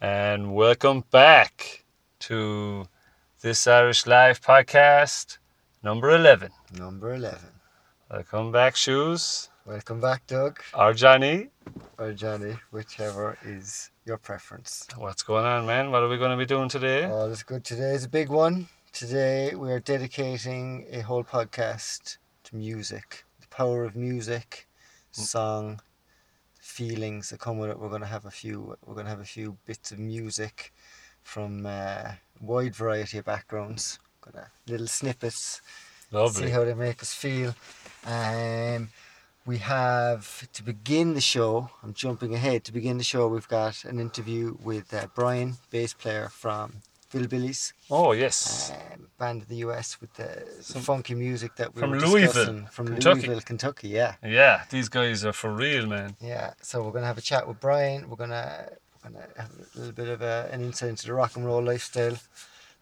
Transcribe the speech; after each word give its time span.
and 0.00 0.54
welcome 0.54 1.04
back 1.10 1.84
to 2.20 2.86
this 3.40 3.66
Irish 3.66 4.06
Live 4.06 4.40
podcast, 4.40 5.38
number 5.82 6.10
11. 6.10 6.50
Number 6.78 7.14
11. 7.14 7.38
Welcome 8.10 8.52
back, 8.52 8.76
Shoes, 8.76 9.48
Welcome 9.66 10.00
back, 10.00 10.26
Doug, 10.26 10.58
or 10.76 10.94
Johnny. 10.94 11.48
or 11.98 12.12
Johnny, 12.12 12.56
whichever 12.72 13.38
is 13.44 13.90
your 14.04 14.16
preference. 14.16 14.86
What's 14.96 15.22
going 15.22 15.44
on, 15.44 15.66
man? 15.66 15.90
What 15.92 16.02
are 16.02 16.08
we 16.08 16.16
going 16.18 16.32
to 16.32 16.36
be 16.36 16.46
doing 16.46 16.68
today? 16.68 17.04
All 17.04 17.26
is 17.26 17.42
good. 17.42 17.62
Today 17.64 17.92
is 17.94 18.04
a 18.04 18.08
big 18.08 18.30
one. 18.30 18.68
Today 18.92 19.54
we 19.54 19.70
are 19.70 19.78
dedicating 19.78 20.86
a 20.90 21.00
whole 21.00 21.22
podcast 21.22 22.16
to 22.44 22.56
music, 22.56 23.24
the 23.40 23.46
power 23.48 23.84
of 23.84 23.94
music, 23.94 24.66
song, 25.12 25.80
feelings 26.70 27.30
that 27.30 27.40
come 27.40 27.58
with 27.58 27.70
it. 27.70 27.78
We're 27.78 27.88
going 27.88 28.00
to 28.00 28.06
have 28.06 28.24
a 28.24 28.30
few. 28.30 28.76
We're 28.86 28.94
going 28.94 29.06
to 29.06 29.10
have 29.10 29.20
a 29.20 29.24
few 29.24 29.58
bits 29.66 29.92
of 29.92 29.98
music 29.98 30.72
from 31.22 31.66
uh, 31.66 31.68
a 31.68 32.18
wide 32.40 32.74
variety 32.74 33.18
of 33.18 33.24
backgrounds. 33.24 33.98
Gonna 34.22 34.48
little 34.66 34.86
snippets. 34.86 35.60
Lovely. 36.12 36.46
see 36.46 36.50
how 36.50 36.64
they 36.64 36.74
make 36.74 37.02
us 37.02 37.14
feel. 37.14 37.54
Um, 38.06 38.88
we 39.46 39.58
have 39.58 40.48
to 40.52 40.62
begin 40.62 41.14
the 41.14 41.20
show. 41.20 41.70
I'm 41.82 41.94
jumping 41.94 42.34
ahead. 42.34 42.64
To 42.64 42.72
begin 42.72 42.98
the 42.98 43.04
show, 43.04 43.28
we've 43.28 43.48
got 43.48 43.84
an 43.84 44.00
interview 44.00 44.56
with 44.62 44.92
uh, 44.92 45.06
Brian, 45.14 45.54
bass 45.70 45.94
player 45.94 46.28
from 46.28 46.82
Villebillies, 47.12 47.72
Oh, 47.90 48.12
yes. 48.12 48.70
um, 48.92 49.08
band 49.18 49.42
in 49.42 49.48
the 49.48 49.56
US 49.68 50.00
with 50.00 50.12
the, 50.14 50.44
Some- 50.60 50.82
funky 50.82 51.14
music 51.14 51.56
that 51.56 51.74
we 51.74 51.80
from 51.80 51.90
were 51.90 52.00
Louisville, 52.00 52.66
from 52.70 52.86
Kentucky. 52.86 53.20
Louisville, 53.26 53.40
Kentucky. 53.40 53.88
Yeah, 53.88 54.14
Yeah, 54.24 54.62
these 54.70 54.88
guys 54.88 55.24
are 55.24 55.32
for 55.32 55.50
real, 55.52 55.86
man. 55.86 56.16
yeah. 56.20 56.54
So 56.62 56.82
we're 56.82 56.92
gonna 56.92 57.06
have 57.06 57.18
a 57.18 57.22
chat 57.22 57.46
with 57.48 57.58
Brian. 57.60 58.08
We're 58.08 58.16
gonna 58.16 58.68
we're 59.04 59.10
gonna 59.10 59.26
have 59.36 59.50
a 59.74 59.78
little 59.78 59.92
bit 59.92 60.08
of 60.08 60.22
a, 60.22 60.48
an 60.52 60.60
insight 60.62 60.90
into 60.90 61.06
the 61.06 61.14
rock 61.14 61.34
and 61.36 61.44
roll 61.44 61.62
lifestyle 61.62 62.16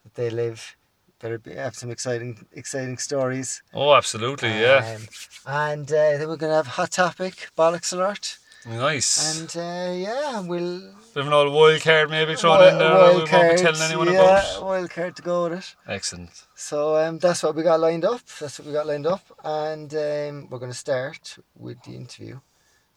that 0.05 0.15
they 0.15 0.29
live. 0.31 0.77
Better 1.21 1.39
be, 1.39 1.55
have 1.55 1.75
some 1.75 1.91
exciting 1.91 2.47
exciting 2.53 2.99
stories. 2.99 3.63
Oh, 3.75 3.95
absolutely, 3.95 4.51
yeah. 4.51 4.97
Um, 4.97 5.03
and 5.47 5.91
uh, 5.91 6.17
then 6.19 6.29
we're 6.29 6.37
going 6.37 6.51
to 6.53 6.57
have 6.57 6.67
Hot 6.69 6.93
Topic, 6.93 7.49
Bollocks 7.57 7.93
Alert. 7.93 8.39
Nice. 8.67 9.41
And 9.41 9.57
uh, 9.57 9.93
yeah, 9.93 10.41
we'll. 10.41 10.81
Bit 11.15 11.21
of 11.23 11.27
an 11.27 11.33
old 11.33 11.53
wild 11.53 11.81
card 11.81 12.11
maybe 12.11 12.35
thrown 12.35 12.63
in 12.69 12.79
there 12.79 12.91
we 13.15 13.19
won't 13.19 13.57
be 13.57 13.63
telling 13.63 13.81
anyone 13.81 14.09
about. 14.09 14.23
yeah, 14.23 14.51
about. 14.57 14.65
wild 14.67 14.91
card 14.91 15.17
to 15.17 15.23
go 15.23 15.45
with 15.49 15.59
it. 15.61 15.75
Excellent. 15.87 16.47
So 16.55 16.97
um, 16.97 17.19
that's 17.19 17.43
what 17.43 17.55
we 17.55 17.63
got 17.63 17.81
lined 17.81 18.05
up. 18.05 18.21
That's 18.41 18.59
what 18.59 18.67
we 18.67 18.73
got 18.73 18.87
lined 18.87 19.07
up. 19.07 19.23
And 19.45 19.93
um, 19.95 20.49
we're 20.51 20.59
going 20.59 20.73
to 20.73 20.77
start 20.77 21.39
with 21.57 21.83
the 21.85 21.95
interview. 21.95 22.41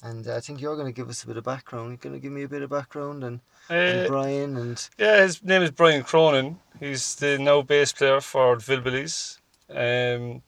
And 0.03 0.27
uh, 0.27 0.35
I 0.35 0.39
think 0.39 0.59
you're 0.61 0.75
going 0.75 0.91
to 0.91 0.99
give 0.99 1.09
us 1.09 1.23
a 1.23 1.27
bit 1.27 1.37
of 1.37 1.43
background. 1.43 1.89
You're 1.89 1.97
going 1.97 2.15
to 2.15 2.19
give 2.19 2.31
me 2.31 2.43
a 2.43 2.49
bit 2.49 2.63
of 2.63 2.69
background 2.71 3.23
and, 3.23 3.39
and 3.69 4.05
Uh, 4.05 4.07
Brian 4.07 4.57
and. 4.57 4.89
Yeah, 4.97 5.21
his 5.21 5.43
name 5.43 5.61
is 5.61 5.71
Brian 5.71 6.03
Cronin. 6.03 6.59
He's 6.79 7.15
the 7.15 7.37
now 7.37 7.61
bass 7.61 7.93
player 7.93 8.19
for 8.19 8.57
Villebillies. 8.57 9.37
Um, 9.69 10.41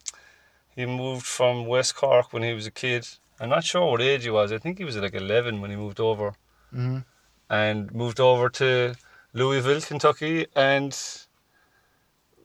he 0.76 0.86
moved 0.86 1.26
from 1.26 1.68
West 1.68 1.96
Cork 1.96 2.34
when 2.34 2.44
he 2.44 2.54
was 2.54 2.66
a 2.66 2.72
kid. 2.72 3.08
I'm 3.44 3.50
not 3.50 3.64
sure 3.66 3.92
what 3.92 4.02
age 4.02 4.24
he 4.24 4.30
was. 4.30 4.52
I 4.54 4.58
think 4.58 4.78
he 4.78 4.86
was 4.86 4.96
like 4.96 5.14
11 5.14 5.60
when 5.62 5.70
he 5.70 5.76
moved 5.76 6.00
over. 6.00 6.34
Mhm. 6.74 7.04
And 7.50 7.94
moved 7.94 8.20
over 8.20 8.50
to 8.50 8.96
Louisville, 9.34 9.82
Kentucky, 9.82 10.48
and 10.56 10.98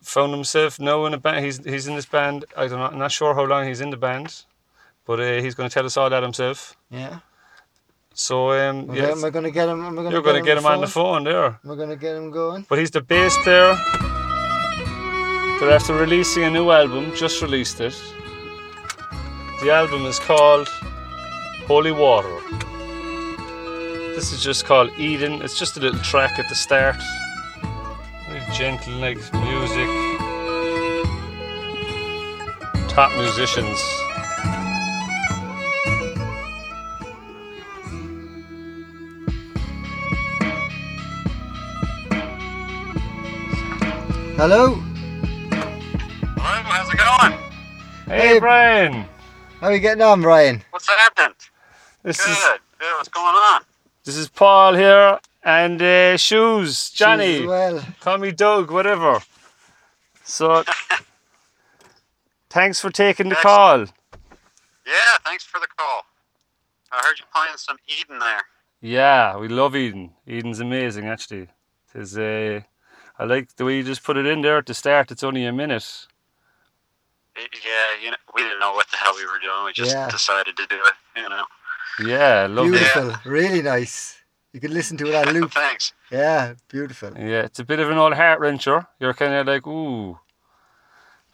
found 0.02 0.32
himself 0.32 0.80
now 0.80 1.06
in 1.06 1.14
a 1.14 1.18
band. 1.18 1.44
He's 1.44 1.64
he's 1.64 1.86
in 1.86 1.94
this 1.94 2.06
band. 2.06 2.44
I 2.56 2.66
don't 2.66 2.78
know. 2.80 2.86
I'm 2.86 2.98
not 2.98 3.12
sure 3.12 3.34
how 3.34 3.44
long 3.44 3.66
he's 3.68 3.80
in 3.80 3.90
the 3.90 3.96
band, 3.96 4.44
but 5.06 5.20
uh, 5.20 5.40
he's 5.40 5.54
going 5.54 5.68
to 5.68 5.72
tell 5.74 5.86
us 5.86 5.96
all 5.96 6.10
that 6.10 6.22
himself. 6.22 6.76
Yeah. 6.90 7.20
So 8.14 8.50
um, 8.50 8.92
yeah, 8.92 9.12
Am 9.12 9.24
I 9.24 9.30
going 9.30 9.44
to 9.44 9.50
get 9.52 9.68
him? 9.68 9.80
Am 9.86 9.92
I 9.92 10.02
gonna 10.02 10.10
you're 10.10 10.22
going 10.22 10.42
to 10.42 10.48
get 10.50 10.58
him 10.58 10.66
on 10.66 10.80
the 10.80 10.88
phone 10.88 11.22
there. 11.24 11.46
Am 11.64 11.70
I 11.70 11.76
going 11.76 11.90
to 11.90 11.96
get 11.96 12.16
him 12.16 12.30
going? 12.32 12.66
But 12.68 12.78
he's 12.80 12.90
the 12.90 13.00
bass 13.00 13.36
player. 13.44 13.76
They're 15.60 15.70
after 15.70 15.94
releasing 15.94 16.42
a 16.44 16.50
new 16.50 16.70
album, 16.70 17.14
just 17.14 17.40
released 17.42 17.80
it. 17.80 17.94
The 19.62 19.70
album 19.72 20.06
is 20.06 20.18
called 20.18 20.68
Holy 21.68 21.92
Water. 21.92 22.34
This 24.14 24.32
is 24.32 24.42
just 24.42 24.64
called 24.64 24.90
Eden. 24.98 25.42
It's 25.42 25.58
just 25.58 25.76
a 25.76 25.80
little 25.80 26.00
track 26.00 26.38
at 26.38 26.48
the 26.48 26.54
start. 26.54 26.96
Very 28.28 28.42
gentle, 28.54 28.94
like 28.94 29.18
music. 29.34 29.88
Top 32.88 33.12
musicians. 33.18 33.78
Hello. 44.36 44.74
Hello, 44.74 46.62
how's 46.64 46.88
it 46.92 46.96
going? 46.98 47.32
Hey, 48.06 48.28
Hey. 48.34 48.38
Brian. 48.38 49.04
How 49.60 49.66
are 49.68 49.72
you 49.74 49.80
getting 49.80 50.02
on, 50.02 50.22
Brian? 50.22 50.62
What's 50.70 50.88
happening? 50.88 51.34
This 52.08 52.24
Good. 52.24 52.30
is 52.30 52.38
Good. 52.78 52.94
What's 52.96 53.08
going 53.10 53.26
on? 53.36 53.60
this 54.04 54.16
is 54.16 54.30
Paul 54.30 54.74
here 54.74 55.18
and 55.44 55.82
uh, 55.82 56.16
shoes 56.16 56.88
Johnny. 56.88 57.40
She's 57.40 57.46
Well. 57.46 57.84
Call 58.00 58.16
me 58.16 58.30
Doug, 58.32 58.70
whatever. 58.70 59.20
So, 60.24 60.64
thanks 62.50 62.80
for 62.80 62.88
taking 62.88 63.28
the 63.28 63.34
call. 63.34 63.80
Yeah, 64.86 65.18
thanks 65.22 65.44
for 65.44 65.60
the 65.60 65.66
call. 65.76 66.02
I 66.90 67.02
heard 67.04 67.18
you 67.18 67.26
playing 67.34 67.56
some 67.58 67.76
Eden 68.00 68.18
there. 68.20 68.40
Yeah, 68.80 69.36
we 69.36 69.48
love 69.48 69.76
Eden. 69.76 70.12
Eden's 70.26 70.60
amazing, 70.60 71.06
actually. 71.06 71.48
It's, 71.94 72.16
uh, 72.16 72.60
I 73.18 73.24
like 73.24 73.54
the 73.56 73.66
way 73.66 73.76
you 73.76 73.82
just 73.82 74.02
put 74.02 74.16
it 74.16 74.24
in 74.24 74.40
there 74.40 74.56
at 74.56 74.64
the 74.66 74.72
start. 74.72 75.10
It's 75.10 75.22
only 75.24 75.44
a 75.44 75.52
minute. 75.52 76.06
Y- 77.36 77.42
Yeah, 77.52 78.02
you 78.04 78.10
know, 78.12 78.16
we 78.34 78.42
didn't 78.44 78.60
know 78.60 78.72
what 78.72 78.86
the 78.90 78.96
hell 78.96 79.12
we 79.14 79.26
were 79.26 79.38
doing. 79.42 79.64
We 79.66 79.72
just 79.74 79.92
Yeah. 79.92 80.08
decided 80.08 80.56
to 80.56 80.66
do 80.66 80.76
it. 80.76 80.94
You 81.20 81.28
know. 81.28 81.44
Yeah, 82.00 82.46
lovely. 82.48 82.72
Beautiful. 82.72 83.14
Really 83.24 83.62
nice. 83.62 84.18
You 84.52 84.60
can 84.60 84.72
listen 84.72 84.96
to 84.98 85.06
it 85.08 85.14
on 85.14 85.34
loop. 85.34 85.52
Thanks. 85.52 85.92
Yeah, 86.10 86.54
beautiful. 86.68 87.12
Yeah, 87.16 87.42
it's 87.42 87.58
a 87.58 87.64
bit 87.64 87.80
of 87.80 87.90
an 87.90 87.98
old 87.98 88.14
heart 88.14 88.40
wrencher. 88.40 88.86
You're 88.98 89.14
kind 89.14 89.34
of 89.34 89.46
like, 89.46 89.66
ooh. 89.66 90.18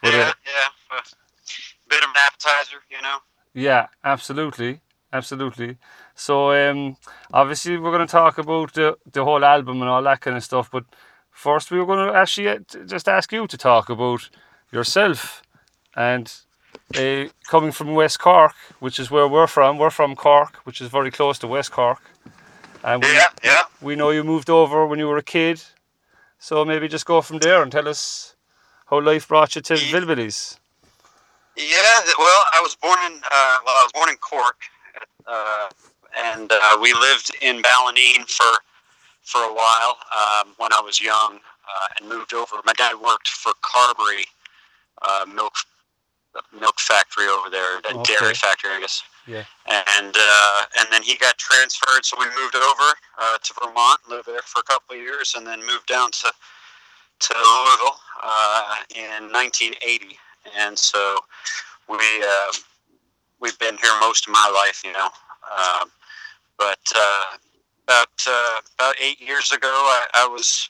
But, 0.02 0.12
yeah, 0.12 0.20
uh, 0.20 0.32
yeah. 0.44 1.00
bit 1.88 2.02
of 2.02 2.10
an 2.10 2.16
appetizer, 2.16 2.78
you 2.90 3.00
know. 3.00 3.18
Yeah, 3.54 3.86
absolutely, 4.02 4.80
absolutely. 5.12 5.78
So, 6.14 6.52
um, 6.52 6.96
obviously, 7.32 7.78
we're 7.78 7.92
going 7.92 8.06
to 8.06 8.10
talk 8.10 8.38
about 8.38 8.74
the 8.74 8.96
the 9.10 9.24
whole 9.24 9.44
album 9.44 9.80
and 9.80 9.88
all 9.88 10.02
that 10.02 10.20
kind 10.20 10.36
of 10.36 10.44
stuff. 10.44 10.70
But 10.70 10.84
first, 11.30 11.70
we 11.70 11.78
were 11.78 11.86
going 11.86 12.08
to 12.08 12.14
actually 12.14 12.48
uh, 12.48 12.58
just 12.86 13.08
ask 13.08 13.32
you 13.32 13.46
to 13.46 13.56
talk 13.56 13.88
about 13.88 14.28
yourself 14.72 15.42
and 15.96 16.32
uh, 16.96 17.26
coming 17.48 17.72
from 17.72 17.94
West 17.94 18.20
Cork, 18.20 18.54
which 18.80 18.98
is 19.00 19.10
where 19.10 19.28
we're 19.28 19.46
from. 19.48 19.78
We're 19.78 19.90
from 19.90 20.16
Cork, 20.16 20.56
which 20.64 20.80
is 20.80 20.88
very 20.88 21.10
close 21.10 21.38
to 21.40 21.46
West 21.48 21.72
Cork, 21.72 22.00
and 22.84 23.02
we, 23.02 23.12
Yeah, 23.12 23.28
yeah. 23.44 23.62
we 23.80 23.96
know 23.96 24.10
you 24.10 24.24
moved 24.24 24.50
over 24.50 24.86
when 24.86 24.98
you 24.98 25.08
were 25.08 25.18
a 25.18 25.22
kid. 25.22 25.62
So 26.38 26.64
maybe 26.64 26.88
just 26.88 27.06
go 27.06 27.22
from 27.22 27.38
there 27.38 27.62
and 27.62 27.72
tell 27.72 27.88
us 27.88 28.36
how 28.86 29.00
life 29.00 29.28
brought 29.28 29.56
you 29.56 29.62
to 29.62 29.74
Ye- 29.74 29.92
Villebillies. 29.92 30.58
Yeah, 31.56 32.00
well, 32.18 32.42
I 32.54 32.60
was 32.62 32.76
born 32.76 32.98
in 33.06 33.14
uh, 33.30 33.58
well, 33.66 33.76
I 33.76 33.82
was 33.84 33.92
born 33.92 34.10
in 34.10 34.16
Cork, 34.16 34.56
uh, 35.26 35.68
and 36.16 36.50
uh, 36.52 36.78
we 36.82 36.92
lived 36.94 37.30
in 37.42 37.62
Ballineen 37.62 38.28
for 38.30 38.58
for 39.22 39.42
a 39.42 39.54
while 39.54 39.98
um, 40.16 40.54
when 40.58 40.72
I 40.72 40.80
was 40.80 41.00
young, 41.00 41.38
uh, 41.38 41.88
and 42.00 42.08
moved 42.08 42.34
over. 42.34 42.56
My 42.66 42.74
dad 42.74 42.96
worked 43.00 43.28
for 43.28 43.52
Carbery 43.62 44.24
uh, 45.02 45.26
milk 45.32 45.54
milk 46.58 46.78
factory 46.80 47.26
over 47.28 47.50
there, 47.50 47.78
a 47.78 47.94
Okay. 47.98 48.14
dairy 48.18 48.34
factory, 48.34 48.70
I 48.70 48.80
guess. 48.80 49.02
Yeah. 49.26 49.44
And 49.66 50.14
uh, 50.16 50.62
and 50.78 50.88
then 50.90 51.02
he 51.02 51.16
got 51.16 51.38
transferred, 51.38 52.04
so 52.04 52.16
we 52.18 52.26
moved 52.26 52.54
over 52.56 52.94
uh, 53.18 53.38
to 53.38 53.54
Vermont, 53.62 54.00
lived 54.08 54.26
there 54.26 54.42
for 54.42 54.60
a 54.60 54.64
couple 54.64 54.96
of 54.96 55.00
years, 55.02 55.34
and 55.36 55.46
then 55.46 55.60
moved 55.60 55.86
down 55.86 56.10
to 56.10 56.32
to 57.20 57.34
Louisville 57.34 57.98
uh, 58.22 58.74
in 58.94 59.32
1980. 59.32 60.18
And 60.58 60.78
so 60.78 61.18
we 61.88 61.96
uh, 61.96 62.52
we've 63.40 63.58
been 63.58 63.76
here 63.78 63.92
most 64.00 64.26
of 64.26 64.32
my 64.32 64.50
life, 64.54 64.82
you 64.84 64.92
know. 64.92 65.08
Um, 65.56 65.90
but 66.58 66.80
uh, 66.94 67.36
about 67.84 68.08
uh, 68.28 68.60
about 68.78 68.94
eight 69.00 69.20
years 69.20 69.52
ago, 69.52 69.68
I, 69.68 70.06
I 70.14 70.26
was 70.26 70.68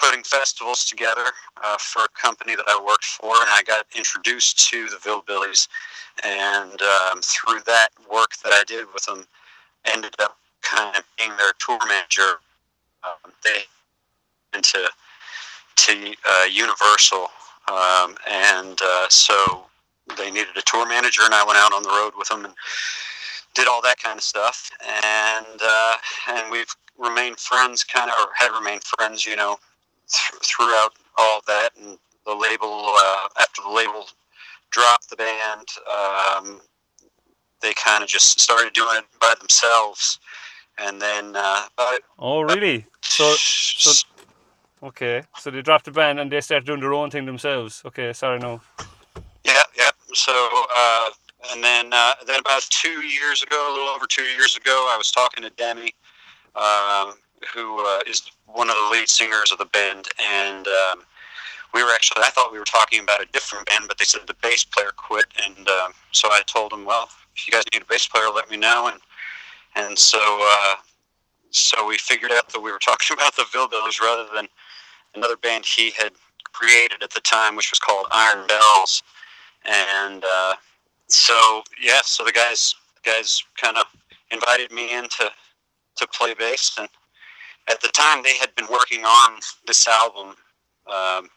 putting 0.00 0.22
festivals 0.22 0.84
together 0.84 1.26
uh, 1.62 1.76
for 1.78 2.02
a 2.02 2.08
company 2.20 2.56
that 2.56 2.64
I 2.66 2.82
worked 2.84 3.04
for, 3.04 3.34
and 3.34 3.50
I 3.50 3.62
got 3.66 3.86
introduced 3.96 4.68
to 4.70 4.86
the 4.88 4.96
Villebillies. 4.96 5.68
And 6.24 6.80
um, 6.82 7.20
through 7.22 7.60
that 7.66 7.88
work 8.12 8.30
that 8.42 8.52
I 8.52 8.64
did 8.66 8.86
with 8.92 9.04
them, 9.04 9.26
ended 9.84 10.14
up 10.18 10.36
kind 10.62 10.96
of 10.96 11.04
being 11.16 11.30
their 11.36 11.52
tour 11.58 11.78
manager. 11.86 12.40
Um, 13.04 13.32
they 13.44 13.62
into 14.54 14.88
to 15.76 16.14
uh, 16.28 16.44
Universal, 16.50 17.28
um, 17.68 18.16
and 18.28 18.78
uh, 18.82 19.08
so 19.08 19.64
they 20.18 20.30
needed 20.30 20.56
a 20.56 20.62
tour 20.66 20.86
manager, 20.86 21.22
and 21.24 21.34
I 21.34 21.44
went 21.44 21.58
out 21.58 21.72
on 21.72 21.82
the 21.82 21.88
road 21.88 22.12
with 22.18 22.28
them 22.28 22.44
and 22.44 22.54
did 23.54 23.68
all 23.68 23.80
that 23.82 23.98
kind 23.98 24.18
of 24.18 24.22
stuff, 24.22 24.70
and 24.80 25.60
uh, 25.62 25.96
and 26.30 26.50
we've 26.50 26.74
remained 26.98 27.38
friends, 27.38 27.84
kind 27.84 28.10
of, 28.10 28.16
or 28.20 28.28
have 28.36 28.52
remained 28.52 28.82
friends, 28.84 29.24
you 29.24 29.36
know, 29.36 29.58
th- 30.12 30.42
throughout 30.42 30.92
all 31.16 31.40
that. 31.46 31.70
And 31.80 31.98
the 32.26 32.34
label, 32.34 32.92
uh, 32.96 33.28
after 33.40 33.62
the 33.62 33.70
label 33.70 34.06
dropped 34.70 35.10
the 35.10 35.16
band, 35.16 35.66
um, 35.88 36.60
they 37.60 37.72
kind 37.74 38.02
of 38.02 38.08
just 38.08 38.40
started 38.40 38.72
doing 38.72 38.98
it 38.98 39.04
by 39.20 39.34
themselves. 39.38 40.18
And 40.78 41.00
then, 41.00 41.36
uh, 41.36 41.66
about 41.74 42.00
Oh, 42.18 42.40
really? 42.40 42.86
So, 43.02 43.34
so 43.34 44.08
okay. 44.82 45.22
So 45.38 45.50
they 45.50 45.60
dropped 45.62 45.84
the 45.84 45.90
band 45.90 46.20
and 46.20 46.30
they 46.32 46.40
started 46.40 46.66
doing 46.66 46.80
their 46.80 46.94
own 46.94 47.10
thing 47.10 47.26
themselves. 47.26 47.82
Okay, 47.84 48.12
sorry, 48.12 48.38
no. 48.38 48.60
Yeah, 49.44 49.62
yeah. 49.76 49.90
So, 50.14 50.32
uh, 50.76 51.10
and 51.52 51.62
then, 51.62 51.92
uh, 51.92 52.12
then 52.26 52.40
about 52.40 52.62
two 52.70 53.00
years 53.02 53.42
ago, 53.42 53.68
a 53.68 53.72
little 53.72 53.88
over 53.88 54.06
two 54.06 54.22
years 54.22 54.56
ago, 54.56 54.88
I 54.90 54.96
was 54.96 55.10
talking 55.10 55.42
to 55.44 55.50
Demi, 55.50 55.94
um, 56.54 57.14
who 57.54 57.84
uh, 57.86 58.00
is 58.06 58.30
one 58.46 58.68
of 58.68 58.76
the 58.76 58.88
lead 58.92 59.08
singers 59.08 59.52
of 59.52 59.58
the 59.58 59.66
band, 59.66 60.08
and 60.18 60.66
um, 60.66 61.02
we 61.74 61.82
were 61.82 61.90
actually, 61.90 62.22
I 62.22 62.30
thought 62.30 62.52
we 62.52 62.58
were 62.58 62.64
talking 62.64 63.00
about 63.00 63.22
a 63.22 63.26
different 63.26 63.66
band, 63.66 63.84
but 63.88 63.98
they 63.98 64.04
said 64.04 64.22
the 64.26 64.36
bass 64.42 64.64
player 64.64 64.90
quit, 64.96 65.26
and 65.46 65.68
um, 65.68 65.92
so 66.12 66.28
I 66.28 66.42
told 66.46 66.72
them, 66.72 66.84
well, 66.84 67.08
if 67.36 67.46
you 67.46 67.52
guys 67.52 67.64
need 67.72 67.82
a 67.82 67.86
bass 67.86 68.06
player, 68.06 68.28
let 68.34 68.50
me 68.50 68.56
know, 68.56 68.90
and 68.92 69.00
and 69.76 69.98
so 69.98 70.18
uh, 70.20 70.74
so 71.50 71.86
we 71.86 71.96
figured 71.98 72.32
out 72.32 72.48
that 72.48 72.60
we 72.60 72.72
were 72.72 72.78
talking 72.82 73.16
about 73.16 73.36
the 73.36 73.42
Villebillies 73.42 74.00
rather 74.00 74.26
than 74.34 74.48
another 75.14 75.36
band 75.36 75.64
he 75.64 75.90
had 75.90 76.12
created 76.52 77.02
at 77.02 77.10
the 77.10 77.20
time, 77.20 77.56
which 77.56 77.70
was 77.70 77.78
called 77.78 78.06
Iron 78.10 78.46
Bells, 78.46 79.02
and 79.64 80.24
uh, 80.24 80.54
so 81.06 81.62
yeah, 81.80 82.00
so 82.02 82.24
the 82.24 82.32
guys 82.32 82.74
guys 83.04 83.42
kind 83.56 83.76
of 83.76 83.84
invited 84.30 84.72
me 84.72 84.94
in 84.94 85.04
to 85.04 85.30
to 85.96 86.06
play 86.08 86.34
bass, 86.34 86.76
and 86.78 86.88
at 87.70 87.80
the 87.80 87.88
time 87.88 88.22
they 88.22 88.36
had 88.36 88.54
been 88.56 88.66
working 88.70 89.04
on 89.04 89.38
this 89.66 89.86
album 89.86 90.34
um, 90.86 91.28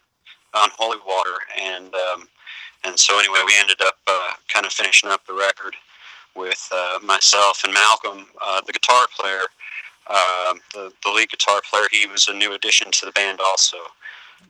on 0.53 0.69
Holy 0.77 0.99
Water, 1.05 1.37
and 1.59 1.93
um, 1.93 2.27
and 2.83 2.97
so 2.99 3.19
anyway, 3.19 3.39
we 3.45 3.53
ended 3.57 3.81
up 3.81 3.95
uh, 4.07 4.31
kind 4.47 4.65
of 4.65 4.73
finishing 4.73 5.09
up 5.09 5.25
the 5.25 5.33
record 5.33 5.75
with 6.35 6.67
uh, 6.73 6.99
myself 7.03 7.63
and 7.63 7.73
Malcolm, 7.73 8.25
uh, 8.43 8.61
the 8.65 8.73
guitar 8.73 9.05
player, 9.17 9.41
um, 10.09 10.59
the 10.73 10.91
the 11.03 11.11
lead 11.11 11.29
guitar 11.29 11.61
player. 11.69 11.85
He 11.91 12.07
was 12.07 12.27
a 12.27 12.33
new 12.33 12.53
addition 12.53 12.91
to 12.91 13.05
the 13.05 13.11
band 13.11 13.39
also. 13.39 13.77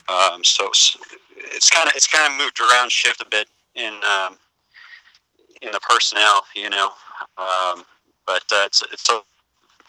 Um, 0.10 0.44
so 0.44 0.70
it's, 0.70 1.70
kind 1.70 1.88
of 1.88 1.96
it's 1.96 2.08
kind 2.08 2.32
of 2.32 2.38
moved 2.38 2.60
around, 2.60 2.92
shift 2.92 3.22
a 3.22 3.30
bit 3.30 3.48
in 3.76 3.94
um, 4.04 4.38
in 5.62 5.72
the 5.72 5.80
personnel, 5.80 6.44
you 6.56 6.70
know. 6.70 6.92
Um, 7.38 7.84
but 8.26 8.44
uh, 8.52 8.64
it's 8.66 8.82
it's 8.92 9.10
a, 9.10 9.22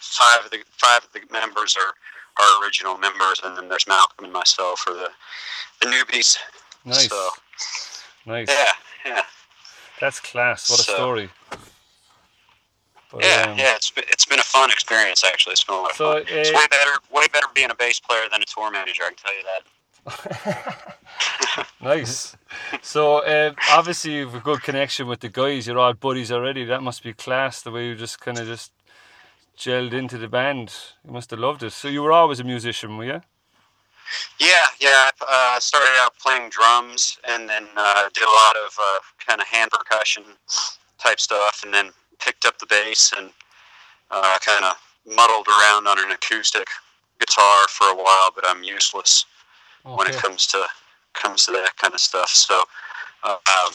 five 0.09 0.45
of 0.45 0.51
the 0.51 0.59
five 0.79 1.05
of 1.05 1.13
the 1.13 1.21
members 1.33 1.77
are 1.77 1.95
our 2.43 2.63
original 2.65 2.97
members, 2.99 3.41
and 3.45 3.57
then 3.57 3.69
there's 3.69 3.87
Malcolm 3.87 4.25
and 4.25 4.33
myself 4.33 4.81
for 4.81 4.93
the 4.95 5.09
the 5.81 5.87
newbies. 5.87 6.37
Nice. 6.85 7.09
So 7.09 7.31
Nice. 8.27 8.49
yeah, 8.49 8.73
yeah, 9.07 9.23
That's 10.01 10.21
class. 10.21 10.71
What 10.71 10.81
a 10.81 10.83
So- 10.83 10.95
story. 10.95 11.31
But, 13.13 13.23
yeah, 13.23 13.43
um, 13.51 13.59
yeah. 13.59 13.77
It's 13.77 13.91
been, 13.93 14.05
it's 14.09 14.25
been 14.25 14.41
a 14.41 14.43
fun 14.43 14.71
experience 14.73 15.23
actually. 15.23 15.53
It's 15.53 15.63
been 15.63 15.77
a 15.77 15.81
lot 15.83 15.91
of 15.93 15.97
So, 15.97 16.13
fun. 16.15 16.25
It's 16.27 16.51
uh, 16.51 16.55
way 16.55 16.67
better 16.69 16.91
way 17.13 17.27
better 17.33 17.47
being 17.55 17.71
a 17.71 17.75
bass 17.75 18.01
player 18.01 18.23
than 18.31 18.43
a 18.43 18.45
tour 18.45 18.71
manager. 18.73 19.05
I 19.05 19.11
can 19.11 19.17
tell 19.17 19.37
you 19.37 19.45
that. 19.45 19.63
nice. 21.81 22.37
So 22.83 23.19
uh, 23.19 23.53
obviously 23.71 24.15
you've 24.17 24.35
a 24.35 24.41
good 24.41 24.63
connection 24.63 25.07
with 25.07 25.21
the 25.21 25.29
guys. 25.29 25.67
You're 25.67 25.79
all 25.79 25.95
buddies 25.95 26.33
already. 26.33 26.65
That 26.65 26.83
must 26.83 27.03
be 27.05 27.13
class. 27.13 27.63
The 27.63 27.71
way 27.71 27.87
you 27.87 27.95
just 27.95 28.21
kind 28.21 28.39
of 28.39 28.47
just 28.47 28.73
gelled 29.57 29.93
into 29.93 30.19
the 30.19 30.29
band. 30.29 30.75
You 31.05 31.13
must 31.13 31.31
have 31.31 31.41
loved 31.41 31.63
it. 31.63 31.73
So 31.73 31.89
you 31.89 32.03
were 32.03 32.13
always 32.13 32.41
a 32.41 32.45
musician, 32.45 32.97
were 32.97 33.05
you? 33.05 33.21
Yeah, 34.39 34.67
yeah. 34.81 35.11
I 35.23 35.57
uh, 35.57 35.61
started 35.61 35.97
out 36.01 36.13
playing 36.19 36.51
drums 36.51 37.19
and 37.29 37.49
then 37.49 37.67
uh, 37.77 38.09
did 38.13 38.25
a 38.25 38.31
lot 38.31 38.57
of 38.57 38.79
uh, 38.79 38.99
kind 39.27 39.41
of 39.41 39.47
hand 39.47 39.71
percussion 39.71 40.25
type 40.99 41.21
stuff, 41.21 41.63
and 41.65 41.73
then 41.73 41.91
picked 42.19 42.45
up 42.45 42.59
the 42.59 42.67
bass 42.67 43.13
and 43.17 43.31
uh, 44.11 44.39
kind 44.41 44.65
of 44.65 44.77
muddled 45.07 45.49
around 45.49 45.87
on 45.87 45.99
an 45.99 46.11
acoustic 46.11 46.69
guitar 47.19 47.67
for 47.69 47.89
a 47.89 47.95
while. 47.95 48.31
But 48.35 48.45
I'm 48.47 48.63
useless 48.63 49.25
when 49.83 50.07
it 50.09 50.17
comes 50.17 50.47
to 50.49 50.65
comes 51.15 51.47
to 51.47 51.53
that 51.53 51.77
kind 51.77 51.95
of 51.95 52.01
stuff. 52.01 52.29
So, 52.31 52.63
uh, 53.23 53.37
um, 53.37 53.73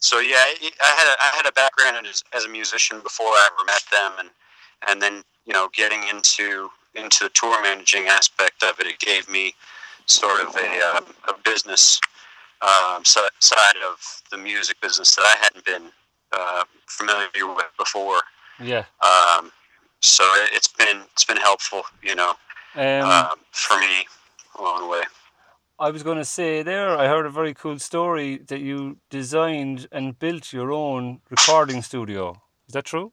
so 0.00 0.18
yeah, 0.18 0.36
I 0.36 0.70
I 0.82 0.86
had 0.86 1.06
a, 1.06 1.22
I 1.22 1.36
had 1.36 1.46
a 1.46 1.52
background 1.52 2.06
as, 2.06 2.24
as 2.34 2.44
a 2.44 2.48
musician 2.48 3.00
before 3.00 3.26
I 3.26 3.48
ever 3.52 3.64
met 3.66 3.82
them, 3.90 4.12
and 4.18 4.30
and 4.86 5.00
then 5.02 5.22
you 5.46 5.52
know 5.52 5.68
getting 5.74 6.02
into 6.08 6.70
into 6.94 7.24
the 7.24 7.30
tour 7.30 7.60
managing 7.62 8.06
aspect 8.06 8.62
of 8.62 8.78
it, 8.80 8.86
it 8.86 8.98
gave 8.98 9.28
me 9.28 9.54
sort 10.06 10.40
of 10.40 10.56
a, 10.56 10.96
um, 10.96 11.04
a 11.28 11.34
business 11.44 12.00
um, 12.62 13.04
si- 13.04 13.20
side 13.40 13.76
of 13.86 14.22
the 14.30 14.38
music 14.38 14.80
business 14.80 15.14
that 15.14 15.22
I 15.22 15.36
hadn't 15.40 15.64
been 15.64 15.90
uh, 16.32 16.64
familiar 16.86 17.46
with 17.54 17.66
before. 17.78 18.20
Yeah. 18.60 18.84
Um, 19.02 19.52
so 20.00 20.24
it, 20.24 20.50
it's 20.54 20.68
been 20.68 21.02
it's 21.12 21.24
been 21.24 21.36
helpful, 21.36 21.82
you 22.02 22.14
know, 22.14 22.34
Um, 22.74 23.02
um, 23.10 23.38
for 23.50 23.78
me 23.78 24.06
along 24.58 24.80
the 24.80 24.88
way. 24.88 25.02
I 25.80 25.90
was 25.90 26.02
going 26.02 26.18
to 26.18 26.24
say 26.24 26.64
there, 26.64 26.98
I 26.98 27.06
heard 27.06 27.24
a 27.24 27.30
very 27.30 27.54
cool 27.54 27.78
story 27.78 28.38
that 28.48 28.58
you 28.60 28.96
designed 29.10 29.86
and 29.92 30.18
built 30.18 30.52
your 30.52 30.72
own 30.72 31.20
recording 31.30 31.82
studio. 31.82 32.42
Is 32.66 32.72
that 32.74 32.84
true? 32.84 33.12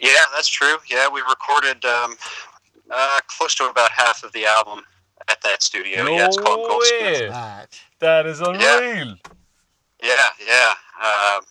Yeah, 0.00 0.12
that's 0.34 0.48
true. 0.48 0.76
Yeah, 0.88 1.08
we 1.08 1.20
recorded 1.20 1.84
um, 1.84 2.16
uh, 2.90 3.20
close 3.26 3.54
to 3.56 3.68
about 3.68 3.90
half 3.90 4.22
of 4.22 4.32
the 4.32 4.46
album 4.46 4.82
at 5.28 5.40
that 5.42 5.62
studio. 5.62 6.06
yeah, 6.08 6.26
it's 6.26 6.36
called 6.36 6.68
Goldsmith. 6.68 7.02
way. 7.02 7.28
That. 7.28 7.80
That 7.98 8.26
is 8.26 8.40
unreal. 8.40 9.16
Yeah, 10.02 10.14
yeah, 10.46 10.74
um, 11.02 11.44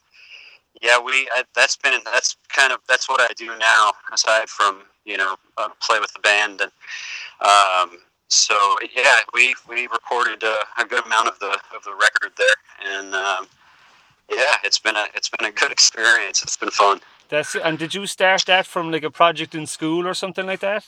yeah. 0.81 0.99
We 0.99 1.29
I, 1.35 1.43
that's 1.53 1.75
been 1.75 1.99
that's 2.03 2.35
kind 2.47 2.73
of 2.73 2.79
that's 2.87 3.07
what 3.07 3.21
I 3.21 3.31
do 3.37 3.55
now. 3.59 3.91
Aside 4.11 4.49
from 4.49 4.81
you 5.05 5.17
know 5.17 5.35
uh, 5.57 5.69
play 5.79 5.99
with 5.99 6.11
the 6.13 6.19
band 6.19 6.61
and 6.61 6.71
um, 7.41 7.99
so 8.27 8.77
yeah, 8.95 9.19
we 9.33 9.55
we 9.67 9.87
recorded 9.87 10.43
uh, 10.43 10.57
a 10.77 10.85
good 10.85 11.05
amount 11.05 11.27
of 11.27 11.39
the 11.39 11.57
of 11.75 11.83
the 11.83 11.93
record 11.93 12.31
there, 12.37 12.97
and 12.97 13.15
um, 13.15 13.47
yeah, 14.29 14.55
it's 14.63 14.79
been 14.79 14.95
a 14.95 15.05
it's 15.15 15.29
been 15.29 15.47
a 15.47 15.51
good 15.51 15.71
experience. 15.77 16.43
It's 16.43 16.57
been 16.57 16.69
fun. 16.69 17.01
That's 17.29 17.55
and 17.55 17.77
did 17.77 17.93
you 17.93 18.07
start 18.07 18.45
that 18.47 18.65
from 18.65 18.91
like 18.91 19.03
a 19.03 19.11
project 19.11 19.53
in 19.53 19.67
school 19.67 20.07
or 20.07 20.15
something 20.15 20.47
like 20.47 20.61
that? 20.61 20.85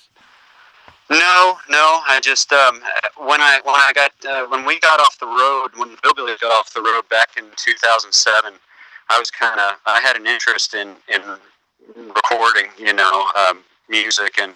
No, 1.10 1.58
no. 1.70 2.02
I 2.08 2.20
just 2.22 2.52
um, 2.52 2.82
when 3.18 3.42
I 3.42 3.60
when 3.64 3.76
I 3.76 3.92
got 3.94 4.12
uh, 4.28 4.48
when 4.48 4.66
we 4.66 4.80
got 4.80 5.00
off 5.00 5.20
the 5.20 5.28
road 5.28 5.70
when 5.76 5.96
Billbilly 6.02 6.34
got 6.42 6.52
off 6.52 6.74
the 6.74 6.82
road 6.82 7.08
back 7.10 7.38
in 7.38 7.46
2007, 7.56 8.54
I 9.10 9.20
was 9.20 9.30
kind 9.30 9.60
of 9.60 9.76
I 9.86 10.00
had 10.02 10.16
an 10.16 10.26
interest 10.26 10.74
in 10.74 10.96
in 11.08 11.22
recording, 11.96 12.72
you 12.78 12.94
know, 12.94 13.30
um, 13.36 13.60
music, 13.88 14.40
and 14.40 14.56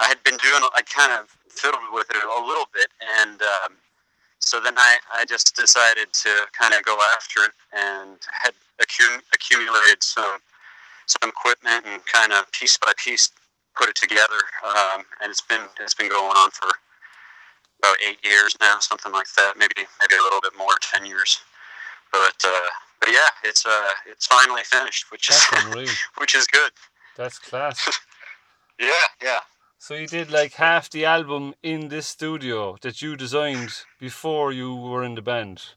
I 0.00 0.06
had 0.06 0.22
been 0.24 0.36
doing 0.38 0.62
I 0.74 0.82
kind 0.82 1.12
of 1.12 1.28
fiddled 1.50 1.92
with 1.92 2.08
it 2.10 2.16
a 2.16 2.46
little 2.46 2.68
bit, 2.72 2.88
and 3.20 3.42
um, 3.42 3.76
so 4.38 4.60
then 4.60 4.78
I 4.78 4.96
I 5.12 5.26
just 5.26 5.54
decided 5.54 6.10
to 6.24 6.46
kind 6.58 6.72
of 6.72 6.84
go 6.84 6.96
after 7.14 7.44
it 7.44 7.52
and 7.76 8.16
had 8.32 8.54
accum- 8.80 9.22
accumulated 9.34 10.02
some 10.02 10.38
some 11.08 11.30
equipment 11.30 11.84
and 11.86 12.04
kind 12.06 12.32
of 12.32 12.50
piece 12.52 12.76
by 12.78 12.92
piece 12.96 13.30
put 13.76 13.88
it 13.88 13.96
together, 13.96 14.40
um, 14.64 15.04
and 15.22 15.30
it's 15.30 15.40
been 15.40 15.62
it's 15.80 15.94
been 15.94 16.08
going 16.08 16.36
on 16.36 16.50
for 16.50 16.68
about 17.80 17.96
eight 18.06 18.18
years 18.24 18.56
now, 18.60 18.78
something 18.80 19.12
like 19.12 19.26
that. 19.36 19.56
Maybe 19.56 19.74
maybe 20.00 20.14
a 20.18 20.22
little 20.22 20.40
bit 20.40 20.52
more, 20.58 20.74
ten 20.80 21.06
years. 21.06 21.40
But 22.12 22.36
uh, 22.44 22.70
but 23.00 23.10
yeah, 23.10 23.30
it's 23.44 23.64
uh 23.66 23.90
it's 24.06 24.26
finally 24.26 24.62
finished, 24.64 25.10
which 25.10 25.30
is 25.30 25.44
which 26.18 26.34
is 26.34 26.46
good. 26.46 26.72
That's 27.16 27.38
class. 27.38 27.78
Yeah, 28.80 29.08
yeah, 29.20 29.40
So 29.78 29.94
you 29.94 30.06
did 30.06 30.30
like 30.30 30.52
half 30.52 30.88
the 30.88 31.04
album 31.04 31.54
in 31.64 31.88
this 31.88 32.06
studio 32.06 32.76
that 32.82 33.02
you 33.02 33.16
designed 33.16 33.72
before 33.98 34.52
you 34.52 34.72
were 34.76 35.02
in 35.02 35.16
the 35.16 35.22
band 35.22 35.74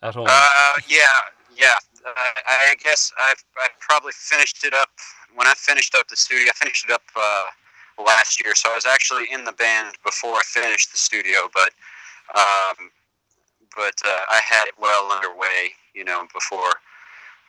at 0.00 0.14
home. 0.14 0.28
uh, 0.30 0.72
yeah, 0.88 1.06
yeah. 1.56 1.74
I 2.06 2.74
guess 2.82 3.12
I've 3.20 3.42
I 3.58 3.68
probably 3.80 4.12
finished 4.12 4.64
it 4.64 4.74
up 4.74 4.90
when 5.34 5.46
I 5.46 5.54
finished 5.54 5.94
up 5.94 6.08
the 6.08 6.16
studio. 6.16 6.46
I 6.48 6.56
finished 6.56 6.84
it 6.88 6.92
up 6.92 7.02
uh, 7.16 7.44
last 8.04 8.42
year, 8.42 8.54
so 8.54 8.70
I 8.70 8.74
was 8.74 8.86
actually 8.86 9.26
in 9.32 9.44
the 9.44 9.52
band 9.52 9.96
before 10.04 10.34
I 10.34 10.42
finished 10.44 10.92
the 10.92 10.98
studio, 10.98 11.48
but. 11.54 11.70
Um, 12.34 12.90
but 13.76 13.94
uh, 14.04 14.20
I 14.30 14.40
had 14.44 14.66
it 14.66 14.74
well 14.78 15.12
underway, 15.12 15.70
you 15.94 16.04
know, 16.04 16.26
before 16.32 16.72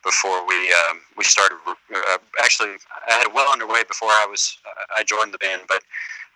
before 0.03 0.47
we 0.47 0.73
um, 0.89 1.01
we 1.17 1.23
started. 1.23 1.57
Uh, 1.67 2.17
actually, 2.41 2.75
I 3.07 3.13
had 3.13 3.27
it 3.27 3.33
well 3.33 3.51
underway 3.51 3.83
before 3.87 4.09
I 4.09 4.27
was 4.29 4.57
I 4.95 5.03
joined 5.03 5.33
the 5.33 5.37
band, 5.39 5.63
but 5.67 5.83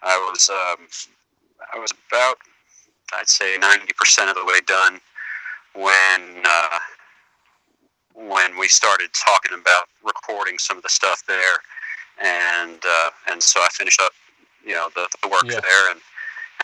I 0.02 0.18
was 0.18 0.50
um, 0.50 0.88
I 1.74 1.80
was 1.80 1.94
about 2.10 2.38
I'd 3.18 3.30
say 3.30 3.58
ninety 3.58 3.94
percent 3.98 4.30
of 4.30 4.36
the 4.36 4.46
way 4.46 4.60
done 4.66 5.00
when 5.76 6.44
uh, 6.46 6.80
when 8.14 8.58
we 8.58 8.68
started 8.68 9.10
talking 9.14 9.58
about 9.60 9.86
recording 10.04 10.58
some 10.60 10.78
of 10.78 10.84
the 10.84 10.90
stuff 10.90 11.24
there, 11.28 11.58
and 12.22 12.80
uh, 12.86 13.10
and 13.30 13.42
so 13.42 13.60
I 13.62 13.68
finished 13.72 14.02
up, 14.02 14.12
you 14.66 14.74
know, 14.74 14.90
the, 14.96 15.08
the 15.22 15.28
work 15.30 15.46
Yeah. 15.46 15.60
there, 15.62 15.92
and 15.92 16.00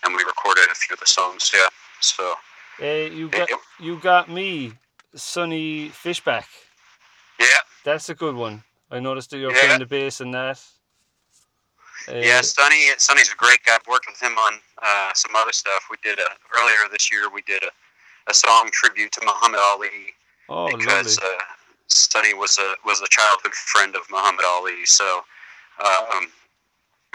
and 0.04 0.16
we 0.16 0.24
recorded 0.24 0.66
a 0.72 0.76
few 0.76 0.94
of 0.94 1.00
the 1.00 1.08
songs. 1.08 1.52
Yeah, 1.54 1.68
so 2.02 2.36
Uh, 2.82 2.86
you 3.14 3.30
got 3.30 3.50
Yep. 3.50 3.60
you 3.82 3.98
got 4.00 4.30
me, 4.30 4.74
Sonny 5.16 5.90
Fishback. 5.90 6.48
yeah, 7.40 7.46
That's 7.84 8.10
a 8.10 8.16
good 8.16 8.36
one. 8.36 8.64
I 8.92 9.00
noticed 9.00 9.30
that 9.32 9.38
you're 9.38 9.54
Yeah. 9.54 9.62
playing 9.62 9.80
the 9.80 9.86
bass 9.86 10.22
in 10.22 10.32
that. 10.32 10.62
Uh, 12.08 12.14
yeah. 12.14 12.42
Sonny, 12.42 12.90
Sonny's 12.98 13.32
a 13.32 13.36
great 13.36 13.64
guy. 13.66 13.76
I've 13.76 13.86
worked 13.88 14.08
with 14.08 14.20
him 14.22 14.38
on 14.38 14.60
uh, 14.82 15.14
some 15.14 15.36
other 15.36 15.52
stuff. 15.52 15.88
We 15.92 15.98
did 16.02 16.20
a 16.20 16.28
earlier 16.58 16.90
this 16.92 17.12
year. 17.12 17.30
We 17.30 17.42
did 17.44 17.62
a, 17.64 17.70
a 18.28 18.34
song 18.34 18.70
tribute 18.72 19.12
to 19.14 19.22
Muhammad 19.26 19.60
Ali. 19.60 20.14
Oh, 20.50 20.76
because 20.76 21.20
lovely. 21.20 21.38
uh, 21.38 21.44
Sonny 21.88 22.34
was 22.34 22.58
a 22.58 22.76
was 22.86 23.02
a 23.02 23.08
childhood 23.10 23.54
friend 23.54 23.96
of 23.96 24.02
Muhammad 24.10 24.46
Ali. 24.46 24.86
So, 24.86 25.22
um, 25.84 26.28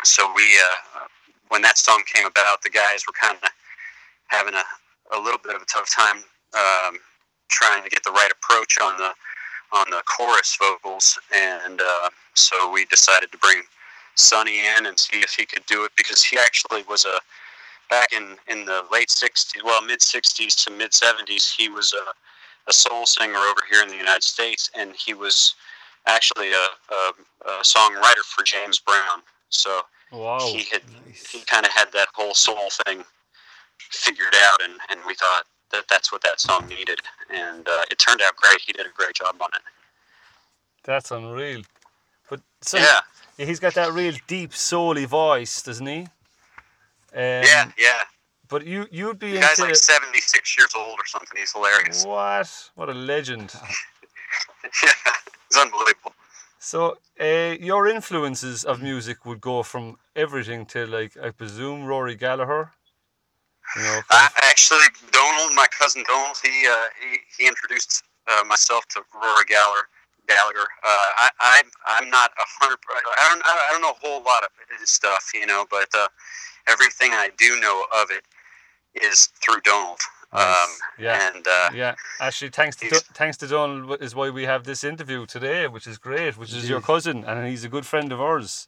so 0.04 0.32
we 0.34 0.42
uh, 0.42 1.06
when 1.48 1.62
that 1.62 1.78
song 1.78 2.02
came 2.12 2.26
about, 2.26 2.62
the 2.62 2.70
guys 2.70 3.04
were 3.06 3.14
kind 3.20 3.38
of 3.42 3.50
having 4.28 4.54
a, 4.54 4.62
a 5.16 5.20
little 5.20 5.38
bit 5.42 5.54
of 5.54 5.62
a 5.62 5.66
tough 5.66 5.90
time 5.94 6.22
um, 6.56 6.98
trying 7.48 7.82
to 7.82 7.90
get 7.90 8.04
the 8.04 8.10
right 8.10 8.30
approach 8.30 8.78
on 8.80 8.96
the 8.98 9.12
on 9.72 9.86
the 9.90 10.02
chorus 10.06 10.56
vocals, 10.60 11.18
and 11.34 11.80
uh, 11.80 12.10
so 12.34 12.70
we 12.70 12.84
decided 12.86 13.32
to 13.32 13.38
bring 13.38 13.62
Sonny 14.14 14.60
in 14.78 14.86
and 14.86 14.98
see 14.98 15.18
if 15.18 15.34
he 15.34 15.44
could 15.44 15.66
do 15.66 15.84
it 15.84 15.90
because 15.96 16.22
he 16.22 16.38
actually 16.38 16.84
was 16.88 17.04
a 17.04 17.18
back 17.90 18.12
in 18.12 18.36
in 18.48 18.64
the 18.64 18.84
late 18.92 19.08
60s, 19.08 19.62
well 19.64 19.82
mid 19.82 20.00
60s 20.00 20.64
to 20.64 20.70
mid 20.70 20.92
70s, 20.92 21.54
he 21.54 21.68
was 21.68 21.92
a 21.92 22.12
a 22.66 22.72
soul 22.72 23.06
singer 23.06 23.38
over 23.38 23.60
here 23.70 23.82
in 23.82 23.88
the 23.88 23.96
United 23.96 24.22
States, 24.24 24.70
and 24.74 24.94
he 24.96 25.14
was 25.14 25.54
actually 26.06 26.52
a, 26.52 26.66
a, 26.90 27.12
a 27.46 27.50
songwriter 27.62 28.24
for 28.24 28.42
James 28.44 28.78
Brown. 28.78 29.22
So 29.50 29.82
Wow. 30.12 30.38
he 30.38 30.64
had 30.70 30.82
Nice. 31.06 31.26
he 31.30 31.40
kind 31.40 31.66
of 31.66 31.72
had 31.72 31.90
that 31.92 32.08
whole 32.14 32.34
soul 32.34 32.70
thing 32.84 33.04
figured 33.78 34.34
out, 34.44 34.62
and, 34.62 34.74
and 34.90 35.00
we 35.06 35.14
thought 35.14 35.44
that 35.72 35.84
that's 35.88 36.12
what 36.12 36.22
that 36.22 36.40
song 36.40 36.66
needed, 36.68 37.00
and 37.30 37.66
uh, 37.68 37.82
it 37.90 37.98
turned 37.98 38.20
out 38.22 38.36
great. 38.36 38.60
He 38.64 38.72
did 38.72 38.86
a 38.86 38.90
great 38.96 39.14
job 39.14 39.36
on 39.40 39.48
it. 39.54 39.62
That's 40.84 41.10
unreal. 41.10 41.62
But 42.30 42.40
so 42.60 42.78
yeah, 42.78 43.00
he's 43.36 43.58
got 43.60 43.74
that 43.74 43.92
real 43.92 44.14
deep, 44.26 44.54
soully 44.54 45.04
voice, 45.04 45.62
doesn't 45.62 45.86
he? 45.86 46.00
Um, 46.00 46.08
yeah, 47.14 47.70
yeah. 47.78 48.02
But 48.54 48.68
you 48.68 48.86
you'd 48.92 49.18
be 49.18 49.32
The 49.32 49.40
guy's 49.40 49.58
into 49.58 49.70
like 49.70 49.74
76 49.74 50.56
years 50.56 50.70
old 50.76 50.96
or 50.96 51.06
something. 51.06 51.36
He's 51.36 51.50
hilarious. 51.50 52.04
what? 52.04 52.70
What 52.76 52.88
a 52.88 52.94
legend. 52.94 53.52
yeah, 54.62 54.90
it's 55.48 55.58
unbelievable. 55.58 56.12
So, 56.60 56.98
uh, 57.20 57.56
your 57.58 57.88
influences 57.88 58.64
of 58.64 58.80
music 58.80 59.26
would 59.26 59.40
go 59.40 59.64
from 59.64 59.96
everything 60.14 60.66
to, 60.66 60.86
like, 60.86 61.16
I 61.20 61.30
presume, 61.30 61.84
Rory 61.84 62.14
Gallagher. 62.14 62.70
You 63.74 63.82
know, 63.82 64.00
I, 64.10 64.28
actually, 64.44 64.86
Donald, 65.10 65.52
my 65.56 65.66
cousin 65.76 66.04
Donald, 66.06 66.36
he 66.40 66.64
uh, 66.68 66.76
he, 67.02 67.18
he 67.36 67.48
introduced 67.48 68.04
uh, 68.28 68.44
myself 68.44 68.86
to 68.90 69.02
Rory 69.12 69.46
Gallagher. 69.48 69.88
Gallagher. 70.28 70.68
Uh, 70.84 71.08
I, 71.24 71.28
I'm 71.40 71.66
I'm 71.86 72.08
not 72.08 72.30
a 72.38 72.46
hundred. 72.60 72.78
I 72.88 73.28
don't 73.30 73.42
I 73.44 73.68
don't 73.72 73.82
know 73.82 73.90
a 73.90 74.06
whole 74.06 74.22
lot 74.22 74.44
of 74.44 74.50
his 74.78 74.90
stuff, 74.90 75.32
you 75.34 75.44
know, 75.44 75.66
but 75.68 75.88
uh, 75.92 76.06
everything 76.68 77.10
I 77.12 77.30
do 77.36 77.60
know 77.60 77.84
of 78.00 78.12
it 78.12 78.24
is 78.94 79.28
through 79.42 79.60
Donald. 79.62 80.00
Um, 80.32 80.68
Yeah. 80.98 81.30
And 81.34 81.46
uh, 81.46 81.70
yeah, 81.74 81.94
actually, 82.20 82.50
thanks 82.50 82.76
to 82.76 82.88
thanks 83.14 83.36
to 83.38 83.46
Donald 83.46 84.02
is 84.02 84.14
why 84.14 84.30
we 84.30 84.44
have 84.44 84.64
this 84.64 84.82
interview 84.84 85.26
today, 85.26 85.66
which 85.68 85.86
is 85.86 85.98
great. 85.98 86.36
Which 86.36 86.52
is 86.52 86.68
your 86.68 86.80
cousin, 86.80 87.24
and 87.24 87.46
he's 87.46 87.64
a 87.64 87.68
good 87.68 87.86
friend 87.86 88.12
of 88.12 88.20
ours. 88.20 88.66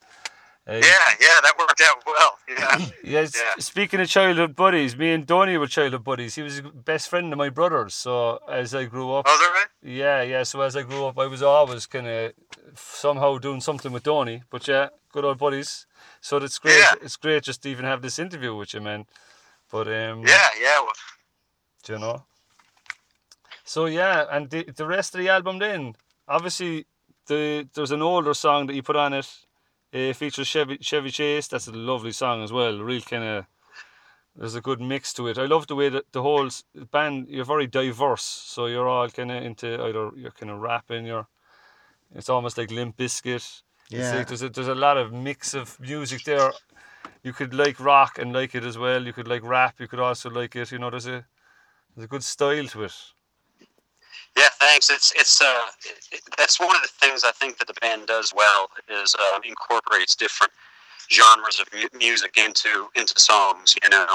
Uh, 0.69 0.73
yeah, 0.73 1.09
yeah, 1.21 1.39
that 1.45 1.55
worked 1.59 1.81
out 1.81 2.03
well. 2.07 2.39
Yeah. 2.49 2.87
Yes. 3.05 3.35
Yeah. 3.37 3.55
Speaking 3.61 4.01
of 4.01 4.09
childhood 4.09 4.57
buddies, 4.57 4.97
me 4.97 5.13
and 5.13 5.25
Donny 5.25 5.57
were 5.57 5.69
childhood 5.69 6.03
buddies. 6.03 6.35
He 6.35 6.43
was 6.43 6.59
a 6.59 6.63
best 6.63 7.09
friend 7.09 7.33
of 7.33 7.39
my 7.39 7.51
brother's. 7.51 7.95
So 7.95 8.41
as 8.51 8.75
I 8.75 8.87
grew 8.87 9.13
up, 9.15 9.27
oh, 9.29 9.39
that 9.39 9.53
right? 9.55 9.71
yeah, 9.81 10.23
yeah. 10.23 10.43
So 10.43 10.61
as 10.63 10.75
I 10.75 10.83
grew 10.83 11.07
up, 11.07 11.19
I 11.21 11.27
was 11.29 11.41
always 11.41 11.87
kind 11.87 12.09
of 12.09 12.33
somehow 12.75 13.39
doing 13.39 13.61
something 13.61 13.93
with 13.93 14.03
Donny. 14.03 14.43
But 14.51 14.67
yeah, 14.67 14.89
good 15.13 15.25
old 15.25 15.39
buddies. 15.39 15.87
So 16.21 16.39
it's 16.39 16.59
great. 16.59 16.79
Yeah. 16.79 16.95
It's 17.01 17.17
great 17.17 17.45
just 17.45 17.63
to 17.63 17.69
even 17.69 17.85
have 17.85 18.03
this 18.03 18.19
interview 18.19 18.53
with 18.57 18.75
you, 18.75 18.81
man. 18.81 19.07
But 19.77 19.89
um, 19.89 20.23
Yeah, 20.27 20.49
yeah. 20.59 20.81
Well, 20.81 20.93
do 21.85 21.93
you 21.93 21.99
know. 21.99 22.25
So 23.65 23.85
yeah, 23.85 24.25
and 24.31 24.49
the 24.49 24.63
the 24.65 24.87
rest 24.87 25.15
of 25.15 25.21
the 25.21 25.29
album 25.29 25.59
then, 25.59 25.97
obviously, 26.27 26.87
the 27.27 27.69
there's 27.75 27.91
an 27.91 28.01
older 28.01 28.33
song 28.33 28.67
that 28.67 28.75
you 28.75 28.83
put 28.83 28.97
on 28.97 29.13
it. 29.13 29.29
It 29.93 30.17
features 30.17 30.49
Chevy 30.49 30.79
Chevy 30.79 31.11
Chase. 31.11 31.49
That's 31.49 31.67
a 31.69 31.73
lovely 31.73 32.13
song 32.13 32.43
as 32.43 32.53
well. 32.53 32.79
Real 32.79 33.03
kind 33.03 33.25
of. 33.25 33.45
There's 34.35 34.55
a 34.55 34.61
good 34.63 34.81
mix 34.81 35.13
to 35.15 35.29
it. 35.29 35.37
I 35.39 35.45
love 35.47 35.67
the 35.67 35.75
way 35.77 35.91
that 35.91 36.11
the 36.13 36.23
whole 36.23 36.49
band. 36.91 37.27
You're 37.29 37.45
very 37.45 37.67
diverse, 37.67 38.25
so 38.25 38.67
you're 38.67 38.89
all 38.89 39.11
kind 39.11 39.31
of 39.31 39.43
into 39.43 39.67
either 39.85 40.11
you're 40.17 40.31
kind 40.41 40.51
of 40.53 40.61
rapping. 40.61 41.05
You're. 41.07 41.27
It's 42.15 42.31
almost 42.31 42.57
like 42.57 42.71
Limp 42.71 42.97
Bizkit. 42.97 43.35
It's 43.35 43.63
Yeah. 43.91 44.15
like 44.17 44.29
there's 44.29 44.43
a 44.43 44.49
there's 44.49 44.69
a 44.69 44.75
lot 44.75 44.97
of 44.97 45.13
mix 45.13 45.53
of 45.55 45.79
music 45.81 46.25
there. 46.25 46.53
You 47.27 47.33
could 47.33 47.53
like 47.53 47.81
rock 47.81 48.19
and 48.19 48.33
like 48.33 48.55
it 48.55 48.63
as 48.65 48.79
well. 48.79 49.05
You 49.05 49.13
could 49.13 49.27
like 49.27 49.43
rap. 49.43 49.81
You 49.81 49.89
could 49.89 49.99
also 49.99 50.31
like 50.31 50.55
it. 50.55 50.71
You 50.71 50.79
know, 50.79 50.91
there's 50.91 51.09
a 51.09 51.27
there's 51.97 52.05
a 52.05 52.09
good 52.09 52.23
style 52.23 52.67
to 52.69 52.85
it. 52.85 52.95
Yeah, 54.37 54.49
thanks. 54.61 54.91
It's 54.91 55.13
it's 55.17 55.43
uh, 55.43 55.63
it, 56.13 56.23
that's 56.39 56.61
one 56.61 56.75
of 56.77 56.83
the 56.83 56.89
things 56.89 57.25
I 57.25 57.33
think 57.33 57.59
that 57.59 57.67
the 57.67 57.75
band 57.81 58.07
does 58.07 58.33
well 58.37 58.71
is 58.89 59.17
um, 59.17 59.43
incorporates 59.45 60.15
different 60.15 60.53
genres 61.11 61.61
of 61.61 61.69
mu- 61.75 61.99
music 61.99 62.37
into 62.39 62.89
into 62.97 63.19
songs. 63.19 63.75
You 63.83 63.91
know, 63.91 64.07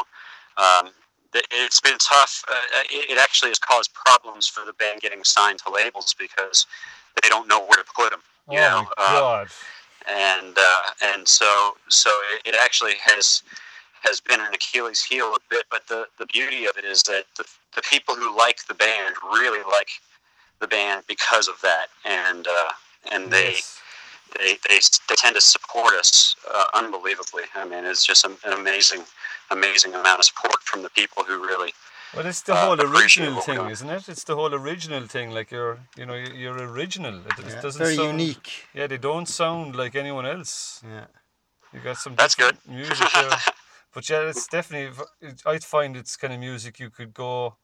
um, 0.57 0.91
it- 1.33 1.47
it's 1.51 1.81
been 1.81 1.97
tough. 1.97 2.45
Uh, 2.49 2.55
it, 2.89 3.11
it 3.11 3.17
actually 3.17 3.49
has 3.49 3.59
caused 3.59 3.93
problems 3.93 4.47
for 4.47 4.65
the 4.65 4.73
band 4.73 5.01
getting 5.01 5.23
signed 5.25 5.59
to 5.65 5.71
labels 5.71 6.15
because 6.17 6.65
they 7.21 7.29
don't 7.29 7.47
know 7.49 7.59
where 7.65 7.77
to 7.77 7.85
put 7.95 8.11
them. 8.11 8.21
You 8.51 8.59
oh 8.59 8.61
know, 8.61 8.85
my 8.85 8.85
uh, 8.97 9.21
god! 9.21 9.49
And 10.07 10.57
uh, 10.57 10.81
and 11.13 11.27
so 11.27 11.75
so 11.89 12.09
it, 12.33 12.53
it 12.53 12.55
actually 12.61 12.93
has 13.03 13.43
has 14.03 14.19
been 14.19 14.39
an 14.39 14.53
Achilles 14.53 15.03
heel 15.03 15.27
a 15.35 15.39
bit. 15.49 15.65
But 15.69 15.87
the 15.87 16.07
the 16.19 16.25
beauty 16.25 16.65
of 16.65 16.77
it 16.77 16.85
is 16.85 17.03
that 17.03 17.25
the 17.37 17.45
the 17.75 17.81
people 17.81 18.15
who 18.15 18.35
like 18.37 18.65
the 18.67 18.73
band 18.73 19.15
really 19.23 19.63
like 19.69 19.89
the 20.59 20.67
band 20.67 21.03
because 21.07 21.47
of 21.47 21.55
that, 21.61 21.87
and 22.05 22.47
uh, 22.47 22.71
and 23.11 23.31
they, 23.31 23.55
they 24.37 24.57
they 24.67 24.79
they 25.09 25.15
tend 25.15 25.35
to 25.35 25.41
support 25.41 25.93
us 25.93 26.35
uh, 26.53 26.65
unbelievably. 26.73 27.43
I 27.55 27.65
mean, 27.65 27.85
it's 27.85 28.05
just 28.05 28.25
an 28.25 28.37
an 28.45 28.53
amazing 28.53 29.03
amazing 29.49 29.93
amount 29.93 30.19
of 30.19 30.25
support 30.25 30.61
from 30.63 30.81
the 30.81 30.89
people 30.89 31.23
who 31.23 31.45
really 31.45 31.73
Well, 32.15 32.25
it's 32.25 32.41
the 32.41 32.53
uh, 32.53 32.65
whole 32.65 32.81
original 32.81 33.39
thing, 33.41 33.55
doing. 33.57 33.69
isn't 33.69 33.89
it? 33.89 34.09
It's 34.09 34.23
the 34.25 34.35
whole 34.35 34.53
original 34.53 35.07
thing. 35.07 35.31
Like 35.31 35.49
you're, 35.51 35.79
you 35.97 36.05
know, 36.05 36.13
you're, 36.15 36.33
you're 36.33 36.57
original. 36.69 37.15
It, 37.19 37.39
it 37.39 37.45
Yeah, 37.47 37.61
doesn't 37.61 37.79
Very 37.79 37.95
sound, 37.95 38.19
unique. 38.19 38.65
Yeah, 38.73 38.87
they 38.87 38.97
don't 38.97 39.27
sound 39.27 39.75
like 39.75 39.95
anyone 39.95 40.25
else. 40.25 40.81
Yeah. 40.83 41.05
You 41.73 41.79
got 41.79 41.97
some. 41.97 42.15
That's 42.15 42.35
good 42.35 42.57
Music 42.67 43.07
there. 43.13 43.29
But 43.93 44.09
yeah, 44.09 44.21
it's 44.29 44.47
definitely. 44.47 44.93
v- 44.93 45.27
it- 45.27 45.41
I 45.45 45.57
find 45.59 45.97
it's 45.97 46.15
kind 46.15 46.33
of 46.33 46.39
music 46.39 46.79
you 46.79 46.89
could 46.89 47.13
go. 47.13 47.57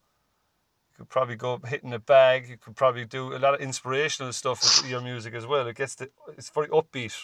You 0.91 0.95
could 0.97 1.09
probably 1.09 1.35
go 1.37 1.57
hitting 1.65 1.93
a 1.93 1.99
bag. 1.99 2.49
You 2.49 2.57
could 2.57 2.75
probably 2.75 3.05
do 3.05 3.33
a 3.33 3.39
lot 3.39 3.53
of 3.53 3.61
inspirational 3.61 4.33
stuff 4.33 4.61
with 4.61 4.91
your 4.91 4.99
music 4.99 5.33
as 5.33 5.45
well. 5.45 5.65
It 5.67 5.77
gets 5.77 5.95
the. 5.95 6.09
It's 6.37 6.49
very 6.49 6.67
upbeat, 6.67 7.15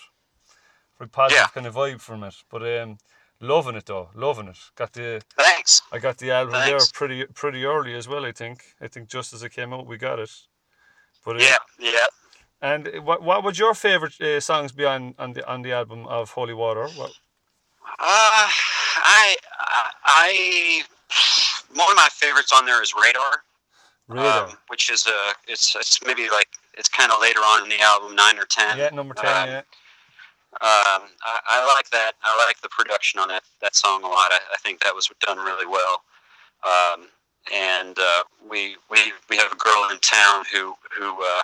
very 0.97 1.09
positive 1.09 1.41
Yeah. 1.43 1.47
kind 1.53 1.67
of 1.67 1.75
vibe 1.75 1.99
from 1.99 2.23
it. 2.23 2.35
But 2.49 2.61
um, 2.79 2.97
loving 3.43 3.75
it 3.75 3.85
though, 3.85 4.09
loving 4.15 4.47
it. 4.47 4.57
Got 4.75 4.93
the. 4.93 5.21
thanks. 5.37 5.81
I 5.91 5.99
got 5.99 6.17
the 6.17 6.31
album 6.31 6.53
Thanks. 6.53 6.69
there 6.69 6.79
pretty 6.93 7.25
pretty 7.33 7.65
early 7.65 7.93
as 7.95 8.07
well. 8.07 8.25
I 8.25 8.31
think. 8.31 8.63
I 8.81 8.87
think 8.87 9.09
just 9.09 9.33
as 9.33 9.43
it 9.43 9.51
came 9.51 9.73
out, 9.73 9.85
we 9.87 9.97
got 9.97 10.19
it. 10.19 10.31
But 11.25 11.35
uh, 11.37 11.39
Yeah, 11.39 11.57
yeah. 11.79 12.07
And 12.61 12.87
what 13.05 13.21
what 13.21 13.43
would 13.43 13.57
your 13.59 13.73
favorite 13.73 14.19
uh, 14.21 14.39
songs 14.39 14.71
be 14.71 14.85
on, 14.85 15.13
on 15.19 15.33
the 15.33 15.45
on 15.47 15.61
the 15.61 15.73
album 15.73 16.07
of 16.07 16.31
Holy 16.31 16.53
Water? 16.53 16.87
What, 16.97 17.11
Uh, 17.99 18.49
I, 19.05 19.35
I, 19.59 19.91
I, 20.05 20.81
one 21.75 21.89
of 21.91 21.95
my 21.95 22.07
favorites 22.11 22.51
on 22.53 22.65
there 22.65 22.81
is 22.81 22.93
Radar, 22.95 23.43
Radar. 24.07 24.47
um, 24.49 24.57
which 24.69 24.89
is 24.89 25.05
a, 25.07 25.33
it's, 25.51 25.75
it's 25.75 25.99
maybe 26.05 26.29
like, 26.29 26.47
it's 26.77 26.87
kind 26.89 27.11
of 27.11 27.17
later 27.21 27.39
on 27.39 27.63
in 27.63 27.69
the 27.69 27.81
album, 27.81 28.15
nine 28.15 28.39
or 28.39 28.45
ten. 28.45 28.77
yeah, 28.77 28.89
number 28.93 29.13
ten. 29.13 29.25
um, 29.43 29.49
yeah. 29.49 29.61
Um, 30.61 31.09
I, 31.23 31.39
I 31.47 31.75
like 31.75 31.89
that. 31.89 32.13
I 32.23 32.45
like 32.45 32.61
the 32.61 32.69
production 32.69 33.19
on 33.19 33.27
that, 33.29 33.43
that 33.61 33.75
song 33.75 34.03
a 34.03 34.07
lot. 34.07 34.31
I, 34.31 34.39
I 34.53 34.57
think 34.57 34.79
that 34.81 34.93
was 34.93 35.09
done 35.19 35.37
really 35.37 35.65
well. 35.65 36.03
Um, 36.63 37.07
and 37.53 37.97
uh, 37.99 38.23
we, 38.49 38.77
we, 38.89 38.99
we 39.29 39.37
have 39.37 39.51
a 39.51 39.55
girl 39.55 39.89
in 39.91 39.99
town 39.99 40.45
who, 40.51 40.75
who, 40.95 41.21
uh, 41.23 41.41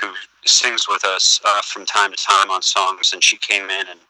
who 0.00 0.12
sings 0.44 0.88
with 0.88 1.04
us 1.04 1.40
uh, 1.44 1.60
from 1.62 1.84
time 1.84 2.10
to 2.10 2.16
time 2.16 2.50
on 2.50 2.62
songs, 2.62 3.12
and 3.12 3.22
she 3.22 3.36
came 3.36 3.64
in 3.64 3.88
and, 3.88 4.00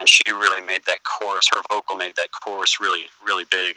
and 0.00 0.08
she 0.08 0.22
really 0.28 0.64
made 0.64 0.84
that 0.86 1.02
chorus. 1.04 1.48
Her 1.54 1.60
vocal 1.70 1.96
made 1.96 2.16
that 2.16 2.30
chorus 2.30 2.80
really, 2.80 3.06
really 3.24 3.44
big, 3.50 3.76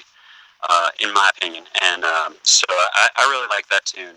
uh, 0.70 0.90
in 1.00 1.14
my 1.14 1.30
opinion. 1.36 1.66
And 1.82 2.04
um, 2.04 2.36
so 2.44 2.66
I, 2.70 3.10
I 3.18 3.30
really 3.30 3.48
like 3.50 3.68
that 3.70 3.86
tune. 3.86 4.16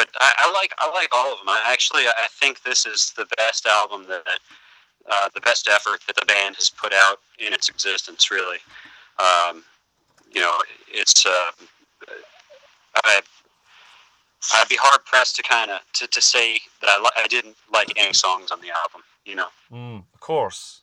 But 0.00 0.08
I, 0.18 0.32
I 0.38 0.52
like 0.52 0.72
I 0.78 0.90
like 0.92 1.08
all 1.12 1.30
of 1.30 1.38
them. 1.40 1.48
I 1.50 1.60
actually 1.70 2.04
I 2.06 2.26
think 2.30 2.62
this 2.62 2.86
is 2.86 3.12
the 3.18 3.26
best 3.36 3.66
album 3.66 4.06
that 4.08 4.22
uh, 5.10 5.28
the 5.34 5.42
best 5.42 5.68
effort 5.68 6.00
that 6.06 6.16
the 6.16 6.24
band 6.24 6.56
has 6.56 6.70
put 6.70 6.94
out 6.94 7.18
in 7.38 7.52
its 7.52 7.68
existence. 7.68 8.30
Really, 8.30 8.56
um, 9.18 9.62
you 10.32 10.40
know, 10.40 10.56
it's 10.88 11.26
uh, 11.26 11.50
I 13.04 13.20
I'd 14.54 14.68
be 14.70 14.76
hard 14.80 15.04
pressed 15.04 15.36
to 15.36 15.42
kind 15.42 15.70
of 15.70 15.80
to, 15.92 16.06
to 16.06 16.22
say 16.22 16.60
that 16.80 16.88
I 16.88 16.98
li- 16.98 17.22
I 17.22 17.26
didn't 17.26 17.56
like 17.70 17.92
any 17.96 18.14
songs 18.14 18.50
on 18.50 18.62
the 18.62 18.70
album. 18.70 19.02
You 19.26 19.34
know. 19.34 19.48
Mm, 19.70 20.04
of 20.14 20.20
course. 20.20 20.80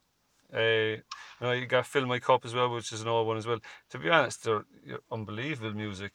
Uh, 0.53 0.59
you 0.59 1.01
know, 1.41 1.53
you 1.53 1.65
got 1.65 1.87
Fill 1.87 2.05
My 2.05 2.19
Cup 2.19 2.45
as 2.45 2.53
well, 2.53 2.69
which 2.69 2.93
is 2.93 3.01
an 3.01 3.07
old 3.07 3.25
one 3.25 3.37
as 3.37 3.47
well. 3.47 3.59
To 3.89 3.97
be 3.97 4.09
honest, 4.09 4.43
they're 4.43 4.65
unbelievable 5.11 5.73
music. 5.73 6.13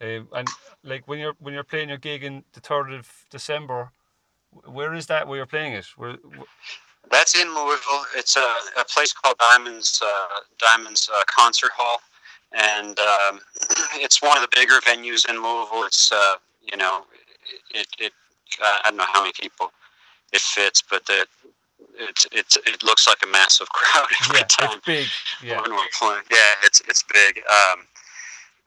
Um, 0.00 0.28
and 0.34 0.48
like 0.82 1.06
when 1.06 1.18
you're 1.18 1.34
when 1.38 1.54
you're 1.54 1.64
playing 1.64 1.88
your 1.90 1.98
gig 1.98 2.24
in 2.24 2.44
the 2.52 2.60
third 2.60 2.92
of 2.92 3.10
December, 3.30 3.90
where 4.64 4.94
is 4.94 5.06
that? 5.06 5.26
Where 5.28 5.36
you're 5.38 5.46
playing 5.46 5.74
it? 5.74 5.86
Where? 5.96 6.12
wh- 6.12 7.10
That's 7.10 7.38
in 7.40 7.48
Louisville. 7.54 8.04
It's 8.16 8.36
a, 8.36 8.54
a 8.78 8.84
place 8.84 9.12
called 9.12 9.36
Diamonds 9.38 10.00
uh, 10.04 10.40
Diamonds 10.58 11.10
uh, 11.14 11.22
Concert 11.26 11.70
Hall, 11.76 12.00
and 12.52 12.98
um, 12.98 13.40
it's 13.96 14.22
one 14.22 14.36
of 14.36 14.42
the 14.42 14.48
bigger 14.56 14.80
venues 14.86 15.28
in 15.28 15.36
Louisville. 15.42 15.84
It's 15.84 16.10
uh, 16.12 16.34
you 16.62 16.76
know, 16.78 17.04
it, 17.74 17.86
it 17.98 18.12
I 18.62 18.80
don't 18.84 18.96
know 18.96 19.04
how 19.12 19.20
many 19.20 19.32
people 19.38 19.70
it 20.32 20.40
fits, 20.40 20.82
but 20.82 21.04
the, 21.06 21.26
it 21.98 22.26
it 22.32 22.56
it 22.66 22.82
looks 22.82 23.06
like 23.06 23.18
a 23.22 23.26
massive 23.26 23.68
crowd 23.72 24.06
every 24.22 24.38
yeah, 24.38 24.44
time 24.46 24.76
it's 24.78 24.86
big. 24.86 25.06
Yeah. 25.42 25.60
when 25.60 25.72
we're 25.72 25.84
playing. 25.98 26.22
Yeah, 26.30 26.54
it's 26.64 26.80
it's 26.88 27.02
big. 27.02 27.42
Um, 27.50 27.86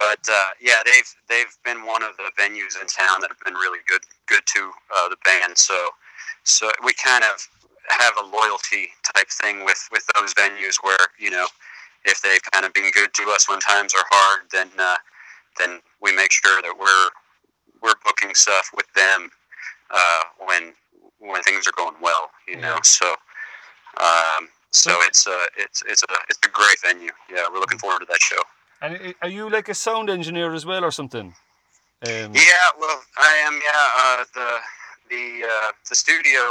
but 0.04 0.20
uh, 0.32 0.50
yeah, 0.62 0.80
they've 0.86 1.12
they've 1.30 1.56
been 1.64 1.86
one 1.86 2.04
of 2.04 2.16
the 2.18 2.30
venues 2.42 2.80
in 2.80 2.88
town 2.88 3.22
that 3.22 3.30
have 3.30 3.40
been 3.46 3.54
really 3.56 3.80
good 3.88 4.02
good 4.28 4.46
to 4.56 4.72
uh, 4.96 5.10
the 5.10 5.18
band. 5.24 5.58
So 5.58 5.78
so 6.44 6.70
we 6.84 6.94
kind 6.94 7.24
of 7.24 7.48
have 7.90 8.14
a 8.18 8.26
loyalty 8.26 8.90
type 9.16 9.30
thing 9.30 9.66
with 9.66 9.82
with 9.92 10.06
those 10.16 10.34
venues 10.34 10.76
where 10.82 11.06
you 11.20 11.30
know 11.32 11.48
if 12.06 12.22
they've 12.22 12.42
kind 12.52 12.66
of 12.66 12.74
been 12.74 12.92
good 12.92 13.14
to 13.14 13.24
us 13.30 13.48
when 13.50 13.60
times 13.60 13.94
are 13.94 14.06
hard, 14.12 14.42
then 14.52 14.70
uh, 14.80 14.96
then 15.60 15.80
we 16.02 16.14
make 16.16 16.32
sure 16.32 16.62
that 16.62 16.74
we're 16.78 17.10
we're 17.82 17.96
booking 18.06 18.34
stuff 18.36 18.70
with 18.76 18.92
them 18.94 19.30
uh, 19.92 20.24
when 20.46 20.74
when 21.20 21.42
things 21.44 21.68
are 21.68 21.72
going 21.78 21.96
well. 22.02 22.32
You 22.48 22.58
know, 22.58 22.76
Yeah. 22.76 22.82
so. 22.84 23.16
Um, 24.02 24.50
so 24.72 24.90
So- 24.90 25.02
it's 25.04 25.28
a 25.28 25.40
it's 25.58 25.84
it's 25.88 26.04
a 26.04 26.14
it's 26.30 26.40
a 26.44 26.50
great 26.50 26.80
venue. 26.82 27.12
Yeah, 27.30 27.46
we're 27.52 27.60
looking 27.60 27.78
forward 27.78 28.00
to 28.00 28.06
that 28.10 28.22
show. 28.22 28.42
And 28.84 29.16
are 29.22 29.30
you 29.30 29.50
like 29.50 29.70
a 29.70 29.74
sound 29.74 30.10
engineer 30.10 30.54
as 30.54 30.66
well 30.66 30.84
or 30.84 30.92
something? 30.92 31.34
Um, 32.06 32.34
Yeah, 32.36 32.68
well, 32.78 33.02
I 33.18 33.34
am. 33.48 33.54
Yeah, 33.54 33.88
uh, 34.04 34.26
the 34.36 34.60
the 35.10 35.48
uh, 35.48 35.72
the 35.90 35.96
studio 35.96 36.42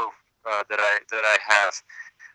uh, 0.51 0.63
that 0.71 0.81
I 0.81 0.99
that 1.11 1.25
I 1.25 1.37
have, 1.47 1.75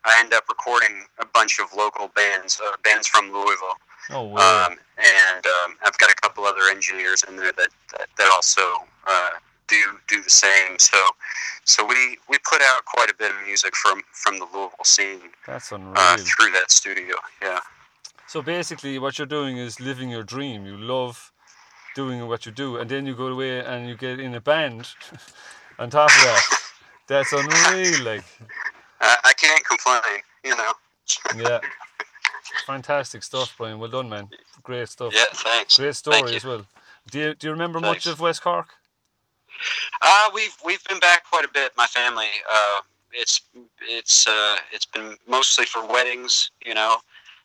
I 0.06 0.20
end 0.20 0.34
up 0.34 0.44
recording 0.50 1.04
a 1.20 1.26
bunch 1.26 1.60
of 1.60 1.74
local 1.76 2.10
bands, 2.10 2.62
uh, 2.64 2.74
bands 2.84 3.08
from 3.08 3.32
Louisville, 3.34 3.78
Oh, 4.12 4.24
wow. 4.24 4.68
um, 4.68 4.78
and 5.00 5.46
um, 5.48 5.78
I've 5.84 5.98
got 5.98 6.12
a 6.12 6.16
couple 6.16 6.44
other 6.46 6.70
engineers 6.70 7.24
in 7.28 7.36
there 7.36 7.52
that 7.54 7.70
that, 7.98 8.08
that 8.20 8.30
also 8.32 8.62
uh, 9.08 9.30
do 9.68 9.82
do 10.08 10.22
the 10.22 10.30
same. 10.30 10.78
So 10.78 11.00
so 11.64 11.84
we 11.84 12.20
we 12.30 12.38
put 12.48 12.62
out 12.62 12.86
quite 12.86 13.10
a 13.10 13.16
bit 13.16 13.32
of 13.32 13.38
music 13.48 13.76
from 13.76 14.04
from 14.14 14.38
the 14.38 14.46
Louisville 14.54 14.86
scene 14.86 15.22
That's 15.48 15.72
unreal. 15.72 15.94
uh, 15.98 16.18
through 16.18 16.52
that 16.52 16.70
studio. 16.70 17.16
Yeah. 17.42 17.62
So 18.28 18.42
basically, 18.42 19.00
what 19.00 19.18
you're 19.18 19.26
doing 19.26 19.58
is 19.58 19.80
living 19.80 20.10
your 20.10 20.24
dream. 20.24 20.66
You 20.66 20.78
love 20.78 21.32
doing 21.96 22.28
what 22.28 22.46
you 22.46 22.52
do, 22.52 22.78
and 22.78 22.90
then 22.90 23.06
you 23.06 23.16
go 23.16 23.28
away 23.28 23.60
and 23.60 23.88
you 23.88 23.96
get 23.96 24.20
in 24.20 24.36
a 24.36 24.42
band. 24.42 24.90
on 25.80 25.90
top 25.90 26.10
of 26.10 26.22
that, 26.24 26.42
that's 27.08 27.32
unreal. 27.32 28.04
Like, 28.04 28.26
I, 29.00 29.18
I 29.24 29.34
can't 29.34 29.66
complain. 29.66 30.22
You 30.44 30.58
know. 30.58 30.74
yeah, 31.38 31.60
fantastic 32.66 33.24
stuff, 33.24 33.56
Brian. 33.58 33.80
Well 33.80 33.90
done, 33.90 34.10
man. 34.10 34.28
Great 34.62 34.90
stuff. 34.90 35.14
Yeah. 35.16 35.24
Thanks. 35.34 35.78
Great 35.78 35.96
story 35.96 36.32
you. 36.32 36.36
as 36.36 36.44
well. 36.44 36.66
Do 37.10 37.20
you 37.20 37.34
do 37.34 37.48
you 37.48 37.52
remember 37.52 37.80
Thanks. 37.80 38.06
much 38.06 38.14
of 38.14 38.20
West 38.20 38.42
Cork? 38.42 38.68
Uh, 40.02 40.30
we've 40.34 40.56
we've 40.66 40.84
been 40.84 41.00
back 41.00 41.24
quite 41.30 41.46
a 41.46 41.50
bit. 41.54 41.72
My 41.78 41.88
family. 41.88 42.28
Uh, 42.52 42.82
it's 43.14 43.42
it's 43.82 44.28
uh, 44.28 44.58
it's 44.72 44.86
been 44.86 45.16
mostly 45.28 45.66
for 45.66 45.86
weddings, 45.86 46.52
you 46.66 46.74
know, 46.74 46.98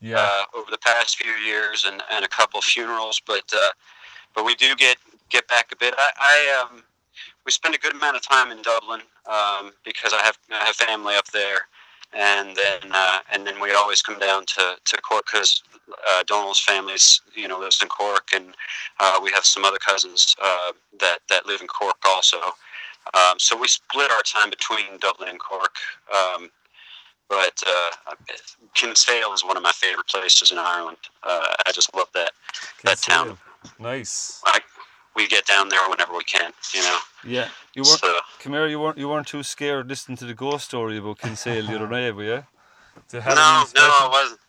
Yeah. 0.03 0.17
uh, 0.19 0.59
over 0.59 0.71
the 0.71 0.79
past 0.79 1.17
few 1.17 1.33
years, 1.33 1.85
and, 1.87 2.03
and 2.11 2.25
a 2.25 2.29
couple 2.29 2.61
funerals. 2.61 3.21
But 3.25 3.45
uh, 3.55 3.71
but 4.35 4.45
we 4.45 4.55
do 4.57 4.75
get 4.75 4.97
get 5.31 5.47
back 5.49 5.73
a 5.73 5.77
bit. 5.77 5.95
I, 5.97 6.11
I 6.19 6.63
um, 6.63 6.83
we 7.45 7.53
spend 7.53 7.75
a 7.75 7.79
good 7.79 7.95
amount 7.95 8.17
of 8.17 8.23
time 8.23 8.51
in 8.51 8.63
Dublin 8.63 9.01
um, 9.27 9.73
because 9.85 10.13
I 10.13 10.23
have 10.23 10.39
I 10.51 10.65
have 10.65 10.77
family 10.77 11.15
up 11.15 11.27
there, 11.29 11.69
and 12.13 12.57
then 12.57 12.91
uh, 12.93 13.19
and 13.33 13.47
then 13.47 13.61
we 13.61 13.73
always 13.73 14.03
come 14.03 14.19
down 14.19 14.45
to 14.47 14.77
to 14.85 15.01
Cork 15.03 15.25
because 15.33 15.63
uh, 16.11 16.23
Donald's 16.27 16.61
family's 16.61 17.21
you 17.35 17.49
know 17.49 17.59
lives 17.59 17.83
in 17.83 17.89
Cork, 17.89 18.29
and 18.35 18.55
uh, 19.01 19.21
we 19.23 19.31
have 19.33 19.45
some 19.45 19.65
other 19.65 19.79
cousins 19.79 20.35
uh, 20.43 20.73
that 21.01 21.19
that 21.29 21.47
live 21.47 21.61
in 21.61 21.67
Cork 21.69 21.97
also. 22.07 22.39
Um, 23.15 23.39
so 23.39 23.57
we 23.57 23.67
split 23.67 24.11
our 24.11 24.23
time 24.23 24.51
between 24.51 24.99
Dublin 25.01 25.29
and 25.29 25.39
Cork. 25.39 25.75
Um, 26.15 26.51
but 27.33 27.63
uh, 27.67 28.15
Kinsale 28.75 29.33
is 29.33 29.43
one 29.43 29.57
of 29.57 29.63
my 29.63 29.73
favorite 29.73 30.07
places 30.07 30.53
in 30.53 30.59
Ireland. 30.59 30.99
Uh, 31.23 31.55
I 31.67 31.73
just 31.73 31.95
love 31.97 32.09
that 32.13 32.33
that 32.85 32.99
town. 32.99 33.39
Nice. 33.79 34.43
I, 34.45 34.61
we 35.17 35.27
get 35.29 35.47
down 35.47 35.69
there 35.71 35.89
whenever 35.89 36.13
we 36.15 36.25
can, 36.25 36.51
you 36.75 36.81
know. 36.83 36.99
Yeah. 37.25 37.49
You 37.75 37.83
weren't, 37.83 38.01
So, 38.01 38.13
come 38.43 38.53
here. 38.53 38.67
You 38.67 38.81
weren't. 38.81 38.99
You 38.99 39.09
weren't 39.09 39.27
too 39.27 39.43
scared 39.43 39.89
listening 39.89 40.19
to 40.19 40.27
the 40.27 40.35
ghost 40.35 40.65
story 40.67 40.99
about 40.99 41.19
Kinsale 41.21 41.67
the 41.67 41.77
other 41.77 41.89
day, 41.97 42.11
were 42.13 42.25
you? 42.25 42.45
To 43.09 43.17
no, 43.21 43.35
no, 43.35 43.43
an 43.55 43.61
inspection? 43.63 43.91
I 44.05 44.09
wasn't. 44.19 44.41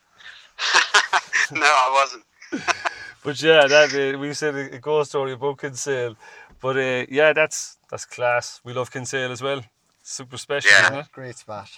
no, 1.52 1.66
I 1.66 1.90
wasn't. 2.00 2.24
But 3.24 3.40
yeah, 3.42 3.66
that 3.66 3.94
uh, 3.94 4.18
we 4.18 4.34
said 4.34 4.54
a, 4.54 4.74
a 4.74 4.78
ghost 4.78 5.08
story 5.10 5.32
about 5.32 5.56
Kinsale. 5.58 6.14
But 6.60 6.76
uh, 6.76 7.06
yeah, 7.08 7.32
that's 7.32 7.78
that's 7.90 8.04
class. 8.04 8.60
We 8.64 8.74
love 8.74 8.90
Kinsale 8.90 9.32
as 9.32 9.40
well. 9.40 9.62
Super 10.02 10.36
special, 10.36 10.70
Yeah. 10.70 10.82
isn't 10.88 10.98
it? 10.98 11.12
Great 11.12 11.38
spot. 11.38 11.70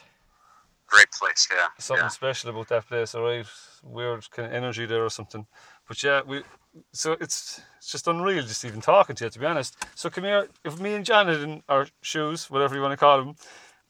Great 0.88 1.10
place, 1.10 1.48
yeah. 1.50 1.66
Something 1.78 2.04
yeah. 2.04 2.08
special 2.08 2.50
about 2.50 2.68
that 2.68 2.86
place, 2.86 3.14
alright. 3.14 3.46
Weird 3.82 4.30
kind 4.30 4.46
of 4.46 4.54
energy 4.54 4.86
there 4.86 5.04
or 5.04 5.10
something. 5.10 5.46
But 5.88 6.02
yeah, 6.02 6.20
we 6.26 6.42
so 6.92 7.12
it's 7.12 7.60
it's 7.78 7.90
just 7.90 8.06
unreal 8.06 8.42
just 8.42 8.64
even 8.64 8.80
talking 8.80 9.16
to 9.16 9.24
you 9.24 9.30
to 9.30 9.38
be 9.38 9.46
honest. 9.46 9.76
So 9.94 10.10
come 10.10 10.24
here, 10.24 10.48
if 10.64 10.78
me 10.80 10.94
and 10.94 11.04
John 11.04 11.26
had 11.28 11.40
in 11.40 11.62
our 11.68 11.86
shoes, 12.02 12.50
whatever 12.50 12.74
you 12.74 12.82
want 12.82 12.92
to 12.92 12.96
call 12.96 13.18
them, 13.18 13.34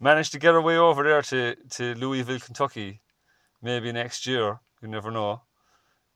managed 0.00 0.32
to 0.32 0.38
get 0.38 0.54
our 0.54 0.60
way 0.60 0.76
over 0.76 1.02
there 1.02 1.22
to, 1.22 1.54
to 1.70 1.94
Louisville, 1.94 2.38
Kentucky, 2.38 3.00
maybe 3.62 3.92
next 3.92 4.26
year, 4.26 4.60
you 4.82 4.88
never 4.88 5.10
know. 5.10 5.42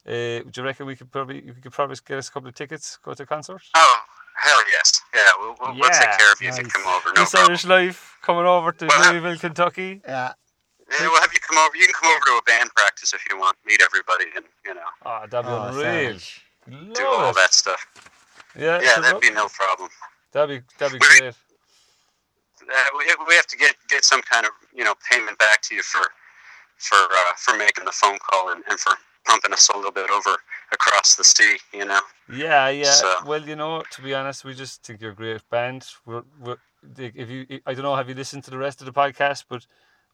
Uh, 0.07 0.41
do 0.41 0.51
you 0.57 0.63
reckon 0.63 0.87
we 0.87 0.97
could 0.97 1.11
probably 1.11 1.43
we 1.43 1.61
could 1.61 1.73
probably 1.73 1.97
get 2.07 2.19
us 2.19 2.29
a 2.29 2.33
couple 2.33 2.49
of 2.49 2.55
tickets, 2.55 2.99
go 3.05 3.13
to 3.13 3.23
a 3.23 3.27
concert? 3.27 3.61
Oh, 3.75 3.99
hell 4.37 4.59
yes. 4.71 5.01
Yeah, 5.15 5.23
we'll, 5.39 5.57
we'll, 5.61 5.79
we'll 5.79 5.91
take 5.91 6.19
care 6.19 6.33
of 6.33 6.41
you 6.41 6.49
if 6.49 6.57
you 6.57 6.63
nice. 6.65 6.73
come 6.73 6.87
over. 6.87 7.09
No 7.15 7.23
This 7.23 7.31
problem. 7.31 7.51
Irish 7.51 7.65
Life 7.67 8.19
coming 8.23 8.47
over 8.47 8.73
to 8.73 8.87
Well, 8.87 9.13
Louisville, 9.13 9.37
Kentucky. 9.39 10.01
Yeah. 10.07 10.33
Yeah, 10.91 11.09
we'll 11.09 11.21
have 11.21 11.33
you 11.33 11.41
come 11.41 11.57
over. 11.59 11.77
You 11.77 11.87
can 11.87 11.95
come 11.95 12.11
over 12.11 12.25
to 12.27 12.33
a 12.39 12.43
band 12.47 12.71
practice 12.75 13.13
if 13.15 13.23
you 13.31 13.39
want. 13.39 13.57
Meet 13.65 13.81
everybody 13.83 14.27
and, 14.37 14.45
you 14.67 14.75
know, 14.75 14.81
Ah, 15.07 15.27
that'd 15.27 15.47
be 15.47 15.53
Oh, 15.53 15.63
unreal. 15.69 16.19
savage. 16.19 16.45
do 16.95 17.07
all 17.07 17.31
it. 17.31 17.37
that 17.37 17.55
stuff. 17.55 17.87
Yeah, 18.57 18.81
Yeah, 18.83 18.95
so 18.97 19.01
that'd 19.03 19.21
be 19.21 19.31
no 19.31 19.49
problem. 19.49 19.89
that'd 20.33 20.61
be 20.63 20.67
that'd 20.79 20.99
be 20.99 21.05
We- 21.07 21.19
great. 21.21 21.35
Uh, 22.63 22.75
we, 22.99 23.05
we 23.29 23.35
have 23.35 23.47
to 23.49 23.57
get, 23.57 23.75
get 23.89 24.05
some 24.05 24.21
kind 24.23 24.45
of, 24.47 24.53
you 24.75 24.85
know, 24.85 24.95
payment 25.11 25.39
back 25.39 25.61
to 25.63 25.75
you 25.75 25.83
for 25.83 26.03
for 26.77 26.97
uh, 26.97 27.33
for 27.37 27.57
making 27.57 27.85
the 27.85 27.93
phone 27.93 28.19
call 28.19 28.51
and, 28.51 28.63
and 28.69 28.79
for 28.79 28.93
pumping 29.27 29.53
us 29.53 29.69
a 29.69 29.77
little 29.77 29.91
bit 29.91 30.09
over 30.11 30.37
across 30.73 31.15
the 31.17 31.25
sea, 31.25 31.57
you 31.73 31.85
know. 31.85 32.01
Yeah, 32.33 32.69
yeah. 32.69 32.91
So- 32.93 33.17
Well, 33.27 33.43
you 33.43 33.55
know, 33.57 33.83
to 33.91 34.03
be 34.03 34.15
honest, 34.15 34.45
we 34.45 34.55
just 34.55 34.83
think 34.85 35.01
you're 35.01 35.13
a 35.13 35.15
great 35.15 35.49
band. 35.51 35.87
We're, 36.07 36.23
we're 36.39 36.57
if 36.99 37.29
you, 37.29 37.61
I 37.67 37.75
don't 37.75 37.83
know, 37.83 37.97
have 37.97 38.09
you 38.09 38.15
listened 38.15 38.45
to 38.45 38.51
the 38.51 38.57
rest 38.59 38.81
of 38.81 38.87
the 38.87 38.93
podcast? 38.93 39.45
But 39.49 39.67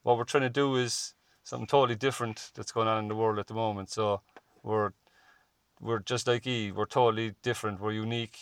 what 0.07 0.17
we're 0.17 0.23
trying 0.33 0.45
to 0.45 0.49
do 0.65 0.77
is 0.77 1.15
something 1.43 1.67
totally 1.67 1.97
different 1.97 2.53
that's 2.55 2.71
going 2.71 2.87
on 2.87 3.01
in 3.03 3.09
the 3.09 3.15
world 3.17 3.41
at 3.41 3.49
the 3.49 3.55
moment. 3.55 3.91
So 3.91 4.21
we're 4.63 4.93
we're 5.81 5.99
just 5.99 6.29
like 6.29 6.47
E. 6.47 6.71
We're 6.71 6.87
totally 7.01 7.35
different. 7.43 7.81
We're 7.81 7.91
unique, 8.07 8.39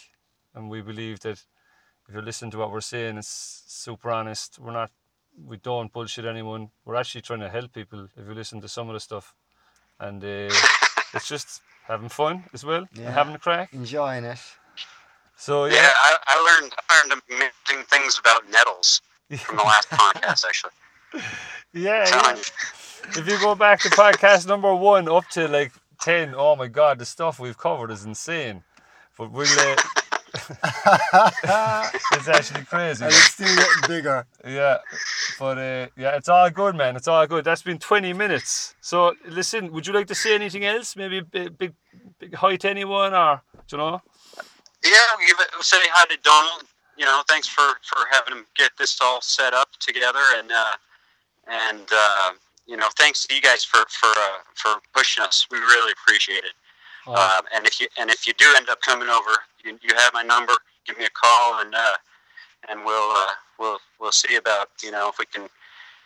and 0.55 0.68
we 0.68 0.83
believe 0.83 1.20
that 1.20 1.38
if 2.07 2.14
you 2.14 2.20
listen 2.20 2.50
to 2.50 2.59
what 2.59 2.70
we're 2.70 2.83
saying, 2.83 3.16
it's 3.16 3.62
super 3.66 4.11
honest. 4.11 4.59
We're 4.59 4.72
not. 4.72 4.90
We 5.53 5.57
don't 5.57 5.90
bullshit 5.90 6.27
anyone. 6.27 6.68
We're 6.85 6.96
actually 6.96 7.22
trying 7.22 7.40
to 7.40 7.48
help 7.48 7.72
people. 7.72 8.09
If 8.14 8.29
you 8.29 8.35
listen 8.35 8.61
to 8.61 8.68
some 8.68 8.90
of 8.90 8.94
the 8.94 9.00
stuff, 9.00 9.35
and 9.98 10.22
uh, 10.22 10.53
it's 11.14 11.27
just 11.27 11.62
having 11.87 12.11
fun 12.11 12.44
as 12.53 12.62
well, 12.62 12.85
Yeah. 12.92 13.07
and 13.07 13.14
having 13.14 13.35
a 13.35 13.38
crack. 13.38 13.72
Enjoying 13.72 14.24
it. 14.24 14.38
So 15.37 15.64
Yeah, 15.64 15.77
yeah, 15.77 15.90
I, 16.09 16.16
I 16.27 16.37
learned 16.48 16.72
I 16.90 16.92
learned 17.09 17.22
amazing 17.31 17.85
things 17.88 18.18
about 18.18 18.50
nettles 18.50 19.00
from 19.38 19.57
the 19.57 19.62
last 19.62 19.88
podcast, 19.88 20.44
actually. 20.44 20.72
Yeah, 21.75 22.07
yeah. 22.09 22.37
If 23.17 23.29
you 23.29 23.39
go 23.39 23.55
back 23.55 23.81
to 23.81 23.91
podcast 23.91 24.47
number 24.47 24.75
one 24.75 25.09
up 25.09 25.29
to 25.31 25.49
like 25.49 25.73
ten, 26.01 26.35
oh 26.37 26.57
my 26.57 26.69
god, 26.69 26.99
the 26.99 27.05
stuff 27.05 27.39
we've 27.39 27.59
covered 27.59 27.91
is 27.91 28.05
insane. 28.05 28.63
But 29.19 29.31
we'll 29.31 29.47
uh, 29.47 29.77
it's 32.13 32.29
actually 32.29 32.65
crazy. 32.65 33.05
and 33.05 33.13
it's 33.13 33.33
still 33.33 33.55
getting 33.55 33.89
bigger. 33.89 34.27
Yeah, 34.45 34.79
but 35.39 35.59
uh, 35.59 35.87
yeah, 35.97 36.17
it's 36.17 36.29
all 36.29 36.51
good, 36.51 36.75
man. 36.75 36.97
It's 36.97 37.09
all 37.09 37.27
good. 37.27 37.45
That's 37.45 37.63
been 37.63 37.79
20 37.79 38.13
minutes. 38.13 38.75
So 38.81 39.15
listen, 39.29 39.73
would 39.73 39.87
you 39.87 39.93
like 39.93 40.09
to 40.09 40.15
say 40.15 40.35
anything 40.35 40.65
else? 40.65 40.97
Maybe 40.97 41.19
a 41.19 41.25
big, 41.25 41.57
big, 41.57 41.75
big 42.19 42.35
hi 42.35 42.57
to 42.57 42.71
anyone, 42.71 43.15
or 43.15 43.43
do 43.69 43.77
you 43.77 43.79
know? 43.79 44.03
Yeah, 44.85 44.99
give 45.27 45.37
it, 45.41 45.65
say 45.65 45.79
hi 45.83 46.07
to 46.07 46.19
Donald. 46.23 46.65
You 46.97 47.05
know, 47.05 47.23
thanks 47.29 47.49
for, 47.49 47.63
for 47.83 48.07
having 48.11 48.39
him 48.39 48.47
get 48.57 48.73
this 48.79 48.99
all 49.01 49.21
set 49.21 49.55
up 49.55 49.69
together, 49.81 50.23
and 50.37 50.51
uh, 50.51 50.75
and 51.47 51.89
uh, 51.93 52.31
you 52.67 52.77
know, 52.77 52.89
thanks 52.97 53.27
to 53.27 53.35
you 53.35 53.41
guys 53.41 53.65
for 53.65 53.81
for 53.89 54.09
uh, 54.09 54.39
for 54.55 54.81
pushing 54.95 55.25
us. 55.25 55.47
We 55.51 55.59
really 55.59 55.93
appreciate 55.93 56.45
it. 56.45 56.55
Oh, 57.07 57.15
Uh, 57.15 57.43
and 57.55 57.67
if 57.67 57.81
you 57.81 57.89
and 57.99 58.11
if 58.11 58.27
you 58.27 58.33
do 58.35 58.47
end 58.57 58.69
up 58.69 58.81
coming 58.81 59.09
over, 59.09 59.31
you, 59.65 59.79
you 59.83 59.95
have 59.97 60.13
my 60.15 60.23
number. 60.23 60.55
Give 60.87 60.99
me 60.99 61.05
a 61.05 61.11
call, 61.11 61.61
and 61.61 61.75
uh, 61.75 61.97
and 62.69 62.85
we'll 62.85 63.11
uh, 63.11 63.33
we'll 63.59 63.79
we'll 64.01 64.13
see 64.13 64.37
about 64.37 64.69
you 64.83 64.91
know 64.91 65.09
if 65.09 65.19
we 65.19 65.27
can 65.27 65.49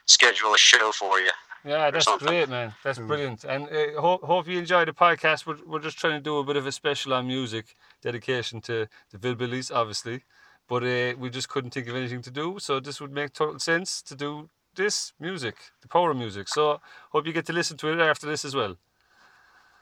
schedule 0.07 0.55
a 0.55 0.59
show 0.59 0.91
for 0.93 1.21
you. 1.21 1.31
yeah, 1.65 1.91
that's 1.91 2.05
something. 2.07 2.27
great, 2.29 2.49
man. 2.49 2.75
That's 2.83 2.99
Mm. 2.99 3.07
brilliant. 3.07 3.45
And 3.45 3.69
uh, 3.69 4.01
hope 4.01 4.23
hope 4.25 4.49
you 4.49 4.59
enjoy 4.59 4.85
the 4.85 4.93
podcast. 4.93 5.47
We're 5.47 5.59
we're 5.67 5.81
just 5.89 5.99
trying 5.99 6.15
to 6.15 6.21
do 6.31 6.39
a 6.39 6.45
bit 6.45 6.57
of 6.57 6.67
a 6.67 6.73
special 6.73 7.13
on 7.15 7.27
music, 7.27 7.75
dedication 8.03 8.61
to 8.63 8.89
the 9.11 9.19
Villebillies, 9.19 9.71
obviously. 9.75 10.25
But 10.69 10.83
uh, 10.83 11.15
we 11.19 11.31
just 11.31 11.49
couldn't 11.49 11.71
think 11.71 11.89
of 11.89 11.97
anything 11.97 12.23
to 12.23 12.31
do, 12.31 12.59
so 12.59 12.79
this 12.81 13.01
would 13.01 13.13
make 13.13 13.33
total 13.33 13.59
sense 13.59 14.03
to 14.03 14.15
do 14.15 14.51
this 14.79 15.13
music, 15.21 15.57
the 15.83 15.89
power 15.89 16.11
of 16.13 16.17
music. 16.17 16.47
So 16.49 16.81
hope 17.13 17.27
you 17.27 17.33
get 17.35 17.47
to 17.47 17.53
listen 17.53 17.77
to 17.79 17.89
it 17.93 18.01
after 18.01 18.27
this 18.27 18.45
as 18.45 18.55
well. 18.55 18.75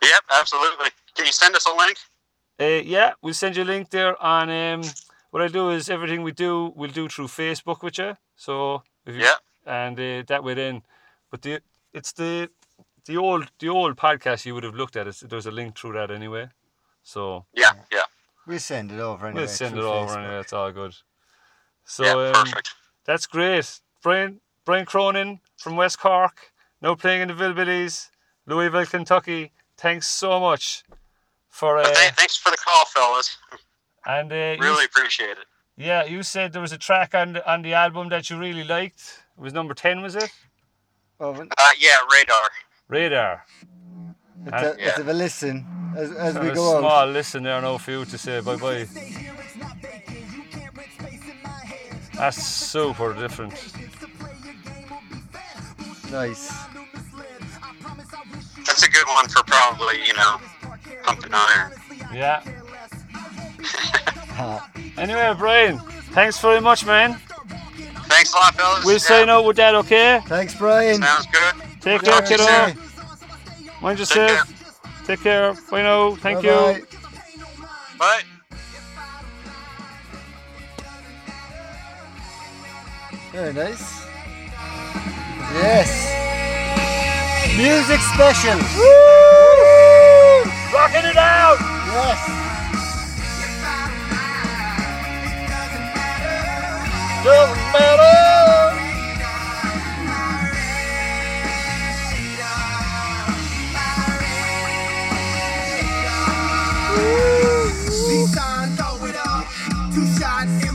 Yep, 0.02 0.22
absolutely. 0.40 0.90
Can 1.14 1.26
you 1.26 1.32
send 1.32 1.54
us 1.56 1.66
a 1.66 1.74
link? 1.82 1.96
Uh, 2.60 2.82
yeah, 2.96 3.12
we'll 3.22 3.34
send 3.42 3.56
you 3.56 3.62
a 3.62 3.70
link 3.74 3.90
there 3.90 4.14
And 4.20 4.50
Um, 4.84 4.90
what 5.30 5.42
I 5.42 5.48
do 5.48 5.70
is 5.70 5.88
everything 5.90 6.22
we 6.24 6.32
do, 6.32 6.72
we'll 6.78 6.90
do 7.02 7.08
through 7.08 7.28
Facebook 7.28 7.82
with 7.82 7.98
you. 7.98 8.16
So 8.36 8.82
if 9.06 9.14
you, 9.14 9.22
Yeah. 9.22 9.38
and 9.84 9.98
uh, 9.98 10.22
that 10.30 10.42
way 10.44 10.54
then, 10.54 10.82
but 11.30 11.40
the 11.42 11.60
it's 11.92 12.12
the 12.12 12.48
the 13.04 13.16
old 13.16 13.44
the 13.58 13.68
old 13.68 13.96
podcast 13.96 14.44
you 14.46 14.54
would 14.54 14.64
have 14.64 14.74
looked 14.80 14.96
at 14.96 15.06
it. 15.06 15.16
There's 15.30 15.46
a 15.46 15.50
link 15.60 15.78
through 15.78 15.94
that 15.98 16.10
anyway. 16.10 16.48
So 17.02 17.46
Yeah, 17.54 17.72
yeah, 17.92 18.06
We'll 18.46 18.58
send 18.60 18.90
it 18.92 19.00
over 19.00 19.26
anyway. 19.26 19.42
we'll 19.42 19.48
send 19.62 19.76
it 19.78 19.84
over 19.84 20.12
Facebook. 20.14 20.18
anyway. 20.18 20.40
It's 20.40 20.52
all 20.52 20.72
good. 20.72 20.94
So 21.84 22.04
yeah. 22.04 22.30
um, 22.38 22.44
Perfect. 22.46 22.68
that's 23.04 23.26
great. 23.26 23.80
Brian 24.02 24.40
Brian 24.66 24.84
Cronin 24.84 25.40
from 25.56 25.76
West 25.76 25.98
Cork, 25.98 26.52
now 26.82 26.94
playing 26.94 27.22
in 27.22 27.28
the 27.28 27.34
Villebillies, 27.34 28.08
Louisville, 28.46 28.84
Kentucky. 28.84 29.52
Thanks 29.78 30.08
so 30.08 30.38
much 30.40 30.82
for 31.48 31.78
uh, 31.78 31.84
thanks 32.16 32.36
for 32.36 32.50
the 32.50 32.56
call, 32.58 32.84
fellas. 32.86 33.38
and 34.06 34.30
uh, 34.32 34.34
you 34.34 34.56
Really 34.60 34.84
appreciate 34.84 35.30
it. 35.38 35.46
Yeah, 35.78 36.04
you 36.04 36.22
said 36.22 36.52
there 36.52 36.60
was 36.62 36.72
a 36.72 36.78
track 36.78 37.14
on 37.14 37.34
the, 37.34 37.50
on 37.52 37.62
the 37.62 37.74
album 37.74 38.08
that 38.08 38.28
you 38.28 38.38
really 38.38 38.64
liked. 38.64 39.20
It 39.38 39.40
was 39.40 39.52
number 39.52 39.72
10, 39.74 40.00
was 40.02 40.16
it? 40.16 40.30
Owen, 41.20 41.48
Uh, 41.56 41.70
yeah, 41.78 41.96
radar. 42.12 42.48
Radar. 42.88 43.44
let's, 44.44 44.52
have, 44.54 44.62
let's 44.62 44.80
Yeah. 44.80 44.96
have 44.96 45.08
a 45.08 45.12
listen 45.12 45.66
as, 45.96 46.10
as 46.12 46.34
we 46.38 46.48
go 46.50 46.78
small 46.80 46.86
out. 46.86 47.08
listen 47.10 47.42
there 47.42 47.60
now 47.60 47.78
for 47.78 47.90
you 47.92 48.04
to 48.04 48.18
say 48.18 48.40
bye 48.40 48.56
bye. 48.56 48.86
That's 52.14 52.42
super 52.42 53.12
different. 53.12 53.52
Nice. 56.10 56.48
That's 58.64 58.82
a 58.82 58.90
good 58.90 59.06
one 59.08 59.28
for 59.28 59.42
probably 59.44 60.04
you 60.06 60.14
know 60.14 60.38
pumping 61.04 61.32
iron. 61.34 61.72
Yeah. 62.14 62.42
Anyway, 64.98 65.34
Brian, 65.38 65.78
thanks 66.12 66.38
very 66.40 66.58
much, 66.60 66.84
man. 66.86 67.14
Thanks 68.08 68.32
a 68.32 68.36
lot, 68.36 68.54
fellas. 68.54 68.82
We'll 68.84 68.94
Yeah, 68.94 68.98
sign 68.98 69.28
out 69.28 69.44
with 69.44 69.56
that, 69.58 69.74
okay? 69.74 70.20
Thanks, 70.26 70.54
Brian. 70.54 71.02
Sounds 71.02 71.26
good. 71.26 71.54
Take 71.82 72.00
We'll 72.02 72.12
care, 72.12 72.20
talk 72.20 72.24
to 72.24 72.36
kiddo. 72.36 72.44
soon. 72.46 72.78
Mind 73.82 73.98
Take 73.98 74.08
care. 74.08 74.28
yourself. 74.28 75.04
Take 75.06 75.20
care. 75.20 75.54
Bye 75.70 75.82
now. 75.82 76.14
Thank 76.16 76.42
you. 76.42 76.50
Bye-bye. 76.50 76.82
Bye. 77.98 78.22
Very 83.32 83.52
nice. 83.52 83.95
Yes. 85.56 86.12
Music 87.56 88.00
special. 88.12 88.58
Woo! 88.76 90.44
Rocking 90.70 91.08
it 91.08 91.16
out. 91.16 91.56
Yes. 91.88 92.20
Doesn't 97.24 97.72
matter. 97.72 98.26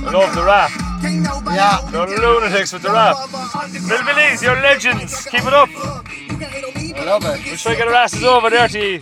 I 0.04 0.14
love 0.14 0.36
the 0.36 0.44
rap. 0.44 0.91
Yeah. 1.04 1.90
You're 1.92 2.20
lunatics 2.20 2.74
with 2.74 2.84
the 2.84 2.92
rap. 2.92 3.16
Villebillies, 3.18 4.42
you're 4.44 4.56
legends. 4.62 5.26
Keep 5.26 5.46
it 5.46 5.54
up. 5.54 5.70
I 5.74 7.04
love 7.06 7.26
it. 7.26 7.46
We'll 7.46 7.58
try 7.58 7.72
to 7.74 7.78
get 7.78 7.88
our 7.88 7.94
asses 7.94 8.24
over 8.24 8.50
there 8.50 8.68
to 8.68 8.80
you. 8.80 9.02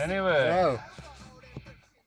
Anyway, 0.00 0.48
Wow. 0.50 0.80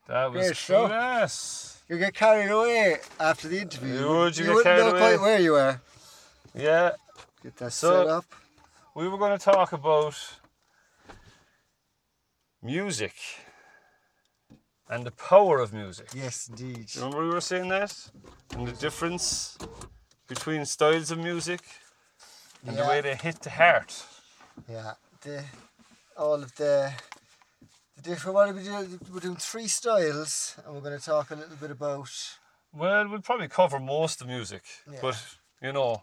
that 0.08 0.32
was 0.32 0.46
Great 0.46 0.56
stuff. 0.56 0.88
class. 0.90 1.82
You 1.88 1.98
get 1.98 2.14
carried 2.14 2.50
away 2.50 2.98
after 3.20 3.48
the 3.48 3.60
interview. 3.60 4.00
You 4.00 4.08
would, 4.08 4.36
you 4.36 4.44
get 4.44 4.54
wouldn't 4.54 4.64
carried 4.64 4.80
know 4.80 4.90
away. 4.90 5.16
quite 5.16 5.20
where 5.20 5.38
you 5.40 5.52
were. 5.52 5.80
Yeah, 6.54 6.90
Get 7.46 7.56
that 7.58 7.72
So- 7.72 8.02
set 8.02 8.08
up. 8.08 8.24
we 8.96 9.06
were 9.08 9.18
going 9.18 9.38
to 9.38 9.44
talk 9.44 9.72
about 9.72 10.16
music 12.60 13.14
and 14.88 15.06
the 15.06 15.12
power 15.12 15.60
of 15.60 15.72
music. 15.72 16.08
Yes, 16.12 16.48
indeed. 16.48 16.92
You 16.92 17.02
remember 17.02 17.22
we 17.22 17.32
were 17.32 17.40
saying 17.40 17.68
that? 17.68 17.92
And 18.50 18.66
the 18.66 18.72
difference 18.72 19.56
between 20.26 20.66
styles 20.66 21.12
of 21.12 21.18
music 21.18 21.60
and 22.66 22.76
the 22.76 22.82
way 22.84 23.00
they 23.00 23.14
hit 23.14 23.40
the 23.42 23.50
heart. 23.50 24.04
Yeah, 24.68 24.94
the 25.20 25.44
all 26.16 26.42
of 26.42 26.52
the 26.56 26.92
the 27.94 28.02
different. 28.02 28.34
What 28.34 28.48
are 28.48 28.54
we 28.54 28.64
doing? 28.64 28.98
We're 29.12 29.20
doing 29.20 29.36
three 29.36 29.68
styles, 29.68 30.56
and 30.64 30.74
we're 30.74 30.80
going 30.80 30.98
to 30.98 31.04
talk 31.04 31.30
a 31.30 31.36
little 31.36 31.54
bit 31.56 31.70
about. 31.70 32.10
Well, 32.72 33.06
we'll 33.08 33.20
probably 33.22 33.46
cover 33.46 33.78
most 33.78 34.20
of 34.20 34.26
music, 34.26 34.64
Yeah. 34.90 34.98
but 35.00 35.24
you 35.62 35.72
know, 35.72 36.02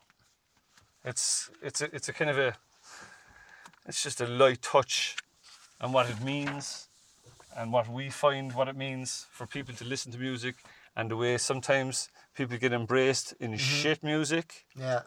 it's 1.06 1.50
it's 1.62 1.82
a, 1.82 1.94
it's 1.96 2.10
a 2.10 2.14
kind 2.14 2.30
of 2.30 2.38
a 2.38 2.56
it's 3.88 4.02
just 4.04 4.22
a 4.22 4.28
light 4.28 4.62
touch 4.62 5.16
on 5.82 5.92
what 5.92 6.10
it 6.10 6.22
means 6.22 6.88
and 7.58 7.72
what 7.72 7.90
we 7.90 8.10
find 8.10 8.54
what 8.54 8.68
it 8.68 8.76
means 8.76 9.28
for 9.32 9.46
people 9.46 9.76
to 9.76 9.84
listen 9.86 10.12
to 10.12 10.18
music 10.18 10.56
and 10.96 11.12
the 11.12 11.16
way 11.18 11.38
sometimes 11.38 12.10
people 12.36 12.58
get 12.58 12.72
embraced 12.74 13.34
in 13.40 13.58
shit 13.58 14.04
music. 14.04 14.66
Yeah, 14.80 15.02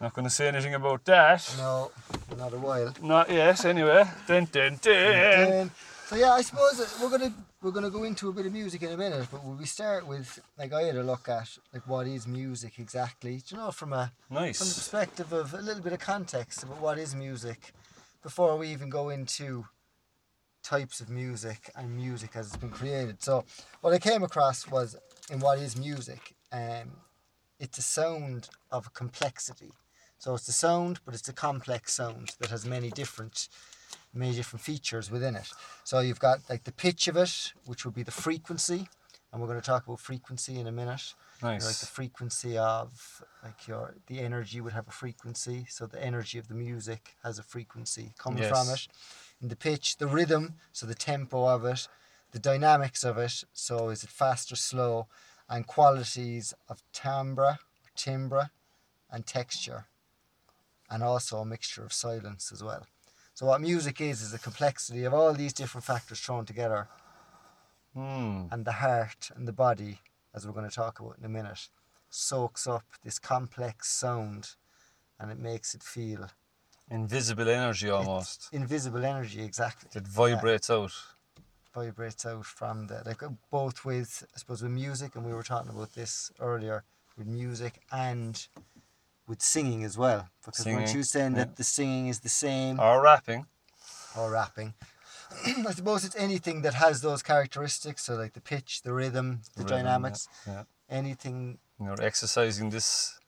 Not 0.00 0.14
going 0.14 0.24
to 0.26 0.30
say 0.30 0.48
anything 0.48 0.74
about 0.74 1.04
that. 1.04 1.54
no, 1.58 1.90
not 2.36 2.52
a 2.52 2.58
while. 2.58 2.92
Not 3.02 3.30
yet, 3.30 3.64
anyway. 3.64 4.04
Dun, 4.26 4.46
dun, 4.50 4.78
dun. 4.80 5.60
Um, 5.62 5.70
so 6.06 6.16
yeah, 6.16 6.32
I 6.32 6.42
suppose 6.42 6.96
we're 7.02 7.10
gonna 7.10 7.32
we're 7.66 7.72
gonna 7.72 7.90
go 7.90 8.04
into 8.04 8.28
a 8.28 8.32
bit 8.32 8.46
of 8.46 8.52
music 8.52 8.80
in 8.84 8.92
a 8.92 8.96
minute, 8.96 9.26
but 9.28 9.42
we 9.44 9.66
start 9.66 10.06
with 10.06 10.40
like 10.56 10.72
I 10.72 10.82
had 10.82 10.94
a 10.94 11.02
look 11.02 11.28
at 11.28 11.48
like 11.74 11.84
what 11.88 12.06
is 12.06 12.24
music 12.24 12.78
exactly? 12.78 13.38
Do 13.38 13.56
you 13.56 13.60
know 13.60 13.72
from 13.72 13.92
a 13.92 14.12
from 14.28 14.36
the 14.36 14.40
Nice. 14.42 14.58
perspective 14.60 15.32
of 15.32 15.52
a 15.52 15.56
little 15.60 15.82
bit 15.82 15.92
of 15.92 15.98
context 15.98 16.62
about 16.62 16.80
what 16.80 16.96
is 16.96 17.16
music 17.16 17.72
before 18.22 18.56
we 18.56 18.68
even 18.68 18.88
go 18.88 19.08
into 19.08 19.66
types 20.62 21.00
of 21.00 21.10
music 21.10 21.72
and 21.74 21.96
music 21.96 22.36
as 22.36 22.46
it's 22.46 22.56
been 22.56 22.70
created. 22.70 23.20
So 23.20 23.44
what 23.80 23.92
I 23.92 23.98
came 23.98 24.22
across 24.22 24.68
was 24.70 24.94
in 25.28 25.40
what 25.40 25.58
is 25.58 25.76
music, 25.76 26.36
um, 26.52 26.92
it's 27.58 27.78
a 27.78 27.82
sound 27.82 28.48
of 28.70 28.94
complexity. 28.94 29.72
So 30.18 30.34
it's 30.34 30.46
a 30.46 30.52
sound, 30.52 31.00
but 31.04 31.14
it's 31.14 31.28
a 31.28 31.32
complex 31.32 31.94
sound 31.94 32.36
that 32.38 32.50
has 32.50 32.64
many 32.64 32.90
different 32.90 33.48
many 34.16 34.34
different 34.34 34.62
features 34.62 35.10
within 35.10 35.36
it. 35.36 35.48
So 35.84 36.00
you've 36.00 36.20
got 36.20 36.38
like 36.48 36.64
the 36.64 36.72
pitch 36.72 37.08
of 37.08 37.16
it, 37.16 37.52
which 37.66 37.84
would 37.84 37.94
be 37.94 38.02
the 38.02 38.10
frequency, 38.10 38.88
and 39.32 39.40
we're 39.40 39.48
going 39.48 39.60
to 39.60 39.66
talk 39.66 39.86
about 39.86 40.00
frequency 40.00 40.58
in 40.58 40.66
a 40.66 40.72
minute 40.72 41.14
Nice. 41.42 41.66
like 41.66 41.76
the 41.76 41.86
frequency 41.86 42.56
of 42.56 43.22
like 43.42 43.68
your 43.68 43.94
the 44.06 44.20
energy 44.20 44.60
would 44.60 44.72
have 44.72 44.88
a 44.88 44.92
frequency 44.92 45.66
so 45.68 45.86
the 45.86 46.02
energy 46.02 46.38
of 46.38 46.48
the 46.48 46.54
music 46.54 47.14
has 47.22 47.38
a 47.38 47.42
frequency 47.42 48.14
coming 48.18 48.42
from 48.42 48.68
Yes. 48.68 48.74
it 48.74 48.88
and 49.42 49.50
the 49.50 49.56
pitch 49.56 49.98
the 49.98 50.06
rhythm 50.06 50.54
so 50.72 50.86
the 50.86 50.94
tempo 50.94 51.46
of 51.46 51.66
it 51.66 51.88
the 52.32 52.38
dynamics 52.38 53.04
of 53.04 53.18
it 53.18 53.44
so 53.52 53.90
is 53.90 54.02
it 54.02 54.08
fast 54.08 54.50
or 54.50 54.56
slow 54.56 55.08
and 55.50 55.66
qualities 55.66 56.54
of 56.70 56.82
timbre 56.94 57.58
timbre 57.96 58.50
and 59.10 59.26
texture, 59.26 59.86
and 60.90 61.02
also 61.02 61.38
a 61.38 61.44
mixture 61.44 61.84
of 61.84 61.92
silence 61.92 62.52
as 62.52 62.62
well. 62.62 62.86
So 63.36 63.44
what 63.44 63.60
music 63.60 64.00
is 64.00 64.22
is 64.22 64.32
a 64.32 64.38
complexity 64.38 65.04
of 65.04 65.12
all 65.12 65.34
these 65.34 65.52
different 65.52 65.84
factors 65.84 66.18
thrown 66.20 66.46
together, 66.46 66.88
Hmm. 67.92 68.46
and 68.50 68.64
the 68.64 68.72
heart 68.72 69.30
and 69.34 69.46
the 69.46 69.52
body, 69.52 70.00
as 70.34 70.46
we're 70.46 70.54
going 70.54 70.68
to 70.68 70.74
talk 70.74 71.00
about 71.00 71.18
in 71.18 71.24
a 71.26 71.28
minute, 71.28 71.68
soaks 72.08 72.66
up 72.66 72.84
this 73.04 73.18
complex 73.18 73.88
sound, 73.88 74.54
and 75.18 75.30
it 75.30 75.38
makes 75.38 75.74
it 75.74 75.82
feel 75.82 76.30
Invisible 76.90 77.46
energy 77.50 77.90
almost. 77.90 78.48
invisible 78.52 79.04
energy 79.04 79.42
exactly. 79.42 79.90
It 79.94 80.08
vibrates 80.08 80.70
out. 80.70 80.92
vibrates 81.74 82.24
out 82.24 82.46
from 82.46 82.86
the 82.86 83.02
like 83.04 83.22
uh, 83.22 83.28
both 83.50 83.84
with 83.84 84.24
I 84.34 84.38
suppose 84.38 84.62
with 84.62 84.72
music 84.72 85.14
and 85.14 85.26
we 85.26 85.34
were 85.34 85.42
talking 85.42 85.72
about 85.72 85.92
this 85.92 86.32
earlier 86.40 86.84
with 87.18 87.26
music 87.26 87.82
and 87.92 88.34
with 89.26 89.42
singing 89.42 89.84
as 89.84 89.98
well 89.98 90.28
because 90.44 90.64
weren't 90.66 90.94
you 90.94 91.02
saying 91.02 91.32
yeah. 91.32 91.38
that 91.44 91.56
the 91.56 91.64
singing 91.64 92.06
is 92.08 92.20
the 92.20 92.28
same 92.28 92.78
Or 92.80 93.02
rapping. 93.02 93.46
or 94.16 94.30
rapping. 94.30 94.74
I 95.68 95.72
suppose 95.72 96.04
it's 96.04 96.16
anything 96.16 96.62
that 96.62 96.74
has 96.74 97.00
those 97.02 97.22
characteristics 97.22 98.04
so 98.04 98.14
like 98.14 98.32
the 98.34 98.40
pitch 98.40 98.82
the 98.82 98.92
rhythm 98.92 99.40
the 99.56 99.62
Rhythm, 99.64 99.76
dynamics 99.76 100.28
yeah. 100.46 100.62
anything 100.88 101.58
You're 101.80 102.00
exercising 102.02 102.70
this 102.70 103.18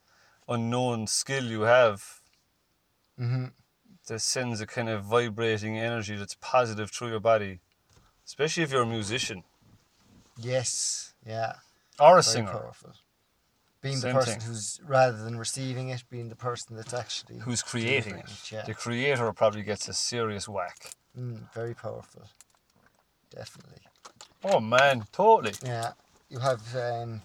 unknown 0.49 1.07
skill 1.07 1.45
you 1.45 1.63
have. 1.63 2.21
Hmm 3.19 3.47
that 4.07 4.21
sends 4.21 4.59
a 4.63 4.67
kind 4.67 4.89
of 4.89 5.05
vibrating 5.05 5.79
energy 5.79 6.17
that's 6.17 6.35
positive 6.41 6.91
through 6.91 7.11
your 7.11 7.21
body, 7.21 7.61
especially 8.25 8.63
if 8.63 8.73
you're 8.73 8.83
a 8.83 8.87
musician. 8.87 9.45
Yes 10.39 11.13
yeah. 11.27 11.55
Or 12.01 12.13
a 12.19 12.23
very 12.23 12.23
singer. 12.23 12.53
powerful 12.53 12.93
being 13.81 14.01
the 14.01 14.11
person 14.12 14.41
thing. 14.41 14.49
who's 14.49 14.81
rather 14.87 15.23
than 15.25 15.38
receiving 15.38 15.88
it 15.88 16.03
being 16.11 16.29
the 16.29 16.37
person 16.37 16.77
that's 16.77 16.95
actually 16.95 17.38
who's 17.41 17.62
creating 17.62 18.17
it. 18.17 18.31
yeah 18.53 18.64
The 18.64 18.75
creator 18.75 19.33
probably 19.33 19.62
gets 19.62 19.88
a 19.88 19.93
serious 19.95 20.49
whack. 20.49 20.91
mm, 21.17 21.53
very 21.53 21.75
powerful 21.75 22.23
definitely 23.31 23.83
Oh 24.45 24.61
man, 24.61 25.05
totally. 25.11 25.55
Yeah, 25.64 25.93
you 26.29 26.38
have. 26.38 26.62
Um, 26.77 27.23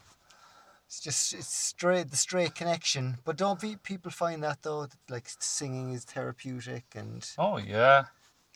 it's 0.88 1.00
just 1.00 1.34
it's 1.34 1.54
straight 1.54 2.10
the 2.10 2.18
straight 2.18 2.56
connection, 2.56 3.18
but 3.24 3.38
don't 3.38 3.60
be, 3.60 3.76
people 3.76 4.10
find 4.12 4.42
that 4.44 4.64
though 4.64 4.88
that 4.88 4.98
like 5.10 5.28
singing 5.40 5.94
is 5.94 6.06
therapeutic 6.06 6.86
and 6.96 7.28
Oh 7.38 7.58
yeah. 7.58 8.06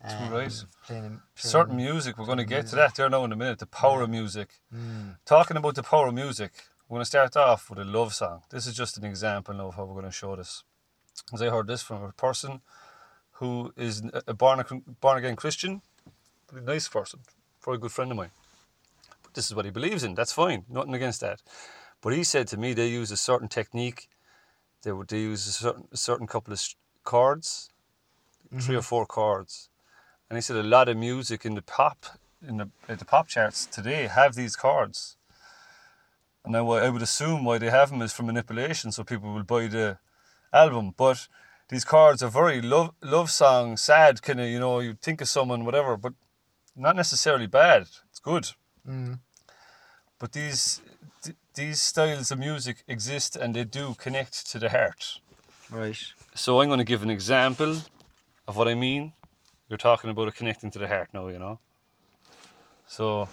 um, 0.03 0.31
right. 0.31 0.51
Playing, 0.85 1.03
playing 1.11 1.21
Certain 1.35 1.75
music, 1.75 2.17
we're 2.17 2.25
going 2.25 2.39
to 2.39 2.45
get 2.45 2.65
to 2.67 2.75
that 2.77 2.95
there 2.95 3.09
now 3.09 3.23
in 3.25 3.31
a 3.31 3.35
minute. 3.35 3.59
The 3.59 3.67
power 3.67 4.01
of 4.01 4.09
music. 4.09 4.59
Mm, 4.73 5.17
Talking 5.25 5.57
about 5.57 5.75
the 5.75 5.83
power 5.83 6.07
of 6.07 6.13
music, 6.15 6.51
we're 6.87 6.95
going 6.95 7.01
to 7.01 7.05
start 7.05 7.35
off 7.35 7.69
with 7.69 7.79
a 7.79 7.83
love 7.83 8.13
song. 8.13 8.43
This 8.49 8.65
is 8.65 8.73
just 8.73 8.97
an 8.97 9.03
example 9.03 9.59
of 9.59 9.75
how 9.75 9.83
we're 9.83 9.93
going 9.93 10.05
to 10.05 10.11
show 10.11 10.35
this. 10.37 10.63
As 11.33 11.41
I 11.41 11.49
heard 11.49 11.67
this 11.67 11.81
from 11.81 12.01
a 12.01 12.13
person 12.13 12.61
who 13.33 13.73
is 13.75 14.03
a 14.25 14.33
born, 14.33 14.63
born 15.01 15.17
again 15.17 15.35
Christian, 15.35 15.81
but 16.47 16.61
a 16.61 16.63
nice 16.63 16.87
person, 16.87 17.19
very 17.63 17.77
good 17.77 17.91
friend 17.91 18.11
of 18.11 18.17
mine. 18.17 18.31
But 19.21 19.33
this 19.33 19.47
is 19.47 19.55
what 19.55 19.65
he 19.65 19.71
believes 19.71 20.03
in. 20.03 20.15
That's 20.15 20.31
fine, 20.31 20.63
nothing 20.69 20.93
against 20.93 21.19
that. 21.21 21.41
But 22.01 22.13
he 22.13 22.23
said 22.23 22.47
to 22.47 22.57
me 22.57 22.73
they 22.73 22.87
use 22.87 23.11
a 23.11 23.17
certain 23.17 23.49
technique. 23.49 24.07
They 24.83 24.93
would 24.93 25.09
they 25.09 25.19
use 25.19 25.45
a 25.45 25.51
certain 25.51 25.87
a 25.91 25.97
certain 25.97 26.27
couple 26.27 26.53
of 26.53 26.61
chords, 27.03 27.69
three 28.49 28.59
mm-hmm. 28.59 28.75
or 28.75 28.81
four 28.81 29.05
chords, 29.05 29.69
and 30.29 30.37
he 30.37 30.41
said 30.41 30.55
a 30.55 30.63
lot 30.63 30.87
of 30.87 30.95
music 30.95 31.45
in 31.45 31.55
the 31.55 31.61
pop 31.61 32.05
in 32.47 32.57
the 32.57 32.69
in 32.87 32.97
the 32.97 33.05
pop 33.05 33.27
charts 33.27 33.65
today 33.65 34.07
have 34.07 34.35
these 34.35 34.55
chords. 34.55 35.17
And 36.47 36.53
now 36.53 36.71
I 36.71 36.89
would 36.89 37.01
assume 37.01 37.43
why 37.43 37.57
they 37.57 37.69
have 37.69 37.89
them 37.89 38.01
is 38.01 38.13
for 38.13 38.23
manipulation, 38.23 38.93
so 38.93 39.03
people 39.03 39.33
will 39.33 39.43
buy 39.43 39.67
the 39.67 39.97
album. 40.53 40.93
But 40.95 41.27
these 41.67 41.83
chords 41.83 42.23
are 42.23 42.29
very 42.29 42.61
love 42.61 42.91
love 43.01 43.29
song, 43.29 43.75
sad 43.75 44.21
kind 44.21 44.39
of. 44.39 44.47
You 44.47 44.59
know, 44.59 44.79
you 44.79 44.93
think 44.93 45.19
of 45.19 45.27
someone, 45.27 45.65
whatever, 45.65 45.97
but 45.97 46.13
not 46.73 46.95
necessarily 46.95 47.47
bad. 47.47 47.81
It's 48.09 48.19
good. 48.21 48.51
mm, 48.87 49.19
But 50.19 50.31
these 50.31 50.79
th- 51.21 51.35
these 51.53 51.81
styles 51.81 52.31
of 52.31 52.39
music 52.39 52.77
exist 52.87 53.35
and 53.35 53.53
they 53.53 53.65
do 53.65 53.93
connect 53.97 54.49
to 54.51 54.57
the 54.59 54.69
heart. 54.69 55.19
right. 55.69 55.99
So 56.33 56.61
I'm 56.61 56.69
going 56.69 56.79
to 56.79 56.91
give 56.93 57.03
an 57.03 57.09
example 57.09 57.81
of 58.47 58.55
what 58.55 58.69
I 58.69 58.75
mean. 58.75 59.11
You're 59.67 59.77
talking 59.77 60.09
about 60.09 60.29
it 60.29 60.35
connecting 60.35 60.71
to 60.71 60.79
the 60.79 60.87
heart 60.87 61.09
now, 61.13 61.27
you 61.27 61.39
know. 61.39 61.59
So 62.87 63.27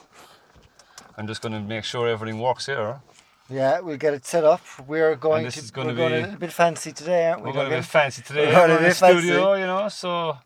I'm 1.16 1.27
just 1.27 1.42
going 1.42 1.53
to 1.53 1.61
make 1.61 1.85
sure 1.85 2.09
everything 2.09 2.40
works 2.40 2.66
here. 2.66 3.00
Yeah, 3.48 3.81
we'll 3.81 3.98
get 3.98 4.14
it 4.14 4.24
set 4.24 4.44
up. 4.44 4.62
We're 4.87 5.16
going 5.16 5.44
this 5.44 5.70
to. 5.70 5.81
we're 5.81 5.94
going 5.94 6.12
be- 6.12 6.18
a 6.18 6.20
little 6.22 6.37
bit 6.38 6.53
fancy 6.53 6.92
today, 6.92 7.29
aren't 7.29 7.42
we? 7.42 7.48
We're 7.48 7.55
going 7.55 7.70
to 7.70 7.77
get 7.77 7.85
fancy 7.85 8.22
today. 8.22 8.46
We're 8.46 8.53
We're 8.55 8.77
in 8.79 8.83
the 8.83 8.88
be 8.88 8.94
fancy. 8.94 9.20
studio, 9.20 9.55
you 9.55 9.66
know. 9.66 9.88
So 9.88 10.38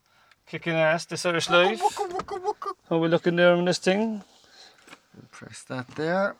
kicking 0.45 0.73
ass, 0.73 1.05
this 1.05 1.25
Irish 1.25 1.49
life. 1.49 1.81
How 2.89 2.97
we 2.97 3.07
looking 3.07 3.35
there 3.37 3.53
on 3.53 3.65
this 3.65 3.77
thing? 3.77 4.21
Press 5.31 5.63
that 5.63 5.87
there. 5.95 6.35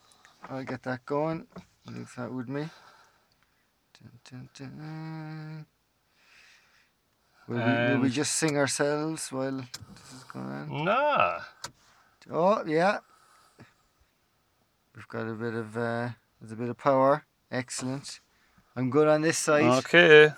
I'll 0.49 0.63
get 0.63 0.83
that 0.83 1.05
going. 1.05 1.47
Leave 1.87 2.11
that 2.17 2.31
with 2.31 2.49
me. 2.49 2.69
Dun, 3.99 4.11
dun, 4.29 4.49
dun. 4.57 5.65
Will, 7.47 7.57
we, 7.57 7.93
will 7.95 8.01
we 8.01 8.09
just 8.09 8.33
sing 8.33 8.57
ourselves 8.57 9.31
while 9.31 9.57
this 9.57 10.13
is 10.15 10.23
going 10.31 10.45
on? 10.45 10.85
Nah. 10.85 11.39
Oh 12.31 12.63
yeah. 12.65 12.99
We've 14.99 15.07
got 15.07 15.29
a 15.29 15.33
bit 15.33 15.53
of 15.53 15.77
uh, 15.77 16.09
there's 16.41 16.51
a 16.51 16.57
bit 16.57 16.67
of 16.67 16.77
power. 16.77 17.23
Excellent. 17.49 18.19
I'm 18.75 18.89
good 18.89 19.07
on 19.07 19.21
this 19.21 19.37
side. 19.37 19.63
Okay. 19.85 20.33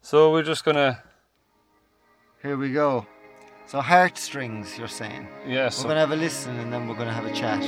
So 0.00 0.32
we're 0.32 0.42
just 0.42 0.64
gonna 0.64 1.00
Here 2.42 2.56
we 2.56 2.72
go. 2.72 3.06
So 3.66 3.80
heartstrings, 3.80 4.76
you're 4.76 4.88
saying. 4.88 5.28
yeah. 5.46 5.70
We're 5.78 5.84
gonna 5.84 6.00
have 6.00 6.10
a 6.10 6.16
listen 6.16 6.58
and 6.58 6.72
then 6.72 6.88
we're 6.88 6.96
gonna 6.96 7.12
have 7.12 7.26
a 7.26 7.32
chat. 7.32 7.62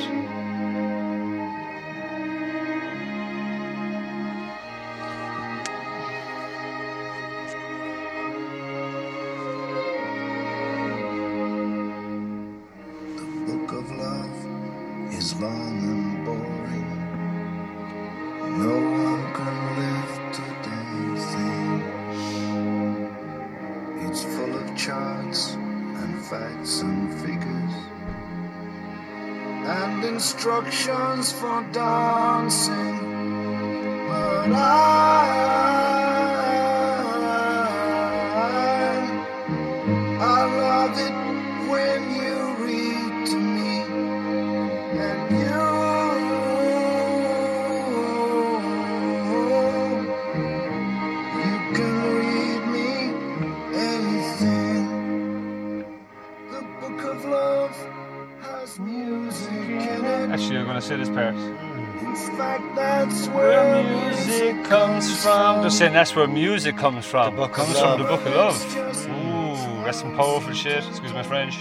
Saying 65.75 65.93
that's 65.93 66.15
where 66.15 66.29
music 66.29 66.77
comes 66.77 67.05
from. 67.05 67.35
The 67.35 67.43
Book 67.43 67.51
of 67.51 67.57
comes 67.57 67.75
Love. 67.75 67.99
from 67.99 68.03
the 68.03 68.09
book 68.09 68.27
of 68.27 68.35
love. 68.35 68.77
Ooh, 69.09 69.85
that's 69.85 69.99
some 69.99 70.15
powerful 70.15 70.53
shit. 70.53 70.87
Excuse 70.87 71.13
my 71.13 71.25
French. 71.25 71.57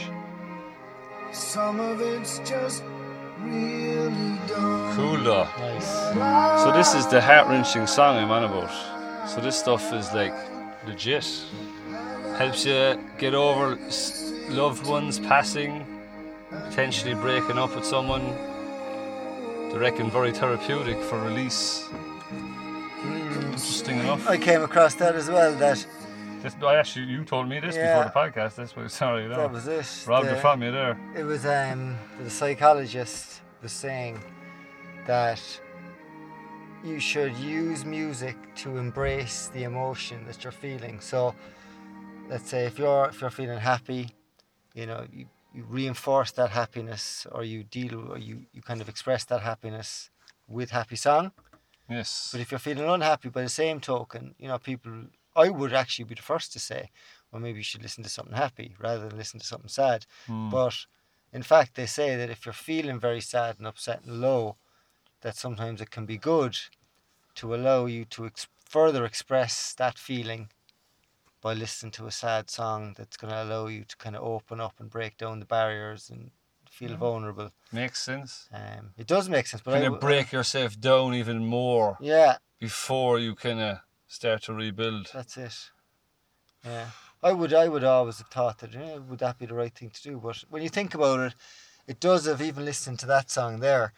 some 1.32 1.80
of 1.80 2.00
it's 2.00 2.38
just 2.40 2.84
really 3.40 4.38
dumb 4.48 4.94
Cool 4.96 5.18
though. 5.24 5.48
Nice. 5.58 6.64
So 6.64 6.72
this 6.72 6.94
is 6.94 7.08
the 7.08 7.20
heart 7.20 7.48
wrenching 7.48 7.88
song 7.88 8.18
I'm 8.18 8.30
on 8.30 8.44
about. 8.44 8.70
So 9.28 9.42
this 9.42 9.58
stuff 9.58 9.92
is 9.92 10.14
like 10.14 10.36
legit. 10.86 11.28
Helps 12.38 12.66
you 12.66 13.00
get 13.18 13.34
over 13.34 13.80
loved 14.50 14.86
ones 14.86 15.20
passing, 15.20 15.88
potentially 16.52 17.16
breaking 17.16 17.58
up 17.58 17.76
with 17.76 17.86
someone. 17.86 18.26
They 19.72 19.78
reckon 19.80 20.12
very 20.12 20.32
therapeutic 20.32 21.00
for 21.02 21.20
release. 21.20 21.90
Interesting 23.54 24.00
enough. 24.00 24.28
I 24.28 24.38
came 24.38 24.64
across 24.64 24.96
that 24.96 25.14
as 25.16 25.30
well. 25.30 25.54
That 25.56 25.86
This, 26.42 26.56
I 26.62 26.76
actually, 26.76 27.06
you 27.06 27.24
told 27.24 27.48
me 27.48 27.60
this 27.60 27.76
Yeah. 27.76 28.04
before 28.04 28.06
the 28.12 28.32
podcast. 28.32 28.56
That's 28.56 28.76
why. 28.76 28.88
Sorry, 29.04 29.28
that 29.28 29.52
was 29.52 29.68
it. 29.68 29.88
Robbed 30.08 30.28
The- 30.28 30.38
it 30.38 30.42
from 30.42 30.64
you 30.64 30.72
there. 30.72 30.98
It 31.16 31.24
was 31.24 31.46
um 31.46 31.96
the 32.24 32.30
psychologist 32.30 33.42
was 33.62 33.72
saying 33.72 34.20
that 35.06 35.40
you 36.84 37.00
should 37.00 37.36
use 37.38 37.86
music 37.86 38.36
to 38.56 38.78
embrace 38.78 39.50
the 39.54 39.64
emotion 39.64 40.26
that 40.28 40.44
you're 40.44 40.52
feeling. 40.68 41.00
So, 41.00 41.36
let's 42.30 42.50
say 42.50 42.66
if 42.66 42.80
you're 42.80 43.06
if 43.10 43.22
you're 43.22 43.30
feeling 43.42 43.60
happy, 43.60 44.04
you 44.74 44.86
know, 44.88 45.06
you, 45.14 45.26
you 45.54 45.64
reinforce 45.70 46.32
that 46.32 46.50
happiness, 46.50 47.28
or 47.32 47.44
you 47.44 47.64
deal, 47.64 47.96
or 48.14 48.18
you 48.18 48.36
you 48.52 48.62
kind 48.64 48.82
of 48.82 48.90
express 48.90 49.24
that 49.26 49.42
happiness 49.42 50.10
with 50.48 50.72
happy 50.72 50.96
song. 50.96 51.32
Yes. 51.90 52.30
But 52.32 52.42
if 52.42 52.52
you're 52.52 52.60
feeling 52.60 52.88
unhappy 52.88 53.30
by 53.30 53.44
the 53.44 53.50
same 53.50 53.80
token, 53.80 54.36
you 54.40 54.48
know, 54.48 54.58
people, 54.58 54.92
I 55.36 55.50
would 55.50 55.74
actually 55.74 56.06
be 56.06 56.16
the 56.16 56.22
first 56.22 56.54
to 56.54 56.60
say, 56.60 56.90
well, 57.32 57.42
maybe 57.42 57.60
you 57.60 57.64
should 57.64 57.82
listen 57.82 58.04
to 58.04 58.10
something 58.10 58.36
happy 58.36 58.76
rather 58.80 59.08
than 59.08 59.18
listen 59.18 59.40
to 59.40 59.46
something 59.46 59.70
sad. 59.70 60.06
Mm. 60.28 60.50
But 60.50 60.76
in 61.32 61.44
fact, 61.44 61.76
they 61.76 61.86
say 61.86 62.16
that 62.16 62.30
if 62.30 62.46
you're 62.46 62.54
feeling 62.54 63.00
very 63.00 63.22
sad 63.22 63.58
and 63.58 63.68
upset 63.68 64.04
and 64.06 64.22
low, 64.22 64.58
that 65.22 65.36
sometimes 65.36 65.82
it 65.82 65.90
can 65.90 66.06
be 66.06 66.18
good 66.18 66.58
to 67.36 67.56
allow 67.56 67.86
you 67.86 68.06
to 68.06 68.26
ex- 68.26 68.48
further 68.64 69.06
express 69.06 69.74
that 69.74 69.98
feeling 69.98 70.50
by 71.42 71.54
listening 71.54 71.92
to 71.92 72.06
a 72.06 72.12
sad 72.12 72.50
song 72.50 72.94
that's 72.98 73.18
going 73.18 73.32
to 73.34 73.44
allow 73.44 73.68
you 73.68 73.84
to 73.84 73.98
kind 73.98 74.16
of 74.16 74.24
open 74.24 74.62
up 74.62 74.76
and 74.80 74.90
break 74.90 75.18
down 75.18 75.40
the 75.40 75.46
barriers 75.46 76.10
and 76.10 76.32
feel 76.74 76.96
vulnerable. 76.98 77.52
Makes 77.72 78.02
sense. 78.02 78.50
Um, 78.52 78.94
it 78.98 79.08
does 79.08 79.30
make 79.30 79.48
sense, 79.48 79.62
but 79.64 79.72
Kind 79.72 79.84
w- 79.84 79.96
of 79.96 80.02
break 80.02 80.32
yourself 80.32 80.80
down 80.80 81.14
even 81.14 81.46
more 81.46 81.98
yeah, 82.02 82.38
before 82.60 83.20
you 83.20 83.36
kind 83.36 83.60
of 83.60 83.78
start 84.08 84.44
to 84.44 84.54
rebuild. 84.54 85.10
That's 85.14 85.38
it. 85.38 85.56
Yeah, 86.66 86.88
I 87.22 87.32
would. 87.34 87.54
I 87.54 87.68
would 87.68 87.84
always 87.84 88.18
have 88.20 88.28
thought 88.28 88.58
that. 88.60 88.76
eh, 88.76 88.98
would 88.98 89.20
that 89.20 89.38
be 89.38 89.46
the 89.46 89.54
right 89.54 89.74
thing 89.74 89.92
to 89.92 90.02
do? 90.02 90.18
But 90.18 90.44
when 90.50 90.64
you 90.64 90.70
think 90.70 90.94
about 90.96 91.20
it, 91.20 91.36
it 91.88 92.00
does 92.00 92.26
have 92.26 92.42
even 92.42 92.66
listening 92.66 92.98
to 92.98 93.06
that 93.08 93.30
song 93.30 93.60
there, 93.60 93.94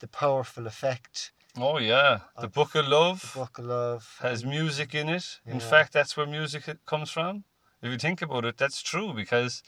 the 0.00 0.08
powerful 0.08 0.66
effect. 0.66 1.32
Oh 1.56 1.78
yeah, 1.78 2.20
the 2.40 2.48
Book 2.48 2.74
of 2.74 2.86
Love 2.88 3.32
Book 3.34 3.58
of 3.58 3.66
Love. 3.66 4.18
has 4.20 4.44
music 4.44 4.94
in 4.94 5.08
it. 5.08 5.40
In 5.46 5.60
fact, 5.60 5.92
that's 5.92 6.16
where 6.16 6.26
music 6.26 6.64
comes 6.86 7.10
from. 7.10 7.44
If 7.82 7.90
you 7.90 7.98
think 7.98 8.22
about 8.22 8.44
it, 8.44 8.56
that's 8.56 8.82
true 8.82 9.12
because 9.12 9.62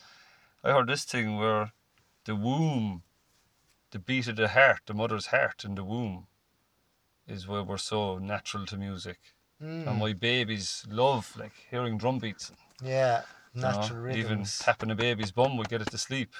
I 0.63 0.73
heard 0.73 0.89
this 0.89 1.05
thing 1.05 1.37
where 1.37 1.73
the 2.25 2.35
womb, 2.37 3.03
the 3.91 3.99
beat 3.99 4.29
of 4.29 4.37
the 4.37 4.49
heart, 4.49 4.81
the 4.87 4.95
mother's 4.95 5.27
heart 5.27 5.65
in 5.65 5.75
the 5.75 5.85
womb, 5.85 6.27
is 7.27 7.47
where 7.49 7.63
we're 7.63 7.79
so 7.79 8.19
natural 8.19 8.67
to 8.67 8.77
music. 8.77 9.19
And 9.87 9.97
Mm, 9.97 9.99
my 9.99 10.13
babies 10.13 10.85
love 10.89 11.37
like 11.39 11.53
hearing 11.71 11.99
drum 11.99 12.19
beats. 12.19 12.53
yeah, 12.83 13.23
you 13.55 13.63
know, 13.63 13.69
natural 13.71 14.17
Even 14.17 14.45
tapping 14.45 14.91
a 14.91 14.95
baby's 14.95 15.33
bum 15.33 15.57
would 15.57 15.69
get 15.69 15.83
it 15.83 15.91
to 15.91 15.99
sleep. 15.99 16.33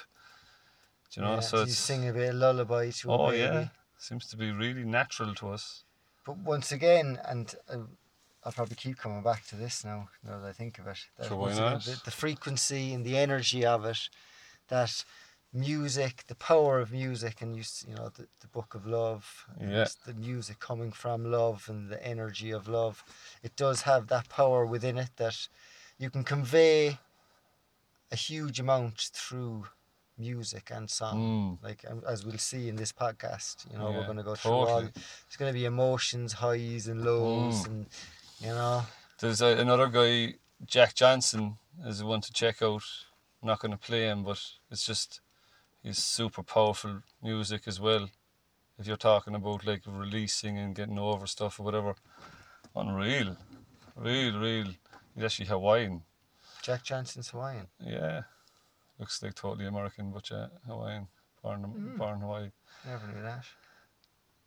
Do 1.11 1.21
you 1.21 1.27
know? 1.27 1.35
yeah, 1.35 1.41
so 1.41 1.57
you 1.57 1.63
it's 1.63 1.77
sing 1.77 2.07
a 2.09 2.13
bit 2.13 2.29
of 2.29 2.35
lullaby 2.35 2.89
to 2.89 3.09
a 3.13 3.17
oh 3.17 3.29
baby. 3.29 3.37
yeah, 3.37 3.67
seems 3.97 4.27
to 4.27 4.37
be 4.37 4.51
really 4.51 4.83
natural 4.83 5.33
to 5.35 5.49
us. 5.49 5.83
But 6.25 6.37
once 6.37 6.71
again, 6.71 7.19
and 7.25 7.55
uh, 7.69 7.77
I'll 8.43 8.51
probably 8.51 8.75
keep 8.75 8.97
coming 8.97 9.23
back 9.23 9.45
to 9.47 9.55
this 9.55 9.83
now, 9.85 10.09
now 10.23 10.39
that 10.39 10.47
I 10.47 10.51
think 10.53 10.79
of 10.79 10.87
it. 10.87 10.99
That 11.17 11.31
not? 11.31 11.83
The, 11.83 11.99
the 12.03 12.11
frequency 12.11 12.93
and 12.93 13.05
the 13.05 13.17
energy 13.17 13.65
of 13.65 13.85
it, 13.85 14.09
that 14.67 15.03
music, 15.55 16.23
the 16.27 16.35
power 16.35 16.79
of 16.79 16.91
music, 16.91 17.41
and 17.41 17.55
you 17.55 17.63
you 17.87 17.95
know 17.95 18.09
the, 18.09 18.27
the 18.41 18.47
book 18.47 18.75
of 18.75 18.85
love, 18.85 19.45
and 19.59 19.71
Yeah. 19.71 19.87
the 20.05 20.13
music 20.13 20.59
coming 20.59 20.91
from 20.91 21.31
love 21.31 21.69
and 21.69 21.89
the 21.89 22.05
energy 22.05 22.51
of 22.51 22.67
love. 22.67 23.03
It 23.41 23.55
does 23.55 23.81
have 23.83 24.07
that 24.07 24.27
power 24.29 24.65
within 24.65 24.97
it 24.97 25.11
that 25.17 25.47
you 25.97 26.09
can 26.09 26.23
convey 26.23 26.99
a 28.11 28.15
huge 28.15 28.59
amount 28.59 28.99
through 29.13 29.67
music 30.17 30.71
and 30.71 30.89
song 30.89 31.19
Mm. 31.59 31.63
like 31.67 31.83
as 32.07 32.25
we'll 32.25 32.37
see 32.37 32.69
in 32.69 32.77
this 32.77 32.93
podcast 32.93 33.69
you 33.69 33.77
know 33.77 33.91
we're 33.91 34.05
going 34.05 34.15
to 34.15 34.23
go 34.23 34.35
through 34.35 34.51
all 34.69 34.79
it's 35.27 35.35
going 35.37 35.51
to 35.53 35.59
be 35.59 35.65
emotions 35.65 36.31
highs 36.33 36.87
and 36.87 37.03
lows 37.03 37.63
Mm. 37.63 37.65
and 37.67 37.85
you 38.39 38.47
know 38.47 38.85
There's 39.19 39.41
a, 39.41 39.57
another 39.57 39.87
guy, 39.87 40.35
Jack 40.65 40.93
Johnson, 40.95 41.57
is 41.85 41.99
the 41.99 42.05
one 42.05 42.21
to 42.21 42.31
check 42.31 42.61
out. 42.61 42.83
I'm 43.41 43.47
not 43.47 43.59
going 43.59 43.71
to 43.71 43.77
play 43.77 44.03
him, 44.11 44.23
but 44.23 44.41
it's 44.71 44.85
just 44.85 45.19
he's 45.85 45.99
super 45.99 46.41
powerful 46.43 47.01
music 47.21 47.67
as 47.67 47.79
well. 47.79 48.09
If 48.79 48.87
you're 48.87 48.97
talking 48.97 49.35
about 49.35 49.65
like 49.65 49.83
releasing 49.87 50.57
and 50.57 50.75
getting 50.75 50.99
over 50.99 51.27
stuff 51.27 51.59
or 51.59 51.63
whatever, 51.63 51.93
unreal, 52.75 53.37
real, 53.95 54.39
real. 54.39 54.67
He's 55.13 55.23
actually 55.23 55.45
Hawaiian. 55.45 56.01
jack 56.61 56.83
johnson's 56.83 57.29
hawaiian 57.29 57.67
Yeah, 57.79 58.23
looks 58.99 59.21
like 59.21 59.35
totally 59.35 59.67
American, 59.67 60.11
but 60.11 60.29
yeah, 60.31 60.47
Hawaiian, 60.67 61.07
born 61.41 61.61
Mm. 61.63 61.97
born 61.97 62.15
in 62.15 62.21
Hawaii. 62.21 62.49
never 62.85 63.07
knew 63.07 63.21
that 63.21 63.45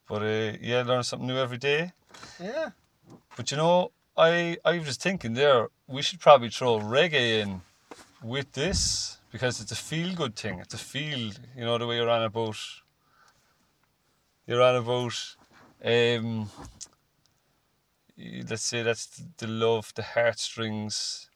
But 0.08 0.22
uh, 0.22 0.58
yeah, 0.60 0.82
learn 0.82 1.02
something 1.04 1.28
new 1.28 1.38
every 1.38 1.58
day. 1.58 1.92
yeah 2.40 2.70
But 3.36 3.50
you 3.50 3.56
know, 3.56 3.92
I 4.16 4.58
I 4.64 4.78
was 4.78 4.86
just 4.88 5.02
thinking 5.02 5.34
there, 5.34 5.68
we 5.86 6.02
should 6.02 6.20
probably 6.20 6.50
throw 6.50 6.78
reggae 6.80 7.40
in 7.42 7.62
with 8.22 8.52
this 8.52 9.17
because 9.32 9.60
it's 9.60 9.72
a 9.72 9.76
feel 9.76 10.14
good 10.14 10.36
thing. 10.36 10.60
It's 10.60 10.74
a 10.74 10.78
feel, 10.78 11.32
you 11.56 11.64
know, 11.64 11.78
the 11.78 11.86
way 11.86 11.96
you're 11.96 12.08
on 12.10 12.22
about. 12.22 12.56
You're 14.46 14.62
on 14.62 14.76
about, 14.76 15.36
um, 15.84 16.50
let's 18.48 18.62
say 18.62 18.82
that's 18.82 19.06
the, 19.06 19.28
the 19.38 19.46
love, 19.46 19.92
the 19.94 20.02
heartstrings. 20.02 21.28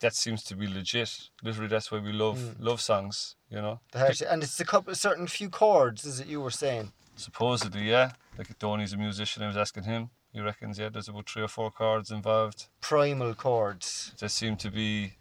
That 0.00 0.14
seems 0.14 0.42
to 0.44 0.56
be 0.56 0.66
legit. 0.66 1.28
Literally, 1.42 1.68
that's 1.68 1.90
why 1.90 1.98
we 1.98 2.12
love 2.12 2.38
Mm. 2.38 2.54
love 2.60 2.80
songs. 2.80 3.34
You 3.50 3.60
know, 3.60 3.80
the 3.92 3.98
heart, 3.98 4.20
and 4.20 4.42
it's 4.42 4.58
a 4.60 4.64
couple 4.64 4.94
certain 4.94 5.26
few 5.26 5.48
chords 5.50 6.04
is 6.04 6.20
it 6.20 6.26
you 6.28 6.40
were 6.40 6.50
saying 6.50 6.92
supposedly, 7.16 7.90
yeah. 7.90 8.12
Like 8.38 8.58
Donny's 8.58 8.92
a 8.92 8.96
musician. 8.96 9.42
I 9.42 9.46
was 9.48 9.56
asking 9.56 9.84
him. 9.84 10.10
He 10.32 10.40
reckons, 10.40 10.78
yeah, 10.78 10.90
there's 10.90 11.08
about 11.08 11.28
three 11.30 11.42
or 11.42 11.48
four 11.48 11.70
chords 11.70 12.10
involved. 12.10 12.66
primal 12.80 13.34
chords 13.34 14.12
that 14.18 14.28
seem 14.30 14.56
to 14.56 14.70
be 14.70 15.14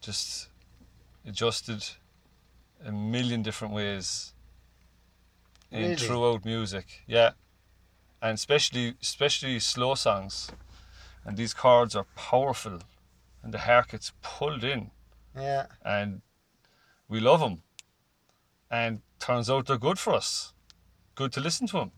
just 0.00 0.48
adjusted 1.26 1.84
a 2.84 2.92
million 2.92 3.42
different 3.42 3.72
ways 3.74 4.32
in 5.70 5.80
Really? 5.82 5.96
throughout 5.96 6.44
music. 6.44 7.02
Yeah. 7.06 7.30
And 8.22 8.34
especially 8.34 8.94
especially 9.02 9.58
slow 9.60 9.94
songs. 9.94 10.50
And 11.24 11.36
these 11.36 11.54
chords 11.54 11.94
are 11.96 12.06
powerful 12.16 12.80
and 13.42 13.52
the 13.52 13.58
hair 13.58 13.84
gets 13.90 14.12
pulled 14.22 14.64
in 14.64 14.90
yeah 15.36 15.66
and 15.84 16.22
we 17.08 17.20
love 17.20 17.40
them. 17.40 17.62
And 18.70 19.00
turns 19.18 19.48
out 19.50 19.66
they're 19.66 19.78
good 19.78 19.98
for 19.98 20.14
us. 20.14 20.52
Good 21.14 21.32
to 21.32 21.40
listen 21.40 21.66
to 21.68 21.76
them. 21.78 21.92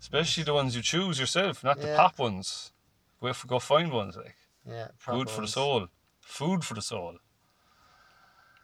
Especially 0.00 0.44
the 0.44 0.54
ones 0.54 0.74
you 0.74 0.82
choose 0.82 1.20
yourself, 1.20 1.62
not 1.62 1.80
the 1.80 1.94
pop 1.96 2.18
ones. 2.18 2.72
Go, 3.20 3.28
f- 3.28 3.46
go 3.46 3.58
find 3.58 3.92
ones 3.92 4.16
like 4.16 4.36
yeah 4.66 4.88
good 5.06 5.28
for 5.30 5.40
the 5.42 5.48
soul, 5.48 5.88
food 6.20 6.64
for 6.64 6.74
the 6.74 6.82
soul. 6.82 7.18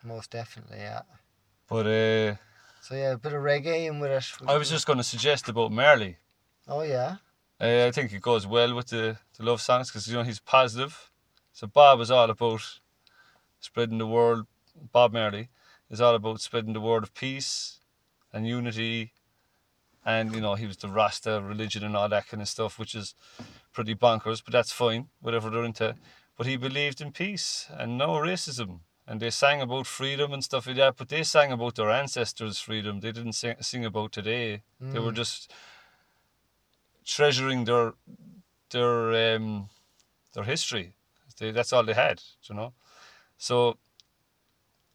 Most 0.07 0.31
definitely 0.31 0.79
yeah 0.79 1.03
But 1.69 1.87
uh, 1.87 2.35
so 2.81 2.95
yeah 2.95 3.13
a 3.13 3.19
bit 3.19 3.33
of 3.33 3.43
reggae 3.43 3.87
in 3.89 3.99
with 4.01 4.11
it 4.11 4.27
I 4.47 4.57
was 4.57 4.71
just 4.71 4.87
going 4.87 4.99
to 4.99 5.05
suggest 5.05 5.49
about 5.49 5.73
Marley. 5.73 6.17
oh 6.69 6.83
yeah 6.83 7.17
Uh, 7.61 7.87
I 7.89 7.91
think 7.91 8.13
it 8.13 8.21
goes 8.23 8.47
well 8.47 8.75
with 8.75 8.89
the, 8.89 9.17
the 9.37 9.45
love 9.45 9.61
songs 9.61 9.89
because 9.91 10.07
you 10.09 10.15
know 10.17 10.23
he's 10.31 10.41
positive. 10.41 11.11
So 11.53 11.67
Bob 11.67 12.01
is 12.01 12.11
all 12.11 12.29
about 12.31 12.63
spreading 13.61 13.99
the 13.99 14.07
word. 14.07 14.45
Bob 14.93 15.13
Marley 15.13 15.49
is 15.91 16.01
all 16.01 16.15
about 16.15 16.41
spreading 16.41 16.75
the 16.75 16.81
word 16.89 17.03
of 17.03 17.15
peace 17.15 17.81
and 18.33 18.47
unity. 18.47 19.13
And 20.05 20.35
you 20.35 20.41
know 20.41 20.55
he 20.55 20.67
was 20.67 20.77
the 20.77 20.89
Rasta 20.89 21.41
religion 21.43 21.83
and 21.83 21.97
all 21.97 22.09
that 22.11 22.29
kind 22.29 22.43
of 22.43 22.49
stuff, 22.49 22.79
which 22.79 22.95
is 22.95 23.15
pretty 23.73 23.95
bonkers, 23.95 24.43
but 24.45 24.53
that's 24.53 24.71
fine, 24.73 25.09
whatever 25.21 25.49
they're 25.51 25.65
into. 25.65 25.95
But 26.37 26.47
he 26.47 26.57
believed 26.59 27.01
in 27.01 27.11
peace 27.13 27.67
and 27.71 27.97
no 27.99 28.11
racism. 28.11 28.81
And 29.09 29.21
they 29.21 29.31
sang 29.31 29.61
about 29.61 29.87
freedom 29.87 30.33
and 30.33 30.43
stuff 30.43 30.67
like 30.67 30.77
that, 30.77 30.97
but 30.97 31.09
they 31.09 31.23
sang 31.23 31.53
about 31.53 31.77
their 31.77 31.91
ancestors' 31.91 32.59
freedom. 32.59 33.01
They 33.01 33.13
didn't 33.13 33.35
sing, 33.35 33.55
sing 33.61 33.85
about 33.85 34.13
today. 34.13 34.63
They 34.81 34.99
were 34.99 35.13
Mm. 35.13 35.17
just 35.17 35.53
treasuring 37.05 37.65
their 37.65 37.95
their 38.71 39.37
um, 39.37 39.69
their 40.33 40.45
history. 40.45 40.95
They, 41.39 41.53
that's 41.53 41.73
all 41.73 41.85
they 41.85 41.95
had, 41.95 42.21
you 42.49 42.55
know. 42.57 42.73
So 43.39 43.79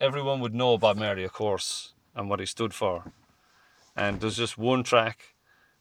everyone 0.00 0.40
would 0.40 0.54
know 0.54 0.76
Bob 0.78 0.96
Marley, 0.98 1.24
of 1.24 1.32
course, 1.32 1.94
and 2.14 2.28
what 2.28 2.40
he 2.40 2.46
stood 2.46 2.74
for. 2.74 3.04
And 3.96 4.20
there's 4.20 4.36
just 4.36 4.58
one 4.58 4.82
track, 4.82 5.34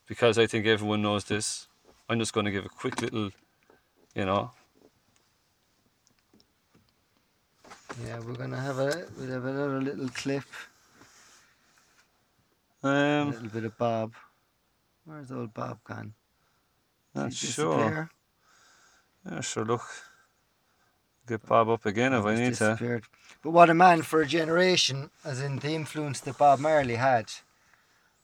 because 0.08 0.38
I 0.38 0.48
think 0.48 0.66
everyone 0.66 1.02
knows 1.02 1.26
this. 1.26 1.68
I'm 2.08 2.20
just 2.20 2.34
going 2.34 2.46
to 2.46 2.52
give 2.52 2.66
a 2.66 2.70
quick 2.70 3.02
little, 3.02 3.32
you 4.16 4.26
know. 4.26 4.52
Yeah 8.06 8.20
we're 8.20 8.34
gonna 8.34 8.60
have 8.60 8.80
a 8.80 9.06
we'll 9.18 9.30
have 9.30 9.46
another 9.46 9.82
little 9.82 10.10
clip 10.10 10.44
a 12.84 12.88
Um, 12.88 13.32
little 13.32 13.50
bit 13.50 13.66
of 13.66 13.78
bob 13.78 14.14
where's 15.06 15.32
old 15.32 15.54
bob 15.54 15.80
gone 15.84 16.14
not 17.14 17.34
sure. 17.34 18.10
Yeah, 19.26 19.42
sure. 19.42 19.66
Look, 19.66 19.84
get 21.28 21.46
Bob 21.46 21.70
up 21.70 21.86
again 21.86 22.14
if 22.14 22.26
I 22.26 22.36
need 22.36 22.56
to. 22.56 23.02
But 23.44 23.52
what 23.52 23.70
a 23.70 23.74
man 23.74 24.02
for 24.02 24.22
a 24.22 24.26
generation, 24.26 25.12
as 25.24 25.42
in 25.42 25.60
the 25.60 25.72
influence 25.72 26.20
that 26.22 26.38
Bob 26.38 26.60
Marley 26.60 26.96
had 26.96 27.32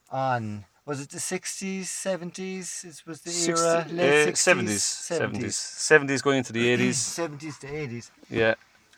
on 0.09 0.65
was 0.85 1.01
it 1.01 1.09
the 1.09 1.19
sixties, 1.19 1.89
seventies? 1.89 2.85
It 2.87 3.03
was 3.05 3.21
the 3.21 3.29
60, 3.31 3.51
era 3.51 3.85
uh, 3.89 3.93
late 3.93 4.33
70s, 4.35 4.79
70s, 5.11 5.45
70s 5.51 6.23
going 6.23 6.37
into 6.37 6.53
the 6.53 6.65
80s. 6.77 6.93
seventies 6.93 7.57
to 7.59 7.67
eighties. 7.67 8.11
Yeah, 8.29 8.55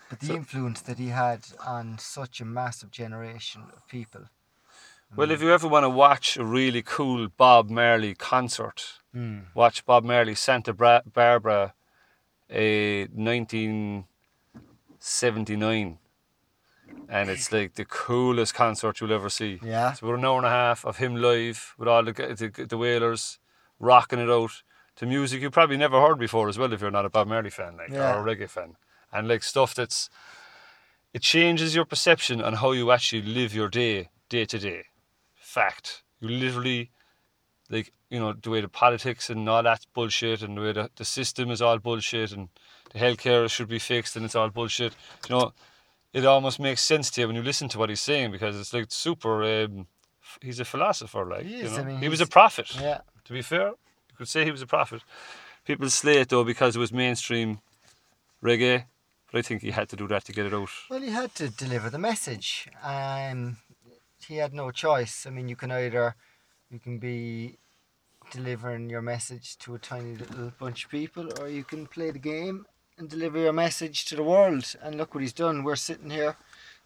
But 0.10 0.20
the 0.22 0.28
So- 0.28 0.34
influence 0.36 0.82
that 0.82 0.98
he 0.98 1.10
had 1.10 1.46
on 1.66 1.98
such 2.00 2.40
a 2.42 2.46
massive 2.46 2.90
generation 2.92 3.64
of 3.76 3.86
people. 3.88 4.26
Well, 5.16 5.32
if 5.32 5.42
you 5.42 5.52
ever 5.52 5.68
want 5.68 5.84
to 5.86 5.90
watch 5.90 6.38
a 6.38 6.46
really 6.46 6.82
cool 6.84 7.28
Bob 7.30 7.70
Marley 7.70 8.14
concert, 8.16 9.00
Mm. 9.16 9.46
watch 9.56 9.84
Bob 9.86 10.04
Marley 10.04 10.36
Santa 10.36 10.72
Bra- 10.74 11.02
Barbara, 11.12 11.74
a 12.50 13.08
1979, 13.08 15.98
and 17.08 17.30
it's 17.30 17.52
like 17.58 17.74
the 17.76 17.86
coolest 17.86 18.54
concert 18.54 19.00
you'll 19.02 19.14
ever 19.14 19.30
see. 19.30 19.60
Yeah. 19.64 19.92
It's 19.92 20.02
about 20.02 20.16
an 20.16 20.26
hour 20.26 20.38
and 20.38 20.46
a 20.46 20.50
half 20.52 20.86
of 20.86 20.98
him 20.98 21.16
live 21.16 21.74
with 21.78 21.88
all 21.88 22.04
the 22.04 22.12
the, 22.14 22.66
the 22.66 22.78
Wailers 22.78 23.40
rocking 23.80 24.20
it 24.20 24.30
out 24.30 24.64
to 24.98 25.06
music 25.06 25.42
you 25.42 25.50
probably 25.50 25.78
never 25.78 26.00
heard 26.02 26.20
before 26.20 26.50
as 26.50 26.58
well 26.58 26.74
if 26.74 26.82
you're 26.82 26.92
not 26.92 27.06
a 27.06 27.10
Bob 27.10 27.28
Marley 27.28 27.50
fan, 27.50 27.78
like 27.78 27.90
Yeah. 27.90 28.16
or 28.16 28.28
a 28.28 28.36
reggae 28.36 28.50
fan, 28.50 28.76
and 29.12 29.28
like 29.28 29.44
stuff 29.44 29.74
that's 29.76 30.10
it 31.14 31.22
changes 31.22 31.76
your 31.76 31.86
perception 31.86 32.42
on 32.42 32.54
how 32.54 32.72
you 32.72 32.92
actually 32.92 33.22
live 33.22 33.54
your 33.54 33.68
day, 33.70 34.10
day 34.30 34.46
to 34.46 34.60
day. 34.60 34.84
Fact. 35.36 36.04
You 36.20 36.30
literally, 36.30 36.92
like, 37.70 37.92
you 38.10 38.20
know, 38.20 38.34
the 38.34 38.50
way 38.50 38.62
the 38.62 38.70
politics 38.70 39.30
and 39.30 39.48
all 39.50 39.64
that 39.64 39.86
bullshit 39.94 40.42
and 40.44 40.58
the 40.58 40.62
way 40.62 40.72
the, 40.74 40.90
the 40.96 41.06
system 41.06 41.50
is 41.50 41.62
all 41.62 41.80
bullshit 41.80 42.32
and 42.32 42.50
the 42.92 43.00
healthcare 43.00 43.50
should 43.50 43.68
be 43.68 43.80
fixed 43.80 44.16
and 44.16 44.26
it's 44.26 44.36
all 44.36 44.50
bullshit. 44.50 44.94
You 45.28 45.36
know, 45.36 45.54
it 46.14 46.26
almost 46.26 46.60
makes 46.60 46.82
sense 46.82 47.10
to 47.12 47.22
you 47.22 47.28
when 47.28 47.36
you 47.36 47.44
listen 47.44 47.70
to 47.70 47.80
what 47.80 47.90
he's 47.90 48.02
saying 48.02 48.32
because 48.32 48.60
it's 48.60 48.74
like 48.74 48.86
super, 48.90 49.44
um, 49.44 49.88
he's 50.42 50.60
a 50.60 50.66
philosopher, 50.66 51.26
like, 51.26 51.46
He 51.46 51.60
you 51.60 51.64
know. 51.64 51.78
I 51.78 51.84
mean, 51.84 51.98
he 52.00 52.10
was 52.10 52.22
a 52.22 52.28
prophet. 52.28 52.76
Yeah. 52.80 53.00
To 53.26 53.34
be 53.34 53.42
fair, 53.42 53.70
you 53.70 54.16
could 54.18 54.28
say 54.28 54.44
he 54.44 54.52
was 54.52 54.62
a 54.62 54.68
prophet. 54.68 55.02
People 55.66 55.90
slay 55.90 56.18
it 56.18 56.30
though 56.30 56.44
because 56.44 56.76
it 56.76 56.80
was 56.80 56.92
mainstream 56.92 57.60
reggae, 58.44 58.86
but 59.32 59.40
I 59.40 59.42
think 59.42 59.62
he 59.62 59.72
had 59.72 59.90
to 59.90 59.96
do 59.96 60.08
that 60.08 60.26
to 60.26 60.32
get 60.34 60.46
it 60.46 60.54
out. 60.54 60.70
Well, 60.90 61.02
he 61.02 61.10
had 61.12 61.34
to 61.36 61.50
deliver 61.50 61.90
the 61.90 62.00
message. 62.00 62.68
Um, 62.84 63.58
he 64.28 64.38
had 64.38 64.54
no 64.54 64.72
choice. 64.72 65.26
I 65.26 65.30
mean, 65.30 65.48
you 65.50 65.56
can 65.56 65.72
either 65.72 66.16
you 66.70 66.80
can 66.80 66.98
be 67.00 67.58
delivering 68.32 68.90
your 68.90 69.02
message 69.02 69.58
to 69.60 69.76
a 69.76 69.80
tiny 69.80 70.16
little 70.16 70.52
bunch 70.60 70.86
of 70.86 70.92
people, 70.92 71.30
or 71.40 71.48
you 71.50 71.64
can 71.64 71.88
play 71.88 72.12
the 72.12 72.20
game 72.20 72.66
and 72.98 73.10
deliver 73.10 73.40
your 73.40 73.54
message 73.54 74.06
to 74.06 74.16
the 74.16 74.24
world. 74.24 74.76
And 74.82 74.96
look 74.96 75.14
what 75.16 75.22
he's 75.22 75.34
done. 75.34 75.64
We're 75.64 75.76
sitting 75.78 76.10
here 76.12 76.36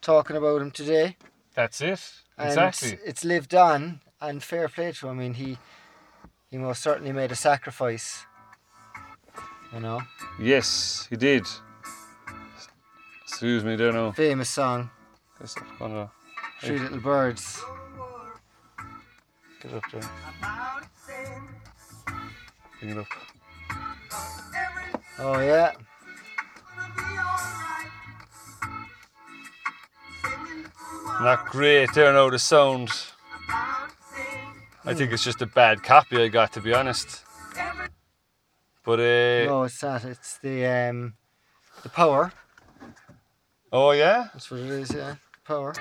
talking 0.01 0.35
about 0.37 0.61
him 0.61 0.71
today, 0.71 1.17
That's 1.55 1.81
it. 1.81 2.01
and 2.37 2.47
Exactly. 2.49 2.97
it's 3.05 3.23
lived 3.25 3.53
on. 3.55 4.01
And 4.21 4.41
fair 4.41 4.69
play 4.69 4.93
to 4.93 5.07
him. 5.09 5.19
I 5.19 5.21
mean, 5.23 5.33
he 5.33 5.57
he 6.49 6.57
most 6.57 6.81
certainly 6.81 7.11
made 7.11 7.31
a 7.33 7.35
sacrifice. 7.35 8.25
You 9.73 9.79
know, 9.81 10.01
Yes, 10.39 11.07
he 11.09 11.17
did. 11.17 11.45
Excuse 13.33 13.63
me, 13.63 13.75
there 13.75 13.91
now. 13.91 14.11
famous 14.11 14.47
song, 14.47 14.91
I'm 15.41 15.47
gonna 15.79 16.11
Three 16.61 16.77
Little 16.77 16.99
Birds. 16.99 17.63
get 19.59 19.73
up 19.73 19.83
there. 19.91 20.01
Bring 22.79 22.91
it 22.91 22.97
up. 22.99 23.07
Oh 25.17 25.39
yeah. 25.39 25.71
Not 31.19 31.47
great 31.47 31.89
there 31.95 32.13
now, 32.13 32.29
the 32.29 32.37
sound. 32.37 32.89
I 34.85 34.93
think 34.93 35.11
it's 35.11 35.23
just 35.23 35.41
a 35.41 35.47
bad 35.47 35.81
copy 35.81 36.21
I 36.21 36.27
got, 36.27 36.53
to 36.53 36.61
be 36.61 36.71
honest. 36.71 37.23
But, 38.85 38.99
uh, 38.99 39.45
No, 39.47 39.63
it's 39.63 39.81
not. 39.81 40.05
It's 40.05 40.37
the 40.37 40.65
um, 40.67 41.15
the 41.81 41.89
power. 41.89 42.31
Oh 43.73 43.91
yeah? 43.91 44.29
That's 44.33 44.49
what 44.49 44.61
it 44.61 44.69
is. 44.69 44.91
Yeah, 44.93 45.15
power. 45.45 45.73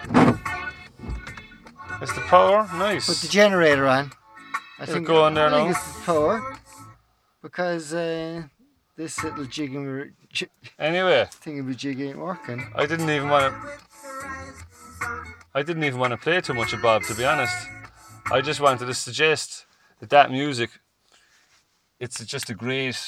It's 2.00 2.12
the 2.14 2.20
power? 2.22 2.68
Nice. 2.74 3.06
Put 3.06 3.18
the 3.18 3.28
generator 3.28 3.86
on. 3.86 4.10
I 4.78 4.82
It'll 4.82 4.94
think 4.94 5.06
go 5.06 5.22
on 5.24 5.34
there 5.34 5.46
I 5.46 5.50
think 5.50 5.64
now. 5.66 5.70
it's 5.70 5.92
the 5.92 6.00
power 6.02 6.56
because 7.42 7.94
uh, 7.94 8.42
this 8.96 9.22
little 9.22 9.44
jigging 9.44 10.12
j- 10.32 10.48
Anyway, 10.78 11.28
thingy 11.44 11.76
jig 11.76 12.00
ain't 12.00 12.18
working. 12.18 12.66
I 12.74 12.86
didn't 12.86 13.08
even 13.10 13.28
want 13.28 13.54
to. 13.54 13.70
I 15.54 15.62
didn't 15.62 15.84
even 15.84 16.00
want 16.00 16.12
to 16.12 16.16
play 16.16 16.40
too 16.40 16.54
much 16.54 16.72
of 16.72 16.80
Bob, 16.82 17.02
to 17.04 17.14
be 17.14 17.24
honest. 17.24 17.54
I 18.32 18.40
just 18.40 18.60
wanted 18.60 18.86
to 18.86 18.94
suggest 18.94 19.66
that 20.00 20.08
that 20.10 20.30
music, 20.30 20.70
it's 22.00 22.24
just 22.24 22.48
a 22.50 22.54
great. 22.54 22.98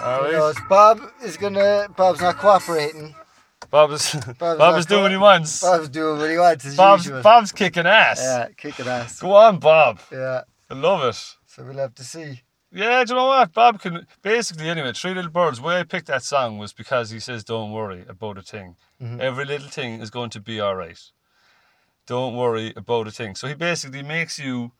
You 0.00 0.06
right. 0.38 0.54
Bob 0.68 1.00
is 1.22 1.36
gonna. 1.36 1.88
Bob's 1.96 2.20
not 2.20 2.36
cooperating. 2.38 3.14
Bob 3.70 3.92
is 3.92 4.14
Bob's 4.38 4.58
Bob 4.58 4.78
is 4.78 4.86
doing 4.86 5.02
what 5.02 5.10
he 5.10 5.16
wants. 5.18 5.60
Bob's 5.60 5.88
doing 5.88 6.18
what 6.18 6.30
he 6.30 6.38
wants 6.38 6.64
as 6.66 6.76
Bob's 6.76 7.04
usual. 7.04 7.22
Bob's 7.22 7.52
kicking 7.52 7.86
ass. 7.86 8.20
Yeah, 8.20 8.48
kicking 8.56 8.86
ass. 8.86 9.20
Go 9.20 9.34
on, 9.34 9.58
Bob. 9.58 10.00
Yeah, 10.10 10.42
I 10.70 10.74
love 10.74 11.04
it. 11.04 11.14
so 11.46 11.62
we'll 11.64 11.74
have 11.76 11.94
to 11.96 12.04
see. 12.04 12.40
Yeah, 12.72 13.04
do 13.04 13.12
you 13.12 13.18
know 13.18 13.26
what? 13.26 13.52
Bob 13.52 13.80
can 13.80 14.06
basically 14.22 14.68
anyway. 14.70 14.92
Three 14.92 15.12
Little 15.14 15.30
Birds. 15.30 15.60
Why 15.60 15.80
I 15.80 15.82
picked 15.82 16.06
that 16.06 16.22
song 16.22 16.56
was 16.58 16.72
because 16.72 17.10
he 17.10 17.20
says, 17.20 17.44
"Don't 17.44 17.72
worry 17.72 18.04
about 18.08 18.38
a 18.38 18.42
thing. 18.42 18.76
Mhm. 19.02 19.20
Every 19.20 19.44
little 19.44 19.68
thing 19.68 20.00
is 20.00 20.10
going 20.10 20.30
to 20.30 20.40
be 20.40 20.60
all 20.60 20.76
right. 20.76 20.98
Don't 22.06 22.34
worry 22.36 22.72
about 22.76 23.06
a 23.08 23.10
thing." 23.10 23.34
So 23.34 23.48
he 23.48 23.54
basically 23.54 24.02
makes 24.02 24.38
you 24.38 24.72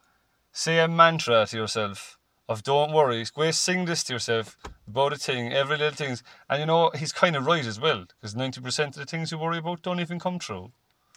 say 0.52 0.78
a 0.78 0.88
mantra 0.88 1.46
to 1.46 1.56
yourself 1.56 2.16
of 2.50 2.62
"Don't 2.64 2.92
worry." 2.92 3.24
Go 3.34 3.50
sing 3.52 3.86
this 3.86 4.04
to 4.04 4.12
yourself 4.12 4.58
about 4.86 5.12
a 5.14 5.16
thing. 5.16 5.52
Every 5.52 5.78
little 5.78 5.96
things, 5.96 6.22
and 6.50 6.60
you 6.60 6.66
know 6.66 6.90
he's 6.94 7.12
kind 7.12 7.36
of 7.36 7.46
right 7.46 7.64
as 7.64 7.80
well 7.80 8.04
because 8.08 8.36
ninety 8.36 8.60
percent 8.60 8.96
of 8.96 9.00
the 9.00 9.06
things 9.06 9.30
you 9.30 9.38
worry 9.38 9.58
about 9.58 9.82
don't 9.82 10.00
even 10.00 10.18
come 10.18 10.38
true. 10.38 10.72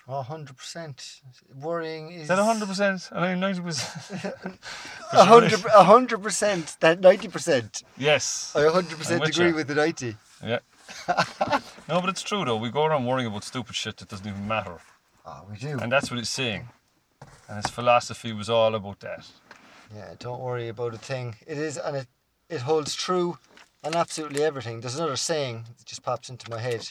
Oh, 0.05 0.21
100%. 0.27 1.21
Worrying 1.61 2.11
is. 2.11 2.23
Is 2.23 2.27
that 2.27 2.37
hundred 2.37 2.67
percent? 2.67 3.09
I 3.13 3.29
mean 3.29 3.39
ninety 3.39 3.61
percent. 3.61 4.35
A 5.13 5.23
hundred, 5.23 5.63
a 5.73 5.83
hundred 5.83 6.21
percent. 6.21 6.75
That 6.81 6.99
ninety 6.99 7.29
percent. 7.29 7.83
Yes. 7.97 8.51
I 8.53 8.63
a 8.63 8.71
hundred 8.71 8.97
percent 8.97 9.21
with 9.21 9.29
agree 9.29 9.49
ya. 9.49 9.55
with 9.55 9.67
the 9.67 9.75
ninety. 9.75 10.17
Yeah. 10.43 10.59
no, 11.87 12.01
but 12.01 12.09
it's 12.09 12.21
true 12.21 12.43
though. 12.43 12.57
We 12.57 12.69
go 12.69 12.83
around 12.83 13.05
worrying 13.05 13.27
about 13.27 13.45
stupid 13.45 13.75
shit 13.75 13.95
that 13.97 14.09
doesn't 14.09 14.27
even 14.27 14.45
matter. 14.45 14.77
Oh, 15.25 15.45
we 15.49 15.55
do. 15.55 15.79
And 15.79 15.89
that's 15.89 16.11
what 16.11 16.19
it's 16.19 16.29
saying. 16.29 16.67
And 17.47 17.63
his 17.63 17.71
philosophy 17.71 18.33
was 18.33 18.49
all 18.49 18.75
about 18.75 18.99
that. 19.01 19.25
Yeah, 19.95 20.13
don't 20.19 20.39
worry 20.41 20.69
about 20.69 20.93
a 20.93 20.97
thing. 20.97 21.35
It 21.47 21.57
is, 21.57 21.77
and 21.77 21.95
it 21.97 22.07
it 22.49 22.61
holds 22.61 22.95
true 22.95 23.37
on 23.83 23.95
absolutely 23.95 24.43
everything. 24.43 24.81
There's 24.81 24.95
another 24.97 25.15
saying 25.15 25.65
that 25.77 25.85
just 25.85 26.03
pops 26.03 26.29
into 26.29 26.49
my 26.49 26.59
head 26.59 26.87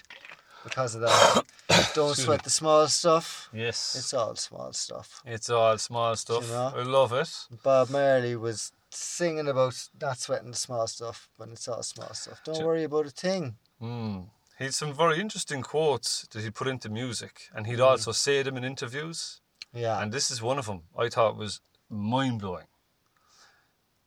because 0.64 0.94
of 0.94 1.00
that. 1.02 1.42
don't 1.94 2.10
Excuse 2.10 2.24
sweat 2.24 2.40
me. 2.40 2.44
the 2.44 2.50
small 2.50 2.86
stuff. 2.88 3.48
Yes. 3.52 3.94
It's 3.98 4.12
all 4.14 4.34
small 4.36 4.72
stuff. 4.72 5.22
It's 5.24 5.50
all 5.50 5.78
small 5.78 6.14
stuff. 6.16 6.44
You 6.46 6.52
know? 6.52 6.72
I 6.76 6.82
love 6.82 7.12
it. 7.12 7.30
Bob 7.62 7.90
Marley 7.90 8.36
was 8.36 8.72
singing 8.90 9.48
about 9.48 9.88
not 10.00 10.18
sweating 10.18 10.50
the 10.50 10.56
small 10.56 10.86
stuff 10.86 11.28
when 11.38 11.50
it's 11.52 11.66
all 11.68 11.82
small 11.82 12.12
stuff. 12.14 12.40
Don't 12.44 12.56
Ju- 12.58 12.66
worry 12.66 12.84
about 12.84 13.06
a 13.06 13.10
thing. 13.10 13.56
Mm. 13.80 14.26
He 14.58 14.64
had 14.64 14.74
some 14.74 14.92
very 14.92 15.18
interesting 15.18 15.62
quotes 15.62 16.26
that 16.28 16.42
he 16.42 16.50
put 16.50 16.68
into 16.68 16.88
music, 16.88 17.48
and 17.54 17.66
Mm. 17.66 17.70
he'd 17.70 17.80
also 17.80 18.12
say 18.12 18.42
them 18.42 18.56
in 18.56 18.64
interviews. 18.64 19.40
Yeah. 19.72 20.00
And 20.00 20.12
this 20.12 20.30
is 20.30 20.42
one 20.42 20.58
of 20.58 20.66
them 20.66 20.82
I 20.96 21.08
thought 21.08 21.36
was 21.36 21.60
mind 21.88 22.40
blowing. 22.40 22.66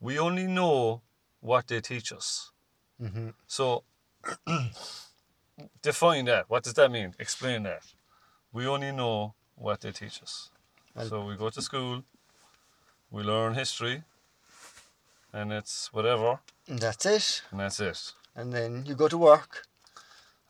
We 0.06 0.20
only 0.20 0.46
know 0.46 1.02
what 1.40 1.68
they 1.68 1.82
teach 1.82 2.14
us. 2.14 2.52
hmm 3.00 3.30
So, 3.48 3.84
define 5.82 6.26
that. 6.26 6.46
What 6.48 6.64
does 6.64 6.74
that 6.76 6.92
mean? 6.92 7.16
Explain 7.20 7.64
that. 7.64 7.84
We 8.54 8.68
only 8.68 8.92
know 8.92 9.34
what 9.56 9.82
they 9.82 9.92
teach 9.92 10.22
us. 10.22 10.52
Well- 10.96 11.10
so 11.10 11.26
we 11.26 11.36
go 11.36 11.50
to 11.50 11.62
school, 11.62 12.04
we 13.10 13.24
learn 13.24 13.56
history, 13.56 14.04
and 15.34 15.52
it's 15.52 15.92
whatever, 15.92 16.40
And 16.68 16.80
that's 16.80 17.06
it. 17.06 17.42
and 17.52 17.60
that's 17.60 17.80
it. 17.80 18.14
And 18.36 18.54
then 18.54 18.86
you 18.86 18.94
go 18.96 19.08
to 19.08 19.18
work, 19.18 19.66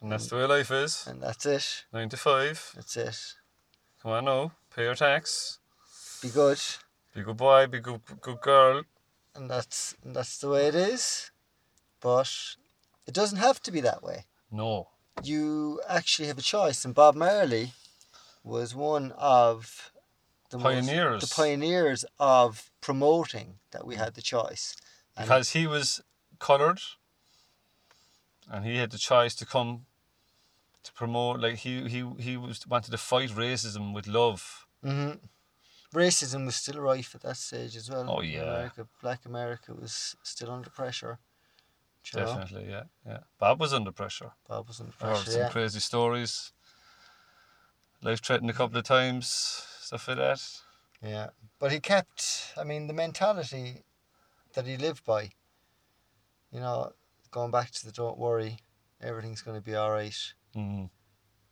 And 0.02 0.12
that's 0.12 0.28
the 0.28 0.36
way 0.36 0.46
life 0.46 0.72
is. 0.72 1.08
and 1.08 1.22
that's 1.24 1.46
it. 1.46 1.86
Nine 1.94 2.10
to 2.10 2.18
five. 2.18 2.58
That's 2.76 2.98
it. 2.98 3.18
Come 4.02 4.12
on 4.12 4.26
now, 4.26 4.52
pay 4.76 4.84
your 4.84 4.96
tax. 4.96 5.60
Be 6.22 6.30
good. 6.30 6.60
Be 7.14 7.22
good 7.24 7.38
boy, 7.38 7.68
be 7.68 7.80
good 7.80 8.02
good 8.22 8.42
girl. 8.42 8.84
And 9.36 9.50
that's 9.50 9.96
and 10.04 10.16
that's 10.16 10.38
the 10.38 10.50
way 10.50 10.68
it 10.68 10.76
is. 10.76 11.32
But 12.02 12.30
it 13.08 13.14
doesn't 13.14 13.38
have 13.40 13.62
to 13.64 13.72
be 13.72 13.82
that 13.82 14.02
way. 14.04 14.26
No. 14.52 14.90
You 15.24 15.82
actually 15.88 16.28
have 16.28 16.38
a 16.38 16.42
choice, 16.42 16.86
and 16.86 16.94
Bob 16.94 17.16
Marley 17.16 17.72
was 18.44 18.76
one 18.76 19.12
of 19.18 19.92
the 20.50 20.58
most- 20.58 20.86
Pioneers. 20.88 21.22
the 21.30 21.34
pioneers 21.36 22.06
of 22.20 22.70
promoting 22.82 23.60
that 23.72 23.86
we 23.88 23.96
had 23.96 24.14
the 24.14 24.22
choice. 24.22 24.76
And 25.18 25.26
Because 25.28 25.52
he 25.52 25.66
was 25.68 26.02
coloured 26.40 26.82
and 28.52 28.66
he 28.66 28.78
had 28.78 28.92
the 28.92 28.98
choice 28.98 29.34
to 29.36 29.46
come 29.46 29.86
to 30.84 30.94
promote 30.94 31.40
like 31.40 31.56
he 31.60 31.88
he 31.90 32.04
he 32.20 32.38
was 32.38 32.68
wanted 32.68 32.92
to 32.92 32.98
fight 32.98 33.30
racism 33.32 33.94
with 33.94 34.06
love. 34.08 34.68
hmm 34.84 35.14
Racism 35.96 36.46
was 36.46 36.56
still 36.56 36.80
rife 36.80 37.16
at 37.16 37.22
that 37.22 37.38
stage 37.38 37.76
as 37.76 37.90
well. 37.90 38.06
Oh, 38.08 38.22
yeah. 38.22 38.42
America, 38.42 38.88
Black 39.02 39.26
America 39.26 39.74
was 39.74 40.16
still 40.24 40.52
under 40.52 40.70
pressure. 40.70 41.20
Know? 42.14 42.26
Definitely, 42.26 42.70
yeah, 42.70 42.84
yeah. 43.06 43.20
Bob 43.40 43.60
was 43.60 43.74
under 43.74 43.92
pressure. 43.92 44.32
Bob 44.48 44.68
was 44.68 44.80
under 44.80 44.94
I 45.02 45.06
heard 45.06 45.16
pressure. 45.16 45.32
some 45.32 45.42
Yeah. 45.42 45.50
crazy 45.50 45.80
stories. 45.80 46.52
Life 48.04 48.22
threatened 48.22 48.52
a 48.52 48.54
couple 48.54 48.78
of 48.78 48.84
times, 48.84 49.26
stuff 49.80 50.08
like 50.08 50.18
that. 50.18 50.42
Yeah, 51.02 51.30
but 51.60 51.72
he 51.72 51.80
kept. 51.80 52.54
I 52.58 52.64
mean, 52.64 52.86
the 52.86 52.94
mentality 52.94 53.84
that 54.54 54.68
he 54.68 54.78
lived 54.78 55.04
by. 55.04 55.32
You 56.52 56.60
know, 56.60 56.94
going 57.32 57.52
back 57.52 57.72
to 57.72 57.86
the 57.86 57.92
"Don't 57.92 58.20
worry, 58.20 58.58
everything's 59.02 59.42
going 59.42 59.58
to 59.58 59.66
be 59.66 59.76
all 59.76 59.92
right." 59.92 60.34
Mm. 60.56 60.90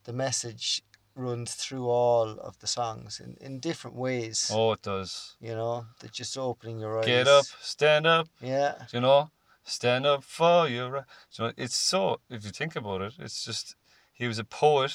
The 0.04 0.14
message 0.14 0.84
runs 1.16 1.54
through 1.54 1.88
all 1.88 2.40
of 2.40 2.60
the 2.60 2.68
songs 2.68 3.20
in, 3.20 3.38
in 3.40 3.60
different 3.60 3.96
ways. 3.96 4.50
Oh, 4.54 4.74
it 4.74 4.82
does. 4.82 5.36
You 5.40 5.56
know, 5.56 5.86
that 6.00 6.12
just 6.12 6.38
opening 6.38 6.80
your 6.80 7.00
eyes. 7.00 7.06
Get 7.06 7.28
up, 7.28 7.46
stand 7.62 8.08
up, 8.08 8.28
Yeah, 8.42 8.76
you 8.92 9.02
know, 9.02 9.30
stand 9.64 10.06
up 10.06 10.24
for 10.24 10.68
your 10.68 10.90
right. 10.90 11.04
You 11.34 11.46
know, 11.46 11.54
it's 11.58 11.76
so. 11.76 12.20
If 12.30 12.46
you 12.46 12.52
think 12.52 12.76
about 12.76 13.02
it, 13.02 13.14
it's 13.20 13.44
just 13.46 13.76
he 14.12 14.28
was 14.28 14.40
a 14.40 14.44
poet 14.44 14.94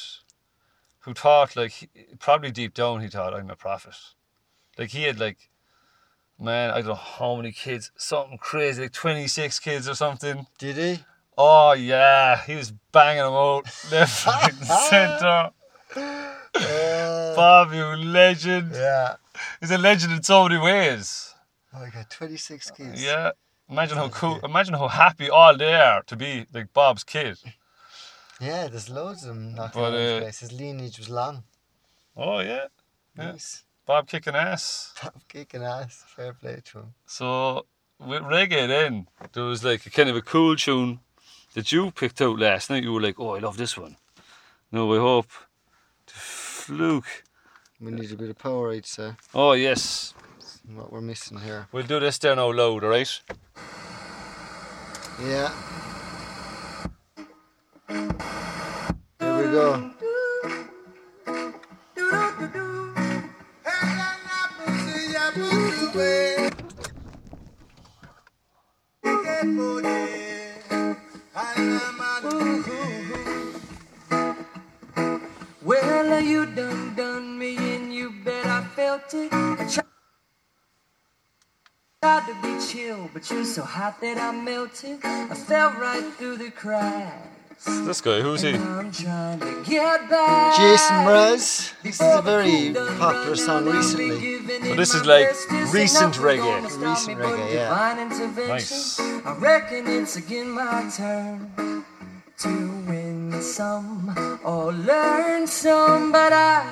who 1.00 1.14
thought 1.14 1.56
like 1.56 1.72
he, 1.72 1.88
probably 2.18 2.50
deep 2.50 2.74
down 2.74 3.00
he 3.00 3.08
thought 3.08 3.34
I'm 3.34 3.50
a 3.50 3.56
prophet. 3.56 3.94
Like 4.76 4.90
he 4.90 5.04
had 5.04 5.18
like, 5.18 5.50
man, 6.38 6.70
I 6.70 6.78
don't 6.78 6.88
know 6.88 6.94
how 6.94 7.36
many 7.36 7.52
kids, 7.52 7.90
something 7.96 8.38
crazy, 8.38 8.82
like 8.82 8.92
twenty 8.92 9.26
six 9.28 9.58
kids 9.58 9.88
or 9.88 9.94
something. 9.94 10.46
did 10.58 10.76
he? 10.76 11.04
Oh 11.36 11.72
yeah, 11.72 12.42
he 12.44 12.56
was 12.56 12.72
banging 12.90 13.22
them 13.22 13.32
out 13.32 13.64
left, 13.92 14.26
right, 14.26 14.52
and 14.52 14.66
centre. 14.66 15.50
Uh, 15.96 17.34
Bob, 17.34 17.72
you 17.72 17.84
legend. 18.04 18.72
yeah. 18.74 19.16
He's 19.60 19.70
a 19.70 19.78
legend 19.78 20.12
in 20.12 20.22
so 20.22 20.48
many 20.48 20.60
ways. 20.60 21.34
Oh 21.74 21.80
my 21.80 21.90
god, 21.90 22.06
twenty 22.10 22.36
six 22.36 22.70
kids. 22.70 23.02
Yeah. 23.02 23.30
Imagine 23.70 23.98
how 23.98 24.08
cool. 24.08 24.40
Imagine 24.44 24.74
how 24.74 24.88
happy 24.88 25.28
all 25.28 25.56
they 25.56 25.74
are 25.74 26.02
to 26.04 26.16
be 26.16 26.46
like 26.52 26.72
Bob's 26.72 27.04
kid. 27.04 27.38
Yeah, 28.40 28.68
there's 28.68 28.88
loads 28.88 29.22
of 29.24 29.28
them 29.34 29.54
knocking 29.54 29.82
But, 29.82 29.94
uh, 29.94 30.20
place. 30.20 30.40
His 30.40 30.52
lineage 30.52 30.98
was 30.98 31.10
long. 31.10 31.44
Oh 32.16 32.38
yeah, 32.40 32.66
Yeah. 33.16 33.32
Nice. 33.32 33.64
Bob 33.86 34.06
kicking 34.08 34.34
ass. 34.34 34.94
Bob 35.02 35.14
kicking 35.28 35.62
ass. 35.62 36.04
Fair 36.06 36.32
play 36.32 36.60
to 36.64 36.78
him. 36.78 36.94
So 37.06 37.66
with 37.98 38.22
reggae, 38.22 38.66
then 38.68 39.08
there 39.32 39.44
was 39.44 39.62
like 39.64 39.86
a 39.86 39.90
kind 39.90 40.08
of 40.08 40.16
a 40.16 40.22
cool 40.22 40.56
tune 40.56 41.00
that 41.54 41.70
you 41.72 41.90
picked 41.90 42.20
out 42.20 42.38
last 42.38 42.70
night. 42.70 42.84
You 42.84 42.92
were 42.94 43.00
like, 43.02 43.18
"Oh, 43.20 43.36
I 43.36 43.40
love 43.40 43.56
this 43.56 43.76
one." 43.76 43.96
No, 44.72 44.92
I 44.94 44.98
hope. 44.98 45.30
The 46.68 46.74
fluke. 46.74 47.24
We 47.80 47.92
need 47.92 48.12
a 48.12 48.16
bit 48.16 48.28
of 48.28 48.36
power, 48.36 48.72
I'd 48.72 48.84
say. 48.84 49.12
Oh 49.34 49.52
yes, 49.52 50.12
What 50.74 50.92
we're 50.92 51.00
missing 51.00 51.38
here. 51.38 51.66
we'll 51.72 51.86
do 51.86 51.98
this 51.98 52.18
there 52.18 52.36
now 52.36 52.50
load, 52.50 52.84
all 52.84 52.90
right? 52.90 53.20
Yeah. 55.24 55.50
Here 57.88 59.36
we 59.36 59.44
go. 59.44 59.92
Well, 75.82 76.20
you 76.20 76.46
done 76.46 76.94
done 76.96 77.38
me 77.38 77.56
and 77.56 77.94
you 77.94 78.10
bet 78.24 78.46
I 78.46 78.64
felt 78.76 79.14
it. 79.14 79.32
I 79.32 79.64
tried 82.02 82.26
to 82.26 82.34
be 82.42 82.58
chill, 82.66 83.08
but 83.12 83.30
you're 83.30 83.44
so 83.44 83.62
hot 83.62 84.00
that 84.00 84.18
I 84.18 84.32
melted. 84.32 84.98
I 85.04 85.34
fell 85.34 85.70
right 85.72 86.04
through 86.18 86.38
the 86.38 86.50
cracks. 86.50 87.64
This 87.86 88.00
guy, 88.00 88.20
who's 88.20 88.42
he? 88.42 88.54
I'm 88.54 88.92
trying 88.92 89.40
to 89.40 89.64
get 89.66 90.08
back. 90.08 90.56
Jason 90.56 90.96
Mraz. 91.06 91.72
This 91.82 92.00
is 92.00 92.14
a 92.14 92.22
very 92.22 92.72
popular 92.98 93.36
song 93.36 93.64
recently. 93.66 94.38
So 94.68 94.74
this 94.74 94.94
is 94.94 95.04
like 95.06 95.28
recent 95.72 96.14
reggae. 96.14 96.62
Recent 96.62 97.18
reggae, 97.18 97.54
yeah. 97.54 98.46
Nice. 98.46 99.00
I 99.00 99.34
reckon 99.38 99.86
it's 99.88 100.16
again 100.16 100.50
my 100.50 100.88
turn 100.96 101.84
to 102.38 102.48
win 102.86 103.07
some 103.40 104.40
or 104.44 104.72
learn 104.72 105.46
some, 105.46 106.12
but 106.12 106.32
I 106.32 106.64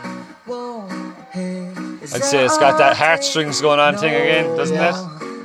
won't 0.46 1.16
I'd 1.34 2.24
say 2.24 2.44
it's 2.44 2.56
got 2.58 2.78
that 2.78 2.96
heartstrings 2.96 3.60
going 3.60 3.78
on 3.80 3.96
thing 3.96 4.14
again, 4.14 4.56
doesn't 4.56 4.76
it? 4.76 4.94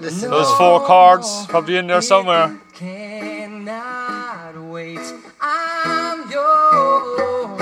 Listen, 0.02 0.30
Those 0.30 0.52
four 0.58 0.80
chords 0.82 1.46
probably 1.48 1.78
in 1.78 1.88
there 1.88 2.02
somewhere. 2.02 2.58
Cannot 2.74 4.56
wait. 4.70 5.00
I'm 5.42 6.32
yours. 6.32 7.60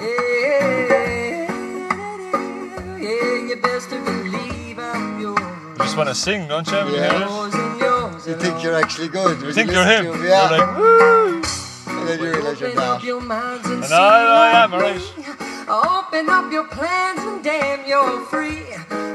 Yeah, 0.00 1.48
yeah, 2.98 3.48
you 3.48 3.56
best 3.62 3.90
to 3.90 4.02
believe 4.04 4.78
I'm 4.78 5.20
yours. 5.20 5.38
You 5.40 5.76
just 5.78 5.96
want 5.96 6.08
to 6.08 6.14
sing, 6.14 6.48
don't 6.48 6.66
you? 6.68 6.78
When 6.78 7.63
you 8.26 8.32
Yeah. 8.32 8.42
hear 8.42 8.44
it? 8.44 8.44
Yours 8.44 8.44
and 8.44 8.44
yours 8.44 8.44
you 8.44 8.50
think 8.50 8.62
you're 8.64 8.74
actually 8.74 9.08
good. 9.08 9.42
You 9.42 9.52
think 9.52 9.70
you're 9.72 9.84
him? 9.84 10.04
You're 10.06 10.26
Yeah. 10.26 10.50
like, 10.50 10.78
woo! 10.78 11.42
and 11.86 12.08
then 12.08 12.18
you 12.20 12.30
realise 12.32 12.60
you're 12.60 12.68
Open 12.70 12.82
up 12.82 12.88
not. 12.98 13.04
your 13.04 13.20
minds 13.20 13.66
and 13.66 13.74
And 13.76 13.84
see 13.86 13.94
I, 13.94 14.24
I 14.24 14.64
am, 14.64 14.70
what 14.72 14.82
alright. 14.84 15.02
Open 15.68 16.28
up 16.28 16.52
your 16.52 16.66
plans 16.68 17.20
and 17.20 17.42
damn, 17.42 17.86
you're 17.86 18.20
free. 18.26 18.62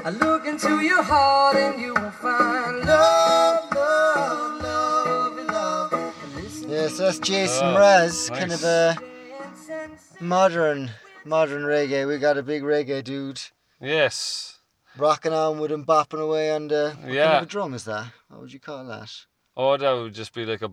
I 0.06 0.10
look 0.10 0.46
into 0.48 0.80
your 0.82 1.04
heart 1.04 1.56
and 1.58 1.80
you 1.82 1.94
will 1.94 2.12
find 2.12 2.86
love, 2.86 3.72
love, 3.76 4.62
love, 4.64 5.36
love. 5.48 5.94
And 5.94 6.72
Yeah, 6.72 6.88
so 6.88 7.04
that's 7.04 7.20
Jason 7.20 7.68
Oh, 7.68 7.76
Mraz, 7.78 8.30
kind 8.36 8.52
of 8.52 8.64
a 8.64 8.96
dance 8.98 9.70
and 9.70 9.92
sing. 10.00 10.28
modern, 10.28 10.92
modern 11.26 11.64
reggae. 11.64 12.08
We 12.08 12.18
got 12.18 12.38
a 12.38 12.44
big 12.44 12.64
reggae 12.64 13.04
dude 13.04 13.42
Yes. 13.82 14.59
Rocking 14.98 15.34
on 15.34 15.60
with 15.60 15.72
him, 15.72 15.86
bopping 15.86 16.20
away 16.22 16.52
on 16.52 16.68
the. 16.68 16.94
What 17.02 17.18
kind 17.18 17.34
of 17.36 17.44
a 17.44 17.46
drum 17.46 17.74
is 17.74 17.86
that? 17.86 18.08
What 18.30 18.42
would 18.42 18.54
you 18.54 18.60
call 18.60 18.86
that? 18.86 19.12
Oh, 19.56 19.76
that 19.78 19.92
would 19.92 20.14
just 20.14 20.34
be 20.34 20.46
like 20.46 20.62
a 20.62 20.72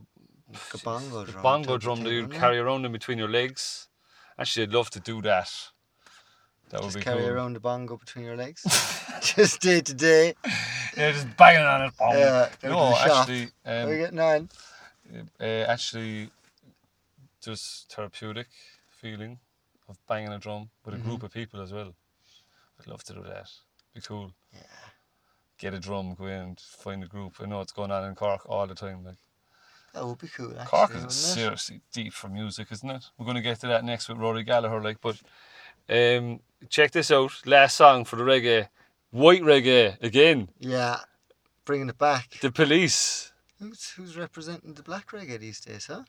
Like 0.52 0.74
a 0.74 0.78
bongo 0.78 1.24
drum. 1.24 1.42
bongo 1.42 1.76
drum 1.78 2.02
that 2.04 2.10
you'd 2.10 2.30
carry 2.32 2.58
around 2.58 2.84
in 2.84 2.92
between 2.92 3.18
your 3.18 3.28
legs. 3.28 3.88
Actually, 4.38 4.64
I'd 4.64 4.72
love 4.74 4.90
to 4.90 5.00
do 5.00 5.22
that. 5.22 5.50
That 6.70 6.80
would 6.82 6.88
Just 6.88 6.98
be 6.98 7.04
carry 7.04 7.22
cool. 7.22 7.30
around 7.30 7.54
the 7.54 7.60
bongo 7.60 7.96
between 7.96 8.24
your 8.24 8.36
legs. 8.36 8.62
Just 9.22 9.60
day 9.60 9.80
to 9.80 9.94
day. 9.94 10.34
Yeah, 10.96 11.12
just 11.12 11.36
banging 11.36 11.62
on 11.62 11.82
it. 11.82 11.92
Yeah, 12.00 12.48
no, 12.64 12.96
actually, 12.96 13.40
you 13.40 13.48
um, 13.66 13.88
getting 13.98 14.18
on? 14.20 14.48
uh, 15.40 15.44
actually, 15.44 16.30
there's 17.44 17.86
therapeutic 17.90 18.48
feeling 18.90 19.38
of 19.88 19.98
banging 20.08 20.32
a 20.32 20.38
drum 20.38 20.70
with 20.84 20.94
a 20.94 20.98
Mm-hmm. 20.98 21.08
group 21.08 21.22
of 21.22 21.32
people 21.32 21.60
as 21.60 21.72
well. 21.72 21.94
I'd 22.80 22.86
love 22.86 23.02
to 23.04 23.14
do 23.14 23.22
that. 23.22 23.50
Be 23.96 24.02
cool. 24.02 24.30
Yeah. 24.52 24.60
Get 25.58 25.72
a 25.72 25.80
drum, 25.80 26.14
go 26.18 26.26
in 26.26 26.38
and 26.38 26.60
find 26.60 27.02
a 27.02 27.06
group. 27.06 27.36
I 27.40 27.46
know 27.46 27.62
it's 27.62 27.72
going 27.72 27.90
on 27.90 28.04
in 28.04 28.14
Cork 28.14 28.42
all 28.44 28.66
the 28.66 28.74
time. 28.74 29.02
Like 29.06 29.14
That 29.94 30.06
would 30.06 30.18
be 30.18 30.28
cool, 30.28 30.50
actually. 30.50 30.66
Cork 30.66 30.94
is 30.94 31.14
seriously 31.14 31.80
deep 31.94 32.12
for 32.12 32.28
music, 32.28 32.68
isn't 32.72 32.90
it? 32.90 33.06
We're 33.16 33.24
going 33.24 33.36
to 33.36 33.42
get 33.42 33.60
to 33.60 33.68
that 33.68 33.86
next 33.86 34.10
with 34.10 34.18
Rory 34.18 34.42
Gallagher. 34.42 34.82
Like, 34.82 35.00
but 35.00 35.18
um, 35.88 36.40
check 36.68 36.90
this 36.90 37.10
out. 37.10 37.32
Last 37.46 37.78
song 37.78 38.04
for 38.04 38.16
the 38.16 38.24
reggae, 38.24 38.68
white 39.12 39.40
reggae 39.40 39.96
again. 40.02 40.50
Yeah. 40.58 40.98
Bringing 41.64 41.88
it 41.88 41.96
back. 41.96 42.36
The 42.42 42.52
Police. 42.52 43.32
Who's 43.58 43.94
who's 43.96 44.14
representing 44.18 44.74
the 44.74 44.82
black 44.82 45.10
reggae 45.12 45.40
these 45.40 45.60
days, 45.62 45.86
huh? 45.86 46.02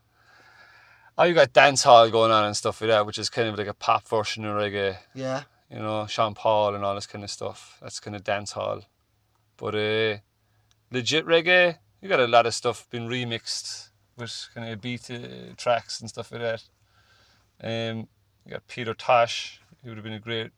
Oh, 1.17 1.23
you 1.23 1.33
got 1.33 1.53
dance 1.53 1.83
hall 1.83 2.09
going 2.09 2.33
on 2.33 2.43
and 2.43 2.57
stuff 2.57 2.81
like 2.81 2.89
that, 2.89 3.05
which 3.05 3.17
is 3.17 3.29
kind 3.29 3.47
of 3.47 3.57
like 3.57 3.67
a 3.67 3.73
pop 3.73 4.05
version 4.09 4.43
of 4.43 4.57
reggae. 4.57 4.97
Yeah. 5.15 5.43
You 5.70 5.80
know, 5.80 6.07
Sean 6.07 6.34
Paul 6.34 6.76
and 6.76 6.84
all 6.84 6.95
this 6.95 7.07
kind 7.07 7.24
of 7.24 7.30
stuff. 7.30 7.78
That's 7.82 7.99
kind 7.99 8.15
of 8.15 8.24
dance 8.24 8.53
hall. 8.53 8.84
But 9.57 9.76
uh, 9.76 10.18
legit 10.91 11.26
reggae, 11.26 11.78
you 12.01 12.09
got 12.09 12.20
a 12.20 12.28
lot 12.28 12.45
of 12.45 12.53
stuff 12.53 12.89
been 12.89 13.07
remixed 13.07 13.89
with 14.18 14.49
kind 14.53 14.72
of 14.72 14.82
beat 14.82 15.09
uh, 15.11 15.53
tracks 15.57 15.99
and 15.99 16.09
stuff 16.09 16.32
like 16.32 16.41
that. 16.41 16.63
Um, 17.61 18.07
you 18.45 18.51
got 18.51 18.68
Peter 18.68 18.93
Tosh, 18.93 19.61
he 19.82 19.89
would 19.89 19.97
have 19.97 20.03
been 20.05 20.13
a 20.13 20.20
great. 20.20 20.51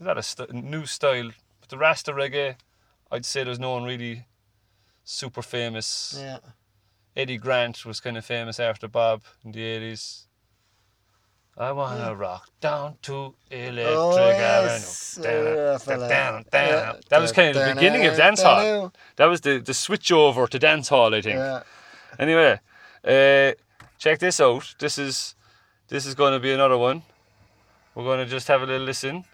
A 0.00 0.04
lot 0.04 0.18
of 0.18 0.24
st- 0.24 0.52
new 0.52 0.86
style, 0.86 1.30
but 1.60 1.68
the 1.68 1.78
Rasta 1.78 2.12
reggae, 2.12 2.56
I'd 3.10 3.24
say 3.24 3.44
there's 3.44 3.58
no 3.58 3.72
one 3.72 3.84
really 3.84 4.26
super 5.04 5.42
famous. 5.42 6.16
Yeah. 6.18 6.38
Eddie 7.16 7.38
Grant 7.38 7.84
was 7.84 8.00
kind 8.00 8.16
of 8.16 8.24
famous 8.24 8.58
after 8.58 8.88
Bob 8.88 9.22
in 9.44 9.52
the 9.52 9.60
80s. 9.60 10.24
I 11.56 11.70
wanna 11.70 12.14
rock 12.16 12.48
down 12.60 12.96
to 13.02 13.34
Electric 13.50 13.96
Oh, 13.96 14.16
yes. 14.16 15.18
Avenue. 15.18 15.54
Down, 15.54 15.78
fella. 15.78 16.08
down, 16.08 16.44
Yeah. 16.52 16.68
down. 16.70 17.00
That 17.10 17.20
was 17.20 17.30
kind 17.32 17.56
of 17.56 17.64
the 17.68 17.74
beginning 17.74 18.06
of 18.06 18.16
dance 18.16 18.42
hall. 18.42 18.92
That 19.16 19.26
was 19.26 19.40
the, 19.42 19.58
the 19.58 19.74
switch 19.74 20.10
over 20.10 20.46
to 20.48 20.58
dance 20.58 20.88
hall, 20.88 21.14
I 21.14 21.20
think. 21.20 21.36
Yeah. 21.38 21.62
Anyway, 22.18 22.58
uh, 23.04 23.52
check 23.98 24.18
this 24.18 24.40
out. 24.40 24.74
This 24.80 24.98
is 24.98 25.36
this 25.88 26.06
is 26.06 26.14
going 26.16 26.32
to 26.32 26.40
be 26.40 26.52
another 26.52 26.76
one. 26.78 27.02
We're 27.94 28.04
going 28.04 28.18
to 28.24 28.26
just 28.26 28.48
have 28.48 28.62
a 28.62 28.66
little 28.66 28.84
listen. 28.86 29.24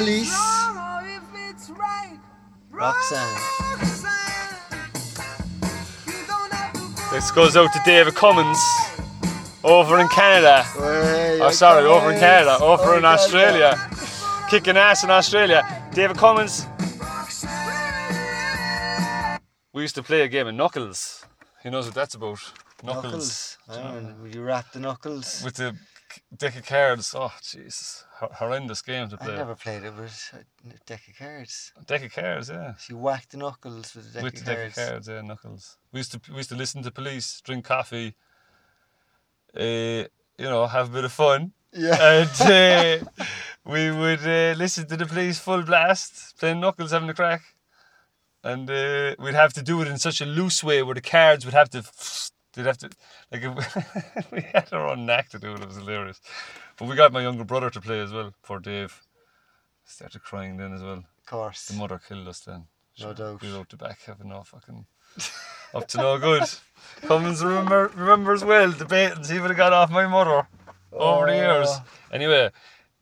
Police. 0.00 0.32
it's 0.32 1.06
if 1.16 1.24
it's 1.50 1.70
right. 1.70 2.18
Roxanne. 2.70 3.36
Roxanne, 3.60 4.56
you 6.06 6.12
don't 6.26 6.52
have 6.52 6.72
to 6.72 6.80
go 6.80 7.10
This 7.12 7.30
goes 7.30 7.56
out 7.56 7.72
to 7.72 7.80
David 7.84 8.14
Cummins 8.14 8.58
over 9.62 9.98
in 10.00 10.08
Canada. 10.08 10.64
Way, 10.78 11.40
Oh, 11.42 11.50
sorry, 11.50 11.84
okay. 11.84 11.92
over 11.94 12.12
in 12.12 12.18
Canada, 12.18 12.58
over 12.60 12.82
Over 12.82 12.98
in 12.98 13.04
oh, 13.04 13.16
Canada. 13.16 13.22
Australia, 13.22 13.90
kicking 14.50 14.76
ass 14.76 15.04
in 15.04 15.10
Australia. 15.10 15.60
David 15.92 16.16
Cummins. 16.16 16.66
We 19.72 19.82
used 19.82 19.94
to 19.96 20.02
play 20.02 20.22
a 20.22 20.28
game 20.28 20.46
of 20.48 20.54
knuckles. 20.54 21.24
He 21.62 21.70
knows 21.70 21.86
what 21.86 21.94
that's 21.94 22.14
about. 22.14 22.40
Knuckles. 22.82 23.04
Knuckles. 23.04 23.58
I 23.68 23.74
don't 23.92 24.04
know, 24.18 24.24
you 24.32 24.42
rap 24.42 24.72
the 24.72 24.80
knuckles? 24.80 25.42
With 25.44 25.56
the 25.56 25.76
deck 26.36 26.56
of 26.56 26.66
cards. 26.66 27.14
Oh, 27.16 27.32
Jesus. 27.42 28.04
Horrendous 28.18 28.82
game 28.82 29.08
to 29.08 29.16
play. 29.16 29.34
I 29.34 29.38
never 29.38 29.54
played 29.54 29.84
it 29.84 29.94
with 29.96 30.34
a 30.34 30.84
deck 30.86 31.02
of 31.08 31.16
cards. 31.18 31.72
Deck 31.86 32.04
of 32.04 32.12
cards, 32.12 32.48
yeah. 32.50 32.74
So 32.76 32.94
you 32.94 32.98
whack 32.98 33.28
the 33.30 33.38
knuckles 33.38 33.94
with 33.94 34.10
a 34.10 34.12
deck 34.14 34.22
With 34.22 34.34
of 34.34 34.44
the 34.44 34.54
deck 34.54 34.68
of 34.68 34.74
cards, 34.74 35.08
yeah, 35.08 35.22
knuckles. 35.22 35.78
We 35.92 36.00
used 36.00 36.12
to 36.12 36.20
we 36.30 36.36
used 36.38 36.50
to 36.50 36.56
listen 36.56 36.82
to 36.82 36.90
police, 36.90 37.40
drink 37.40 37.64
coffee, 37.64 38.14
uh, 39.56 39.60
you 39.60 40.08
know, 40.38 40.66
have 40.66 40.88
a 40.90 40.92
bit 40.92 41.04
of 41.04 41.12
fun. 41.12 41.52
Yeah. 41.72 42.22
and 42.22 43.04
uh, 43.06 43.24
we 43.64 43.90
would 43.90 44.26
uh, 44.26 44.54
listen 44.58 44.86
to 44.88 44.96
the 44.96 45.06
police 45.06 45.38
full 45.38 45.62
blast, 45.62 46.36
playing 46.38 46.60
knuckles, 46.60 46.90
having 46.90 47.08
a 47.08 47.14
crack, 47.14 47.42
and 48.42 48.68
uh, 48.68 49.14
we'd 49.18 49.34
have 49.34 49.52
to 49.54 49.62
do 49.62 49.80
it 49.82 49.88
in 49.88 49.98
such 49.98 50.20
a 50.20 50.26
loose 50.26 50.64
way 50.64 50.82
where 50.82 50.94
the 50.94 51.00
cards 51.00 51.44
would 51.44 51.54
have 51.54 51.70
to, 51.70 51.84
they'd 52.52 52.66
have 52.66 52.78
to, 52.78 52.90
like, 53.30 53.42
if 53.42 54.30
we 54.32 54.40
had 54.40 54.72
our 54.72 54.88
own 54.88 55.06
knack 55.06 55.28
to 55.30 55.38
do 55.38 55.54
it. 55.54 55.60
It 55.60 55.66
was 55.66 55.76
hilarious. 55.76 56.20
But 56.76 56.88
we 56.88 56.96
got 56.96 57.12
my 57.12 57.22
younger 57.22 57.44
brother 57.44 57.70
to 57.70 57.80
play 57.80 58.00
as 58.00 58.12
well. 58.12 58.32
Poor 58.42 58.58
Dave. 58.58 59.02
Started 59.84 60.22
crying 60.22 60.56
then 60.56 60.72
as 60.72 60.82
well. 60.82 61.04
Of 61.18 61.26
course. 61.26 61.66
The 61.66 61.74
mother 61.74 62.00
killed 62.06 62.28
us 62.28 62.40
then. 62.40 62.64
No 63.00 63.12
doubt. 63.12 63.40
We 63.40 63.52
out 63.54 63.68
the 63.68 63.76
back 63.76 64.00
having 64.06 64.28
no 64.28 64.42
fucking 64.42 64.84
up 65.74 65.88
to 65.88 65.98
no 65.98 66.18
good. 66.18 66.42
Cummins 67.02 67.42
remember 67.42 67.90
remembers 67.94 68.44
well 68.44 68.70
debating 68.72 69.24
he 69.24 69.40
would 69.40 69.50
have 69.50 69.56
got 69.56 69.72
off 69.72 69.90
my 69.90 70.06
mother 70.06 70.46
over 70.92 71.26
the 71.26 71.34
years. 71.34 71.68
Oh. 71.70 71.84
Anyway, 72.12 72.50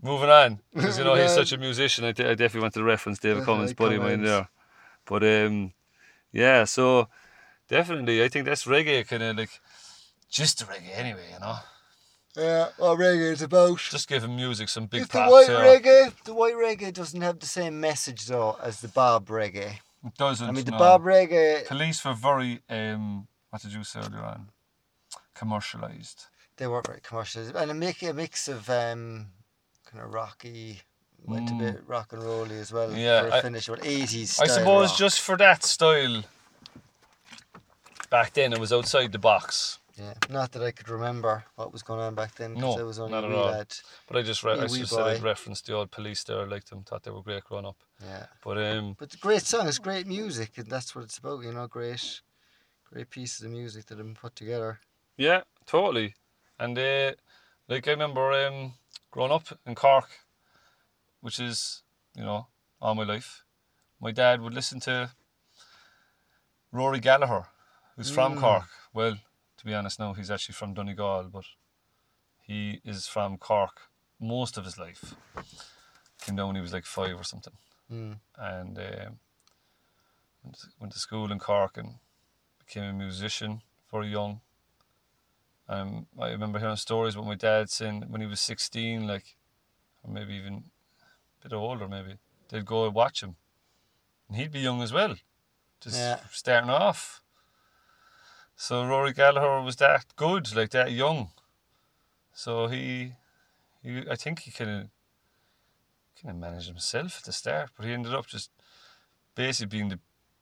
moving 0.02 0.30
on 0.30 0.60
because 0.74 0.98
you 0.98 1.04
know 1.04 1.14
he's 1.14 1.34
such 1.34 1.52
a 1.52 1.58
musician. 1.58 2.04
I, 2.04 2.08
I 2.08 2.12
definitely 2.12 2.60
want 2.60 2.74
to 2.74 2.84
reference 2.84 3.18
David 3.18 3.42
Uh, 3.42 3.46
Cummins, 3.46 3.74
buddy 3.74 3.96
of 3.96 4.02
mine 4.02 4.22
there. 4.22 4.48
But 5.04 5.24
um, 5.24 5.72
yeah, 6.32 6.64
so 6.64 7.08
definitely 7.68 8.22
I 8.24 8.28
think 8.28 8.44
that's 8.46 8.64
reggae 8.64 9.06
kind 9.06 9.22
of 9.22 9.36
like 9.36 9.50
just 10.30 10.58
the 10.58 10.64
reggae 10.66 10.96
anyway. 10.96 11.26
You 11.32 11.40
know, 11.40 11.56
Yeah, 12.36 12.68
what 12.78 12.98
reggae 12.98 13.32
is 13.32 13.42
about. 13.42 13.78
just 13.78 14.08
giving 14.08 14.34
music 14.36 14.68
some 14.68 14.86
big 14.86 15.02
If 15.02 15.08
the 15.08 15.20
white 15.20 15.46
here. 15.48 15.58
reggae, 15.58 16.12
the 16.24 16.34
white 16.34 16.54
reggae 16.54 16.92
doesn't 16.92 17.20
have 17.22 17.38
the 17.38 17.46
same 17.46 17.80
message 17.80 18.26
though 18.26 18.56
as 18.62 18.80
the 18.80 18.88
Bob 18.88 19.26
reggae. 19.28 19.74
It 20.06 20.14
doesn't. 20.16 20.48
I 20.48 20.52
mean, 20.52 20.64
the 20.64 20.70
no. 20.72 20.78
Bob 20.78 21.02
reggae, 21.02 21.66
Police 21.66 22.04
were 22.04 22.14
very 22.14 22.60
um, 22.70 23.26
what 23.50 23.62
did 23.62 23.72
you 23.72 23.84
say 23.84 24.00
earlier 24.00 24.22
on? 24.22 24.50
Commercialized. 25.34 26.26
they 26.56 26.66
were 26.66 26.82
very 26.84 27.00
commercialized, 27.00 27.54
and 27.54 27.70
a 27.70 27.74
mix, 27.74 28.02
a 28.02 28.12
mix 28.12 28.48
of 28.48 28.68
um, 28.68 29.26
kind 29.86 30.04
of 30.04 30.12
rocky, 30.12 30.80
went 31.24 31.50
a 31.50 31.54
bit 31.54 31.80
rock 31.86 32.12
and 32.12 32.22
rolly 32.22 32.58
as 32.58 32.72
well. 32.72 32.90
Mm. 32.90 32.98
Yeah, 32.98 33.22
for 33.22 33.36
a 33.36 33.42
finish, 33.42 33.66
but 33.68 33.84
eighties. 33.86 34.40
I 34.40 34.46
suppose 34.48 34.96
just 34.96 35.20
for 35.20 35.36
that 35.36 35.62
style, 35.64 36.24
back 38.10 38.32
then 38.32 38.52
it 38.52 38.58
was 38.58 38.72
outside 38.72 39.12
the 39.12 39.18
box. 39.18 39.78
yeah. 39.98 40.14
Not 40.30 40.52
that 40.52 40.62
I 40.62 40.70
could 40.70 40.88
remember 40.88 41.44
what 41.56 41.72
was 41.72 41.82
going 41.82 42.00
on 42.00 42.14
back 42.14 42.34
then. 42.36 42.54
No, 42.54 42.78
I 42.78 42.82
was 42.82 42.98
only 42.98 43.12
not 43.12 43.24
at 43.24 43.32
all. 43.32 43.46
lad. 43.46 43.74
But 44.06 44.16
I 44.18 44.22
just, 44.22 44.42
re- 44.44 44.52
I 44.58 44.66
just 44.66 44.90
said 44.90 45.06
I'd 45.06 45.22
reference 45.22 45.60
the 45.62 45.74
old 45.74 45.90
police 45.90 46.22
there. 46.24 46.40
I 46.40 46.44
liked 46.44 46.70
them, 46.70 46.82
thought 46.84 47.02
they 47.02 47.10
were 47.10 47.22
great 47.22 47.44
growing 47.44 47.66
up. 47.66 47.76
Yeah, 48.04 48.26
But 48.44 48.58
um, 48.58 48.94
but 48.98 49.10
the 49.10 49.16
great 49.16 49.42
songs, 49.42 49.78
great 49.78 50.06
music, 50.06 50.56
and 50.56 50.66
that's 50.70 50.94
what 50.94 51.04
it's 51.04 51.18
about. 51.18 51.42
You 51.42 51.52
know, 51.52 51.66
great, 51.66 52.20
great 52.92 53.10
pieces 53.10 53.44
of 53.44 53.50
music 53.50 53.86
that 53.86 53.98
have 53.98 54.06
been 54.06 54.14
put 54.14 54.36
together. 54.36 54.78
yeah, 55.16 55.40
totally. 55.66 56.14
And 56.60 56.78
uh, 56.78 57.12
like 57.68 57.86
I 57.88 57.90
remember 57.92 58.32
um, 58.32 58.74
growing 59.10 59.32
up 59.32 59.46
in 59.66 59.74
Cork, 59.74 60.08
which 61.20 61.40
is 61.40 61.82
you 62.14 62.22
know 62.22 62.46
all 62.80 62.94
my 62.94 63.04
life. 63.04 63.44
My 64.00 64.12
dad 64.12 64.40
would 64.42 64.54
listen 64.54 64.78
to 64.80 65.10
Rory 66.70 67.00
Gallagher, 67.00 67.46
who's 67.98 68.10
from 68.10 68.36
Mm. 68.36 68.40
Cork. 68.40 68.68
Well, 68.94 69.18
to 69.58 69.64
be 69.66 69.74
honest, 69.74 69.98
now 69.98 70.14
he's 70.14 70.30
actually 70.30 70.54
from 70.54 70.72
Donegal, 70.72 71.24
but 71.30 71.44
he 72.40 72.80
is 72.84 73.06
from 73.06 73.36
Cork 73.38 73.90
most 74.20 74.56
of 74.56 74.64
his 74.64 74.78
life. 74.78 75.14
Came 76.20 76.36
down 76.36 76.46
when 76.48 76.56
he 76.56 76.62
was 76.62 76.72
like 76.72 76.86
five 76.86 77.16
or 77.20 77.24
something. 77.24 77.52
Mm. 77.92 78.18
and 78.36 78.78
um, 78.78 79.18
went, 80.44 80.58
to, 80.58 80.66
went 80.78 80.92
to 80.92 80.98
school 80.98 81.32
in 81.32 81.38
Cork 81.38 81.76
and 81.78 81.94
became 82.58 82.84
a 82.84 82.92
musician 82.92 83.62
very 83.90 84.08
young. 84.08 84.40
Um, 85.70 86.06
I 86.18 86.28
remember 86.30 86.58
hearing 86.58 86.76
stories 86.76 87.14
about 87.14 87.26
my 87.26 87.34
dad 87.34 87.70
saying 87.70 88.04
when 88.08 88.20
he 88.20 88.26
was 88.26 88.40
16, 88.40 89.06
like, 89.06 89.36
or 90.02 90.10
maybe 90.12 90.34
even 90.34 90.64
a 91.40 91.48
bit 91.48 91.54
older, 91.54 91.88
maybe, 91.88 92.18
they'd 92.50 92.64
go 92.66 92.84
and 92.86 92.94
watch 92.94 93.22
him. 93.22 93.36
And 94.28 94.36
he'd 94.36 94.52
be 94.52 94.60
young 94.60 94.82
as 94.82 94.92
well, 94.92 95.16
just 95.80 95.96
Yeah. 95.96 96.20
starting 96.30 96.70
off. 96.70 97.22
So 98.60 98.84
Rory 98.84 99.12
Gallagher 99.12 99.62
was 99.62 99.76
that 99.76 100.04
good, 100.16 100.54
like 100.54 100.70
that 100.70 100.90
young. 100.90 101.28
So 102.32 102.66
he, 102.66 103.12
he 103.84 104.02
I 104.10 104.16
think 104.16 104.40
he 104.40 104.50
kind 104.50 104.68
of 104.68 104.88
kind 106.20 106.34
of 106.34 106.40
managed 106.40 106.66
himself 106.66 107.18
at 107.18 107.24
the 107.24 107.32
start, 107.32 107.70
but 107.76 107.86
he 107.86 107.92
ended 107.92 108.12
up 108.12 108.26
just 108.26 108.50
basically 109.36 109.78
being 109.78 109.90
the 109.90 110.00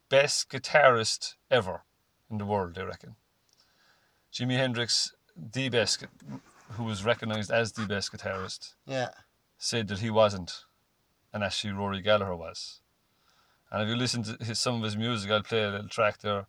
best 0.09 0.49
guitarist 0.49 1.35
ever 1.51 1.83
in 2.31 2.39
the 2.39 2.47
world, 2.47 2.79
I 2.79 2.85
reckon. 2.85 3.17
Jimi 4.33 4.57
Hendrix, 4.57 5.15
the 5.37 5.69
best, 5.69 6.07
who 6.71 6.85
was 6.85 7.05
recognized 7.05 7.51
as 7.51 7.73
the 7.73 7.85
best 7.85 8.13
guitarist, 8.13 8.77
Yeah, 8.87 9.11
said 9.59 9.89
that 9.89 9.99
he 9.99 10.09
wasn't, 10.09 10.65
and 11.35 11.45
actually 11.45 11.75
Rory 11.75 12.01
Gallagher 12.01 12.35
was. 12.35 12.81
And 13.71 13.83
if 13.83 13.91
you 13.91 13.95
listen 13.95 14.23
to 14.23 14.39
his, 14.43 14.59
some 14.59 14.77
of 14.77 14.83
his 14.85 14.97
music, 14.97 15.31
I'll 15.31 15.43
play 15.43 15.65
a 15.65 15.71
little 15.71 15.89
track 15.89 16.21
there. 16.23 16.47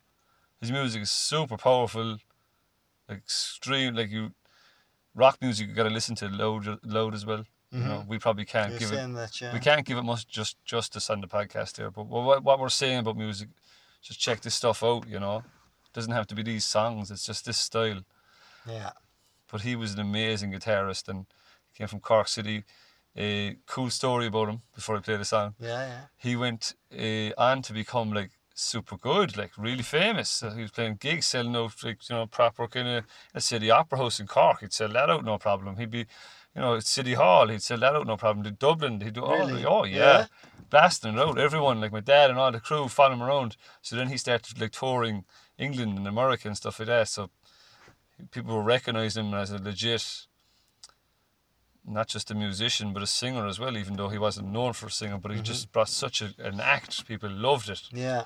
His 0.62 0.72
music 0.72 1.04
is 1.04 1.12
super 1.12 1.58
powerful, 1.58 2.18
like 3.08 3.20
extreme, 3.20 3.96
like 3.96 4.10
you, 4.10 4.32
rock 5.14 5.38
music 5.42 5.68
you 5.68 5.74
got 5.74 5.84
to 5.84 5.90
listen 5.90 6.16
to 6.16 6.30
loud, 6.30 6.80
loud 6.84 7.14
as 7.14 7.26
well. 7.26 7.44
You 7.72 7.80
know, 7.80 8.06
we 8.08 8.18
probably 8.18 8.46
can't 8.46 8.72
you're 8.72 8.80
give 8.80 8.94
it 8.94 9.14
that, 9.14 9.42
yeah. 9.42 9.54
we 9.54 9.60
can't 9.60 9.86
give 9.86 9.98
it 9.98 10.04
much 10.04 10.26
just 10.26 10.56
justice 10.64 11.10
on 11.10 11.20
the 11.20 11.28
podcast 11.28 11.76
here, 11.76 11.92
but 11.92 12.08
what, 12.08 12.42
what 12.42 12.60
we're 12.60 12.70
saying 12.70 13.00
about 13.00 13.18
music, 13.18 13.50
just 14.02 14.20
check 14.20 14.40
this 14.40 14.56
stuff 14.56 14.84
out. 14.84 15.06
You 15.08 15.20
know, 15.20 15.40
it 15.40 15.94
doesn't 15.94 16.14
have 16.14 16.28
to 16.28 16.36
be 16.36 16.44
these 16.44 16.64
songs. 16.64 17.12
It's 17.12 17.26
just 17.26 17.46
this 17.46 17.58
style. 17.58 18.00
Yeah, 18.66 18.92
But 19.52 19.62
he 19.62 19.76
was 19.76 19.94
an 19.94 20.00
amazing 20.00 20.54
guitarist 20.54 21.10
and 21.10 21.26
came 21.78 21.88
from 21.88 22.00
Cork 22.00 22.30
City. 22.30 22.64
A 23.18 23.58
cool 23.66 23.90
story 23.90 24.28
about 24.28 24.50
him 24.50 24.62
before 24.74 24.96
I 24.96 25.02
play 25.02 25.18
the 25.18 25.26
song. 25.26 25.56
yeah, 25.60 25.88
yeah. 25.88 26.02
He 26.18 26.36
went 26.36 26.74
uh, 26.94 27.32
on 27.38 27.64
to 27.64 27.74
become 27.74 28.14
like 28.14 28.32
super 28.58 28.98
good, 28.98 29.38
like 29.38 29.52
really 29.58 29.84
famous. 29.84 30.44
He 30.56 30.62
was 30.62 30.72
playing 30.72 30.98
gigs, 31.00 31.28
selling 31.28 31.56
out 31.56 31.84
like 31.84 32.10
you 32.10 32.16
know 32.16 32.26
proper 32.26 32.68
kind 32.68 32.88
of 32.88 33.06
let's 33.34 33.46
say 33.46 33.70
Opera 33.70 33.98
House 33.98 34.20
in 34.20 34.28
Cork. 34.28 34.62
He'd 34.62 34.74
sell 34.74 34.90
that 34.90 35.10
out 35.10 35.26
no 35.26 35.38
problem. 35.38 35.78
He'd 35.78 35.92
be, 35.92 36.06
you 36.56 36.62
know, 36.62 36.76
at 36.76 36.84
City 36.84 37.14
Hall. 37.14 37.48
He'd 37.48 37.62
sell 37.62 37.80
that 37.80 37.96
out 37.96 38.08
no 38.08 38.18
problem. 38.18 38.44
To 38.44 38.52
Dublin, 38.52 39.02
he'd 39.02 39.14
do 39.14 39.24
all. 39.24 39.48
Really? 39.48 39.66
Oh 39.66 39.84
yeah. 39.84 39.98
Yeah? 39.98 40.26
blasting 40.70 41.14
it 41.14 41.20
out. 41.20 41.38
Everyone 41.38 41.82
like 41.82 41.92
my 41.92 42.00
dad 42.00 42.30
and 42.30 42.40
all 42.40 42.52
the 42.52 42.60
crew 42.60 42.88
following 42.88 43.20
him 43.20 43.24
around. 43.24 43.58
So 43.82 43.96
then 43.96 44.10
he 44.10 44.18
started 44.18 44.60
like 44.60 44.72
touring 44.72 45.26
England 45.58 45.98
and 45.98 46.08
America 46.08 46.48
and 46.48 46.58
stuff 46.58 46.80
like 46.80 46.88
that. 46.88 47.08
So 47.08 47.30
people 48.32 48.56
were 48.56 48.64
recognizing 48.64 49.28
him 49.28 49.34
as 49.34 49.52
a 49.52 49.58
legit. 49.58 50.26
Not 51.90 52.10
just 52.10 52.32
a 52.32 52.36
musician, 52.36 52.92
but 52.92 53.02
a 53.02 53.08
singer 53.08 53.48
as 53.48 53.60
well. 53.60 53.78
Even 53.78 53.96
though 53.96 54.10
he 54.10 54.18
wasn't 54.18 54.52
known 54.52 54.74
for 54.74 54.90
singing, 54.90 55.20
but 55.20 55.32
he 55.32 55.38
mm-hmm. 55.38 55.46
just 55.46 55.72
brought 55.72 55.88
such 55.88 56.22
a, 56.22 56.34
an 56.40 56.60
act. 56.60 57.08
People 57.08 57.30
loved 57.30 57.70
it. 57.70 57.82
Yeah, 57.94 58.26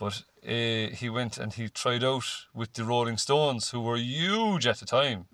But 0.00 0.22
uh, 0.44 0.96
he 0.96 1.10
went 1.10 1.36
and 1.38 1.52
he 1.52 1.68
tried 1.68 2.02
out 2.02 2.24
with 2.54 2.72
the 2.72 2.84
Rolling 2.84 3.18
Stones, 3.18 3.70
who 3.70 3.82
were 3.82 3.98
huge 3.98 4.66
at 4.66 4.78
the 4.80 4.86
time. 4.86 5.26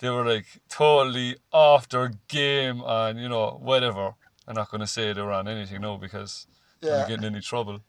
They 0.00 0.10
were 0.10 0.24
like 0.26 0.46
totally 0.68 1.36
off 1.52 1.88
their 1.88 2.10
game 2.28 2.82
and 2.84 3.20
you 3.20 3.28
know 3.28 3.58
whatever. 3.62 4.14
I'm 4.48 4.56
not 4.56 4.70
going 4.70 4.80
to 4.80 4.86
say 4.88 5.12
they 5.12 5.22
were 5.22 5.32
on 5.32 5.46
anything 5.48 5.80
no 5.80 5.96
because 5.96 6.46
I'm 6.82 6.88
Yeah. 6.88 6.98
not 6.98 7.08
getting 7.08 7.24
any 7.24 7.40
trouble. 7.40 7.80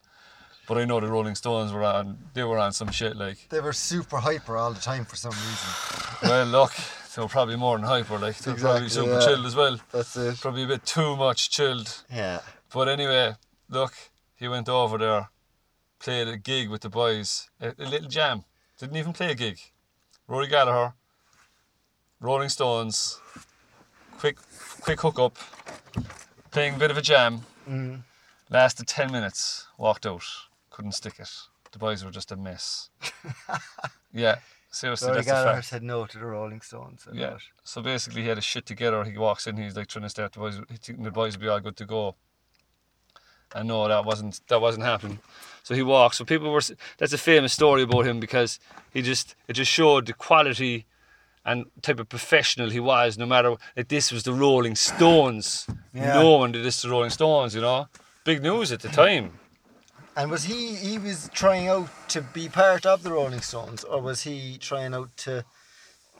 But 0.68 0.78
I 0.78 0.86
know 0.86 0.99
the 0.99 1.08
Rolling 1.08 1.36
Stones 1.36 1.72
were 1.74 1.84
on. 1.84 2.18
They 2.34 2.43
were 2.43 2.60
on 2.60 2.72
some 2.74 2.91
shit 2.91 3.16
like. 3.18 3.49
They 3.49 3.60
were 3.60 3.74
super 3.74 4.18
hyper 4.18 4.58
all 4.58 4.74
the 4.74 4.82
time 4.82 5.06
for 5.06 5.16
some 5.16 5.32
reason. 5.32 5.70
Well, 6.24 6.45
look, 6.45 6.74
they 7.16 7.22
were 7.22 7.28
probably 7.28 7.56
more 7.56 7.78
than 7.78 7.86
hyper. 7.88 8.18
Like 8.20 8.38
they 8.38 8.51
were 8.51 8.58
probably 8.60 8.89
super 8.89 9.12
yeah. 9.14 9.26
chilled 9.26 9.45
as 9.45 9.56
well. 9.56 9.80
That's 9.91 10.16
it. 10.18 10.39
Probably 10.39 10.64
a 10.64 10.68
bit 10.68 10.86
too 10.86 11.16
much 11.18 11.49
chilled. 11.49 12.03
Yeah. 12.14 12.39
But 12.74 12.89
anyway, 12.89 13.36
look, 13.70 13.93
he 14.36 14.47
went 14.47 14.68
over 14.70 14.97
there, 14.97 15.30
played 16.00 16.28
a 16.28 16.38
gig 16.38 16.70
with 16.70 16.82
the 16.82 16.89
boys, 16.89 17.50
a, 17.60 17.74
a 17.78 17.86
little 17.86 18.10
jam. 18.10 18.43
Didn't 18.80 18.98
even 18.98 19.14
play 19.14 19.32
a 19.32 19.36
gig. 19.36 19.60
Rory 20.28 20.48
Gallagher, 20.48 20.93
Rolling 22.20 22.50
Stones, 22.50 23.20
quick, 24.18 24.38
quick 24.82 25.00
hookup, 25.00 25.38
playing 26.52 26.76
a 26.76 26.78
bit 26.78 26.91
of 26.91 26.98
a 26.98 27.02
jam. 27.02 27.41
Mm. 27.70 28.02
Lasted 28.50 28.88
ten 28.88 29.12
minutes. 29.12 29.68
Walked 29.78 30.06
out. 30.06 30.24
Couldn't 30.70 30.93
stick 30.93 31.20
it. 31.20 31.30
The 31.72 31.80
boys 31.80 32.04
were 32.04 32.12
just 32.12 32.32
a 32.32 32.36
mess. 32.36 32.89
yeah, 34.14 34.38
seriously, 34.72 35.08
Rory 35.08 35.18
that's 35.18 35.28
a 35.28 35.32
Gallagher 35.32 35.54
fact. 35.56 35.68
said 35.68 35.84
no 35.84 36.06
to 36.06 36.18
the 36.18 36.26
Rolling 36.26 36.62
Stones. 36.62 37.08
Yeah. 37.14 37.38
So 37.64 37.82
basically, 37.82 38.24
he 38.24 38.28
had 38.28 38.38
his 38.38 38.46
shit 38.46 38.66
together. 38.66 39.04
He 39.04 39.18
walks 39.18 39.48
in. 39.48 39.58
He's 39.58 39.76
like 39.76 39.88
trying 39.88 40.04
to 40.04 40.10
start 40.10 40.34
the 40.34 40.39
boys. 40.39 40.60
He 40.70 40.78
thinking 40.78 41.04
the 41.04 41.12
boys 41.12 41.38
will 41.38 41.41
be 41.43 41.50
all 41.50 41.60
good 41.60 41.78
to 41.78 41.86
go. 41.86 42.16
And 43.56 43.70
no, 43.70 43.88
that 43.88 44.06
wasn't 44.06 44.41
that 44.49 44.62
wasn't 44.62 44.86
happening. 44.86 45.20
So 45.64 45.74
he 45.74 45.82
walks. 45.82 46.18
So 46.18 46.26
people 46.26 46.51
were. 46.51 46.62
That's 46.97 47.14
a 47.14 47.18
famous 47.18 47.53
story 47.53 47.82
about 47.84 48.06
him 48.06 48.20
because 48.20 48.60
he 48.93 49.01
just 49.01 49.36
it 49.47 49.53
just 49.53 49.72
showed 49.72 50.06
the 50.06 50.14
quality 50.14 50.86
and 51.45 51.66
type 51.82 51.99
of 51.99 52.10
professional 52.10 52.70
he 52.70 52.82
was. 52.82 53.18
No 53.18 53.26
matter 53.26 53.56
like 53.78 53.88
this 53.88 54.12
was 54.12 54.24
the 54.24 54.34
Rolling 54.34 54.76
Stones. 54.76 55.66
Yeah. 55.93 56.14
No 56.14 56.38
one 56.38 56.51
did 56.51 56.66
this 56.66 56.82
to 56.82 56.89
Rolling 56.89 57.10
Stones. 57.12 57.56
You 57.56 57.62
know, 57.62 57.88
big 58.26 58.43
news 58.43 58.72
at 58.74 58.82
the 58.82 58.89
time. 58.89 59.39
And 60.18 60.30
was 60.30 60.43
he 60.43 60.76
he 60.76 60.97
was 60.97 61.30
trying 61.34 61.70
out 61.70 61.89
to 62.10 62.22
be 62.22 62.49
part 62.49 62.86
of 62.86 63.03
the 63.03 63.12
Rolling 63.12 63.41
Stones, 63.41 63.84
or 63.86 64.01
was 64.01 64.22
he 64.22 64.58
trying 64.58 64.93
out 64.93 65.16
to 65.18 65.45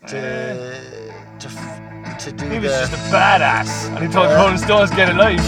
to 0.08 1.12
to, 1.40 1.50
to 2.20 2.32
do 2.32 2.46
He 2.50 2.60
was 2.60 2.72
the? 2.72 2.88
just 2.88 2.94
a 2.94 2.98
badass, 3.14 3.90
and 3.96 4.00
he 4.06 4.12
told 4.12 4.30
the 4.30 4.36
Rolling 4.36 4.58
Stones 4.58 4.90
get 4.92 5.10
a 5.10 5.14
life. 5.14 5.40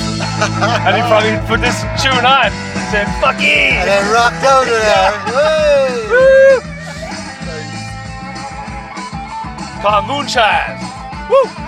and 0.85 0.95
he 0.95 1.01
probably 1.07 1.37
put 1.47 1.61
this 1.61 1.79
tune 2.01 2.25
on, 2.25 2.51
and 2.51 2.85
saying 2.91 3.07
"fuck 3.21 3.39
you 3.39 3.47
and 3.47 3.87
then 3.87 4.13
rocked 4.13 4.43
out 4.43 4.63
of 4.63 4.69
there. 4.69 5.13
Hey! 5.37 6.07
Woo! 6.09 6.61
Called 9.81 10.05
Moonchild. 10.05 10.79
Woo! 11.29 11.66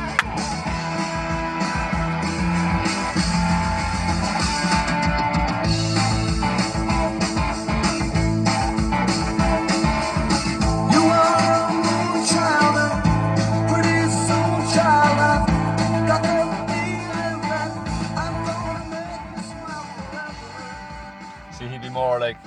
More 21.99 22.19
like 22.19 22.37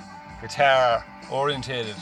guitar 0.41 1.05
orientated, 1.31 1.97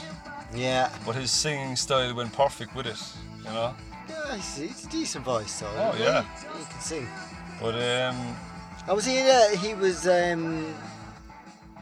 Yeah. 0.54 0.88
but 1.04 1.14
his 1.16 1.30
singing 1.30 1.76
style 1.76 2.14
went 2.14 2.32
perfect 2.32 2.74
with 2.76 2.86
it, 2.86 3.00
you 3.44 3.52
know. 3.52 3.74
Yeah, 4.08 4.36
he's, 4.36 4.56
he's 4.56 4.84
a 4.86 4.90
decent 4.90 5.24
voice, 5.24 5.58
though. 5.60 5.72
Oh, 5.76 5.92
He- 5.92 6.04
yeah. 6.04 6.22
He 6.58 6.64
can 6.64 6.80
sing. 6.80 7.08
But 7.60 7.74
um, 7.74 8.36
Oh, 8.88 8.94
was 8.94 9.04
he 9.04 9.18
in 9.18 9.26
a, 9.26 9.56
he 9.56 9.74
was 9.74 10.06
um 10.08 10.74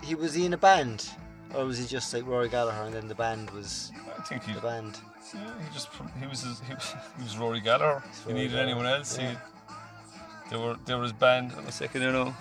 he 0.03 0.15
was 0.15 0.35
he 0.35 0.45
in 0.47 0.53
a 0.55 0.59
band? 0.59 1.09
Or 1.55 1.65
was 1.65 1.79
he 1.79 1.87
just 1.87 2.13
like 2.13 2.27
Rory 2.27 2.49
Gallagher 2.49 2.83
and 2.87 2.95
then 2.95 3.09
the 3.09 3.15
band 3.15 3.51
was 3.51 3.93
I 4.19 4.23
think 4.23 4.43
he, 4.45 4.53
the 4.53 4.61
band? 4.61 4.99
yeah, 5.35 5.41
he 5.65 5.73
just 5.75 5.89
he 6.21 6.27
was 6.27 6.41
his, 6.43 6.61
he, 6.69 6.75
was- 6.75 6.95
he 7.19 7.23
was 7.23 7.37
Rory 7.39 7.61
Gallagher. 7.61 8.03
He 8.27 8.33
needed 8.33 8.51
Gallagher, 8.53 8.69
anyone 8.69 8.87
else. 8.87 9.17
yeah. 9.19 9.31
He, 9.31 9.37
they 10.51 10.57
were 10.57 10.77
they 10.87 10.95
were 10.95 11.03
his 11.05 11.13
band. 11.13 11.53
A 11.69 11.73
second, 11.73 12.03
you 12.03 12.13
know. 12.13 12.35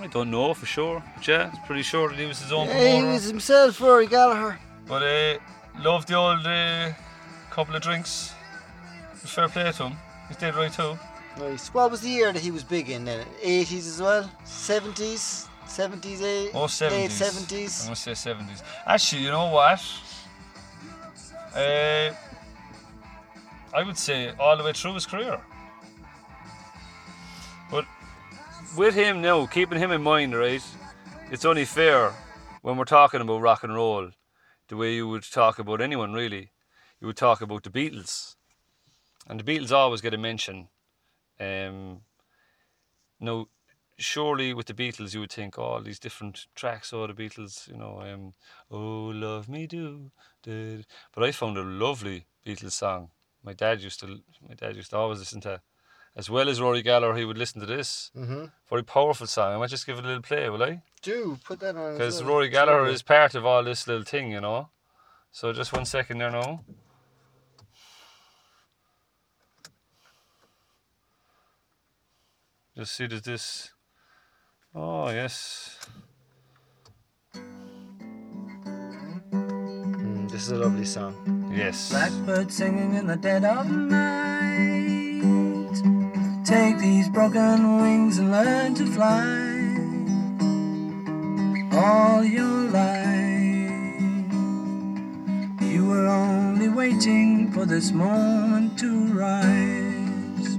I 0.00 0.06
don't 0.06 0.30
know 0.30 0.54
for 0.54 0.66
sure, 0.66 1.02
but 1.16 1.26
yeah, 1.26 1.48
it's 1.48 1.66
pretty 1.66 1.82
sure 1.82 2.08
that 2.08 2.18
he 2.18 2.26
was 2.26 2.40
his 2.40 2.52
own 2.52 2.68
Yeah, 2.68 2.96
he 2.96 3.02
was 3.02 3.24
himself, 3.24 3.80
Rory 3.80 4.06
Gallagher. 4.06 4.58
But 4.86 5.02
uh, 5.02 5.38
loved 5.80 6.08
the 6.08 6.14
old 6.14 6.46
uh, 6.46 6.92
couple 7.50 7.74
of 7.74 7.82
drinks. 7.82 8.32
Fair 9.14 9.48
play 9.48 9.70
to 9.70 9.84
him. 9.88 9.96
He 10.28 10.34
stayed 10.34 10.54
right 10.54 10.72
too. 10.72 10.96
Nice. 11.38 11.68
What 11.74 11.90
was 11.90 12.00
the 12.00 12.08
year 12.08 12.32
that 12.32 12.42
he 12.42 12.50
was 12.50 12.64
big 12.64 12.90
in 12.90 13.04
then? 13.04 13.26
80s 13.42 13.78
as 13.78 14.00
well? 14.00 14.30
70s? 14.44 15.48
70s, 15.66 16.22
eh? 16.22 16.50
Oh, 16.54 16.64
70s. 16.64 16.90
Late 16.90 17.20
I'm 17.20 17.86
going 17.86 17.94
to 17.94 17.96
say 17.96 18.12
70s. 18.12 18.62
Actually, 18.86 19.22
you 19.22 19.30
know 19.30 19.50
what? 19.50 19.80
Uh, 21.54 22.10
I 23.74 23.82
would 23.82 23.98
say 23.98 24.32
all 24.38 24.56
the 24.56 24.64
way 24.64 24.72
through 24.72 24.94
his 24.94 25.06
career. 25.06 25.38
But 27.70 27.84
with 28.76 28.94
him 28.94 29.22
now, 29.22 29.46
keeping 29.46 29.78
him 29.78 29.92
in 29.92 30.02
mind, 30.02 30.36
right? 30.36 30.62
It's 31.30 31.44
only 31.44 31.64
fair 31.64 32.12
when 32.62 32.76
we're 32.76 32.84
talking 32.84 33.20
about 33.20 33.40
rock 33.40 33.64
and 33.64 33.74
roll, 33.74 34.10
the 34.68 34.76
way 34.76 34.94
you 34.94 35.08
would 35.08 35.22
talk 35.22 35.58
about 35.58 35.80
anyone 35.80 36.12
really. 36.12 36.52
You 37.00 37.06
would 37.06 37.16
talk 37.16 37.40
about 37.40 37.62
the 37.62 37.70
Beatles. 37.70 38.36
And 39.26 39.38
the 39.38 39.44
Beatles 39.44 39.72
always 39.72 40.00
get 40.00 40.14
a 40.14 40.18
mention. 40.18 40.68
Um, 41.38 42.00
now, 43.20 43.46
surely 43.98 44.54
with 44.54 44.66
the 44.66 44.74
Beatles, 44.74 45.14
you 45.14 45.20
would 45.20 45.32
think 45.32 45.58
oh, 45.58 45.62
all 45.62 45.80
these 45.80 45.98
different 45.98 46.46
tracks. 46.54 46.92
Oh, 46.92 47.06
the 47.06 47.14
Beatles, 47.14 47.68
you 47.68 47.76
know, 47.76 48.00
um, 48.00 48.32
oh, 48.70 49.12
love 49.14 49.48
me 49.48 49.66
do. 49.66 50.10
da-da." 50.42 50.84
But 51.12 51.24
I 51.24 51.32
found 51.32 51.58
a 51.58 51.62
lovely 51.62 52.26
Beatles 52.46 52.72
song. 52.72 53.10
My 53.42 53.52
dad 53.52 53.82
used 53.82 54.00
to, 54.00 54.20
my 54.48 54.54
dad 54.54 54.76
used 54.76 54.90
to 54.90 54.96
always 54.96 55.20
listen 55.20 55.40
to, 55.42 55.60
as 56.18 56.28
well 56.28 56.48
as 56.48 56.60
Rory 56.60 56.82
Gallagher, 56.82 57.16
he 57.16 57.24
would 57.24 57.38
listen 57.38 57.60
to 57.60 57.66
this. 57.66 58.10
Mm-hmm. 58.16 58.46
Very 58.68 58.82
powerful 58.82 59.28
song. 59.28 59.54
I 59.54 59.58
might 59.58 59.70
just 59.70 59.86
give 59.86 59.98
it 59.98 60.04
a 60.04 60.08
little 60.08 60.20
play, 60.20 60.50
will 60.50 60.64
I? 60.64 60.82
Do 61.00 61.38
put 61.44 61.60
that 61.60 61.76
on. 61.76 61.92
Because 61.92 62.20
well. 62.20 62.32
Rory 62.32 62.48
Gallagher 62.48 62.86
is 62.86 63.02
part 63.02 63.36
of 63.36 63.46
all 63.46 63.62
this 63.62 63.86
little 63.86 64.02
thing, 64.02 64.32
you 64.32 64.40
know. 64.40 64.68
So 65.30 65.52
just 65.52 65.72
one 65.72 65.84
second 65.84 66.18
there 66.18 66.32
now. 66.32 66.64
Just 72.76 72.96
see 72.96 73.06
does 73.06 73.22
this. 73.22 73.70
Oh 74.74 75.10
yes. 75.10 75.78
Mm, 77.34 77.50
this 80.30 80.42
is 80.42 80.50
a 80.50 80.56
lovely 80.56 80.84
song. 80.84 81.52
Yes. 81.54 81.90
Blackbird 81.90 82.52
singing 82.52 82.94
in 82.94 83.06
the 83.06 83.16
dead 83.16 83.44
of 83.44 83.70
night. 83.70 84.37
Take 86.48 86.78
these 86.78 87.10
broken 87.10 87.76
wings 87.76 88.16
and 88.16 88.32
learn 88.32 88.74
to 88.76 88.86
fly. 88.86 89.76
All 91.78 92.24
your 92.24 92.70
life, 92.70 94.32
you 95.60 95.84
were 95.86 96.06
only 96.06 96.70
waiting 96.70 97.52
for 97.52 97.66
this 97.66 97.92
moment 97.92 98.78
to 98.78 99.04
rise. 99.12 100.56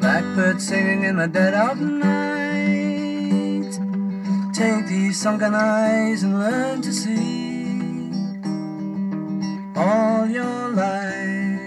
Blackbird 0.00 0.62
singing 0.62 1.04
in 1.04 1.16
the 1.16 1.28
dead 1.28 1.52
of 1.52 1.78
night. 1.78 3.70
Take 4.54 4.86
these 4.86 5.20
sunken 5.20 5.54
eyes 5.54 6.22
and 6.22 6.38
learn 6.38 6.80
to 6.80 6.90
see 6.90 7.43
all 9.76 10.26
your 10.26 10.68
life. 10.70 11.60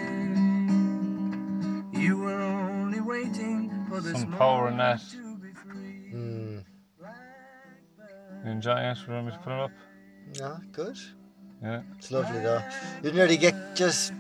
You 1.94 2.18
were 2.18 2.42
only 2.42 3.02
waiting 3.02 3.86
for 3.90 4.02
this 4.02 4.20
Some 4.22 4.32
power 4.34 4.68
in 4.70 4.78
moment 4.78 5.02
that. 5.02 5.12
to 5.18 5.38
be 5.38 5.52
free. 5.54 6.12
Mm. 6.14 6.64
You 8.46 8.52
enjoy 8.52 8.80
it? 8.80 8.98
You 9.08 9.14
want 9.14 9.26
me 9.28 9.32
to 9.34 9.38
put 9.40 9.54
it 9.54 9.60
up? 9.60 9.72
Yeah, 10.34 10.58
good. 10.72 10.98
Yeah. 11.64 11.82
It's 11.98 12.12
lovely 12.12 12.40
though. 12.40 12.62
You'd 13.04 13.16
nearly 13.16 13.38
get 13.38 13.76
just 13.76 14.14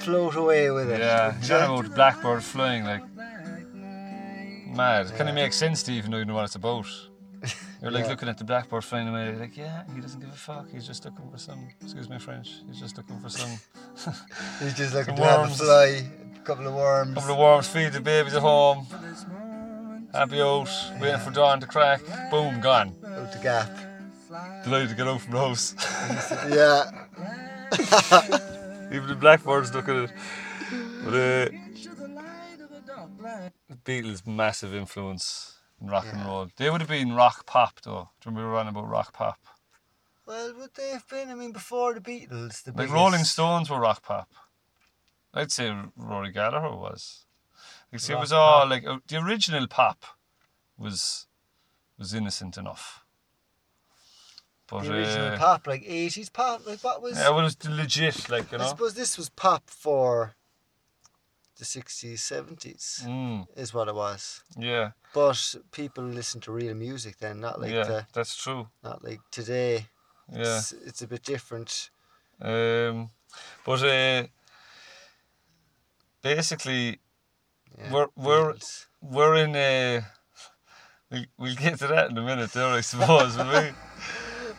float 0.00 0.36
away 0.36 0.70
with 0.70 0.90
it. 0.90 1.00
Yeah. 1.00 1.26
wouldn't 1.28 1.48
You 1.48 1.54
ya? 1.54 1.66
know 1.66 1.74
about 1.80 1.94
blackbird 1.94 2.42
flying 2.42 2.84
like 2.84 3.02
mad. 3.16 5.06
It 5.06 5.16
kind 5.16 5.28
of 5.28 5.34
makes 5.34 5.56
sense 5.56 5.82
to 5.84 5.92
you 5.92 5.98
even 5.98 6.10
though 6.12 6.18
you 6.18 6.24
know 6.24 6.34
what 6.34 6.44
it's 6.44 6.54
about. 6.54 6.86
You're 7.82 7.90
like 7.90 8.04
Yeah. 8.04 8.10
looking 8.10 8.28
at 8.28 8.38
the 8.38 8.44
blackboard 8.44 8.84
flying 8.84 9.08
away. 9.08 9.26
You're 9.26 9.36
like, 9.40 9.56
yeah, 9.56 9.82
he 9.94 10.00
doesn't 10.00 10.20
give 10.20 10.30
a 10.30 10.32
fuck. 10.32 10.70
He's 10.70 10.86
just 10.86 11.04
looking 11.04 11.28
for 11.30 11.38
some. 11.38 11.68
Excuse 11.82 12.08
my 12.08 12.18
French. 12.18 12.48
He's 12.68 12.80
just 12.80 12.96
looking 12.96 13.18
for 13.20 13.28
some. 13.28 13.50
He's 14.60 14.74
just 14.74 14.94
looking 14.94 15.16
to 15.16 15.22
have 15.24 15.38
a 15.40 15.42
worms. 15.42 15.58
fly, 15.58 16.02
a 16.36 16.38
couple 16.44 16.66
of 16.66 16.74
worms. 16.74 17.14
couple 17.14 17.32
of 17.32 17.38
worms, 17.38 17.68
feed 17.68 17.92
the 17.92 18.00
babies 18.00 18.34
at 18.34 18.42
home. 18.42 18.86
Happy 20.12 20.40
out, 20.40 20.68
waiting 21.00 21.20
for 21.20 21.30
dawn 21.32 21.60
to 21.60 21.66
crack. 21.66 22.00
Boom, 22.30 22.60
gone. 22.60 22.94
out 23.06 23.32
the 23.32 23.38
gap. 23.42 23.68
Delighted 24.64 24.88
to 24.90 24.94
get 24.94 25.06
out 25.08 25.20
from 25.20 25.32
the 25.32 25.38
house. 25.38 25.74
Yeah. 26.48 26.90
Even 28.92 29.08
the 29.08 29.16
blackbirds 29.16 29.74
looking 29.74 30.04
at 30.04 30.10
it. 30.10 30.16
But 31.04 31.14
uh, 31.14 31.48
the 33.68 33.76
Beatles 33.84 34.26
massive 34.26 34.74
influence 34.74 35.53
rock 35.88 36.06
and 36.12 36.24
roll. 36.24 36.48
They 36.56 36.70
would 36.70 36.80
have 36.80 36.90
been 36.90 37.12
rock 37.14 37.46
pop 37.46 37.80
though. 37.82 38.10
Do 38.20 38.30
you 38.30 38.36
remember 38.36 38.48
we 38.48 38.52
were 38.52 38.58
on 38.58 38.68
about 38.68 38.88
rock 38.88 39.12
pop? 39.12 39.38
Well, 40.26 40.54
would 40.58 40.74
they 40.74 40.90
have 40.90 41.06
been? 41.08 41.28
I 41.30 41.34
mean, 41.34 41.52
before 41.52 41.92
the 41.94 42.00
Beatles, 42.00 42.62
the 42.62 42.70
Like 42.70 42.76
biggest- 42.76 42.94
Rolling 42.94 43.24
Stones 43.24 43.68
were 43.70 43.78
rock 43.80 44.02
pop. 44.02 44.28
I'd 45.34 45.52
say 45.52 45.74
Rory 45.96 46.30
Gallagher 46.32 46.74
was. 46.74 47.26
Like, 47.92 48.00
see, 48.00 48.12
it 48.12 48.18
was 48.18 48.32
all 48.32 48.60
pop. 48.62 48.70
like 48.70 48.86
uh, 48.86 48.98
the 49.08 49.16
original 49.18 49.66
pop 49.66 50.04
was 50.78 51.26
was 51.98 52.14
innocent 52.14 52.56
enough. 52.56 53.04
But 54.66 54.84
The 54.84 54.94
original 54.94 55.26
uh, 55.34 55.38
pop, 55.38 55.66
like 55.66 55.82
80s 55.82 56.32
pop, 56.32 56.66
like 56.66 56.82
what 56.82 57.02
was. 57.02 57.18
yeah, 57.18 57.28
well, 57.30 57.40
it 57.40 57.42
was 57.44 57.68
legit, 57.68 58.30
like 58.30 58.50
you 58.50 58.58
I 58.58 58.66
suppose 58.66 58.94
this 58.94 59.18
was 59.18 59.28
pop 59.28 59.68
for 59.68 60.34
the 61.58 61.64
60s, 61.64 62.18
70s, 62.18 63.04
Mm, 63.06 63.46
is 63.56 63.72
what 63.74 63.88
it 63.88 63.94
was. 63.94 64.42
yeah, 64.58 64.90
But 65.12 65.54
people 65.70 66.04
listen 66.04 66.40
to 66.42 66.52
real 66.52 66.74
music 66.74 67.18
then, 67.18 67.40
not 67.40 67.60
like 67.60 67.70
yeah, 67.72 67.84
the, 67.84 68.06
that's 68.12 68.36
true. 68.36 68.68
not 68.82 69.04
like 69.04 69.20
today. 69.30 69.86
Yeah. 70.32 70.58
It's, 70.58 70.72
it's 70.72 71.02
a 71.02 71.06
bit 71.06 71.22
different. 71.22 71.90
Um, 72.40 73.10
but 73.64 73.82
uh, 73.82 74.26
basically, 76.22 76.98
Yeah, 77.78 77.90
We're- 77.92 78.10
we're- 78.16 78.58
we're 79.00 79.34
in 79.34 79.56
a. 79.56 80.02
We 81.10 81.26
we'll 81.36 81.56
get 81.56 81.78
to 81.80 81.86
that 81.88 82.10
in 82.10 82.18
a 82.18 82.22
minute, 82.22 82.52
there, 82.52 82.68
I 82.68 82.82
suppose. 82.82 83.36
we? 83.36 83.44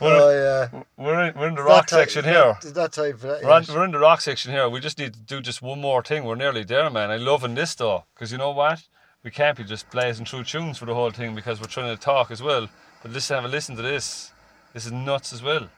We're, 0.00 0.16
Oh 0.16 0.30
yeah. 0.30 0.82
we're 0.98 1.28
in 1.28 1.38
we're 1.38 1.48
in 1.48 1.54
the 1.54 1.62
It's 1.62 1.68
rock 1.68 1.88
section 1.88 2.24
here. 2.24 2.56
It's 2.62 2.74
not 2.74 2.92
time 2.92 3.16
for 3.16 3.28
that. 3.28 3.42
We're, 3.42 3.50
on, 3.50 3.64
we're 3.68 3.84
in 3.84 3.92
the 3.92 3.98
rock 3.98 4.20
section 4.20 4.52
here. 4.52 4.68
We 4.68 4.80
just 4.80 4.98
need 4.98 5.14
to 5.14 5.20
do 5.20 5.40
just 5.40 5.62
one 5.62 5.80
more 5.80 6.02
thing. 6.02 6.24
We're 6.24 6.34
nearly 6.34 6.64
there, 6.64 6.90
man. 6.90 7.10
I'm 7.10 7.24
loving 7.24 7.54
this 7.54 7.74
though, 7.74 8.04
because 8.14 8.30
you 8.30 8.38
know 8.38 8.50
what? 8.50 8.82
We 9.22 9.30
can't 9.30 9.56
be 9.56 9.64
just 9.64 9.90
blazing 9.90 10.26
through 10.26 10.44
tunes 10.44 10.78
for 10.78 10.84
the 10.84 10.94
whole 10.94 11.10
thing 11.10 11.34
because 11.34 11.60
we're 11.60 11.66
trying 11.66 11.94
to 11.96 12.00
talk 12.00 12.30
as 12.30 12.42
well. 12.42 12.68
But 13.02 13.12
listen, 13.12 13.36
have 13.36 13.44
a 13.44 13.48
listen 13.48 13.74
to 13.76 13.82
this. 13.82 14.32
This 14.74 14.86
is 14.86 14.92
nuts 14.92 15.32
as 15.32 15.42
well. 15.42 15.68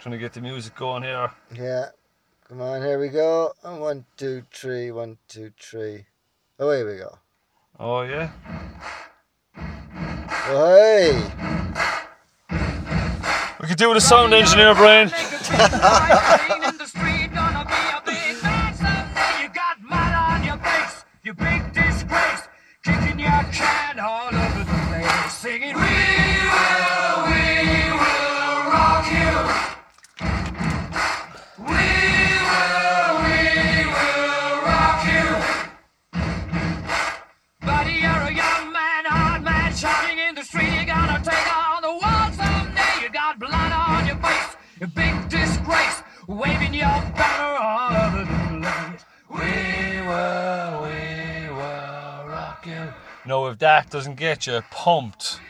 Trying 0.00 0.12
to 0.12 0.18
get 0.18 0.32
the 0.32 0.40
music 0.40 0.74
going 0.74 1.04
here. 1.04 1.30
Yeah. 1.54 1.86
Come 2.48 2.60
on, 2.60 2.82
here 2.82 2.98
we 2.98 3.08
go. 3.08 3.52
And 3.62 3.80
one, 3.80 4.04
two, 4.16 4.42
three, 4.52 4.90
one, 4.90 5.16
two, 5.28 5.52
three. 5.58 6.06
Oh, 6.58 6.66
Away 6.66 6.84
we 6.84 6.98
go. 6.98 7.18
Oh 7.78 8.02
yeah. 8.02 8.32
Hey! 10.32 11.30
We 13.60 13.68
could 13.68 13.78
do 13.78 13.88
with 13.88 13.98
a 13.98 14.00
sound 14.00 14.34
engineer, 14.34 14.74
Brian. 14.74 15.10
You 25.64 25.91
waving 46.84 47.12
banner 47.14 47.56
all 47.58 47.96
over 48.06 48.24
the 48.24 48.60
place. 48.60 49.04
We 49.30 50.00
will, 50.06 50.82
we 50.82 51.48
will 51.50 52.28
rock 52.28 52.64
you. 52.66 52.92
No, 53.24 53.46
if 53.46 53.58
that 53.60 53.90
doesn't 53.90 54.16
get 54.16 54.46
you 54.46 54.62
pumped, 54.70 55.40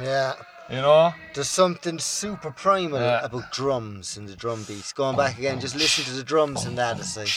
Yeah. 0.00 0.34
you 0.68 0.76
know? 0.76 1.14
There's 1.34 1.48
something 1.48 1.98
super 1.98 2.50
primal 2.50 3.00
Yeah. 3.00 3.24
about 3.24 3.52
drums 3.52 4.16
and 4.16 4.28
the 4.28 4.36
drum 4.36 4.64
beats. 4.64 4.92
Going 4.92 5.16
back 5.16 5.38
again, 5.38 5.60
just 5.60 5.74
listen 5.76 6.04
to 6.04 6.12
the 6.12 6.24
drums 6.24 6.64
and 6.64 6.76
that, 6.78 6.98
it's 6.98 7.16
like, 7.16 7.30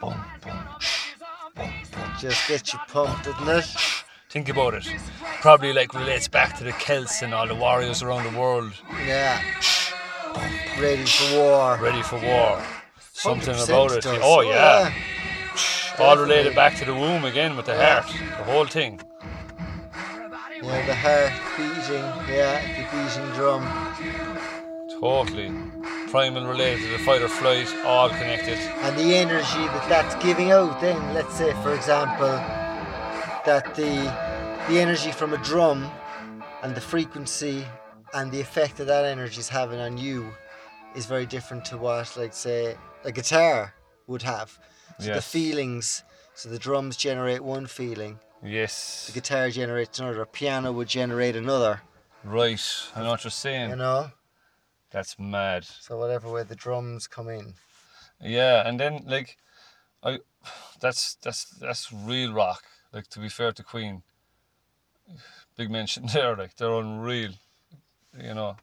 Boom, 0.00 0.20
boom. 0.42 1.68
just 2.18 2.48
get 2.48 2.72
you 2.72 2.78
pumped, 2.88 3.24
doesn't 3.24 3.48
it? 3.48 3.64
Think 4.30 4.48
about 4.48 4.74
it. 4.74 4.86
Probably 5.42 5.72
like 5.72 5.92
relates 5.94 6.26
back 6.26 6.56
to 6.58 6.64
the 6.64 6.72
Celts 6.72 7.22
and 7.22 7.32
all 7.34 7.46
the 7.46 7.54
warriors 7.54 8.02
around 8.02 8.24
the 8.32 8.38
world, 8.38 8.72
Yeah. 9.06 9.40
Ready 10.80 11.04
for 11.04 11.36
war. 11.38 11.78
ready 11.80 12.02
for 12.02 12.18
war. 12.20 12.62
Something 13.12 13.54
about 13.54 13.92
it. 13.92 14.02
does. 14.02 14.18
Oh 14.22 14.40
yeah. 14.40 14.92
All 15.98 16.16
related 16.16 16.54
back 16.54 16.76
to 16.78 16.84
the 16.84 16.94
womb 16.94 17.24
again 17.24 17.56
with 17.56 17.66
the 17.66 17.76
heart, 17.76 18.06
the 18.06 18.44
whole 18.44 18.66
thing. 18.66 19.00
Yeah, 20.62 20.86
the 20.86 20.94
heart 20.94 21.32
beating. 21.56 22.34
Yeah, 22.34 22.60
the 22.76 22.84
beating 22.90 23.30
drum. 23.36 23.62
Totally. 25.00 25.50
Primal 26.10 26.46
related 26.46 26.82
to 26.84 26.88
the 26.90 26.98
fight 26.98 27.22
or 27.22 27.28
flight, 27.28 27.68
all 27.84 28.08
connected. 28.08 28.58
and 28.58 28.96
the 28.98 29.14
energy 29.14 29.64
that 29.74 29.88
that's 29.88 30.14
giving 30.24 30.50
out 30.52 30.80
then 30.80 31.14
let's 31.14 31.34
say 31.34 31.52
for 31.62 31.74
example 31.74 32.32
that 33.44 33.74
the 33.74 33.94
the 34.68 34.80
energy 34.80 35.10
from 35.10 35.32
a 35.32 35.38
drum 35.38 35.90
and 36.62 36.74
the 36.74 36.80
frequency 36.80 37.64
and 38.14 38.30
the 38.30 38.40
effect 38.40 38.76
that 38.76 38.86
that 38.86 39.04
energy 39.04 39.40
is 39.40 39.48
having 39.48 39.80
on 39.80 39.96
you 39.98 40.32
is 40.94 41.06
very 41.06 41.26
different 41.26 41.64
to 41.66 41.78
what 41.78 42.14
like 42.16 42.34
say 42.34 42.76
a 43.04 43.12
guitar 43.12 43.74
would 44.06 44.22
have 44.22 44.58
so 44.98 45.14
the 45.14 45.22
feelings 45.22 46.02
so 46.34 46.48
the 46.48 46.58
drums 46.58 46.96
generate 46.96 47.42
one 47.42 47.66
feeling 47.66 48.18
Yes. 48.44 49.06
the 49.06 49.12
guitar 49.12 49.50
generates 49.50 49.98
another 50.00 50.24
piano 50.26 50.72
would 50.72 50.88
generate 50.88 51.36
another 51.36 51.80
Right. 52.24 52.62
I 52.94 53.02
know 53.02 53.10
what 53.10 53.24
you're 53.24 53.30
saying. 53.32 53.70
you 53.70 53.76
know 53.76 54.10
That's 54.90 55.18
mad. 55.18 55.64
so 55.64 55.98
whatever 55.98 56.30
way 56.30 56.42
the 56.44 56.54
drums 56.56 57.06
come 57.06 57.28
in 57.28 57.54
Yeah, 58.20 58.66
and 58.68 58.78
then 58.78 59.04
like, 59.06 59.36
I, 60.02 60.18
that's 60.80 61.16
that's 61.22 61.44
that's 61.60 61.92
real 61.92 62.32
rock. 62.32 62.62
Like 62.92 63.06
to 63.08 63.18
be 63.20 63.28
fair 63.28 63.52
to 63.52 63.62
Queen, 63.62 64.02
big 65.56 65.70
mention 65.70 66.06
there. 66.12 66.36
Like 66.36 66.54
they're 66.56 66.72
unreal. 66.72 67.32
You 68.20 68.34
know, 68.34 68.56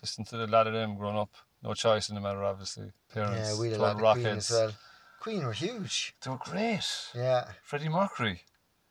listen 0.00 0.24
to 0.26 0.44
a 0.44 0.46
lot 0.46 0.66
of 0.66 0.72
them 0.72 0.96
growing 0.96 1.18
up. 1.18 1.34
No 1.62 1.74
choice 1.74 2.08
in 2.08 2.14
the 2.14 2.20
matter, 2.20 2.44
obviously. 2.44 2.92
Parents, 3.12 3.50
yeah 3.50 3.60
we 3.60 3.70
had 3.70 3.78
a 3.78 3.82
lot 3.82 3.96
of 3.96 4.14
Queen 4.14 4.26
as 4.26 4.50
well 4.50 4.72
Queen 5.20 5.44
were 5.44 5.52
huge 5.52 6.14
They 6.22 6.30
were 6.30 6.38
great. 6.38 6.86
yeah 7.14 7.48
Freddie 7.62 7.88
Mercury, 7.88 8.42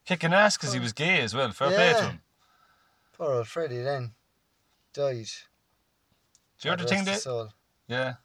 kicking 0.06 0.34
ass 0.34 0.58
because 0.58 0.74
he 0.74 0.80
oh. 0.80 0.84
was 0.84 0.93
gay 0.93 1.22
as 1.22 1.34
well. 1.34 1.51
Fair 1.51 1.70
play 1.70 1.93
to 1.93 2.03
him. 2.10 2.22
Poor 3.14 3.34
old 3.34 3.47
Freddie 3.47 3.82
then 3.82 4.12
died. 4.93 5.28
Do 6.60 6.70
you 6.70 6.72
hear 6.72 6.78
the 6.78 6.86
thing 6.86 7.06
that? 7.06 7.49
Yeah. 7.88 8.16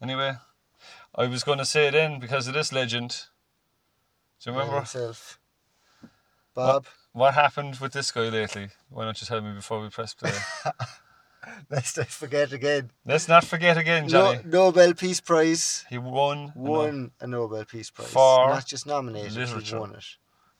Anyway, 0.00 0.34
I 1.14 1.26
was 1.26 1.44
going 1.44 1.58
to 1.58 1.64
say 1.64 1.86
it 1.88 1.92
then 1.92 2.18
because 2.18 2.48
of 2.48 2.54
this 2.54 2.72
legend. 2.72 3.26
Do 4.42 4.50
you 4.50 4.56
remember? 4.56 4.78
himself. 4.78 5.38
Bob, 6.54 6.86
What 6.86 6.86
happened 7.14 7.76
with 7.80 7.92
this 7.92 8.10
guy 8.10 8.28
lately? 8.28 8.68
Why 8.88 9.04
don't 9.04 9.20
you 9.20 9.26
tell 9.26 9.40
me 9.40 9.52
before 9.52 9.80
we 9.80 9.88
press 9.90 10.14
play? 10.14 10.32
Let's 11.70 11.96
not 11.96 12.06
forget 12.08 12.52
again. 12.52 12.90
Let's 13.04 13.28
not 13.28 13.44
forget 13.44 13.76
again, 13.76 14.04
No, 14.04 14.08
Johnny. 14.08 14.40
Nobel 14.44 14.94
Peace 14.94 15.20
Prize 15.20 15.84
He 15.90 15.98
won. 15.98 16.52
won 16.54 17.10
a 17.20 17.26
Nobel 17.26 17.64
Peace 17.64 17.90
Prize. 17.90 18.08
For 18.08 18.48
Not 18.48 18.66
just 18.66 18.86
nominated, 18.86 19.32
literature. 19.34 19.76
he 19.76 19.80
won 19.80 19.90
it. 19.94 20.04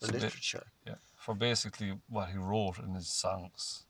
For 0.01 0.07
So 0.07 0.13
literature. 0.13 0.65
Yeah, 0.87 0.95
for 1.17 1.35
basically 1.35 1.95
what 2.09 2.31
he 2.31 2.39
wrote 2.39 2.79
in 2.79 2.95
his 2.95 3.09
songs. 3.09 3.85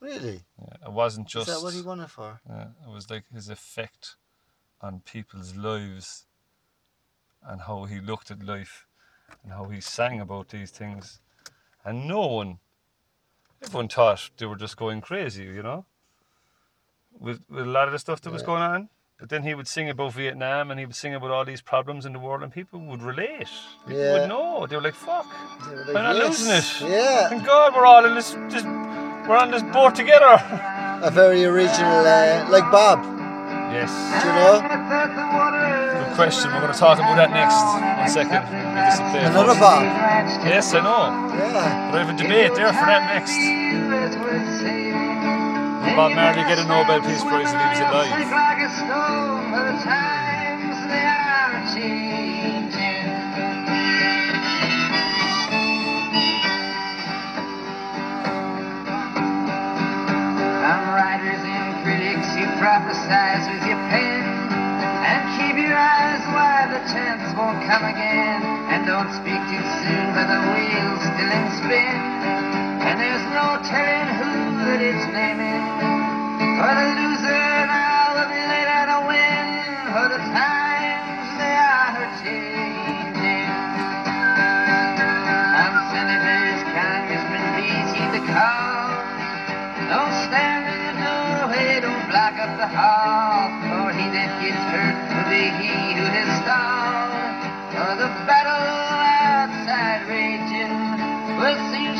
Really? 0.00 0.42
Yeah, 0.60 0.86
it 0.88 0.92
wasn't 0.92 1.26
just. 1.26 1.48
Is 1.48 1.56
that 1.56 1.62
what 1.64 1.74
he 1.74 1.82
won 1.82 2.00
it 2.00 2.10
for? 2.10 2.40
Yeah, 2.48 2.68
it 2.86 2.90
was 2.94 3.10
like 3.10 3.24
his 3.34 3.48
effect 3.48 4.14
on 4.80 5.00
people's 5.00 5.56
lives 5.56 6.26
and 7.42 7.62
how 7.62 7.84
he 7.84 7.98
looked 8.00 8.30
at 8.30 8.42
life 8.44 8.86
and 9.42 9.52
how 9.52 9.64
he 9.64 9.80
sang 9.80 10.20
about 10.20 10.50
these 10.50 10.70
things. 10.70 11.20
And 11.86 12.08
no 12.08 12.26
one, 12.26 12.58
everyone 13.62 13.88
thought 13.88 14.30
they 14.38 14.44
were 14.46 14.56
just 14.56 14.76
going 14.76 15.00
crazy, 15.00 15.44
you 15.44 15.62
know, 15.62 15.86
with, 17.18 17.44
with 17.48 17.64
a 17.66 17.70
lot 17.70 17.86
of 17.86 17.92
the 17.92 17.98
stuff 18.00 18.20
that 18.22 18.32
was 18.32 18.42
going 18.42 18.60
on. 18.62 18.88
But 19.20 19.30
then 19.30 19.44
he 19.44 19.54
would 19.54 19.68
sing 19.68 19.88
about 19.88 20.12
Vietnam 20.12 20.70
and 20.70 20.78
he 20.80 20.84
would 20.84 20.96
sing 20.96 21.14
about 21.14 21.30
all 21.30 21.44
these 21.44 21.62
problems 21.62 22.04
in 22.04 22.12
the 22.12 22.18
world 22.18 22.42
and 22.42 22.52
people 22.52 22.80
would 22.80 23.02
relate. 23.02 23.48
People 23.86 23.98
Yeah. 24.02 24.12
would 24.18 24.28
know. 24.28 24.66
They 24.66 24.76
were 24.76 24.82
like, 24.82 24.94
fuck, 24.94 25.26
They 25.70 25.74
were 25.74 25.80
I'm 25.82 25.94
like, 25.94 26.02
not 26.02 26.16
"Yes." 26.16 26.26
losing 26.82 26.88
it. 26.88 26.92
Yeah. 26.92 27.28
Thank 27.30 27.46
God 27.46 27.74
we're 27.74 27.86
all 27.86 28.04
in 28.04 28.14
this, 28.14 28.32
this 28.50 28.64
we're 29.28 29.36
on 29.38 29.50
this 29.52 29.62
boat 29.62 29.94
together. 29.94 30.34
A 31.02 31.10
very 31.10 31.44
original, 31.44 32.04
uh, 32.04 32.46
like 32.50 32.68
Bob, 32.72 32.98
Yes. 33.72 33.90
do 34.22 34.28
you 34.28 34.34
know? 34.34 35.65
Good 36.16 36.32
question. 36.32 36.48
We're 36.50 36.64
going 36.64 36.72
to 36.72 36.78
talk 36.78 36.96
about 36.96 37.20
that 37.20 37.28
next. 37.28 37.60
One 37.60 38.08
second. 38.08 38.40
We'll 38.48 38.88
just 38.88 39.04
play 39.12 39.20
it 39.20 39.28
Another 39.36 39.52
first. 39.52 39.60
Bob. 39.60 39.84
Yes, 40.48 40.72
I 40.72 40.80
know. 40.80 41.12
Yeah. 41.28 41.92
But 41.92 42.00
I 42.00 42.08
have 42.08 42.08
a 42.08 42.16
debate 42.16 42.56
there 42.56 42.72
for 42.72 42.88
that 42.88 43.04
next. 43.12 43.36
Bob 45.92 46.16
Marley 46.16 46.40
get 46.48 46.56
a 46.56 46.64
Nobel 46.64 47.04
Peace 47.04 47.20
Prize 47.20 47.52
if 47.52 47.60
he 47.60 47.68
was 47.68 47.84
alive? 47.84 48.08
Sick 48.16 48.32
like 48.32 48.64
a 48.64 48.72
stone, 48.80 49.52
but 49.52 49.76
the 49.76 49.76
times 49.84 50.80
they 50.88 51.04
are 51.04 51.60
changing. 51.76 53.12
Some 60.64 60.84
writers 60.96 61.44
and 61.44 61.84
critics, 61.84 62.28
you 62.40 62.48
prophesize 62.56 63.44
with 63.52 63.68
your 63.68 63.76
pen. 63.92 64.15
Keep 65.56 65.72
your 65.72 65.72
eyes 65.72 66.20
wide, 66.36 66.68
the 66.68 66.84
chance 66.92 67.32
won't 67.32 67.64
come 67.64 67.80
again. 67.88 68.44
And 68.68 68.84
don't 68.84 69.08
speak 69.08 69.40
too 69.48 69.64
soon, 69.80 70.06
for 70.12 70.28
the 70.28 70.36
wheel's 70.52 71.00
still 71.00 71.32
in 71.32 71.46
spin. 71.56 71.96
And 72.84 73.00
there's 73.00 73.24
no 73.32 73.56
telling 73.64 74.08
who 74.20 74.32
that 74.68 74.84
it's 74.84 75.00
naming. 75.16 75.64
For 76.60 76.72
the 76.76 76.88
loser 77.00 77.48
now 77.72 78.20
will 78.20 78.28
be 78.28 78.36
later 78.36 78.82
to 78.84 78.98
win. 79.08 79.48
For 79.96 80.06
the 80.12 80.20
times 80.28 81.24
they 81.40 81.56
are 81.56 82.04
changing. 82.20 83.48
I'm 85.56 85.76
senators, 85.88 86.60
congressmen, 86.68 87.44
heed 87.64 88.12
the 88.12 88.24
call. 88.28 88.92
Don't 89.88 90.16
stand 90.28 90.68
in 90.68 90.80
the 90.84 90.94
doorway, 91.00 91.80
don't 91.80 92.04
block 92.12 92.36
up 92.44 92.60
the 92.60 92.68
hall. 92.68 93.45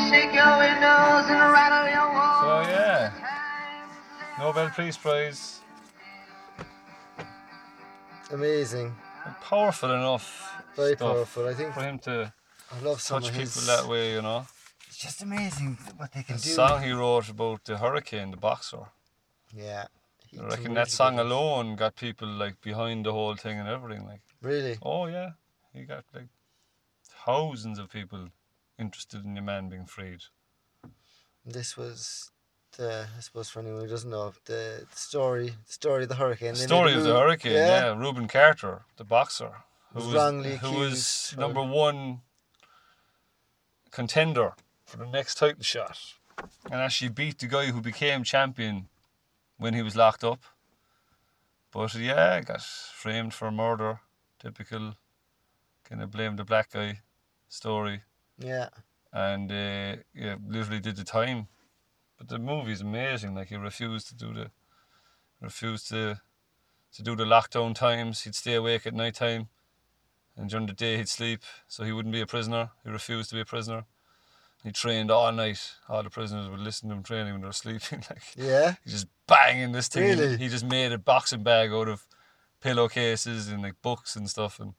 Shake 0.09 0.33
your 0.33 0.57
windows 0.57 1.25
and 1.31 1.39
rattle 1.57 1.87
your 1.89 2.09
walls. 2.13 2.65
So 2.65 2.71
yeah, 2.71 3.11
Nobel 4.39 4.69
Peace 4.75 4.97
Prize. 4.97 5.61
Amazing. 8.31 8.95
Powerful 9.41 9.91
enough. 9.91 10.25
Very 10.75 10.95
stuff 10.95 11.13
powerful. 11.15 11.47
I 11.47 11.53
think 11.53 11.73
For 11.73 11.81
him 11.81 11.99
to 11.99 12.33
I 12.71 12.79
love 12.83 13.01
some 13.01 13.21
touch 13.21 13.31
people 13.31 13.41
his. 13.41 13.67
that 13.67 13.87
way, 13.87 14.13
you 14.13 14.21
know. 14.21 14.45
It's 14.87 14.97
just 14.97 15.21
amazing 15.21 15.77
what 15.97 16.11
they 16.13 16.23
can 16.23 16.35
The 16.37 16.41
do. 16.43 16.49
song 16.49 16.83
he 16.83 16.91
wrote 16.91 17.29
about 17.29 17.63
the 17.65 17.77
hurricane, 17.77 18.31
the 18.31 18.37
boxer. 18.37 18.85
Yeah. 19.55 19.85
I 20.39 20.43
reckon 20.45 20.73
that 20.73 20.89
song 20.91 21.19
alone 21.19 21.75
got 21.77 21.95
people 21.95 22.27
like 22.27 22.59
behind 22.61 23.05
the 23.05 23.13
whole 23.13 23.35
thing 23.35 23.59
and 23.59 23.67
everything. 23.67 24.05
Like, 24.05 24.21
Really. 24.41 24.77
oh 24.83 25.05
yeah, 25.07 25.31
he 25.73 25.83
got 25.83 26.03
like 26.13 26.27
thousands 27.25 27.79
of 27.79 27.89
people 27.89 28.27
interested 28.79 29.25
in 29.25 29.35
your 29.35 29.43
man 29.43 29.69
being 29.69 29.85
freed. 29.85 30.21
This 31.45 31.77
was 31.77 32.31
the 32.77 33.07
I 33.17 33.19
suppose 33.21 33.49
for 33.49 33.59
anyone 33.59 33.81
who 33.81 33.87
doesn't 33.87 34.09
know 34.09 34.33
the, 34.45 34.85
the 34.89 34.97
story 34.97 35.49
the 35.65 35.73
story 35.73 36.03
of 36.03 36.09
the 36.09 36.15
hurricane. 36.15 36.53
The 36.53 36.59
story 36.59 36.93
of 36.93 37.03
the 37.03 37.13
hurricane, 37.13 37.53
yeah. 37.53 37.97
Rubin 37.97 38.27
Carter, 38.27 38.81
the 38.97 39.03
boxer, 39.03 39.51
who 39.93 39.99
Was 39.99 40.59
who 40.61 40.71
was 40.77 41.35
number 41.37 41.63
one 41.63 42.21
contender 43.91 44.53
for 44.85 44.97
the 44.97 45.05
next 45.05 45.35
title 45.35 45.63
shot, 45.63 45.97
and 46.71 46.75
actually 46.81 47.09
beat 47.09 47.39
the 47.39 47.47
guy 47.47 47.67
who 47.67 47.81
became 47.81 48.23
champion 48.23 48.87
when 49.57 49.73
he 49.73 49.81
was 49.81 49.95
locked 49.95 50.23
up. 50.23 50.41
But 51.71 51.95
yeah, 51.95 52.41
got 52.41 52.61
framed 52.61 53.33
for 53.33 53.51
murder. 53.51 54.01
Typical, 54.39 54.93
kind 55.83 56.01
of 56.01 56.11
blame 56.11 56.35
the 56.35 56.43
black 56.43 56.71
guy 56.71 56.99
story, 57.49 58.03
Yeah. 58.39 58.69
and 59.13 59.51
uh, 59.51 60.01
yeah, 60.13 60.35
literally 60.47 60.79
did 60.79 60.95
the 60.95 61.03
time. 61.03 61.47
But 62.17 62.29
the 62.29 62.39
movie's 62.39 62.81
amazing. 62.81 63.35
Like 63.35 63.49
he 63.49 63.55
refused 63.57 64.07
to 64.09 64.15
do 64.15 64.33
the, 64.33 64.51
refused 65.41 65.89
to, 65.89 66.19
to 66.93 67.03
do 67.03 67.15
the 67.15 67.25
lockdown 67.25 67.75
times. 67.75 68.23
He'd 68.23 68.35
stay 68.35 68.55
awake 68.55 68.87
at 68.87 68.93
night 68.93 69.15
time, 69.15 69.49
and 70.35 70.49
during 70.49 70.65
the 70.67 70.73
day 70.73 70.97
he'd 70.97 71.09
sleep, 71.09 71.41
so 71.67 71.83
he 71.83 71.91
wouldn't 71.91 72.13
be 72.13 72.21
a 72.21 72.25
prisoner. 72.27 72.71
He 72.83 72.89
refused 72.89 73.29
to 73.29 73.35
be 73.35 73.41
a 73.41 73.45
prisoner. 73.45 73.85
He 74.63 74.71
trained 74.71 75.11
all 75.11 75.31
night. 75.31 75.73
All 75.87 76.01
the 76.03 76.09
prisoners 76.09 76.49
would 76.49 76.59
listen 76.59 76.89
to 76.89 76.95
him 76.95 77.03
training 77.03 77.33
when 77.33 77.41
they 77.41 77.47
were 77.47 77.53
sleeping. 77.53 78.03
Like 78.09 78.23
Yeah. 78.35 78.75
he 78.83 78.89
just 78.89 79.07
banging 79.27 79.71
this 79.71 79.87
thing. 79.87 80.03
He- 80.03 80.09
Really? 80.23 80.37
He 80.37 80.47
just 80.47 80.65
made 80.65 80.91
a 80.91 80.97
boxing 80.97 81.43
bag 81.43 81.71
out 81.71 81.87
of 81.87 82.07
pillowcases 82.61 83.47
and 83.47 83.61
like 83.61 83.75
books 83.83 84.15
and 84.15 84.27
stuff, 84.29 84.59
and 84.59 84.73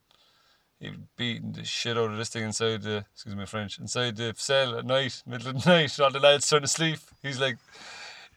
he 0.81 0.91
was 0.91 0.99
beating 1.17 1.53
the 1.53 1.65
shit 1.65 1.97
out 1.99 2.11
of 2.11 2.17
this 2.17 2.29
thing 2.29 2.45
inside 2.45 2.83
the 2.83 3.05
excuse 3.13 3.35
me 3.35 3.47
French 3.47 3.79
inside 3.79 4.17
the 4.17 4.33
cell 4.37 4.79
at 4.79 4.85
night, 4.87 5.23
middle 5.27 5.49
of 5.49 5.63
the 5.65 5.71
night. 5.71 5.99
All 6.01 6.11
the 6.11 6.21
lads 6.21 6.49
trying 6.49 6.63
to 6.63 6.69
sleep. 6.69 6.99
He's 7.23 7.41
like 7.41 7.57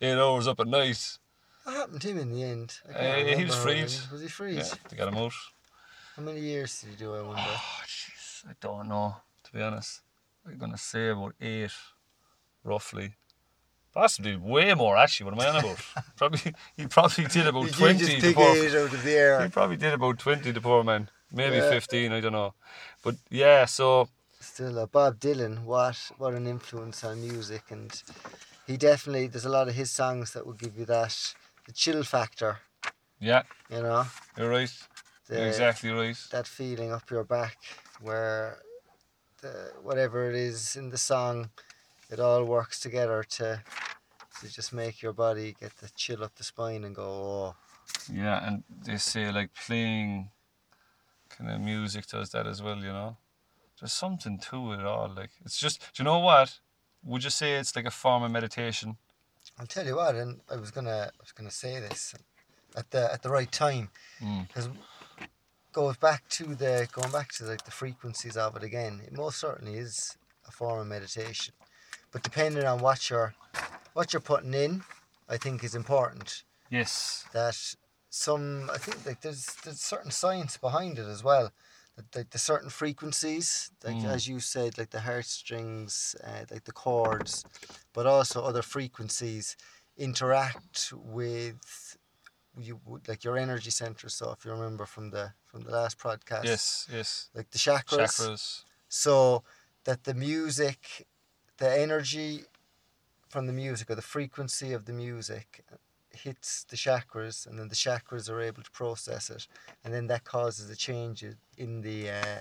eight 0.02 0.18
hours 0.18 0.48
up 0.48 0.60
at 0.60 0.68
night. 0.68 1.18
What 1.64 1.76
happened 1.76 2.02
to 2.02 2.08
him 2.10 2.18
in 2.18 2.34
the 2.34 2.44
end? 2.44 2.74
Uh, 2.94 3.02
he 3.38 3.46
was 3.46 3.56
freed. 3.56 3.78
long- 3.90 4.12
Was 4.12 4.22
he 4.22 4.28
freed? 4.28 4.58
Yeah, 4.58 4.64
they 4.90 4.98
got 4.98 5.08
him 5.10 5.18
out. 5.18 5.34
How 6.16 6.24
many 6.24 6.40
years 6.40 6.82
did 6.82 6.90
he 6.92 6.96
do? 6.96 7.14
I 7.16 7.22
wonder. 7.22 7.42
Oh, 7.46 7.82
jeez, 7.86 8.46
I 8.50 8.54
don't 8.60 8.88
know. 8.90 9.16
To 9.44 9.52
be 9.54 9.62
honest, 9.62 10.02
I'm 10.48 10.58
gonna 10.58 10.78
say 10.78 11.10
about 11.10 11.36
eight, 11.40 11.72
roughly. 12.64 13.14
Possibly 13.94 14.38
way 14.38 14.74
more. 14.74 14.98
Actually, 14.98 15.32
what 15.32 15.34
am 15.34 15.40
I 15.42 15.50
on 15.50 15.64
about? 15.66 15.80
probably 16.16 16.54
he 16.78 16.88
probably 16.88 17.26
did 17.26 17.46
about 17.48 17.66
you 17.66 17.72
twenty. 17.72 18.00
just 18.06 18.22
pick 18.22 18.36
poor- 18.36 18.56
eight 18.56 18.70
out 18.74 18.94
of 18.94 19.04
the 19.04 19.40
He 19.44 19.50
probably 19.50 19.78
did 19.78 19.94
about 19.94 20.18
20, 20.18 20.50
the 20.52 20.62
poor 20.62 20.84
man. 20.84 21.10
Maybe 21.32 21.58
Yeah. 21.58 21.70
15, 21.70 22.12
I 22.12 22.20
don't 22.20 22.34
know. 22.34 22.54
But 23.04 23.16
yeah, 23.30 23.66
so 23.66 24.10
Still, 24.40 24.80
uh, 24.80 24.86
Bob 24.88 25.20
Dylan. 25.20 25.64
What 25.66 25.98
what 26.18 26.34
an 26.34 26.48
influence 26.48 27.04
on 27.04 27.22
music, 27.22 27.64
and 27.70 27.92
he 28.66 28.76
definitely. 28.76 29.28
There's 29.28 29.46
a 29.46 29.50
lot 29.50 29.68
of 29.68 29.76
his 29.76 29.92
songs 29.92 30.34
that 30.34 30.46
will 30.46 30.58
give 30.58 30.76
you 30.80 30.86
that 30.86 31.36
the 31.68 31.72
chill 31.74 32.04
factor. 32.04 32.58
yeah, 33.20 33.44
You 33.70 33.82
know, 33.84 34.06
you're 34.36 34.50
right. 34.50 34.74
the, 35.28 35.36
You're 35.38 35.48
exactly 35.48 35.92
right. 35.92 36.18
that 36.32 36.48
feeling 36.48 36.92
up 36.92 37.10
your 37.12 37.24
back 37.24 37.58
where 38.02 38.58
the 39.42 39.72
whatever 39.84 40.28
it 40.30 40.36
is 40.36 40.76
in 40.76 40.90
the 40.90 40.98
song, 40.98 41.52
it 42.10 42.20
all 42.20 42.44
works 42.44 42.80
together 42.80 43.24
to 43.38 43.62
to 44.40 44.48
just 44.48 44.74
make 44.74 45.04
your 45.04 45.14
body 45.14 45.56
get 45.60 45.78
the 45.78 45.90
chill 45.96 46.24
up 46.24 46.34
the 46.36 46.44
spine 46.44 46.84
and 46.84 46.96
go, 46.96 47.04
oh, 47.04 47.56
Yeah, 48.12 48.48
and 48.48 48.64
they 48.86 48.98
say 48.98 49.32
like 49.32 49.52
playing 49.68 50.32
kind 51.38 51.50
of 51.52 51.62
music 51.62 52.08
does 52.08 52.30
that 52.32 52.48
as 52.48 52.62
well, 52.62 52.78
you 52.78 52.92
know? 52.92 53.18
There's 53.80 53.94
something 53.94 54.38
to 54.50 54.74
it 54.74 54.86
all. 54.86 55.12
Like, 55.16 55.32
it's 55.46 55.58
just, 55.60 55.80
do 55.80 56.04
you 56.04 56.06
know 56.06 56.20
what? 56.20 56.60
Would 57.04 57.24
you 57.24 57.30
say 57.32 57.56
it's 57.56 57.76
like 57.76 57.86
a 57.86 57.92
form 57.92 58.22
of 58.24 58.32
meditation? 58.32 58.98
I'll 59.60 59.66
tell 59.66 59.86
you 59.86 59.96
what, 59.96 60.16
and 60.16 60.40
I 60.52 60.56
was 60.56 60.70
gonna 60.72 61.10
I 61.12 61.22
was 61.22 61.32
gonna 61.32 61.52
say 61.52 61.80
this 61.80 62.14
at 62.76 62.92
the 62.92 63.12
at 63.12 63.24
the 63.24 63.30
right 63.30 63.52
time 63.52 63.90
Mm. 64.22 64.48
because 64.48 64.70
goes 65.72 65.98
back 65.98 66.28
to 66.30 66.54
the 66.56 66.88
going 66.92 67.12
back 67.12 67.32
to 67.34 67.46
like 67.46 67.66
the 67.66 67.72
frequencies 67.72 68.38
of 68.38 68.56
it 68.56 68.64
again. 68.64 69.02
It 69.06 69.14
most 69.14 69.40
certainly 69.40 69.76
is 69.80 70.16
a 70.48 70.52
form 70.52 70.80
of 70.80 70.88
meditation, 70.88 71.54
but 72.12 72.22
depending 72.24 72.66
on 72.66 72.80
what 72.82 73.10
you're 73.10 73.34
what 73.94 74.14
you're 74.14 74.22
putting 74.22 74.54
in, 74.54 74.84
I 75.28 75.38
think 75.38 75.64
is 75.64 75.76
important. 75.76 76.44
Yes. 76.70 77.26
That 77.34 77.76
some 78.12 78.70
I 78.72 78.78
think 78.78 79.06
like 79.06 79.22
there's 79.22 79.46
there's 79.64 79.80
certain 79.82 80.12
science 80.12 80.58
behind 80.58 81.00
it 81.00 81.08
as 81.08 81.24
well. 81.24 81.52
That 81.96 82.16
like 82.16 82.30
the 82.30 82.38
certain 82.38 82.70
frequencies, 82.70 83.72
like 83.84 83.98
Mm. 83.98 84.06
as 84.16 84.28
you 84.28 84.40
said, 84.40 84.78
like 84.78 84.92
the 84.92 85.02
heartstrings, 85.02 86.16
uh, 86.24 86.46
like 86.52 86.66
the 86.66 86.72
chords, 86.72 87.44
but 87.94 88.06
also 88.06 88.44
other 88.44 88.62
frequencies 88.62 89.56
interact 89.98 90.94
with 90.94 91.98
you 92.58 92.80
like 93.08 93.24
your 93.24 93.38
energy 93.38 93.72
centers. 93.72 94.14
So 94.14 94.32
if 94.32 94.44
you 94.46 94.52
remember 94.52 94.86
from 94.86 95.12
the 95.12 95.34
from 95.46 95.62
the 95.62 95.72
last 95.72 95.98
podcast, 95.98 96.46
Yes, 96.46 96.88
yes. 96.92 97.30
like 97.34 97.50
the 97.52 97.58
chakras, 97.58 98.20
Chakras. 98.20 98.64
so 98.90 99.44
that 99.86 100.04
the 100.04 100.14
music, 100.14 101.08
the 101.58 101.72
energy 101.80 102.44
from 103.30 103.48
the 103.48 103.54
music 103.54 103.90
or 103.90 103.96
the 103.96 104.02
frequency 104.02 104.74
of 104.74 104.84
the 104.86 104.94
music 104.94 105.64
hits 106.14 106.64
the 106.70 106.76
chakras, 106.76 107.46
and 107.48 107.58
then 107.60 107.68
the 107.70 107.76
chakras 107.76 108.30
are 108.30 108.42
able 108.42 108.64
to 108.64 108.72
process 108.72 109.30
it, 109.30 109.48
and 109.84 109.94
then 109.94 110.08
that 110.08 110.24
causes 110.24 110.70
a 110.70 110.76
change 110.76 111.24
in 111.58 111.82
the 111.82 112.10
uh, 112.10 112.40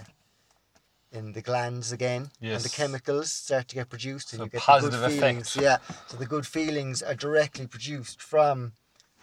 in 1.13 1.33
the 1.33 1.43
glands 1.43 1.91
again, 1.91 2.31
yes. 2.41 2.55
and 2.57 2.65
the 2.65 2.69
chemicals 2.77 3.33
start 3.33 3.67
to 3.69 3.75
get 3.75 3.89
produced, 3.89 4.33
and 4.33 4.39
So 4.39 4.45
you 4.45 4.51
get 4.51 4.61
positive 4.61 5.01
the 5.01 5.09
good 5.09 5.19
feelings. 5.19 5.57
effect. 5.57 5.63
Yeah, 5.91 5.97
so 6.07 6.17
the 6.17 6.27
good 6.27 6.47
feelings 6.47 7.03
are 7.03 7.15
directly 7.15 7.67
produced 7.67 8.23
from 8.23 8.73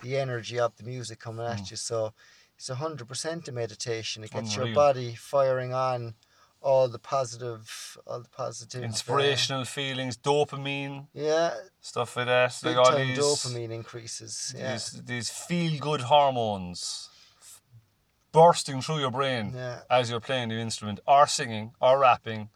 the 0.03 0.17
energy 0.17 0.59
of 0.59 0.75
the 0.77 0.83
music 0.83 1.19
coming 1.19 1.45
at 1.45 1.59
Mm. 1.59 1.71
you. 1.71 1.77
So 1.77 2.13
it's 2.57 2.67
hundred 2.67 3.07
percent 3.07 3.47
a 3.47 3.51
meditation. 3.51 4.23
It 4.23 4.31
gets 4.31 4.55
your 4.55 4.73
body 4.73 5.15
firing 5.15 5.73
on 5.73 6.15
all 6.61 6.87
the 6.89 6.99
positive, 6.99 7.97
all 8.07 8.21
the 8.21 8.29
positive, 8.29 8.81
uh, 8.81 8.85
Inspirational 8.85 9.65
feelings, 9.65 10.17
dopamine, 10.17 11.07
yeah, 11.13 11.53
stuff 11.81 12.15
like 12.17 12.25
that. 12.27 12.57
big 12.63 12.75
like 12.75 12.85
all 12.85 12.91
time 12.91 13.07
these, 13.07 13.19
dopamine 13.19 13.71
increases. 13.71 14.53
Yeah, 14.57 14.73
these, 14.73 14.91
these 15.05 15.29
feel 15.29 15.79
good 15.79 16.01
hormones 16.01 17.09
bursting 18.31 18.81
through 18.81 18.99
your 18.99 19.11
brain 19.11 19.53
yeah, 19.55 19.79
as 19.89 20.09
you're 20.09 20.19
playing 20.19 20.49
the 20.49 20.55
instrument 20.55 20.99
or 21.07 21.25
singing 21.27 21.71
or 21.79 21.99
rapping. 21.99 22.49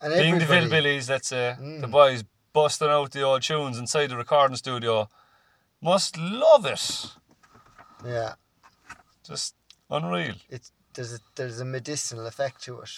and 0.00 0.12
Being 0.14 0.38
the. 0.38 0.44
Villebillies, 0.44 1.08
let's 1.08 1.28
say, 1.28 1.56
the 1.58 1.86
Mm. 1.86 1.90
boys 1.90 2.24
busting 2.52 2.88
out 2.88 3.10
the 3.12 3.22
old 3.22 3.42
tunes 3.42 3.78
inside 3.78 4.08
the 4.08 4.16
recording 4.16 4.56
studio 4.56 5.08
must 5.82 6.16
love 6.16 6.64
it. 6.66 7.06
Yeah. 8.04 8.34
Just 9.26 9.54
unreal. 9.90 10.34
it's 10.48 10.70
there's 10.96 11.14
a 11.14 11.20
there's 11.36 11.60
a 11.60 11.64
medicinal 11.64 12.26
effect 12.26 12.62
to 12.64 12.80
it, 12.80 12.90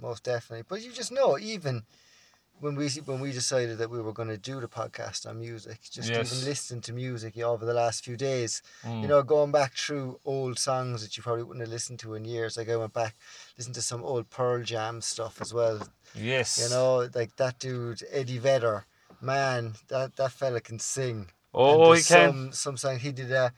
most 0.00 0.22
definitely. 0.24 0.64
But 0.68 0.82
you 0.82 0.92
just 0.92 1.10
know, 1.10 1.36
even 1.38 1.82
when 2.60 2.74
we 2.76 2.88
when 3.04 3.20
we 3.20 3.32
decided 3.32 3.78
that 3.78 3.90
we 3.90 4.00
were 4.00 4.12
going 4.12 4.28
to 4.28 4.38
do 4.38 4.60
the 4.60 4.68
podcast 4.68 5.26
on 5.28 5.38
music, 5.40 5.78
just 5.90 6.08
Yes. 6.10 6.32
even 6.32 6.44
listening 6.48 6.80
to 6.82 6.92
music 6.92 7.36
over 7.38 7.66
the 7.66 7.74
last 7.74 8.04
few 8.04 8.16
days, 8.16 8.62
Mm. 8.84 9.02
you 9.02 9.08
know, 9.08 9.22
going 9.22 9.52
back 9.52 9.74
through 9.74 10.20
old 10.24 10.58
songs 10.58 11.02
that 11.02 11.16
you 11.16 11.22
probably 11.22 11.42
wouldn't 11.42 11.66
have 11.66 11.72
listened 11.72 11.98
to 12.00 12.14
in 12.14 12.24
years. 12.24 12.56
Like 12.56 12.68
I 12.70 12.76
went 12.76 12.92
back, 12.94 13.14
listened 13.58 13.74
to 13.74 13.82
some 13.82 14.02
old 14.04 14.30
Pearl 14.30 14.62
Jam 14.62 15.02
stuff 15.02 15.40
as 15.40 15.52
well. 15.52 15.80
Yes. 16.14 16.58
You 16.62 16.68
know, 16.70 17.08
like 17.14 17.36
that 17.36 17.58
dude 17.58 18.02
Eddie 18.10 18.38
Vedder, 18.38 18.86
man, 19.20 19.74
that 19.88 20.16
that 20.16 20.32
fella 20.32 20.60
can 20.60 20.78
sing. 20.78 21.30
Oh, 21.52 21.92
he 21.92 21.94
there's 21.96 22.08
can. 22.08 22.30
Some, 22.32 22.52
some 22.52 22.76
song 22.76 22.98
he 22.98 23.12
did 23.12 23.32
a 23.32 23.52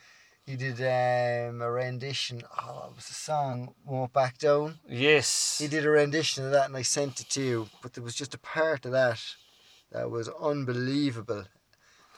he 0.49 0.57
did 0.57 0.79
um, 0.81 1.61
a 1.63 1.71
rendition. 1.71 2.43
Oh, 2.61 2.89
it 2.91 2.97
was 2.97 3.09
a 3.11 3.15
song 3.29 3.75
"Won't 3.87 4.13
Back 4.13 4.39
Down." 4.39 4.79
Yes. 4.89 5.59
He 5.63 5.69
did 5.69 5.85
a 5.85 5.91
rendition 5.91 6.45
of 6.47 6.53
that, 6.53 6.67
and 6.69 6.77
I 6.77 6.83
sent 6.83 7.21
it 7.21 7.29
to 7.31 7.43
you. 7.43 7.69
But 7.83 7.93
there 7.95 8.05
was 8.05 8.15
just 8.15 8.35
a 8.35 8.39
part 8.39 8.87
of 8.87 8.93
that 8.93 9.21
that 9.93 10.11
was 10.11 10.29
unbelievable. 10.51 11.45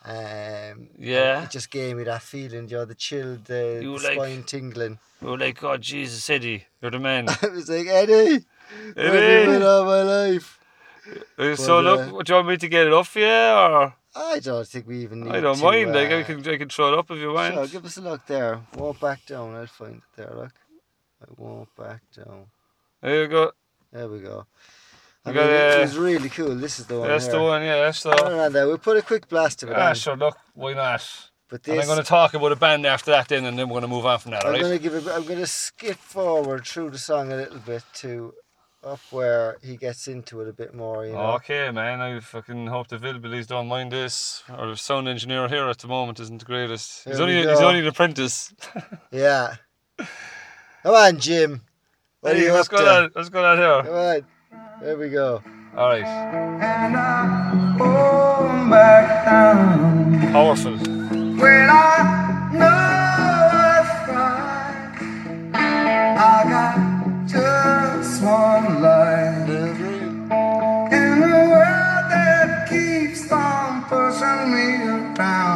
Um, 0.04 0.88
Yeah. 0.98 1.44
it 1.44 1.50
just 1.50 1.70
gave 1.70 1.96
me 1.96 2.04
that 2.04 2.22
feeling, 2.22 2.68
you 2.68 2.76
know, 2.78 2.84
the 2.86 2.94
chill, 2.94 3.36
the, 3.44 3.80
You 3.82 3.98
the 3.98 4.04
like- 4.06 4.14
spine 4.16 4.42
tingling. 4.44 4.98
We 5.20 5.30
were 5.30 5.36
like, 5.38 5.60
God, 5.60 5.82
Jesus, 5.82 6.30
Eddie, 6.30 6.64
you're 6.80 6.90
the 6.90 6.98
man. 6.98 7.28
I 7.42 7.48
was 7.48 7.68
like, 7.68 7.86
Eddie, 7.86 8.46
Eddie. 8.96 9.62
All 9.62 9.84
my 9.84 10.02
life. 10.02 10.58
Uh, 11.38 11.54
so 11.56 11.82
But, 11.82 11.84
look, 11.84 12.00
uh, 12.00 12.22
do 12.22 12.30
you 12.32 12.34
want 12.36 12.48
me 12.48 12.56
to 12.56 12.68
get 12.68 12.86
it 12.86 12.92
off 12.94 13.14
you, 13.16 13.26
or 13.26 13.94
I 14.14 14.40
don't 14.40 14.66
think 14.66 14.86
we 14.88 14.98
even 15.02 15.20
need 15.22 15.32
I 15.34 15.40
don't 15.40 15.56
to, 15.58 15.64
mind. 15.64 15.92
Like 15.92 16.10
I 16.10 16.20
uh, 16.22 16.24
can, 16.24 16.48
I 16.48 16.56
can 16.56 16.68
throw 16.68 16.92
it 16.92 16.98
up 16.98 17.10
if 17.10 17.18
you 17.18 17.32
want. 17.32 17.54
Sure, 17.54 17.66
give 17.68 17.84
us 17.84 17.96
a 17.96 18.00
look 18.00 18.26
there. 18.26 18.60
Won't 18.76 19.00
back 19.00 19.24
down. 19.26 19.54
I'll 19.54 19.66
find 19.66 19.96
it 19.96 20.02
there. 20.16 20.32
Look, 20.34 20.52
I 21.22 21.26
won't 21.36 21.74
back 21.76 22.02
down. 22.16 22.46
There 23.02 23.22
you 23.22 23.28
go. 23.28 23.52
There 23.92 24.08
we 24.08 24.20
go. 24.20 24.46
I 25.24 25.28
mean, 25.30 25.36
got, 25.36 25.50
it 25.50 25.78
uh, 25.78 25.82
was 25.82 25.98
really 25.98 26.28
cool. 26.28 26.54
This 26.54 26.80
is 26.80 26.86
the 26.86 26.98
one. 26.98 27.08
That's 27.08 27.26
here. 27.26 27.34
the 27.34 27.42
one. 27.42 27.62
Yeah, 27.62 27.76
that's 27.80 28.02
the. 28.02 28.12
Turn 28.12 28.32
around 28.32 28.52
there. 28.52 28.66
We'll 28.66 28.78
put 28.78 28.96
a 28.96 29.02
quick 29.02 29.28
blast 29.28 29.62
of 29.62 29.70
it 29.70 29.76
Ah, 29.76 29.90
on. 29.90 29.94
sure. 29.94 30.16
Look, 30.16 30.36
why 30.54 30.72
not? 30.74 31.06
But 31.48 31.66
And 31.66 31.78
this, 31.78 31.84
I'm 31.84 31.88
going 31.92 32.02
to 32.02 32.08
talk 32.08 32.34
about 32.34 32.52
a 32.52 32.56
band 32.56 32.86
after 32.86 33.10
that, 33.10 33.28
then, 33.28 33.44
and 33.44 33.58
then 33.58 33.68
we're 33.68 33.74
going 33.74 33.82
to 33.82 33.88
move 33.88 34.06
on 34.06 34.18
from 34.20 34.30
that. 34.32 34.42
I'm 34.42 34.46
Alright? 34.46 34.62
going 34.62 34.76
to 34.78 34.82
give 34.82 34.94
it. 34.94 35.06
I'm 35.08 35.24
going 35.24 35.40
to 35.40 35.46
skip 35.46 35.96
forward 35.96 36.64
through 36.66 36.90
the 36.90 36.98
song 36.98 37.32
a 37.32 37.36
little 37.36 37.58
bit 37.58 37.82
to 37.96 38.34
up 38.82 39.00
where 39.10 39.58
he 39.62 39.76
gets 39.76 40.08
into 40.08 40.40
it 40.40 40.48
a 40.48 40.52
bit 40.52 40.74
more. 40.74 41.04
You 41.06 41.12
know. 41.12 41.32
Okay, 41.34 41.70
man. 41.70 42.00
I 42.00 42.18
fucking 42.20 42.66
hope 42.68 42.88
the 42.88 42.96
Villebillies 42.98 43.46
don't 43.46 43.68
mind 43.68 43.92
this. 43.92 44.42
Our 44.48 44.74
sound 44.76 45.08
engineer 45.08 45.48
here 45.48 45.68
at 45.68 45.78
the 45.78 45.86
moment 45.88 46.18
isn't 46.20 46.38
the 46.38 46.44
greatest. 46.44 47.04
He's 47.04 47.20
only 47.20 47.38
he's 47.38 47.60
only 47.60 47.80
an 47.80 47.86
apprentice. 47.86 48.52
Yeah. 49.12 49.56
Come 50.82 50.94
on, 50.94 51.18
Jim. 51.18 51.60
What 52.20 52.32
are 52.32 52.36
Hey, 52.36 52.44
you 52.46 52.52
what's 52.52 52.68
up 52.68 52.72
going 52.72 52.84
to? 52.84 52.90
on? 53.04 53.10
What's 53.12 53.28
going 53.28 53.44
on 53.44 53.58
here? 53.58 53.82
Come 53.82 53.94
on. 53.94 54.80
There 54.82 54.96
we 54.98 55.08
go. 55.10 55.42
All 55.76 55.88
right. 55.90 56.04
And 56.04 56.96
I 56.96 57.76
hold 57.78 58.70
back 58.70 59.24
down 59.26 60.32
Powerful. 60.32 60.72
when 60.72 61.68
I 61.70 62.50
know 62.52 63.50
it's 63.76 64.08
right. 64.08 65.10
I 65.54 66.44
got 66.48 66.76
just 67.26 67.79
life 68.22 69.48
in 70.92 71.22
a 71.22 71.50
world 71.50 72.06
that 72.12 72.68
keeps 72.70 73.30
on 73.32 73.84
pushing 73.84 74.52
me 74.54 74.68
around. 74.88 75.49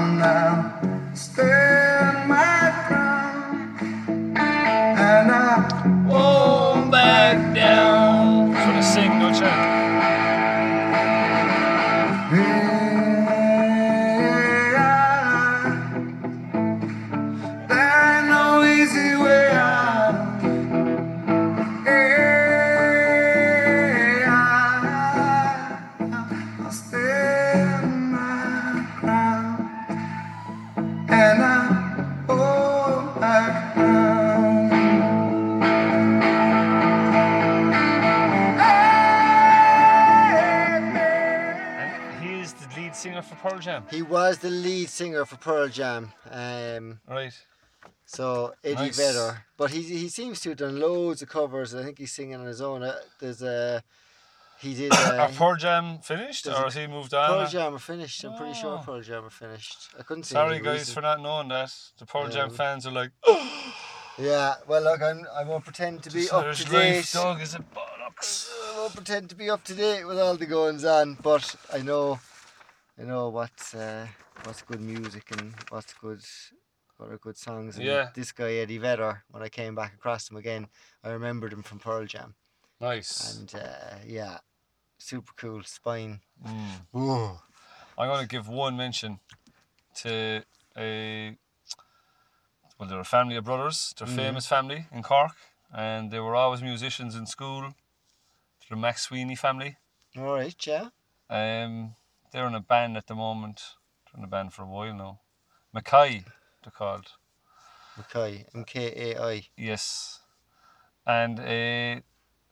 Pearl 43.55 43.63
Jam. 43.63 43.85
He 43.91 44.03
was 44.03 44.39
the 44.39 44.51
lead 44.51 44.89
singer 44.89 45.25
for 45.25 45.37
Pearl 45.37 45.69
Jam. 45.69 46.13
Um, 46.31 47.01
Right. 47.09 47.33
So 48.07 48.55
Eddie 48.63 48.75
Nice. 48.75 48.97
Vedder, 48.97 49.45
but 49.57 49.71
he 49.71 49.83
he 49.83 50.09
seems 50.09 50.41
to 50.41 50.51
have 50.51 50.59
done 50.59 50.79
loads 50.79 51.23
of 51.23 51.29
covers. 51.29 51.75
I 51.75 51.83
think 51.83 51.99
he's 51.99 52.13
singing 52.13 52.35
on 52.37 52.47
his 52.47 52.61
own. 52.61 52.83
Uh, 52.83 52.97
There's 53.19 53.43
a 53.43 53.83
he 54.59 54.75
did. 54.75 54.93
Are 54.95 55.21
Uh, 55.21 55.29
Pearl 55.37 55.57
Jam 55.57 55.99
finished, 55.99 56.47
or 56.47 56.53
has 56.53 56.75
he 56.75 56.87
moved 56.87 57.15
on? 57.15 57.29
Pearl 57.31 57.47
Jam 57.49 57.75
are 57.75 57.79
finished. 57.79 58.23
I'm 58.25 58.37
pretty 58.37 58.55
sure 58.55 58.79
Oh. 58.79 58.83
Pearl 58.85 59.01
Jam 59.01 59.25
are 59.25 59.31
finished. 59.31 59.89
I 59.99 60.03
couldn't 60.03 60.25
see. 60.25 60.35
Sorry, 60.35 60.59
guys, 60.61 60.81
reason. 60.81 60.95
for 60.95 61.01
not 61.01 61.21
knowing 61.23 61.49
that. 61.49 61.73
The 61.99 62.07
Pearl 62.07 62.29
Jam 62.29 62.51
Um, 62.51 62.55
fans 62.55 62.87
are 62.87 62.93
like, 62.93 63.11
Yeah, 64.19 64.55
well, 64.69 64.83
look, 64.83 65.03
I'm 65.03 65.27
I 65.35 65.43
won't 65.45 65.65
pretend 65.65 66.03
to 66.05 66.11
be 66.11 66.21
"Just 66.21 66.33
up 66.33 66.55
to 66.55 66.65
date. 66.67 67.11
dog, 67.13 67.41
is 67.41 67.55
it 67.55 67.63
bollocks? 67.75 68.49
I 68.73 68.79
won't 68.79 68.95
pretend 68.95 69.29
to 69.31 69.35
be 69.35 69.51
up 69.51 69.65
to 69.65 69.75
date 69.75 70.05
with 70.05 70.19
all 70.21 70.37
the 70.37 70.47
goings 70.47 70.85
on, 70.85 71.15
but 71.23 71.57
I 71.73 71.79
know, 71.79 72.21
I 72.99 73.03
know 73.03 73.29
what's 73.29 73.75
uh, 73.75 74.07
what's 74.45 74.63
good 74.63 74.81
music 74.81 75.31
and 75.33 75.55
what's 75.69 75.93
good, 75.95 76.23
what 76.97 77.11
are 77.11 77.19
good 77.19 77.37
songs. 77.37 77.77
And 77.77 77.87
Yeah. 77.87 78.11
This 78.15 78.33
guy 78.33 78.55
Eddie 78.55 78.79
Vedder, 78.79 79.25
when 79.31 79.43
I 79.43 79.49
came 79.49 79.75
back 79.75 79.95
across 79.95 80.31
him 80.31 80.37
again, 80.37 80.69
I 81.03 81.11
remembered 81.11 81.53
him 81.53 81.63
from 81.63 81.81
Pearl 81.81 82.07
Jam, 82.07 82.35
Nice. 82.81 83.37
and 83.37 83.53
uh, 83.55 83.97
yeah, 84.07 84.39
super 84.99 85.33
cool 85.37 85.63
spine. 85.65 86.21
Mm. 86.45 86.87
Whoa. 86.93 87.39
I'm 87.99 88.09
going 88.09 88.23
to 88.23 88.29
give 88.29 88.49
one 88.49 88.77
mention 88.77 89.21
to 90.03 90.45
a 90.77 91.37
well, 92.79 92.89
they're 92.89 93.01
a 93.01 93.05
family 93.05 93.37
of 93.37 93.45
brothers. 93.45 93.95
They're 93.97 94.09
a 94.09 94.11
Mhm. 94.11 94.17
famous 94.17 94.47
family 94.47 94.87
in 94.93 95.03
Cork, 95.03 95.37
and 95.73 96.11
they 96.11 96.19
were 96.21 96.35
always 96.35 96.63
musicians 96.63 97.15
in 97.15 97.27
school. 97.27 97.75
The 98.69 98.77
McSweeney 98.77 99.39
family. 99.39 99.77
All 100.17 100.35
right, 100.35 100.67
yeah. 100.67 100.89
Um, 101.29 101.95
they're 102.35 102.49
in 102.49 102.55
a 102.55 102.61
band 102.61 102.97
at 102.97 103.07
the 103.07 103.15
moment. 103.15 103.63
They're 104.07 104.19
in 104.19 104.25
a 104.25 104.29
band 104.29 104.53
for 104.53 104.63
a 104.63 104.67
while 104.67 104.93
now. 104.93 105.21
Mackay, 105.73 106.25
they're 106.63 106.73
called. 106.73 107.13
Mackay, 107.97 108.47
M 108.53 108.65
K 108.65 108.93
A 108.97 109.23
I. 109.23 109.47
Yes. 109.57 110.19
And 111.07 111.39
uh, 111.39 112.01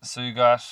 so 0.02 0.20
you 0.20 0.34
got, 0.34 0.62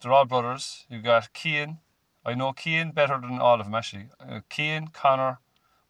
they're 0.00 0.12
all 0.12 0.26
brothers. 0.26 0.84
You 0.90 1.00
got 1.00 1.30
Cian. 1.34 1.78
I 2.26 2.34
know 2.34 2.52
Cian 2.52 2.90
better 2.90 3.18
than 3.18 3.38
all 3.38 3.58
of 3.58 3.66
them 3.66 3.74
actually. 3.74 4.08
Uh, 4.20 4.40
Cian, 4.52 4.88
Connor, 4.88 5.38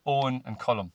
Owen, 0.06 0.42
and 0.46 0.56
Cullum. 0.56 0.92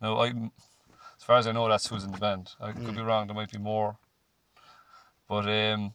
Now, 0.00 0.16
I, 0.16 0.28
as 0.28 1.24
far 1.24 1.36
as 1.36 1.46
I 1.46 1.52
know, 1.52 1.68
that's 1.68 1.88
who's 1.88 2.04
in 2.04 2.12
the 2.12 2.18
band. 2.18 2.52
I 2.58 2.72
could 2.72 2.96
be 2.96 3.02
wrong. 3.02 3.26
There 3.26 3.36
might 3.36 3.52
be 3.52 3.58
more. 3.58 3.98
But 5.28 5.46
um, 5.46 5.92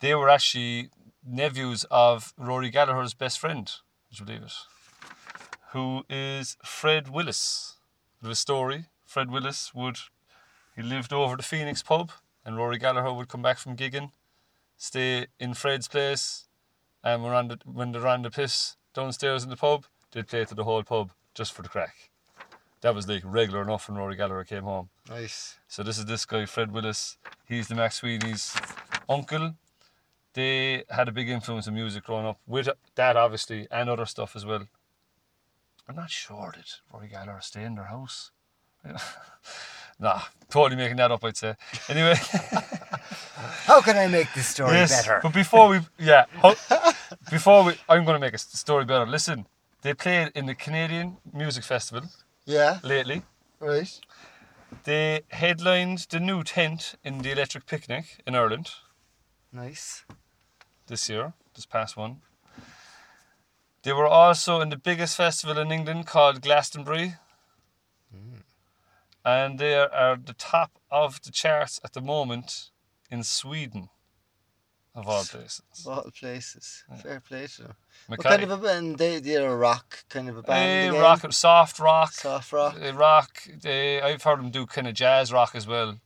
they 0.00 0.14
were 0.16 0.28
actually 0.28 0.90
nephews 1.26 1.84
of 1.90 2.32
Rory 2.38 2.70
Gallagher's 2.70 3.14
best 3.14 3.38
friend. 3.38 3.70
Would 4.10 4.20
you 4.20 4.26
believe 4.26 4.42
it? 4.42 4.52
Who 5.72 6.04
is 6.08 6.56
Fred 6.64 7.08
Willis. 7.08 7.76
Of 8.22 8.36
story. 8.38 8.86
Fred 9.04 9.30
Willis 9.30 9.74
would 9.74 9.98
he 10.76 10.82
lived 10.82 11.12
over 11.12 11.36
the 11.36 11.42
Phoenix 11.42 11.82
pub, 11.82 12.12
and 12.44 12.58
Rory 12.58 12.76
Gallagher 12.76 13.12
would 13.12 13.28
come 13.28 13.40
back 13.40 13.56
from 13.56 13.76
gigging, 13.76 14.12
stay 14.76 15.26
in 15.40 15.54
Fred's 15.54 15.88
place, 15.88 16.44
and 17.02 17.22
when, 17.22 17.48
the, 17.48 17.58
when 17.64 17.92
they're 17.92 18.06
on 18.06 18.20
the 18.20 18.30
piss 18.30 18.76
downstairs 18.92 19.42
in 19.42 19.48
the 19.48 19.56
pub, 19.56 19.86
they'd 20.12 20.28
play 20.28 20.44
to 20.44 20.54
the 20.54 20.64
whole 20.64 20.82
pub 20.82 21.12
just 21.34 21.54
for 21.54 21.62
the 21.62 21.70
crack. 21.70 22.10
That 22.82 22.94
was 22.94 23.08
like 23.08 23.22
regular 23.24 23.62
enough 23.62 23.88
when 23.88 23.96
Rory 23.96 24.16
Gallagher 24.16 24.44
came 24.44 24.64
home. 24.64 24.90
Nice. 25.08 25.58
So 25.66 25.82
this 25.82 25.96
is 25.96 26.04
this 26.04 26.26
guy, 26.26 26.44
Fred 26.44 26.72
Willis. 26.72 27.16
He's 27.46 27.68
the 27.68 27.74
McSweeney's 27.74 28.54
uncle. 29.08 29.54
They 30.36 30.84
had 30.90 31.08
a 31.08 31.12
big 31.12 31.30
influence 31.30 31.66
in 31.66 31.72
music 31.72 32.04
growing 32.04 32.26
up, 32.26 32.38
with 32.46 32.68
that 32.94 33.16
obviously, 33.16 33.66
and 33.70 33.88
other 33.88 34.04
stuff 34.04 34.36
as 34.36 34.44
well. 34.44 34.68
I'm 35.88 35.96
not 35.96 36.10
sure 36.10 36.52
did 36.54 36.66
Rory 36.92 37.08
Gallagher 37.08 37.40
stay 37.40 37.64
in 37.64 37.74
their 37.74 37.86
house. 37.86 38.32
nah, 39.98 40.20
totally 40.50 40.76
making 40.76 40.98
that 40.98 41.10
up, 41.10 41.24
I'd 41.24 41.38
say. 41.38 41.54
Anyway, 41.88 42.16
How 43.64 43.80
can 43.80 43.96
I 43.96 44.08
make 44.08 44.28
this 44.34 44.48
story 44.48 44.74
yes, 44.74 44.90
better? 44.90 45.20
but 45.22 45.32
before 45.32 45.68
we, 45.70 45.80
yeah, 45.98 46.26
before 47.30 47.64
we, 47.64 47.72
I'm 47.88 48.04
going 48.04 48.16
to 48.16 48.26
make 48.26 48.34
a 48.34 48.38
story 48.38 48.84
better. 48.84 49.06
Listen, 49.06 49.46
they 49.80 49.94
played 49.94 50.32
in 50.34 50.44
the 50.44 50.54
Canadian 50.54 51.16
Music 51.32 51.64
Festival 51.64 52.10
Yeah. 52.44 52.80
lately. 52.82 53.22
Right. 53.58 53.98
They 54.84 55.22
headlined 55.30 56.08
the 56.10 56.20
new 56.20 56.42
tent 56.42 56.96
in 57.02 57.22
the 57.22 57.32
Electric 57.32 57.64
Picnic 57.64 58.20
in 58.26 58.34
Ireland 58.34 58.68
Nice. 59.52 60.04
This 60.86 61.08
year, 61.08 61.32
this 61.54 61.66
past 61.66 61.96
one. 61.96 62.20
They 63.82 63.92
were 63.92 64.06
also 64.06 64.60
in 64.60 64.68
the 64.70 64.76
biggest 64.76 65.16
festival 65.16 65.58
in 65.58 65.70
England 65.70 66.06
called 66.06 66.42
Glastonbury. 66.42 67.14
And 69.24 69.58
they 69.58 69.74
are, 69.74 70.16
the 70.16 70.34
top 70.34 70.78
of 70.90 71.20
the 71.22 71.32
charts 71.32 71.80
at 71.84 71.92
the 71.94 72.00
moment 72.00 72.70
in 73.10 73.24
Sweden, 73.24 73.88
of 74.94 75.08
all 75.08 75.24
places. 75.24 75.62
Of 75.84 75.92
all 75.92 76.10
places. 76.16 76.84
Fair 77.02 77.20
play 77.20 77.48
to 77.48 77.62
them. 77.62 77.74
What 78.06 78.20
kind 78.20 78.42
of 78.44 78.50
a 78.52 78.56
band? 78.56 78.98
They, 78.98 79.18
they're 79.18 79.50
a 79.50 79.56
rock 79.56 80.04
kind 80.08 80.28
of 80.28 80.36
a 80.36 80.42
band. 80.42 80.90
Again? 80.90 81.02
rock, 81.02 81.32
soft 81.32 81.80
rock, 81.80 82.12
Soft 82.12 82.52
rock. 82.52 82.76
uh, 82.80 82.92
rock. 82.94 83.42
They, 83.62 84.00
I've 84.00 84.22
heard 84.22 84.38
them 84.38 84.50
do 84.50 84.64
kind 84.64 84.86
of 84.86 84.94
jazz 84.94 85.32
rock 85.32 85.56
as 85.56 85.66
well. 85.66 85.98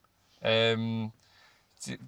Um, 0.43 1.13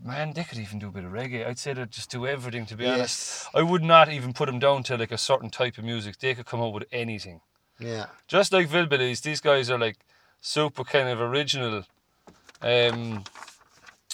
man, 0.05 0.33
they 0.33 0.45
could 0.45 0.59
even 0.59 0.79
do 0.79 0.89
a 0.89 0.91
bit 0.91 1.05
of 1.05 1.13
reggae. 1.13 1.47
I'd 1.47 1.59
say 1.59 1.73
they 1.73 1.85
just 1.87 2.11
do 2.11 2.27
everything. 2.27 2.67
To 2.67 2.77
be 2.77 2.87
honest, 2.87 3.49
I 3.55 3.63
would 3.63 3.83
not 3.83 4.11
even 4.11 4.33
put 4.33 4.47
them 4.47 4.59
down 4.59 4.83
to 4.85 4.97
like 4.97 5.13
a 5.13 5.19
certain 5.19 5.51
type 5.51 5.79
of 5.79 5.85
music. 5.85 6.19
They 6.19 6.35
could 6.35 6.47
come 6.47 6.61
up 6.61 6.73
with 6.73 6.85
anything. 6.93 7.41
Yeah. 7.79 8.07
Just 8.29 8.53
like 8.53 8.69
Villebillies, 8.69 9.23
these 9.23 9.41
guys 9.41 9.71
are 9.71 9.79
like 9.79 9.99
super 10.41 10.85
kind 10.85 11.09
of 11.09 11.21
original. 11.21 11.85
Um, 12.61 13.25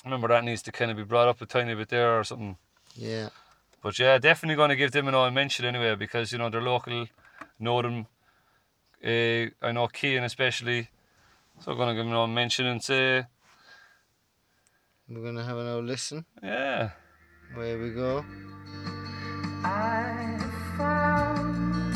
remember 0.04 0.28
that 0.28 0.44
needs 0.44 0.62
to 0.62 0.72
kind 0.72 0.90
of 0.90 0.96
be 0.96 1.04
brought 1.04 1.28
up 1.28 1.40
a 1.42 1.46
tiny 1.46 1.74
bit 1.74 1.88
there 1.88 2.18
or 2.18 2.24
something. 2.24 2.56
Yeah. 2.94 3.28
But 3.82 3.98
yeah, 3.98 4.18
definitely 4.18 4.56
going 4.56 4.70
to 4.70 4.76
give 4.76 4.92
them 4.92 5.08
an 5.08 5.14
all 5.14 5.30
mention 5.30 5.64
anyway 5.64 5.94
because 5.94 6.32
you 6.32 6.38
know 6.38 6.50
they're 6.50 6.62
local, 6.62 7.06
know 7.58 7.82
them. 7.82 8.06
Uh, 9.04 9.50
I 9.64 9.72
know 9.72 9.88
Cian 9.94 10.24
especially, 10.24 10.88
so 11.60 11.72
I'm 11.72 11.78
going 11.78 11.88
to 11.88 11.94
give 11.94 12.04
them 12.04 12.12
an 12.12 12.18
all 12.18 12.26
mention 12.26 12.66
and 12.66 12.82
say, 12.82 13.24
We're 15.08 15.22
gonna 15.24 15.44
have 15.44 15.56
an 15.58 15.66
old 15.66 15.86
listen. 15.86 16.24
yeah, 16.42 16.90
Where 17.54 17.78
we 17.78 17.90
go. 17.90 18.24
I 19.64 20.38
found 20.76 21.94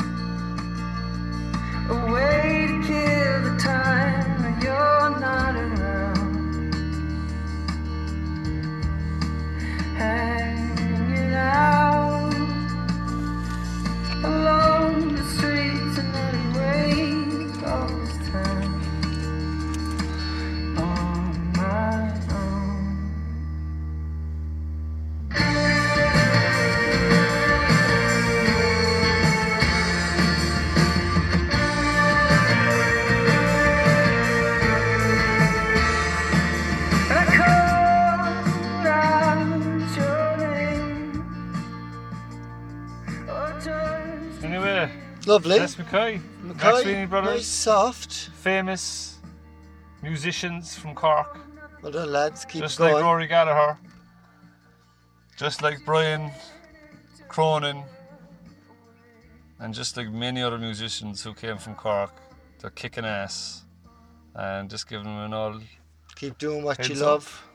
a 1.91 2.11
way 2.11 2.67
to 2.67 2.87
kill 2.87 3.41
the 3.47 3.55
time 3.59 4.41
when 4.43 4.61
you're 4.61 5.19
not 5.19 5.55
around. 5.55 6.73
Hanging 9.95 10.32
Lovely. 45.25 45.59
that's 45.59 45.77
Mackay. 45.77 46.19
Mackay, 46.41 46.59
McSweeney 46.83 47.09
Brothers, 47.09 47.35
Nice, 47.35 47.47
soft. 47.47 48.13
famous 48.41 49.17
musicians 50.01 50.75
from 50.75 50.93
Cork, 50.95 51.39
Well 51.81 51.91
done, 51.91 52.11
lads. 52.11 52.45
Keep 52.45 52.61
just 52.63 52.77
going. 52.77 52.93
like 52.93 53.03
Rory 53.03 53.27
Gallagher, 53.27 53.77
just 55.37 55.61
like 55.61 55.79
Brian 55.85 56.29
Cronin, 57.29 57.83
and 59.59 59.73
just 59.73 59.95
like 59.95 60.09
many 60.11 60.41
other 60.41 60.57
musicians 60.57 61.23
who 61.23 61.33
came 61.33 61.57
from 61.57 61.75
Cork. 61.75 62.11
They're 62.59 62.69
kicking 62.71 63.05
ass 63.05 63.63
and 64.35 64.69
just 64.69 64.87
giving 64.89 65.05
them 65.05 65.17
an 65.17 65.33
all. 65.33 65.59
Keep 66.15 66.37
doing 66.37 66.63
what 66.63 66.87
you 66.87 66.95
up. 66.95 67.01
love. 67.01 67.47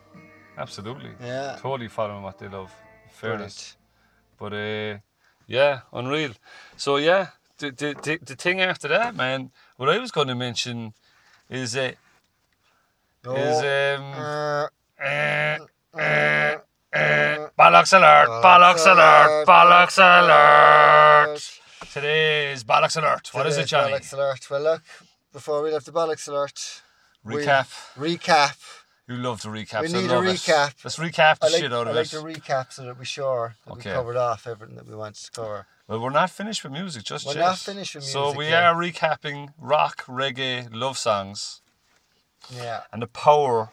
Absolutely. 0.57 1.11
Yeah. 1.23 1.57
Totally 1.61 1.89
following 1.89 2.23
what 2.23 2.39
they 2.39 2.49
love. 2.49 2.73
Fairness. 3.11 3.77
Brilliant. 4.39 4.95
But 4.95 4.97
uh, 4.97 5.01
yeah, 5.47 5.81
unreal. 5.93 6.33
So 6.77 6.97
yeah, 6.97 7.29
the, 7.59 7.71
the, 7.71 7.95
the, 8.03 8.19
the 8.25 8.37
thing 8.37 8.61
after 8.61 8.89
that, 8.89 9.15
man, 9.15 9.51
what 9.77 9.89
I 9.89 9.99
was 9.99 10.11
going 10.11 10.29
to 10.29 10.35
mention 10.35 10.95
is 11.51 11.77
uh, 11.77 11.93
Oh, 13.25 13.35
is 13.35 13.99
um, 13.99 14.13
uh, 14.15 14.67
eh, 15.03 15.59
uh, 15.93 15.99
eh, 15.99 16.57
uh, 16.95 17.49
bollocks 17.59 17.93
alert, 17.93 18.29
bollocks 18.43 18.87
alert, 18.87 19.47
bollocks 19.47 19.99
alert. 19.99 21.61
Today 21.93 22.53
is 22.53 22.63
bollocks 22.65 22.97
alert. 22.97 23.29
What 23.33 23.47
is 23.47 23.57
it, 23.57 23.67
today's 23.67 23.71
Johnny? 23.71 23.93
Bollocks 23.95 24.13
alert. 24.13 24.51
Well, 24.51 24.61
look, 24.63 24.83
before 25.33 25.63
we 25.63 25.71
left 25.73 25.87
the 25.87 25.93
bollocks 25.93 26.29
alert, 26.29 26.83
we- 27.25 27.37
Recap. 27.45 27.69
recap. 27.97 28.57
You 29.09 29.17
love 29.17 29.41
to 29.41 29.49
recap. 29.49 29.83
We 29.83 29.89
I 29.89 30.03
need 30.03 30.11
a 30.11 30.15
love 30.15 30.27
it. 30.27 30.37
recap. 30.37 30.75
Let's 30.85 30.97
recap 30.99 31.39
the 31.41 31.47
I 31.47 31.49
like, 31.51 31.61
shit 31.61 31.73
out 31.73 31.87
I 31.87 31.91
of 31.91 31.97
like 31.97 32.07
it. 32.07 32.11
to 32.11 32.17
recap 32.19 32.73
so 32.73 32.85
that 32.85 32.97
we're 32.99 33.05
sure 33.05 33.57
that 33.67 33.73
Okay. 33.73 33.91
we 33.91 33.95
covered 33.95 34.17
off 34.17 34.47
everything 34.47 34.77
that 34.77 34.87
we 34.87 34.95
wanted 34.95 35.17
to 35.25 35.31
cover. 35.33 35.67
Well, 35.89 36.01
we're 36.01 36.11
not 36.11 36.31
finished 36.31 36.63
with 36.65 36.73
music 36.73 37.03
just 37.05 37.25
We're 37.27 37.33
yet. 37.35 37.41
not 37.41 37.59
finished 37.59 37.95
with 37.95 38.05
So 38.05 38.21
music 38.25 38.39
we 38.39 38.49
yet. 38.49 38.63
are 38.63 38.75
recapping 38.75 39.55
rock, 39.59 40.05
reggae, 40.05 40.69
love 40.71 40.99
songs, 40.99 41.63
Yeah, 42.55 42.83
and 42.93 43.01
the 43.01 43.07
power, 43.07 43.71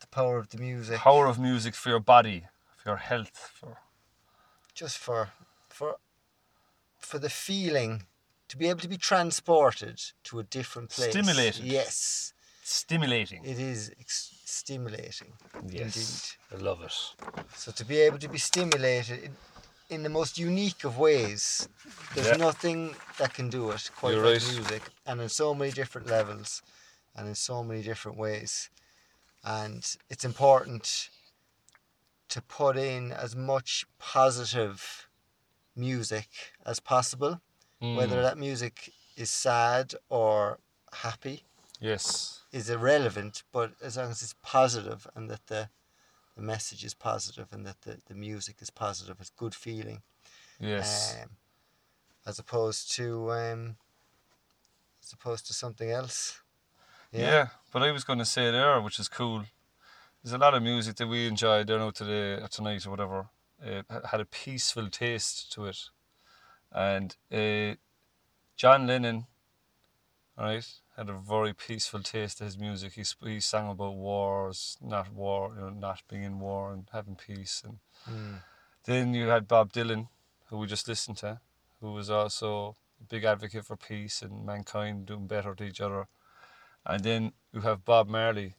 the 0.00 0.06
power 0.08 0.36
of 0.36 0.50
the 0.50 0.58
music. 0.58 0.98
power 0.98 1.26
of 1.26 1.38
music 1.38 1.74
for 1.74 1.88
your 1.88 2.00
body, 2.00 2.44
for 2.76 2.90
your 2.90 2.98
health, 2.98 3.52
for 3.54 3.78
just 4.74 4.98
for 4.98 5.30
for 5.70 5.96
for 6.98 7.18
the 7.18 7.30
feeling 7.30 8.02
to 8.48 8.58
be 8.58 8.68
able 8.68 8.80
to 8.80 8.88
be 8.88 8.98
transported 8.98 9.98
to 10.24 10.38
a 10.38 10.42
different 10.42 10.90
place. 10.90 11.10
Stimulated. 11.10 11.64
Yes, 11.64 12.34
stimulating. 12.62 13.44
it 13.46 13.58
is 13.58 13.90
ex- 13.98 14.34
stimulating. 14.44 15.32
Yes, 15.66 16.36
I 16.52 16.56
love 16.56 16.82
it. 16.82 16.92
So 17.54 17.72
to 17.72 17.84
be 17.84 17.96
able 18.00 18.18
to 18.18 18.28
be 18.28 18.38
stimulated 18.38 19.22
in, 19.24 19.36
in 19.88 20.02
the 20.02 20.08
most 20.08 20.38
unique 20.38 20.84
of 20.84 20.98
ways, 20.98 21.68
there's 22.14 22.26
Yeah. 22.26 22.36
nothing 22.38 22.96
that 23.18 23.34
can 23.34 23.48
do 23.48 23.70
it 23.70 23.90
quite 23.96 24.12
You're 24.12 24.22
like 24.22 24.34
right. 24.34 24.42
music, 24.42 24.82
and 25.06 25.20
in 25.20 25.28
so 25.28 25.54
many 25.54 25.72
different 25.72 26.08
levels, 26.08 26.62
and 27.16 27.28
in 27.28 27.34
so 27.34 27.64
many 27.64 27.82
different 27.82 28.18
ways, 28.18 28.70
and 29.44 29.96
it's 30.10 30.24
important 30.24 31.10
to 32.28 32.42
put 32.42 32.76
in 32.76 33.12
as 33.12 33.34
much 33.34 33.86
positive 33.98 35.08
music 35.74 36.28
as 36.66 36.80
possible, 36.80 37.40
whether 37.92 38.20
Mm, 38.20 38.22
that 38.22 38.38
music 38.38 38.92
is 39.16 39.30
sad 39.30 39.94
or 40.10 40.58
happy. 40.92 41.44
Yes, 41.80 42.44
is 42.52 42.70
irrelevant, 42.70 43.42
but 43.52 43.72
as 43.82 43.96
long 43.96 44.10
as 44.10 44.22
it's 44.22 44.34
positive 44.42 45.06
and 45.14 45.30
that 45.30 45.46
the 45.48 45.68
the 46.38 46.44
message 46.44 46.84
is 46.84 46.94
positive 46.94 47.48
and 47.50 47.66
that 47.66 47.80
the, 47.82 47.98
the 48.06 48.14
music 48.14 48.62
is 48.62 48.70
positive, 48.70 49.16
it's 49.20 49.30
good 49.30 49.56
feeling. 49.56 50.02
yes, 50.60 51.16
Um, 51.20 51.30
as 52.24 52.38
opposed 52.38 52.94
to 52.94 53.32
um, 53.32 53.76
as 55.02 55.12
opposed 55.12 55.48
to 55.48 55.52
something 55.52 55.90
else. 55.90 56.40
yeah. 57.12 57.48
But 57.72 57.82
I 57.82 57.90
was 57.90 58.04
going 58.04 58.20
to 58.20 58.24
say 58.24 58.52
there, 58.52 58.80
which 58.80 59.00
is 59.00 59.08
cool. 59.08 59.46
There's 60.22 60.32
a 60.32 60.38
lot 60.38 60.54
of 60.54 60.62
music 60.62 60.94
that 60.96 61.08
we 61.08 61.26
enjoyed 61.26 61.66
there 61.66 61.78
know 61.78 61.90
today 61.90 62.34
or 62.34 62.46
tonight 62.48 62.86
or 62.86 62.90
whatever. 62.90 63.28
It 63.60 63.86
had 64.12 64.20
a 64.20 64.24
peaceful 64.24 64.88
taste 64.90 65.50
to 65.54 65.66
it, 65.66 65.90
and 66.70 67.16
uh, 67.32 67.74
John 68.56 68.86
Lennon, 68.86 69.26
right, 70.36 70.66
had 70.98 71.08
a 71.08 71.12
very 71.14 71.54
peaceful 71.54 72.02
taste 72.02 72.38
to 72.38 72.44
his 72.44 72.58
music. 72.58 72.94
He 72.94 73.04
he 73.24 73.38
sang 73.40 73.70
about 73.70 73.94
wars, 73.94 74.76
not 74.80 75.12
war, 75.12 75.52
you 75.54 75.60
know, 75.60 75.70
not 75.70 76.02
being 76.08 76.24
in 76.24 76.40
war 76.40 76.72
and 76.72 76.88
having 76.92 77.14
peace. 77.16 77.62
And 77.64 77.78
Mm. 78.10 78.42
then 78.84 79.14
you 79.14 79.28
had 79.28 79.46
Bob 79.46 79.72
Dylan, 79.72 80.08
who 80.46 80.58
we 80.58 80.66
just 80.66 80.88
listened 80.88 81.18
to, 81.18 81.40
who 81.80 81.92
was 81.92 82.10
also 82.10 82.76
a 83.00 83.04
big 83.04 83.24
advocate 83.24 83.64
for 83.64 83.76
peace 83.76 84.22
and 84.22 84.44
mankind 84.44 85.06
doing 85.06 85.26
better 85.28 85.54
to 85.54 85.64
each 85.64 85.80
other. 85.80 86.08
And 86.84 87.04
then 87.04 87.32
you 87.52 87.60
have 87.60 87.84
Bob 87.84 88.08
Marley, 88.08 88.54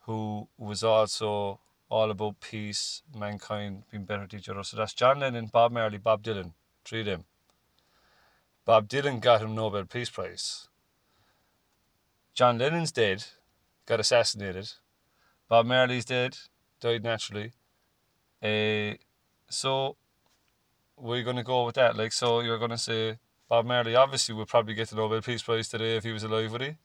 who 0.00 0.48
was 0.56 0.84
also 0.84 1.60
all 1.88 2.10
about 2.10 2.40
peace, 2.40 3.02
mankind 3.12 3.84
being 3.90 4.04
better 4.04 4.26
to 4.28 4.36
each 4.36 4.48
other. 4.48 4.62
So 4.62 4.76
that's 4.76 4.94
John 4.94 5.18
Lennon, 5.20 5.46
Bob 5.46 5.72
Marley, 5.72 5.98
Bob 5.98 6.22
Dylan, 6.22 6.52
three 6.84 7.00
of 7.00 7.06
them. 7.06 7.24
Bob 8.64 8.88
Dylan 8.88 9.20
got 9.20 9.40
him 9.40 9.54
Nobel 9.54 9.84
Peace 9.84 10.10
Prize. 10.10 10.68
John 12.40 12.56
Lennon's 12.56 12.90
dead, 12.90 13.22
got 13.84 14.00
assassinated. 14.00 14.72
Bob 15.46 15.66
Marley's 15.66 16.06
dead, 16.06 16.38
died 16.80 17.04
naturally. 17.04 17.52
Uh, 18.42 18.94
so 19.50 19.96
we're 20.96 21.22
gonna 21.22 21.42
go 21.44 21.66
with 21.66 21.74
that. 21.74 21.98
Like, 21.98 22.12
so 22.12 22.40
you're 22.40 22.56
gonna 22.56 22.78
say 22.78 23.18
Bob 23.46 23.66
Marley 23.66 23.94
obviously 23.94 24.34
would 24.34 24.48
probably 24.48 24.72
get 24.72 24.88
the 24.88 24.96
Nobel 24.96 25.20
Peace 25.20 25.42
Prize 25.42 25.68
today 25.68 25.98
if 25.98 26.04
he 26.04 26.12
was 26.12 26.22
alive, 26.22 26.50
would 26.52 26.62
he? 26.62 26.76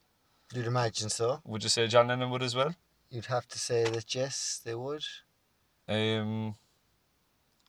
You'd 0.53 0.67
imagine 0.67 1.09
so. 1.09 1.39
Would 1.45 1.63
you 1.63 1.69
say 1.69 1.87
John 1.87 2.09
Lennon 2.09 2.31
would 2.31 2.43
as 2.43 2.53
well? 2.53 2.75
You'd 3.09 3.27
have 3.27 3.47
to 3.47 3.57
say 3.57 3.85
that 3.85 4.13
yes, 4.13 4.59
they 4.61 4.75
would. 4.75 5.05
Um, 5.87 6.55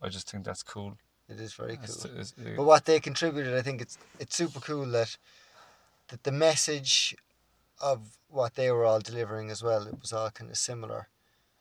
I 0.03 0.09
just 0.09 0.29
think 0.29 0.43
that's 0.45 0.65
cool. 0.65 0.99
It 1.29 1.39
is 1.39 1.55
very 1.55 1.75
It's- 1.75 2.03
cool. 2.03 2.11
it's- 2.19 2.35
But 2.57 2.65
what 2.65 2.85
they 2.85 2.99
contributed, 2.99 3.55
I 3.55 3.63
think 3.63 3.81
it's 3.81 3.97
it's 4.19 4.35
super 4.35 4.59
cool 4.59 4.87
that 4.87 5.17
that 6.09 6.25
the 6.25 6.33
message 6.33 7.15
of 7.81 8.17
what 8.29 8.55
they 8.55 8.71
were 8.71 8.85
all 8.85 9.01
delivering 9.01 9.51
as 9.51 9.63
well, 9.63 9.87
it 9.87 10.01
was 10.01 10.13
all 10.13 10.31
kind 10.31 10.51
of 10.51 10.57
similar. 10.57 11.09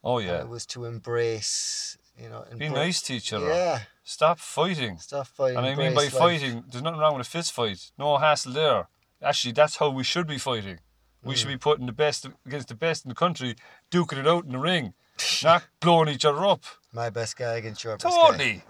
oh 0.03 0.17
And 0.19 0.27
yeah, 0.27 0.39
it 0.41 0.47
was 0.49 0.65
to 0.67 0.85
embrace, 0.85 1.97
you 2.21 2.29
know, 2.29 2.45
be 2.57 2.69
nice 2.69 3.01
to 3.03 3.13
each 3.13 3.33
other. 3.33 3.47
Yeah, 3.47 3.79
Stop 4.03 4.39
fighting. 4.39 4.97
Stop 4.99 5.27
fighting. 5.27 5.57
And 5.57 5.65
I 5.65 5.75
mean 5.75 5.93
by 5.95 6.03
life. 6.03 6.13
fighting, 6.13 6.63
there's 6.69 6.83
nothing 6.83 6.99
wrong 6.99 7.17
with 7.17 7.25
a 7.27 7.29
fist 7.29 7.53
fight. 7.53 7.91
No 7.97 8.17
hassle 8.17 8.53
there. 8.53 8.87
Actually, 9.21 9.53
that's 9.53 9.77
how 9.77 9.89
we 9.89 10.03
should 10.03 10.27
be 10.27 10.37
fighting. 10.37 10.79
We 11.23 11.33
Mm. 11.33 11.37
should 11.37 11.47
be 11.47 11.57
putting 11.57 11.87
the 11.87 11.91
best 11.91 12.27
against 12.45 12.67
the 12.67 12.75
best 12.75 13.03
in 13.05 13.09
the 13.09 13.15
country, 13.15 13.55
duking 13.91 14.19
it 14.19 14.27
out 14.27 14.45
in 14.45 14.51
the 14.51 14.59
ring, 14.59 14.93
not 15.43 15.63
blowing 15.79 16.09
each 16.09 16.23
other 16.25 16.45
up. 16.45 16.63
My 16.91 17.09
best 17.09 17.35
guy 17.35 17.53
against 17.57 17.83
your 17.83 17.97
best 17.97 18.03
guy. 18.05 18.11
Totally. 18.27 18.63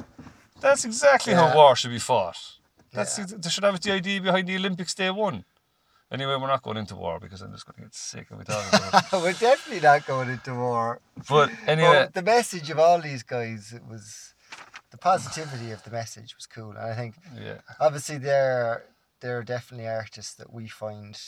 That's 0.62 0.86
exactly 0.86 1.34
Yeah. 1.34 1.50
how 1.50 1.56
war 1.56 1.76
should 1.76 1.92
be 1.92 2.00
fought. 2.00 2.38
That's 2.94 3.20
Yeah. 3.20 3.26
they 3.38 3.50
should 3.50 3.66
have 3.66 3.80
the 3.82 3.92
idea 3.92 4.22
behind 4.22 4.48
the 4.48 4.56
Olympics 4.56 4.94
Day 4.96 5.10
one. 5.12 5.44
Anyway, 6.12 6.36
we're 6.36 6.48
not 6.48 6.62
going 6.62 6.78
into 6.78 6.96
war 6.96 7.20
because 7.20 7.42
I'm 7.42 7.52
just 7.52 7.66
going 7.66 7.76
to 7.78 7.82
get 7.82 7.96
sick 7.96 8.30
of 8.32 8.40
it 8.40 8.46
talking 8.48 8.80
about 8.80 9.06
it. 9.14 9.22
We're 9.22 9.34
definitely 9.34 9.82
not 9.82 10.06
going 10.06 10.30
into 10.30 10.54
war. 10.54 11.00
But 11.28 11.50
anyway, 11.68 12.04
But 12.06 12.14
the 12.14 12.22
message 12.22 12.70
of 12.70 12.78
all 12.80 13.02
these 13.02 13.24
guys 13.24 13.74
it 13.74 13.84
was 13.86 14.34
the 14.92 14.98
positivity 14.98 15.72
of 15.72 15.84
the 15.84 15.90
message 15.92 16.36
was 16.36 16.46
cool. 16.46 16.70
And 16.72 16.80
I 16.80 16.94
think 16.96 17.16
yeah, 17.40 17.58
obviously 17.80 18.18
they're 18.18 18.86
they're 19.20 19.44
definitely 19.44 19.88
artists 19.88 20.34
that 20.36 20.54
we 20.54 20.68
find, 20.68 21.20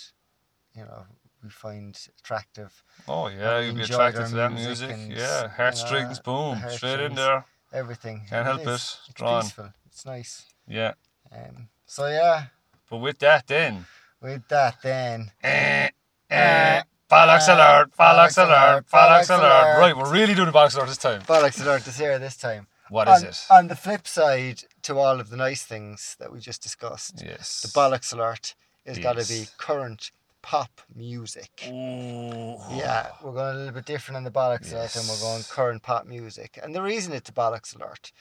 you 0.76 0.84
know, 0.84 1.06
we 1.44 1.50
find 1.50 2.00
attractive. 2.20 2.84
oh 3.08 3.28
yeah, 3.30 3.60
you'd 3.60 3.76
be 3.76 3.82
attracted 3.82 4.28
to 4.28 4.36
that 4.36 4.54
music 4.54 4.92
and, 4.92 5.12
Yeah, 5.12 5.44
you 5.44 5.50
heartstrings, 5.50 6.18
know, 6.26 6.56
boom, 6.56 6.70
straight 6.70 7.00
in 7.00 7.16
there. 7.16 7.46
Everything. 7.74 8.22
Can't 8.30 8.46
help 8.46 8.62
it. 8.62 8.68
It's 8.70 9.10
Drawn. 9.16 9.42
peaceful. 9.42 9.74
It's 9.88 10.06
nice. 10.06 10.46
Yeah. 10.68 10.94
Um, 11.32 11.68
so 11.88 12.08
yeah, 12.08 12.46
But 12.90 12.98
with 12.98 13.18
that, 13.20 13.48
then. 13.48 13.86
With 14.22 14.48
that 14.50 14.76
then. 14.84 15.32
Eh, 15.44 15.90
eh, 16.30 16.82
bollocks 17.10 17.48
alert, 17.48 17.92
bollocks 17.98 18.38
alert, 18.38 18.86
bollocks 18.92 19.30
alert. 19.30 19.80
Right, 19.80 19.96
we're 19.96 20.12
really 20.12 20.34
doing 20.34 20.48
the 20.48 20.54
bollocks 20.54 20.76
alert 20.76 20.88
this 20.88 20.98
time. 20.98 21.22
Bollocks 21.22 21.62
alert 21.62 21.88
is 21.88 21.98
here 21.98 22.18
this 22.20 22.38
time. 22.38 22.68
What 22.90 23.08
is 23.10 23.24
on, 23.24 23.30
it? 23.30 23.46
On 23.50 23.68
the 23.68 23.76
flip 23.76 24.08
side 24.08 24.64
to 24.84 24.98
all 24.98 25.20
of 25.20 25.30
the 25.30 25.38
nice 25.38 25.64
things 25.64 26.16
that 26.20 26.32
we 26.32 26.40
just 26.40 26.62
discussed, 26.62 27.22
Yes. 27.26 27.62
the 27.62 27.68
bollocks 27.68 28.14
alert 28.14 28.56
has 28.86 28.98
got 29.00 29.18
to 29.18 29.28
be 29.28 29.48
current 29.58 30.12
pop 30.42 30.80
music. 30.96 31.64
Ooh. 31.68 32.56
Yeah, 32.72 33.08
we're 33.22 33.34
going 33.34 33.56
a 33.56 33.60
little 33.60 33.74
bit 33.74 33.86
different 33.86 34.16
on 34.16 34.24
the 34.24 34.32
bollocks 34.32 34.72
alert 34.72 34.96
and 34.96 35.06
we're 35.10 35.20
going 35.20 35.44
current 35.44 35.84
pop 35.84 36.06
music. 36.06 36.58
And 36.64 36.74
the 36.74 36.82
reason 36.82 37.12
it's 37.12 37.30
a 37.30 37.34
bollocks 37.34 37.76
alert, 37.76 38.14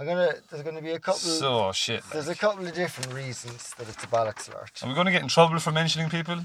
I'm 0.00 0.06
gonna 0.06 0.32
there's 0.50 0.62
gonna 0.62 0.80
be 0.80 0.92
a 0.92 0.98
couple 0.98 1.20
So 1.20 1.72
shit. 1.72 2.02
there's 2.10 2.28
a 2.28 2.34
couple 2.34 2.66
of 2.66 2.72
different 2.74 3.12
reasons 3.12 3.74
that 3.76 3.86
it's 3.86 4.02
a 4.02 4.06
bollocks 4.06 4.48
alert. 4.50 4.82
Are 4.82 4.88
we 4.88 4.94
going 4.94 5.04
to 5.06 5.12
get 5.12 5.22
in 5.22 5.28
trouble 5.28 5.58
for 5.58 5.72
mentioning 5.72 6.08
people? 6.08 6.38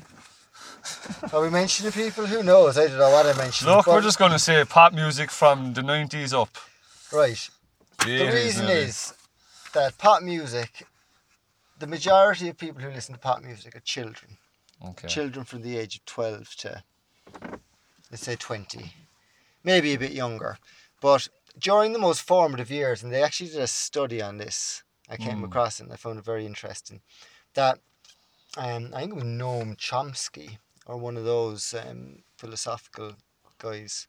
Are 1.32 1.41
we 1.41 1.49
mentioning 1.49 1.91
people? 1.94 2.26
Who 2.26 2.44
knows? 2.44 2.77
I 2.77 2.88
don't 2.88 2.98
know 2.98 3.10
what 3.10 3.26
I 3.26 3.34
mentioned. 3.38 3.72
Look, 3.72 3.88
we're 3.88 4.02
just 4.02 4.19
going 4.19 4.34
to 4.34 4.40
say 4.40 4.64
pop 4.65 4.94
music 4.94 5.32
from 5.32 5.73
the 5.73 5.82
90s 5.82 6.34
up. 6.40 6.49
right. 7.14 7.49
The 8.03 8.30
reason 8.32 8.65
nearly. 8.65 8.82
is 8.82 9.14
that 9.73 9.98
pop 9.98 10.22
music, 10.22 10.86
the 11.80 11.88
majority 11.88 12.49
of 12.49 12.57
people 12.57 12.82
who 12.82 12.90
listen 12.90 13.15
to 13.15 13.19
pop 13.19 13.41
music 13.41 13.76
are 13.76 13.80
children. 13.80 14.38
Okay. 14.86 15.07
Children 15.07 15.45
from 15.45 15.61
the 15.61 15.77
age 15.77 15.95
of 15.95 16.06
12 16.06 16.56
to, 16.57 16.84
let's 18.11 18.23
say, 18.23 18.36
20. 18.36 18.91
Maybe 19.64 19.94
a 19.94 19.98
bit 19.98 20.11
younger. 20.11 20.57
But 21.02 21.30
during 21.57 21.94
the 21.94 21.99
most 21.99 22.22
formative 22.22 22.72
years, 22.72 23.03
and 23.03 23.11
they 23.11 23.23
actually 23.23 23.49
did 23.49 23.61
a 23.61 23.68
study 23.68 24.22
on 24.22 24.38
this, 24.38 24.84
I 25.10 25.18
came 25.18 25.40
Mm. 25.40 25.45
across 25.45 25.80
it 25.80 25.84
and 25.84 25.94
I 25.94 25.95
found 25.95 26.19
it 26.19 26.26
very 26.26 26.45
interesting, 26.45 27.02
that 27.53 27.80
um, 28.57 28.91
I 28.94 29.02
think 29.02 29.11
it 29.11 29.15
was 29.15 29.23
Noam 29.23 29.76
Chomsky 29.77 30.57
or 30.86 30.98
one 30.98 31.18
of 31.18 31.26
those 31.26 31.73
um, 31.73 32.23
philosophical 32.38 33.14
guys. 33.57 34.07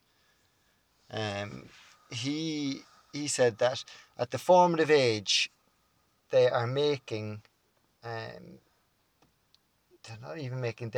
Um, 1.10 1.68
he 2.10 2.80
he 3.12 3.28
said 3.28 3.58
that 3.58 3.84
at 4.18 4.30
the 4.30 4.38
formative 4.38 4.90
age, 4.90 5.50
they 6.30 6.48
are 6.48 6.66
making, 6.66 7.42
um, 8.04 8.58
they're 10.04 10.18
not 10.20 10.38
even 10.38 10.60
making, 10.60 10.90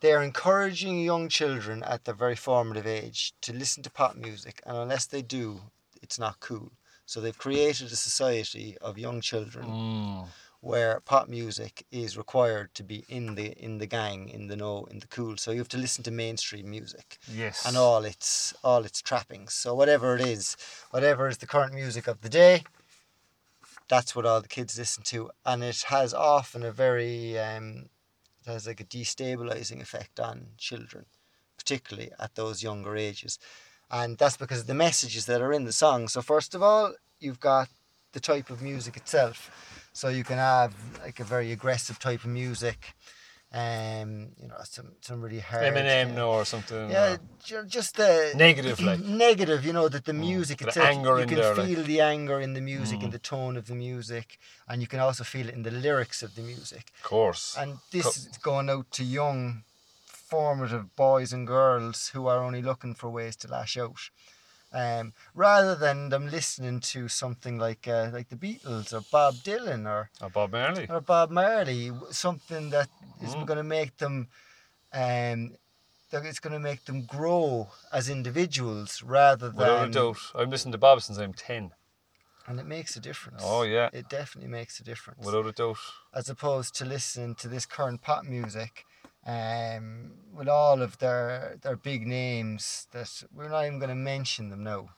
they're 0.00 0.10
they're 0.10 0.22
encouraging 0.22 1.00
young 1.04 1.28
children 1.28 1.82
at 1.82 2.04
their 2.04 2.14
very 2.14 2.36
formative 2.36 2.86
age 2.86 3.32
to 3.42 3.52
listen 3.52 3.82
to 3.82 3.90
pop 3.90 4.16
music, 4.16 4.62
and 4.66 4.76
unless 4.76 5.06
they 5.06 5.22
do, 5.22 5.60
it's 6.02 6.18
not 6.18 6.40
cool. 6.40 6.72
So 7.06 7.20
they've 7.20 7.36
created 7.38 7.92
a 7.92 7.96
society 7.96 8.76
of 8.80 8.98
young 8.98 9.20
children 9.20 9.66
Mm. 9.66 10.28
where 10.60 11.00
pop 11.00 11.28
music 11.28 11.86
is 11.90 12.16
required 12.18 12.74
to 12.74 12.82
be 12.82 13.04
in 13.08 13.34
the 13.34 13.52
in 13.52 13.78
the 13.78 13.86
gang, 13.86 14.28
in 14.28 14.48
the 14.48 14.56
know, 14.56 14.84
in 14.90 14.98
the 15.00 15.06
cool. 15.06 15.36
So 15.36 15.50
you 15.52 15.58
have 15.58 15.68
to 15.68 15.78
listen 15.78 16.04
to 16.04 16.10
mainstream 16.10 16.70
music 16.70 17.18
Yes. 17.26 17.64
and 17.66 17.76
all 17.76 18.04
its 18.04 18.54
all 18.62 18.84
its 18.84 19.00
trappings. 19.02 19.54
So 19.54 19.74
whatever 19.74 20.14
it 20.16 20.20
is, 20.20 20.56
whatever 20.90 21.28
is 21.28 21.38
the 21.38 21.46
current 21.46 21.74
music 21.74 22.06
of 22.08 22.20
the 22.20 22.28
day, 22.28 22.64
that's 23.88 24.14
what 24.14 24.26
all 24.26 24.40
the 24.40 24.48
kids 24.48 24.78
listen 24.78 25.02
to, 25.04 25.30
and 25.44 25.62
it 25.64 25.82
has 25.88 26.14
often 26.14 26.62
a 26.62 26.72
very 26.72 27.38
um, 27.38 27.88
has 28.50 28.66
like 28.66 28.80
a 28.80 28.84
destabilizing 28.84 29.80
effect 29.80 30.20
on 30.20 30.48
children, 30.58 31.06
particularly 31.56 32.10
at 32.18 32.34
those 32.34 32.62
younger 32.62 32.96
ages, 32.96 33.38
and 33.90 34.18
that's 34.18 34.36
because 34.36 34.60
of 34.60 34.66
the 34.66 34.74
messages 34.74 35.26
that 35.26 35.40
are 35.40 35.52
in 35.52 35.64
the 35.64 35.72
song. 35.72 36.08
So 36.08 36.22
first 36.22 36.54
of 36.54 36.62
all, 36.62 36.94
you've 37.18 37.40
got 37.40 37.68
the 38.12 38.20
type 38.20 38.50
of 38.50 38.62
music 38.62 38.96
itself. 38.96 39.88
So 39.92 40.08
you 40.08 40.24
can 40.24 40.38
have 40.38 40.74
like 41.02 41.20
a 41.20 41.24
very 41.24 41.52
aggressive 41.52 41.98
type 41.98 42.24
of 42.24 42.30
music, 42.30 42.94
um, 43.52 44.28
you 44.40 44.46
know, 44.48 44.54
some 44.64 44.92
some 45.00 45.20
really 45.20 45.40
hard 45.40 45.64
Eminem 45.64 46.10
uh, 46.12 46.14
no, 46.14 46.30
or 46.30 46.44
something. 46.44 46.88
yeah, 46.90 47.14
or- 47.14 47.20
ju- 47.42 47.66
just 47.66 47.96
the 47.96 48.32
Negative, 48.36 48.78
like. 48.90 49.00
negative. 49.00 49.64
You 49.64 49.72
know 49.72 49.88
that 49.88 50.04
the 50.04 50.12
music 50.12 50.58
bit 50.58 50.68
of 50.68 50.76
itself, 50.76 50.88
anger 50.88 51.18
you 51.20 51.26
can 51.26 51.36
there, 51.38 51.54
like. 51.54 51.66
feel 51.66 51.82
the 51.82 52.00
anger 52.00 52.40
in 52.40 52.54
the 52.54 52.60
music 52.60 53.00
Mm. 53.00 53.04
and 53.04 53.12
the 53.12 53.18
tone 53.18 53.56
of 53.56 53.66
the 53.66 53.74
music, 53.74 54.38
and 54.68 54.80
you 54.80 54.86
can 54.86 55.00
also 55.00 55.24
feel 55.24 55.48
it 55.48 55.54
in 55.54 55.62
the 55.64 55.70
lyrics 55.72 56.22
of 56.22 56.34
the 56.36 56.42
music. 56.42 56.92
Of 56.98 57.02
course. 57.10 57.56
And 57.58 57.78
this 57.90 58.04
Co- 58.04 58.10
is 58.10 58.38
going 58.42 58.70
out 58.70 58.90
to 58.92 59.04
young, 59.04 59.64
formative 60.06 60.94
boys 60.94 61.32
and 61.32 61.46
girls 61.46 62.08
who 62.14 62.28
are 62.28 62.42
only 62.44 62.62
looking 62.62 62.94
for 62.94 63.10
ways 63.10 63.34
to 63.36 63.48
lash 63.48 63.76
out. 63.76 64.10
Um, 64.72 65.14
rather 65.34 65.74
than 65.74 66.10
them 66.10 66.28
listening 66.30 66.78
to 66.80 67.08
something 67.08 67.58
like 67.58 67.88
uh, 67.88 68.10
like 68.12 68.28
the 68.28 68.36
Beatles 68.36 68.92
or 68.92 69.00
Bob 69.10 69.34
Dylan 69.36 69.84
or 69.86 70.10
Or 70.22 70.30
Bob 70.30 70.52
Marley. 70.52 70.86
or 70.88 71.00
Bob 71.00 71.30
Marley, 71.30 71.90
something 72.10 72.70
that 72.70 72.88
is 73.20 73.34
Mm. 73.34 73.46
going 73.46 73.56
to 73.56 73.64
make 73.64 73.96
them, 73.96 74.28
um, 74.92 75.56
that 76.10 76.24
it's 76.24 76.38
going 76.40 76.52
to 76.52 76.60
make 76.60 76.84
them 76.84 77.04
grow 77.04 77.70
as 77.92 78.08
individuals 78.08 79.02
rather 79.02 79.48
than. 79.48 79.56
Without 79.56 79.88
a 79.88 79.90
doubt. 79.90 80.18
I'm 80.36 80.50
listening 80.50 80.72
to 80.72 80.78
Bob 80.78 81.02
since 81.02 81.18
I'm 81.18 81.34
10. 81.34 81.72
And 82.46 82.58
it 82.60 82.66
makes 82.66 82.96
a 82.96 83.00
difference. 83.00 83.42
Oh, 83.44 83.62
yeah. 83.62 83.90
It 83.92 84.08
definitely 84.08 84.50
makes 84.50 84.80
a 84.80 84.84
difference. 84.84 85.24
Without 85.26 85.46
a 85.46 85.52
doubt. 85.52 85.78
As 86.14 86.28
opposed 86.28 86.74
to 86.76 86.84
listening 86.84 87.34
to 87.36 87.48
this 87.48 87.66
current 87.66 88.02
pop 88.02 88.24
music, 88.24 88.84
um, 89.26 90.12
with 90.34 90.48
all 90.48 90.82
of 90.82 90.98
their 90.98 91.58
their 91.62 91.76
big 91.76 92.06
names 92.06 92.86
that 92.92 93.22
we're 93.34 93.48
not 93.48 93.66
even 93.66 93.78
going 93.78 93.90
to 93.90 93.94
mention 93.94 94.50
them 94.50 94.62
now. 94.64 94.90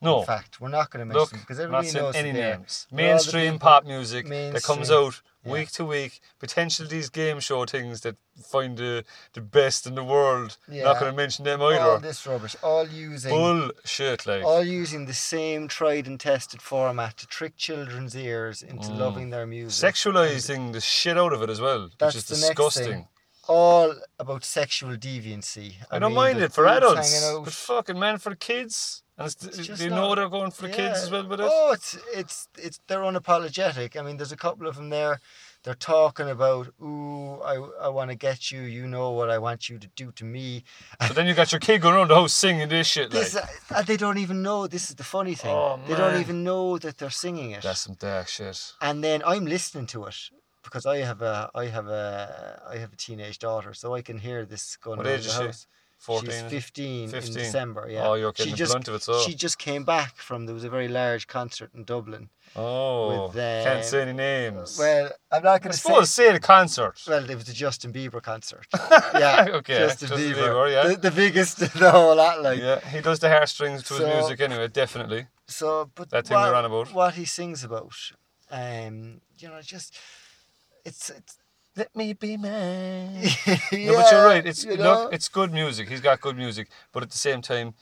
No. 0.00 0.20
In 0.20 0.26
fact, 0.26 0.60
we're 0.60 0.68
not 0.68 0.90
going 0.90 1.00
to 1.00 1.06
mention 1.06 1.20
Look, 1.20 1.30
them 1.30 1.40
because 1.40 1.58
everybody 1.58 1.90
knows 1.90 2.14
any 2.14 2.30
names. 2.30 2.86
Mainstream 2.92 3.54
people- 3.54 3.66
pop 3.68 3.84
music 3.84 4.28
that 4.28 4.62
comes 4.62 4.92
out 4.92 5.20
yeah. 5.44 5.50
week 5.52 5.72
to 5.72 5.84
week. 5.84 6.20
Potentially 6.38 6.86
these 6.88 7.08
game 7.10 7.40
show 7.40 7.64
things 7.64 8.02
that 8.02 8.14
find 8.40 8.78
the, 8.78 9.04
the 9.32 9.40
best 9.40 9.88
in 9.88 9.96
the 9.96 10.04
world. 10.04 10.56
Yeah. 10.70 10.84
Not 10.84 11.00
going 11.00 11.10
to 11.10 11.16
mention 11.16 11.44
them 11.44 11.60
either. 11.62 11.80
All 11.80 11.98
this 11.98 12.24
rubbish, 12.28 12.54
all 12.62 12.86
using 12.86 13.32
Bullshit, 13.32 14.24
like. 14.24 14.44
all 14.44 14.62
using 14.62 15.06
the 15.06 15.14
same 15.14 15.66
tried 15.66 16.06
and 16.06 16.20
tested 16.20 16.62
format 16.62 17.16
to 17.16 17.26
trick 17.26 17.56
children's 17.56 18.14
ears 18.16 18.62
into 18.62 18.90
Mm. 18.90 18.98
loving 18.98 19.30
their 19.30 19.46
music. 19.48 19.92
Sexualizing 19.92 20.74
the 20.74 20.80
shit 20.80 21.18
out 21.18 21.32
of 21.32 21.42
it 21.42 21.50
as 21.50 21.60
well, 21.60 21.90
That's 21.98 22.14
which 22.14 22.22
is 22.22 22.28
the 22.28 22.36
disgusting. 22.36 23.08
All 23.48 23.94
about 24.18 24.44
sexual 24.44 24.96
deviancy. 24.96 25.74
I, 25.90 25.98
don't 25.98 26.10
mean, 26.10 26.16
mind 26.16 26.38
it 26.40 26.52
for 26.52 26.66
adults, 26.66 27.32
but 27.44 27.52
fucking 27.52 27.98
man, 27.98 28.18
for 28.18 28.34
kids. 28.34 29.02
And 29.16 29.26
it's, 29.26 29.44
It's 29.44 29.66
just 29.66 29.82
they 29.82 29.88
know 29.88 30.08
not- 30.08 30.16
they're 30.16 30.28
going 30.28 30.50
for 30.50 30.68
the 30.68 30.72
kids 30.72 31.02
as 31.04 31.10
well 31.10 31.26
with 31.26 31.40
it. 31.40 31.48
Oh, 31.50 31.72
it's 31.72 31.98
it's 32.14 32.48
it's 32.56 32.78
they're 32.86 33.00
unapologetic. 33.00 33.96
I 33.96 34.02
mean, 34.02 34.16
there's 34.18 34.32
a 34.32 34.36
couple 34.36 34.66
of 34.66 34.76
them 34.76 34.90
there 34.90 35.20
they're 35.64 35.74
talking 35.74 36.28
about, 36.30 36.68
ooh, 36.80 37.40
I, 37.42 37.56
I 37.82 37.88
want 37.88 38.10
to 38.10 38.16
get 38.16 38.50
you. 38.50 38.62
You 38.62 38.86
know 38.86 39.10
what 39.10 39.28
I 39.28 39.38
want 39.38 39.68
you 39.68 39.78
to 39.78 39.86
do 39.96 40.12
to 40.12 40.24
me. 40.24 40.64
But 41.00 41.14
then 41.14 41.26
you 41.26 41.34
got 41.34 41.52
your 41.52 41.60
kid 41.60 41.82
going 41.82 41.94
around 41.94 42.08
the 42.08 42.14
house 42.14 42.32
singing 42.32 42.68
this 42.68 42.86
shit. 42.86 43.12
Like, 43.12 43.24
This, 43.24 43.36
uh, 43.36 43.82
they 43.82 43.96
don't 43.96 44.18
even 44.18 44.42
know. 44.42 44.66
This 44.66 44.88
is 44.88 44.94
the 44.96 45.04
funny 45.04 45.34
thing. 45.34 45.50
Oh, 45.50 45.78
they 45.86 45.94
don't 45.94 46.20
even 46.20 46.44
know 46.44 46.78
that 46.78 46.98
they're 46.98 47.10
singing 47.10 47.50
it. 47.50 47.62
that's 47.62 47.80
some 47.80 47.94
dark 47.94 48.28
shit. 48.28 48.72
and 48.80 49.02
then 49.02 49.22
I'm 49.26 49.44
listening 49.46 49.86
to 49.88 50.04
it 50.06 50.16
because 50.68 50.86
I 50.86 50.98
have 50.98 51.22
a 51.22 51.50
I 51.54 51.66
have 51.66 51.88
a 51.88 52.62
I 52.68 52.76
have 52.76 52.92
a 52.92 52.96
teenage 52.96 53.38
daughter, 53.38 53.74
so 53.74 53.94
I 53.94 54.02
can 54.02 54.18
hear 54.18 54.44
this 54.44 54.76
going 54.76 54.98
What 54.98 55.06
around 55.06 55.18
age 55.18 55.36
the 55.36 55.48
is 55.48 55.60
she? 55.62 55.66
14. 55.98 56.30
She's 56.30 56.40
15, 56.42 57.08
15. 57.10 57.28
in 57.36 57.38
December. 57.42 57.88
Yeah. 57.90 58.06
Oh, 58.06 58.14
you're 58.14 58.32
she 58.34 58.44
getting 58.44 58.56
just 58.56 58.72
blunt 58.72 58.88
of 58.88 58.94
it, 58.94 59.02
so. 59.02 59.20
she 59.20 59.34
just 59.34 59.58
came 59.58 59.84
back 59.84 60.16
from 60.16 60.46
there 60.46 60.54
was 60.54 60.64
a 60.64 60.70
very 60.70 60.86
large 60.88 61.26
concert 61.26 61.70
in 61.74 61.84
Dublin. 61.84 62.30
Oh, 62.54 63.26
with, 63.26 63.34
can't 63.34 63.78
um, 63.78 63.82
say 63.82 64.02
any 64.02 64.12
names. 64.12 64.78
Well, 64.78 65.10
I'm 65.30 65.42
not 65.42 65.60
going 65.60 65.72
to 65.72 65.76
say. 65.76 65.88
suppose 65.88 66.10
say 66.10 66.32
the 66.32 66.40
concert. 66.40 67.02
Well, 67.06 67.28
it 67.28 67.34
was 67.34 67.44
the 67.44 67.52
Justin 67.52 67.92
Bieber 67.92 68.22
concert. 68.22 68.66
Yeah. 69.14 69.46
Okay, 69.48 69.78
Justin, 69.78 70.08
Justin 70.08 70.32
Bieber. 70.32 70.48
Bieber, 70.48 70.72
yeah. 70.72 70.88
The, 70.88 70.96
the 70.96 71.10
biggest 71.10 71.58
the 71.58 71.90
whole 71.90 72.14
lot, 72.14 72.42
like. 72.42 72.60
yeah, 72.60 72.80
he 72.88 73.00
does 73.00 73.18
the 73.18 73.28
heartstrings 73.28 73.82
to 73.84 73.94
his 73.94 74.06
music 74.06 74.40
anyway, 74.40 74.68
definitely. 74.68 75.26
So, 75.46 75.90
but 75.94 76.10
That 76.10 76.26
thing 76.26 76.36
what, 76.36 76.50
we're 76.50 76.56
on 76.56 76.64
about. 76.64 76.92
what 76.92 77.14
he 77.14 77.24
sings 77.24 77.64
about, 77.64 77.94
um, 78.50 79.20
you 79.38 79.48
know, 79.48 79.60
just 79.62 79.98
it's 80.88 81.10
it's. 81.10 81.38
Let 81.76 81.94
me 81.94 82.12
be 82.12 82.36
man. 82.36 83.22
yeah, 83.70 83.92
no, 83.92 83.94
but 83.98 84.10
you're 84.10 84.24
right. 84.24 84.44
It's 84.44 84.64
you 84.64 84.76
look, 84.76 85.12
it's 85.12 85.28
good 85.28 85.52
music. 85.52 85.88
He's 85.88 86.00
got 86.00 86.20
good 86.20 86.36
music, 86.36 86.66
but 86.92 87.04
at 87.04 87.10
the 87.10 87.18
same 87.18 87.40
time, 87.40 87.74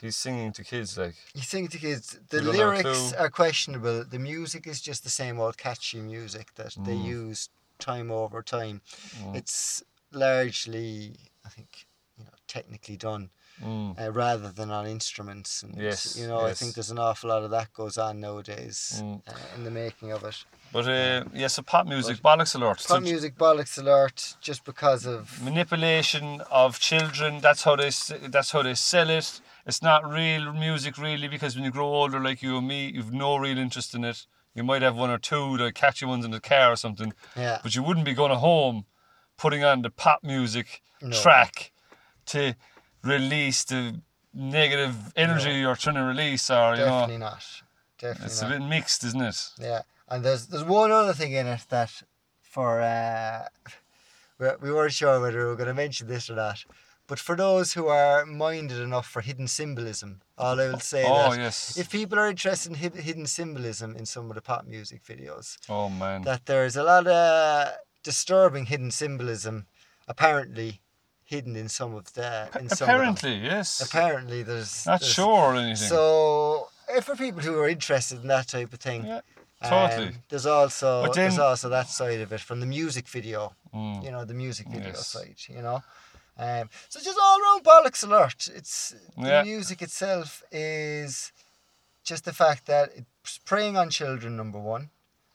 he's 0.00 0.16
singing 0.16 0.52
to 0.54 0.64
kids 0.64 0.98
like. 0.98 1.14
He's 1.32 1.46
singing 1.46 1.68
to 1.68 1.78
kids. 1.78 2.18
The 2.30 2.38
You 2.38 2.42
don't 2.46 2.54
have 2.54 2.64
a 2.64 2.88
lyrics 2.88 3.12
are 3.12 3.30
questionable. 3.30 4.04
The 4.04 4.18
music 4.18 4.66
is 4.66 4.80
just 4.80 5.04
the 5.04 5.10
same 5.10 5.38
old 5.38 5.56
catchy 5.56 6.00
music 6.00 6.46
that 6.56 6.74
they 6.86 6.96
Mm. 6.96 7.04
use 7.04 7.48
time 7.78 8.10
over 8.10 8.42
time. 8.42 8.80
Mm. 9.20 9.36
It's 9.36 9.84
largely, 10.10 11.14
I 11.44 11.48
think, 11.48 11.86
you 12.18 12.24
know, 12.24 12.36
technically 12.48 12.96
done 12.96 13.30
Mm. 13.62 14.00
uh, 14.00 14.10
rather 14.12 14.50
than 14.50 14.70
on 14.70 14.86
instruments. 14.86 15.62
And 15.62 15.76
Yes, 15.76 16.16
you 16.18 16.26
know, 16.26 16.40
I 16.40 16.54
think 16.54 16.74
there's 16.74 16.90
an 16.90 16.98
awful 16.98 17.28
lot 17.30 17.42
of 17.44 17.50
that 17.50 17.72
goes 17.72 17.98
on 17.98 18.20
nowadays 18.20 19.00
Mm. 19.02 19.20
uh, 19.28 19.32
in 19.56 19.64
the 19.64 19.70
making 19.70 20.10
of 20.12 20.24
it. 20.24 20.44
But 20.72 20.88
uh, 20.88 21.24
yeah, 21.34 21.48
so 21.48 21.62
pop 21.62 21.86
music, 21.86 22.16
bollocks 22.22 22.54
alert. 22.54 22.80
So 22.80 22.94
Pop 22.94 23.02
music 23.02 23.36
bollocks 23.36 23.78
alert 23.78 24.36
just 24.40 24.64
because 24.64 25.04
of 25.06 25.42
manipulation 25.44 26.40
of 26.50 26.78
children. 26.78 27.40
That's 27.40 27.62
how 27.64 27.76
they. 27.76 27.90
That's 28.28 28.50
how 28.52 28.62
they 28.62 28.74
sell 28.74 29.10
it. 29.10 29.40
It's 29.66 29.82
not 29.82 30.08
real 30.10 30.52
music 30.52 30.96
really 30.98 31.28
because 31.28 31.54
when 31.54 31.64
you 31.64 31.70
grow 31.70 31.86
older, 31.86 32.18
like 32.20 32.42
you 32.42 32.56
and 32.58 32.66
me, 32.66 32.90
you've 32.90 33.12
no 33.12 33.36
real 33.36 33.58
interest 33.58 33.94
in 33.94 34.02
it. 34.04 34.26
You 34.54 34.64
might 34.64 34.82
have 34.82 34.96
one 34.96 35.10
or 35.10 35.18
two, 35.18 35.56
the 35.56 35.72
catchy 35.72 36.04
ones 36.06 36.24
in 36.24 36.30
the 36.30 36.40
car 36.40 36.72
or 36.72 36.76
something, 36.76 37.12
yeah. 37.36 37.60
but 37.62 37.74
you 37.74 37.82
wouldn't 37.82 38.04
be 38.04 38.12
going 38.12 38.36
home, 38.36 38.84
putting 39.38 39.62
on 39.64 39.82
the 39.82 39.88
pop 39.90 40.22
music 40.22 40.82
No. 41.00 41.16
track 41.22 41.72
to 42.26 42.54
release 43.04 43.64
the 43.64 44.00
negative 44.34 44.94
energy 45.16 45.52
you're 45.52 45.76
trying 45.76 45.96
to 45.96 46.02
release, 46.02 46.50
or 46.50 46.74
you 46.74 46.80
know, 46.80 46.86
Definitely 46.86 47.18
know, 47.18 47.26
not. 47.26 47.44
Definitely 47.98 48.26
it's 48.26 48.42
not. 48.42 48.50
a 48.50 48.58
bit 48.58 48.68
mixed, 48.68 49.04
isn't 49.04 49.20
it? 49.22 49.50
Yeah, 49.60 49.82
and 50.08 50.24
there's 50.24 50.46
there's 50.46 50.64
one 50.64 50.90
other 50.90 51.12
thing 51.12 51.32
in 51.32 51.46
it 51.46 51.62
that 51.68 52.02
for 52.40 52.80
uh, 52.80 53.46
we 54.38 54.48
we 54.60 54.72
weren't 54.72 54.92
sure 54.92 55.20
whether 55.20 55.38
we 55.38 55.44
were 55.44 55.56
going 55.56 55.68
to 55.68 55.74
mention 55.74 56.08
this 56.08 56.28
or 56.30 56.36
not, 56.36 56.64
but 57.06 57.18
for 57.18 57.36
those 57.36 57.72
who 57.74 57.86
are 57.88 58.24
minded 58.26 58.78
enough 58.78 59.06
for 59.06 59.20
hidden 59.20 59.48
symbolism, 59.48 60.20
all 60.38 60.60
I 60.60 60.68
will 60.68 60.80
say 60.80 61.04
Oh 61.06 61.30
that 61.30 61.38
yes. 61.38 61.76
if 61.78 61.90
people 61.90 62.18
are 62.18 62.28
interested 62.28 62.72
in 62.72 62.92
hidden 62.92 63.26
symbolism 63.26 63.96
in 63.96 64.06
some 64.06 64.30
of 64.30 64.34
the 64.34 64.42
pop 64.42 64.66
music 64.66 65.02
videos, 65.04 65.58
oh 65.68 65.88
man. 65.88 66.22
that 66.22 66.46
there's 66.46 66.76
a 66.76 66.82
lot 66.82 67.06
of 67.06 67.72
disturbing 68.02 68.66
hidden 68.66 68.90
symbolism, 68.90 69.66
apparently 70.08 70.81
hidden 71.32 71.54
in 71.62 71.68
some 71.68 71.92
of 72.00 72.04
the 72.18 72.30
in 72.60 72.68
some 72.68 72.88
of. 72.88 72.94
Apparently, 72.94 73.34
yes. 73.52 73.68
Apparently, 73.86 74.40
there's 74.50 74.74
Not 74.86 75.00
there's- 75.00 75.14
sure 75.18 75.40
or 75.50 75.54
anything. 75.56 75.88
So, 75.94 76.68
for 77.06 77.14
people 77.24 77.40
who 77.46 77.54
are 77.62 77.68
interested 77.76 78.16
in 78.22 78.28
that 78.36 78.46
type 78.56 78.70
of 78.76 78.80
thing, 78.88 79.00
yeah, 79.06 79.20
totally. 79.74 80.08
um, 80.08 80.14
there's 80.30 80.46
also 80.58 80.88
But 81.06 81.14
there's 81.18 81.38
also 81.48 81.66
that 81.78 81.88
side 81.98 82.20
of 82.24 82.28
it 82.36 82.40
from 82.48 82.58
the 82.64 82.70
music 82.78 83.06
video. 83.16 83.40
Mm. 83.74 84.04
You 84.04 84.10
know, 84.14 84.22
the 84.32 84.38
music 84.44 84.66
video 84.76 84.92
Yes. 84.94 85.06
side. 85.14 85.38
You 85.56 85.62
know, 85.66 85.78
um, 86.44 86.64
so 86.90 86.96
just 87.08 87.18
all 87.24 87.38
round 87.46 87.62
bollocks 87.68 88.02
alert. 88.08 88.40
It's 88.58 88.94
the 89.16 89.28
Yeah. 89.32 89.42
music 89.52 89.78
itself 89.86 90.28
is 90.52 91.32
just 92.10 92.22
the 92.24 92.32
fact 92.42 92.60
that 92.72 92.86
it's 92.98 93.38
preying 93.50 93.76
on 93.80 93.88
children. 94.00 94.36
Number 94.42 94.60
one. 94.74 94.84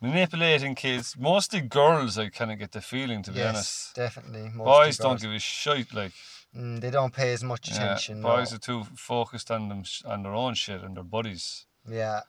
Manipulating 0.02 0.76
kids, 0.76 1.16
mostly 1.18 1.62
girls. 1.62 2.18
I 2.18 2.30
kind 2.30 2.52
of 2.52 2.60
get 2.60 2.72
the 2.72 2.82
feeling, 2.82 3.24
to 3.24 3.32
be 3.32 3.40
yes, 3.40 3.56
honest. 3.56 3.96
definitely. 3.96 4.52
Boys 4.56 4.98
don't 4.98 5.12
girls. 5.12 5.22
give 5.24 5.32
a 5.32 5.40
shit. 5.40 5.94
Like 5.94 6.14
Mm, 6.56 6.80
they 6.80 6.90
don't 6.90 7.14
pay 7.14 7.34
as 7.34 7.44
much 7.44 7.70
yeah, 7.70 7.76
attention. 7.76 8.22
boys 8.22 8.52
no. 8.52 8.56
are 8.56 8.60
too 8.60 8.84
focused 8.96 9.52
on 9.52 9.70
them 9.70 9.84
on 10.06 10.24
their 10.24 10.34
own 10.34 10.54
shit 10.54 10.82
and 10.82 10.96
their 10.96 11.04
buddies. 11.04 11.66
Yeah, 11.88 12.22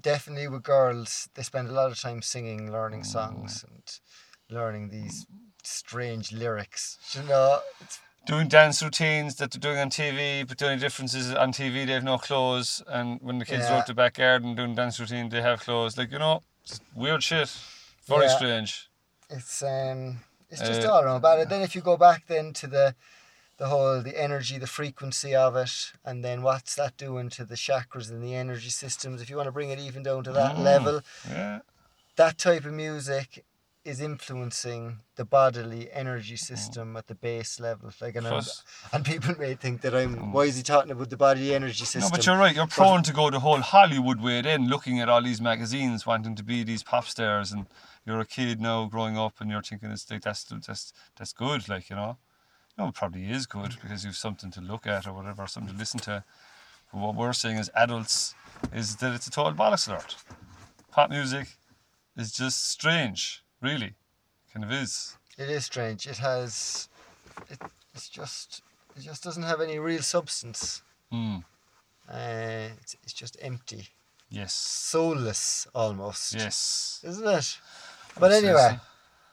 definitely 0.00 0.48
with 0.48 0.62
girls, 0.62 1.28
they 1.34 1.42
spend 1.42 1.68
a 1.68 1.72
lot 1.72 1.90
of 1.90 2.00
time 2.00 2.22
singing, 2.22 2.70
learning 2.72 3.02
Mm. 3.02 3.06
songs, 3.06 3.64
and 3.68 3.82
learning 4.48 4.88
these 4.90 5.26
strange 5.62 6.32
lyrics. 6.32 6.98
You 7.14 7.22
know, 7.24 7.60
Doing 8.26 8.48
dance 8.48 8.82
routines 8.82 9.36
that 9.36 9.50
they're 9.50 9.60
doing 9.60 9.78
on 9.78 9.88
TV, 9.90 10.46
but 10.46 10.58
the 10.58 10.66
only 10.66 10.78
difference 10.78 11.14
is 11.14 11.34
on 11.34 11.50
TV 11.52 11.86
they 11.86 11.92
have 11.94 12.04
no 12.04 12.18
clothes, 12.18 12.82
and 12.86 13.18
when 13.22 13.38
the 13.38 13.44
kids 13.46 13.70
are 13.70 13.72
Yeah. 13.72 13.78
out 13.78 13.86
the 13.86 13.94
backyard 13.94 14.44
and 14.44 14.56
doing 14.56 14.74
dance 14.74 15.00
routine, 15.00 15.28
they 15.30 15.40
have 15.40 15.60
clothes. 15.60 15.96
Like 15.96 16.12
you 16.12 16.18
know, 16.18 16.42
it's 16.70 16.80
weird 16.94 17.22
shit. 17.22 17.48
Very 18.06 18.26
Yeah. 18.26 18.36
strange. 18.36 18.88
it's 19.30 19.62
um, 19.62 20.20
it's 20.50 20.62
just 20.62 20.84
Uh, 20.84 20.90
all 20.92 21.02
around 21.02 21.20
bad. 21.20 21.38
And 21.40 21.50
then 21.50 21.60
if 21.62 21.74
you 21.74 21.82
go 21.82 21.96
back 21.98 22.26
then 22.26 22.52
to 22.54 22.66
the, 22.66 22.94
the 23.58 23.68
whole 23.68 24.00
the 24.02 24.18
energy, 24.18 24.56
the 24.58 24.66
frequency 24.66 25.34
of 25.34 25.54
it, 25.56 25.92
and 26.04 26.24
then 26.24 26.42
what's 26.42 26.74
that 26.76 26.96
doing 26.96 27.28
to 27.30 27.44
the 27.44 27.54
chakras 27.54 28.08
and 28.10 28.22
the 28.22 28.34
energy 28.34 28.70
systems? 28.70 29.20
If 29.20 29.28
you 29.28 29.36
want 29.36 29.48
to 29.48 29.52
bring 29.52 29.68
it 29.70 29.78
even 29.78 30.02
down 30.02 30.24
to 30.24 30.32
that 30.32 30.56
Mm. 30.56 30.62
level, 30.64 31.02
Yeah. 31.28 31.60
that 32.16 32.38
type 32.38 32.64
of 32.64 32.72
music 32.72 33.44
is 33.88 34.00
influencing 34.00 35.00
the 35.16 35.24
bodily 35.24 35.90
energy 35.92 36.34
Mm. 36.34 36.38
system 36.50 36.96
at 36.96 37.06
the 37.06 37.14
base 37.14 37.58
level. 37.60 37.90
Like, 38.00 38.16
and, 38.16 38.26
Plus- 38.26 38.62
and 38.92 39.04
people 39.04 39.34
may 39.38 39.54
think 39.54 39.80
that 39.82 39.94
I'm. 39.94 40.32
Why 40.32 40.42
is 40.44 40.56
he 40.56 40.62
talking 40.62 40.90
about 40.92 41.10
the 41.10 41.16
body 41.16 41.54
energy 41.54 41.84
system? 41.84 42.02
No, 42.02 42.10
but 42.10 42.26
you're 42.26 42.36
right. 42.38 42.54
You're 42.54 42.66
prone 42.66 43.02
to 43.04 43.12
go 43.12 43.30
the 43.30 43.40
whole 43.40 43.60
Hollywood 43.60 44.20
way 44.20 44.42
then, 44.42 44.68
looking 44.68 45.00
at 45.00 45.08
all 45.08 45.22
these 45.22 45.40
magazines, 45.40 46.06
wanting 46.06 46.34
to 46.36 46.42
be 46.42 46.62
these 46.64 46.82
pop 46.82 47.06
stars, 47.06 47.50
and 47.52 47.66
you're 48.04 48.20
a 48.20 48.26
kid 48.26 48.60
now 48.60 48.84
growing 48.86 49.16
up, 49.18 49.40
and 49.40 49.50
you're 49.50 49.62
thinking 49.62 49.90
it's 49.90 50.10
like 50.10 50.22
that's 50.22 50.44
that's 50.44 50.92
that's 51.16 51.32
good, 51.32 51.68
like 51.68 51.90
you 51.90 51.96
know. 51.96 52.18
No, 52.76 52.88
it 52.88 52.94
probably 52.94 53.28
is 53.30 53.46
good 53.46 53.76
because 53.82 54.04
you've 54.04 54.16
something 54.16 54.52
to 54.52 54.60
look 54.60 54.86
at 54.86 55.06
or 55.06 55.12
whatever, 55.12 55.46
something 55.48 55.72
to 55.72 55.78
listen 55.78 55.98
to. 56.00 56.22
But 56.92 57.00
what 57.00 57.14
we're 57.16 57.32
saying 57.32 57.58
as 57.58 57.70
adults 57.74 58.34
is 58.72 58.96
that 58.96 59.12
it's 59.14 59.26
a 59.26 59.30
total 59.30 59.52
bollocks 59.52 59.88
alert. 59.88 60.14
Pop 60.92 61.10
music 61.10 61.48
is 62.16 62.30
just 62.32 62.68
strange, 62.70 63.42
really, 63.60 63.94
kind 64.52 64.64
of 64.64 64.72
is. 64.72 65.16
It 65.36 65.50
is 65.50 65.64
strange. 65.64 66.06
It 66.06 66.18
has. 66.18 66.88
It, 67.50 67.58
it's 67.94 68.08
just. 68.08 68.62
It 68.96 69.02
just 69.02 69.22
doesn't 69.22 69.44
have 69.44 69.60
any 69.60 69.78
real 69.78 70.02
substance. 70.02 70.82
Hmm. 71.12 71.36
Uh, 72.10 72.68
it's, 72.80 72.96
it's 73.04 73.12
just 73.12 73.36
empty, 73.42 73.88
Yes. 74.30 74.54
soulless 74.54 75.66
almost. 75.74 76.34
Yes. 76.34 77.00
Isn't 77.06 77.28
it? 77.28 77.58
But 78.18 78.32
anyway, 78.32 78.80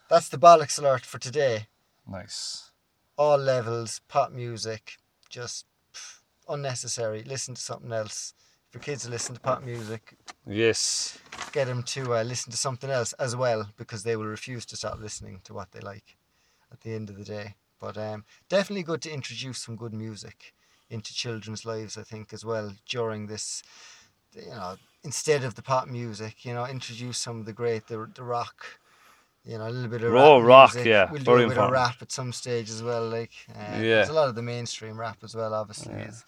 that's 0.09 0.27
the 0.29 0.37
bollocks 0.37 0.77
alert 0.77 1.05
for 1.05 1.17
today. 1.17 1.67
Nice. 2.05 2.71
All 3.17 3.37
levels, 3.37 4.01
pop 4.09 4.31
music, 4.31 4.97
just 5.29 5.65
pff, 5.93 6.19
unnecessary. 6.49 7.23
Listen 7.23 7.55
to 7.55 7.61
something 7.61 7.93
else. 7.93 8.33
If 8.75 8.81
kids 8.81 9.03
to 9.05 9.09
listen 9.09 9.33
to 9.35 9.41
pop 9.41 9.63
music, 9.63 10.17
Yes. 10.45 11.17
get 11.53 11.67
them 11.67 11.81
to 11.83 12.15
uh, 12.15 12.23
listen 12.23 12.51
to 12.51 12.57
something 12.57 12.89
else 12.89 13.13
as 13.13 13.33
well 13.33 13.69
because 13.77 14.03
they 14.03 14.17
will 14.17 14.25
refuse 14.25 14.65
to 14.67 14.75
stop 14.75 14.99
listening 14.99 15.39
to 15.45 15.53
what 15.53 15.71
they 15.71 15.79
like 15.79 16.17
at 16.73 16.81
the 16.81 16.93
end 16.93 17.09
of 17.09 17.15
the 17.17 17.23
day. 17.23 17.55
But 17.79 17.97
um, 17.97 18.25
definitely 18.49 18.83
good 18.83 19.01
to 19.03 19.11
introduce 19.11 19.59
some 19.59 19.77
good 19.77 19.93
music 19.93 20.53
into 20.89 21.13
children's 21.13 21.65
lives, 21.65 21.97
I 21.97 22.03
think, 22.03 22.33
as 22.33 22.43
well 22.43 22.73
during 22.87 23.27
this. 23.27 23.63
You 24.35 24.49
know, 24.49 24.75
instead 25.05 25.45
of 25.45 25.55
the 25.55 25.61
pop 25.61 25.87
music, 25.87 26.43
you 26.43 26.53
know, 26.53 26.65
introduce 26.67 27.17
some 27.17 27.39
of 27.39 27.45
the 27.45 27.53
great, 27.53 27.87
the, 27.87 28.09
the 28.13 28.23
rock. 28.23 28.65
You 29.45 29.57
know, 29.57 29.67
a 29.67 29.69
little 29.69 29.89
bit 29.89 30.03
of 30.03 30.11
rap 30.11 30.43
rock, 30.43 30.73
music. 30.73 30.87
yeah, 30.87 31.09
We'll 31.11 31.19
do 31.21 31.31
very 31.31 31.43
a 31.43 31.47
bit 31.47 31.57
important. 31.57 31.77
of 31.77 31.81
rap 31.87 31.95
at 32.01 32.11
some 32.11 32.33
stage 32.33 32.69
as 32.69 32.83
well. 32.83 33.07
Like, 33.07 33.31
uh, 33.51 33.59
Yeah. 33.59 33.79
there's 33.81 34.09
a 34.09 34.13
lot 34.13 34.27
of 34.27 34.35
the 34.35 34.41
mainstream 34.41 34.99
rap 34.99 35.19
as 35.23 35.33
well. 35.33 35.53
Obviously, 35.53 35.93
it's, 35.93 36.25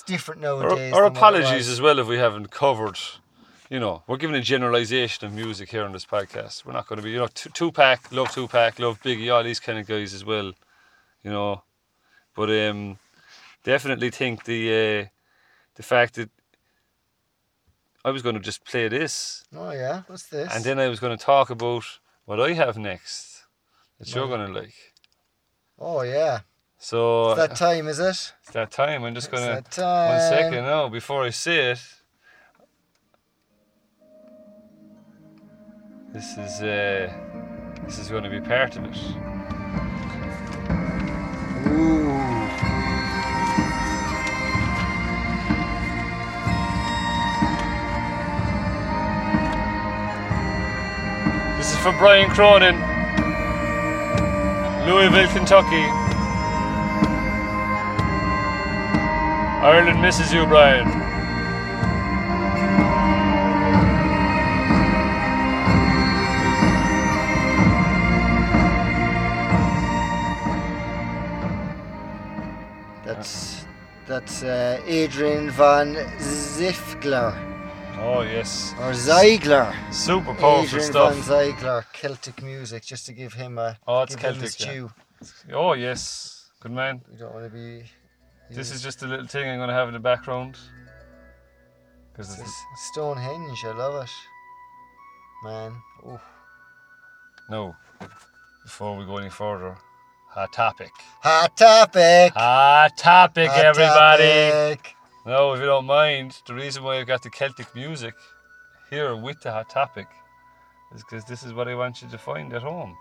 it's 0.00 0.10
different 0.10 0.42
Our, 0.44 0.62
nowadays. 0.62 0.94
our 0.94 1.04
it 1.04 1.08
apologies 1.08 1.68
as 1.68 1.80
well 1.80 1.98
if 1.98 2.06
we 2.06 2.16
haven't 2.16 2.50
covered. 2.50 2.98
You 3.68 3.78
know, 3.78 4.02
we're 4.06 4.16
giving 4.16 4.34
a 4.36 4.40
generalization 4.40 5.26
of 5.26 5.32
music 5.32 5.70
here 5.70 5.84
on 5.84 5.92
this 5.92 6.06
podcast. 6.06 6.64
We're 6.64 6.72
not 6.72 6.88
going 6.88 6.96
to 6.96 7.02
be, 7.04 7.10
you 7.12 7.18
know, 7.18 7.28
Tu- 7.28 7.50
Tupac, 7.50 8.10
love 8.10 8.30
Tupac, 8.32 8.78
love 8.78 9.00
Biggie, 9.02 9.32
all 9.32 9.44
these 9.44 9.60
kind 9.60 9.78
of 9.78 9.86
guys 9.86 10.12
as 10.14 10.24
well. 10.24 10.52
You 11.22 11.30
know, 11.30 11.62
but 12.34 12.48
um, 12.50 12.98
definitely 13.62 14.10
think 14.10 14.44
the 14.44 14.70
uh, 14.70 15.08
the 15.76 15.82
fact 15.82 16.14
that 16.14 16.30
I 18.04 18.10
was 18.10 18.22
going 18.22 18.34
to 18.34 18.40
just 18.40 18.64
play 18.64 18.88
this, 18.88 19.44
Oh 19.54 19.70
yeah, 19.70 20.02
what's 20.06 20.26
this? 20.28 20.52
and 20.54 20.64
then 20.64 20.78
I 20.80 20.88
was 20.88 20.98
going 20.98 21.16
to 21.16 21.22
talk 21.24 21.50
about 21.50 21.84
what 22.24 22.40
I 22.40 22.54
have 22.54 22.78
next 22.78 23.44
that 23.98 24.12
you're 24.14 24.26
Right. 24.26 24.38
gonna 24.46 24.52
like. 24.60 24.74
Oh 25.78 26.00
yeah. 26.02 26.40
So 26.82 27.32
It's 27.32 27.36
that 27.48 27.56
time, 27.56 27.88
is 27.88 27.98
it? 28.00 28.06
it's 28.42 28.52
that 28.52 28.70
time. 28.70 29.04
I'm 29.04 29.14
just 29.14 29.28
It's 29.30 29.38
gonna 29.38 29.60
time. 29.60 30.08
one 30.12 30.20
second 30.20 30.64
now 30.64 30.88
before 30.88 31.24
I 31.24 31.28
say 31.28 31.72
it. 31.72 31.80
This 36.14 36.38
is 36.38 36.62
uh, 36.62 37.12
this 37.84 37.98
is 37.98 38.08
going 38.08 38.24
to 38.24 38.30
be 38.30 38.40
part 38.40 38.76
of 38.78 38.84
it. 38.86 38.96
This 51.58 51.72
is 51.72 51.78
for 51.78 51.92
Brian 51.92 52.30
Cronin, 52.30 52.76
Louisville, 54.88 55.28
Kentucky. 55.28 55.99
Ireland 59.62 60.00
misses 60.00 60.32
you, 60.32 60.46
Brian. 60.46 60.88
That's 73.04 73.64
that's 74.06 74.42
uh, 74.42 74.80
Adrian 74.86 75.50
von 75.50 75.96
Ziegler 76.20 77.32
Oh 77.98 78.22
yes, 78.22 78.74
or 78.80 78.94
Ziegler. 78.94 79.74
super 79.90 80.34
powerful 80.34 80.64
Adrian 80.64 80.86
stuff. 80.86 81.14
von 81.14 81.22
Ziegler, 81.22 81.84
Celtic 81.92 82.42
music, 82.42 82.82
just 82.84 83.06
to 83.06 83.12
give 83.12 83.34
him 83.34 83.58
a 83.58 83.78
Oh, 83.86 84.02
it's 84.02 84.16
give 84.16 84.36
him 84.36 84.40
his 84.40 84.54
Celtic, 84.54 84.66
yeah. 84.66 84.72
due. 85.48 85.54
Oh 85.54 85.72
yes, 85.74 86.50
good 86.60 86.72
man. 86.72 87.02
We 87.10 87.18
don't 87.18 87.34
want 87.34 87.44
to 87.46 87.50
be. 87.50 87.84
This 88.50 88.72
is 88.72 88.82
just 88.82 89.02
a 89.02 89.06
little 89.06 89.26
thing 89.26 89.48
I'm 89.48 89.58
going 89.58 89.68
to 89.68 89.74
have 89.74 89.88
in 89.88 89.94
the 89.94 90.00
background. 90.00 90.56
Because 92.12 92.32
It's 92.38 92.48
it's 92.72 92.82
Stonehenge. 92.92 93.64
I 93.64 93.72
love 93.72 94.04
it, 94.04 94.10
man. 95.44 95.72
Oh, 96.04 96.20
no. 97.48 97.76
Before 98.64 98.96
we 98.96 99.04
go 99.06 99.16
any 99.18 99.30
further, 99.30 99.76
hot 100.28 100.52
topic. 100.52 100.90
hot 101.22 101.56
topic. 101.56 102.32
Hot 102.34 102.96
topic, 102.96 103.48
Hot 103.50 103.64
everybody. 103.64 104.50
topic. 104.50 104.94
No, 105.26 105.52
if 105.54 105.60
you 105.60 105.66
don't 105.66 105.86
mind, 105.86 106.36
the 106.46 106.54
reason 106.54 106.82
why 106.82 106.98
I've 106.98 107.06
got 107.06 107.22
the 107.22 107.30
Celtic 107.30 107.74
music 107.74 108.14
here 108.90 109.14
with 109.16 109.40
the 109.42 109.52
hot 109.52 109.70
topic 109.70 110.06
is 110.94 111.02
because 111.02 111.24
this 111.24 111.42
is 111.42 111.52
what 111.52 111.68
I 111.68 111.74
want 111.74 112.02
you 112.02 112.08
to 112.08 112.18
find 112.18 112.52
at 112.52 112.62
home. 112.62 112.96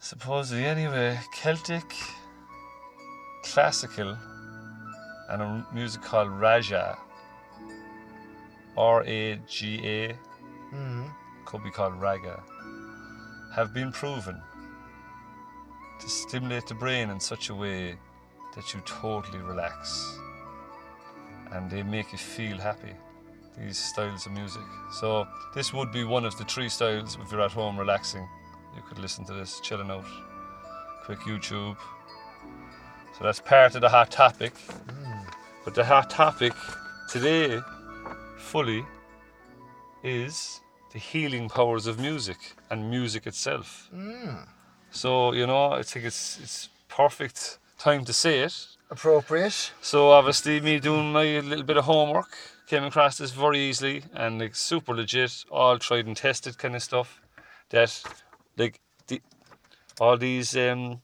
Supposedly, 0.00 0.64
anyway, 0.64 1.18
Celtic, 1.32 1.94
classical, 3.44 4.16
and 5.28 5.42
a 5.42 5.66
music 5.72 6.02
called 6.02 6.30
Raja. 6.30 6.98
R 8.76 9.04
A 9.04 9.36
G 9.46 9.80
A, 9.86 10.18
Mhm. 10.72 11.10
could 11.44 11.62
be 11.62 11.70
called 11.70 11.94
Raga, 12.00 12.42
have 13.54 13.72
been 13.72 13.92
proven 13.92 14.42
to 16.00 16.08
stimulate 16.08 16.66
the 16.66 16.74
brain 16.74 17.10
in 17.10 17.20
such 17.20 17.50
a 17.50 17.54
way 17.54 17.96
that 18.54 18.74
you 18.74 18.80
totally 18.80 19.38
relax 19.38 20.18
and 21.52 21.70
they 21.70 21.82
make 21.84 22.10
you 22.10 22.18
feel 22.18 22.58
happy. 22.58 22.94
These 23.56 23.78
styles 23.78 24.26
of 24.26 24.32
music. 24.32 24.66
So, 24.90 25.28
this 25.54 25.72
would 25.72 25.92
be 25.92 26.02
one 26.02 26.24
of 26.24 26.36
the 26.36 26.44
three 26.44 26.68
styles 26.68 27.16
if 27.22 27.30
you're 27.30 27.40
at 27.40 27.52
home 27.52 27.78
relaxing. 27.78 28.28
You 28.74 28.82
could 28.82 28.98
listen 28.98 29.24
to 29.26 29.32
this, 29.32 29.60
chilling 29.60 29.90
out. 29.90 30.04
Quick 31.04 31.20
YouTube. 31.20 31.76
So, 33.18 33.24
that's 33.24 33.40
part 33.40 33.74
of 33.74 33.80
the 33.80 33.88
hot 33.88 34.10
topic. 34.10 34.52
But 35.64 35.74
the 35.74 35.84
hot 35.84 36.10
topic 36.10 36.52
today, 37.08 37.60
fully, 38.36 38.84
is 40.02 40.60
the 40.92 40.98
healing 40.98 41.48
powers 41.48 41.86
of 41.86 41.98
music 41.98 42.36
and 42.70 42.90
music 42.90 43.26
itself. 43.26 43.88
Mm. 43.94 44.46
So, 44.90 45.32
you 45.32 45.46
know, 45.46 45.72
I 45.72 45.82
think 45.82 46.04
it's 46.04 46.38
it's 46.40 46.68
perfect 46.88 47.58
time 47.78 48.04
to 48.04 48.12
say 48.12 48.40
it. 48.40 48.54
Appropriate. 48.90 49.72
So 49.80 50.10
obviously 50.10 50.60
me 50.60 50.78
doing 50.78 51.12
my 51.12 51.40
little 51.40 51.64
bit 51.64 51.78
of 51.78 51.84
homework 51.84 52.36
came 52.66 52.84
across 52.84 53.18
this 53.18 53.32
very 53.32 53.58
easily 53.58 54.04
and 54.14 54.38
like 54.38 54.54
super 54.54 54.94
legit, 54.94 55.44
all 55.50 55.78
tried 55.78 56.06
and 56.06 56.16
tested 56.16 56.58
kind 56.58 56.76
of 56.76 56.82
stuff. 56.82 57.20
That 57.70 58.02
like 58.56 58.80
the 59.06 59.20
all 59.98 60.18
these 60.18 60.54
um 60.56 61.00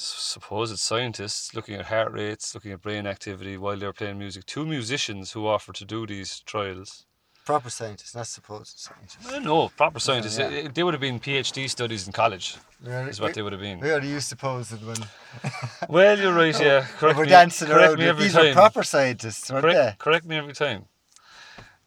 supposed 0.00 0.78
scientists 0.78 1.54
looking 1.54 1.74
at 1.76 1.86
heart 1.86 2.12
rates, 2.12 2.54
looking 2.54 2.72
at 2.72 2.80
brain 2.82 3.06
activity 3.06 3.56
while 3.56 3.76
they're 3.76 3.92
playing 3.92 4.18
music. 4.18 4.44
Two 4.46 4.64
musicians 4.66 5.32
who 5.32 5.46
offered 5.46 5.74
to 5.76 5.84
do 5.84 6.06
these 6.06 6.40
trials. 6.40 7.04
Proper 7.44 7.70
scientists, 7.70 8.14
not 8.14 8.26
supposed 8.26 8.78
scientists. 8.78 9.40
No, 9.42 9.70
proper 9.70 9.98
scientists. 9.98 10.38
yeah. 10.38 10.48
eh, 10.48 10.68
They 10.72 10.82
would 10.82 10.92
have 10.92 11.00
been 11.00 11.18
PhD 11.18 11.68
studies 11.70 12.06
in 12.06 12.12
college, 12.12 12.56
Really? 12.82 13.08
is 13.08 13.20
what 13.22 13.32
they 13.32 13.40
would 13.40 13.52
have 13.52 13.62
been. 13.62 13.80
We 13.80 13.90
already 13.90 14.08
used 14.08 14.28
supposed 14.28 14.82
one. 14.84 15.02
Well, 15.88 16.18
you're 16.18 16.34
right, 16.34 16.60
yeah. 16.60 16.84
Correct 16.98 17.16
We're 17.16 17.24
me, 17.24 17.30
dancing 17.30 17.68
correct 17.68 17.88
around. 17.92 17.98
me 18.00 18.04
every 18.06 18.24
These 18.24 18.34
time. 18.34 18.46
were 18.48 18.52
proper 18.52 18.82
scientists, 18.82 19.50
correct, 19.50 19.98
correct 19.98 20.26
me 20.26 20.36
every 20.36 20.52
time. 20.52 20.84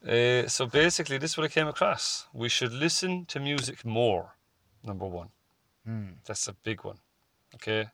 Uh, 0.08 0.48
so 0.48 0.66
basically, 0.66 1.20
this 1.20 1.32
is 1.32 1.38
what 1.38 1.46
I 1.46 1.50
came 1.50 1.68
across. 1.68 2.26
We 2.34 2.50
should 2.50 2.74
listen 2.74 3.26
to 3.28 3.40
music 3.40 3.86
more. 3.86 4.36
Number 4.84 5.06
one, 5.06 5.30
they? 5.86 5.92
Hmm. 5.92 6.10
that's 6.26 6.48
a 6.48 6.54
big 6.54 6.84
one. 6.84 6.98
Okay, 7.54 7.90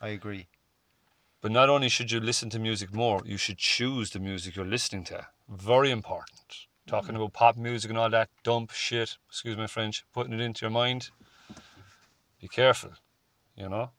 I 0.00 0.08
agree. 0.08 0.48
but 1.42 1.52
not 1.52 1.68
only 1.68 1.88
should 1.88 2.10
you 2.10 2.18
listen 2.18 2.50
to 2.50 2.58
music 2.58 2.92
more, 2.92 3.22
you 3.24 3.36
should 3.36 3.58
choose 3.58 4.10
the 4.10 4.18
music 4.18 4.56
you're 4.56 4.64
listening 4.66 5.04
to. 5.04 5.26
Very 5.48 5.90
important. 5.92 6.66
Talking 6.86 7.14
about 7.14 7.34
pop 7.34 7.56
music 7.56 7.88
and 7.90 7.98
all 7.98 8.10
that 8.10 8.30
dump 8.42 8.72
shit. 8.72 9.16
Excuse 9.28 9.56
my 9.56 9.66
French. 9.68 10.04
Putting 10.12 10.32
it 10.32 10.40
into 10.40 10.64
your 10.64 10.70
mind. 10.72 11.10
Be 12.40 12.48
careful. 12.48 12.92
You 13.54 13.68
know, 13.68 13.90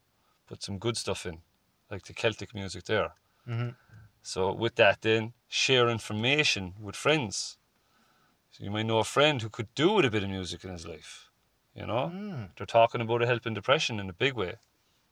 put 0.48 0.62
some 0.64 0.78
good 0.78 0.98
stuff 0.98 1.26
in, 1.26 1.42
like 1.90 2.04
the 2.06 2.14
Celtic 2.14 2.54
music 2.54 2.84
there. 2.86 3.14
Mhm. 3.48 3.76
So 4.22 4.52
with 4.52 4.76
that, 4.76 5.02
then 5.02 5.34
share 5.48 5.90
information 5.90 6.74
with 6.80 6.96
friends. 6.96 7.58
So 8.52 8.64
you 8.64 8.72
might 8.72 8.86
know 8.88 9.00
a 9.00 9.04
friend 9.06 9.42
who 9.42 9.50
could 9.50 9.74
do 9.74 9.94
with 9.94 10.06
a 10.06 10.12
bit 10.12 10.24
of 10.24 10.30
music 10.30 10.64
in 10.66 10.72
his 10.72 10.86
life. 10.86 11.30
You 11.74 11.86
know, 11.86 12.10
Mm. 12.10 12.56
they're 12.58 12.66
talking 12.66 13.02
about 13.02 13.22
it 13.22 13.28
helping 13.28 13.54
depression 13.54 14.00
in 14.00 14.10
a 14.10 14.14
big 14.14 14.34
way. 14.34 14.56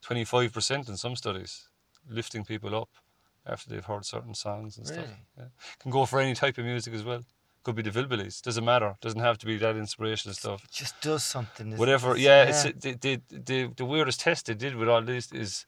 Twenty-five 0.05 0.53
percent 0.53 0.87
in 0.87 0.97
some 0.97 1.15
studies, 1.15 1.67
lifting 2.07 2.45
people 2.45 2.75
up 2.75 2.89
after 3.47 3.69
they've 3.69 3.83
heard 3.85 4.05
certain 4.05 4.35
songs 4.35 4.77
and 4.77 4.85
stuff. 4.85 5.05
Yeah. 5.37 5.45
Can 5.79 5.89
go 5.91 6.05
for 6.05 6.19
any 6.19 6.35
type 6.35 6.59
of 6.59 6.65
music 6.65 6.93
as 6.93 7.03
well. 7.03 7.23
Could 7.63 7.75
be 7.75 7.81
the 7.81 7.89
Villebillies. 7.89 8.39
Doesn't 8.43 8.63
matter. 8.63 8.95
Doesn't 9.01 9.21
have 9.21 9.39
to 9.39 9.47
be 9.47 9.57
that 9.57 9.75
inspirational 9.75 10.35
stuff 10.35 10.63
It 10.63 10.71
just 10.71 11.01
does 11.01 11.23
something. 11.23 11.75
whatever. 11.77 12.11
it? 12.15 12.19
Yeah, 12.19 12.43
it's 12.43 12.63
the, 12.63 12.93
the 13.05 13.21
the 13.31 13.71
the 13.75 13.85
weirdest 13.85 14.19
test 14.19 14.45
they 14.45 14.53
did 14.53 14.75
with 14.75 14.87
all 14.87 15.01
this 15.01 15.31
is 15.31 15.65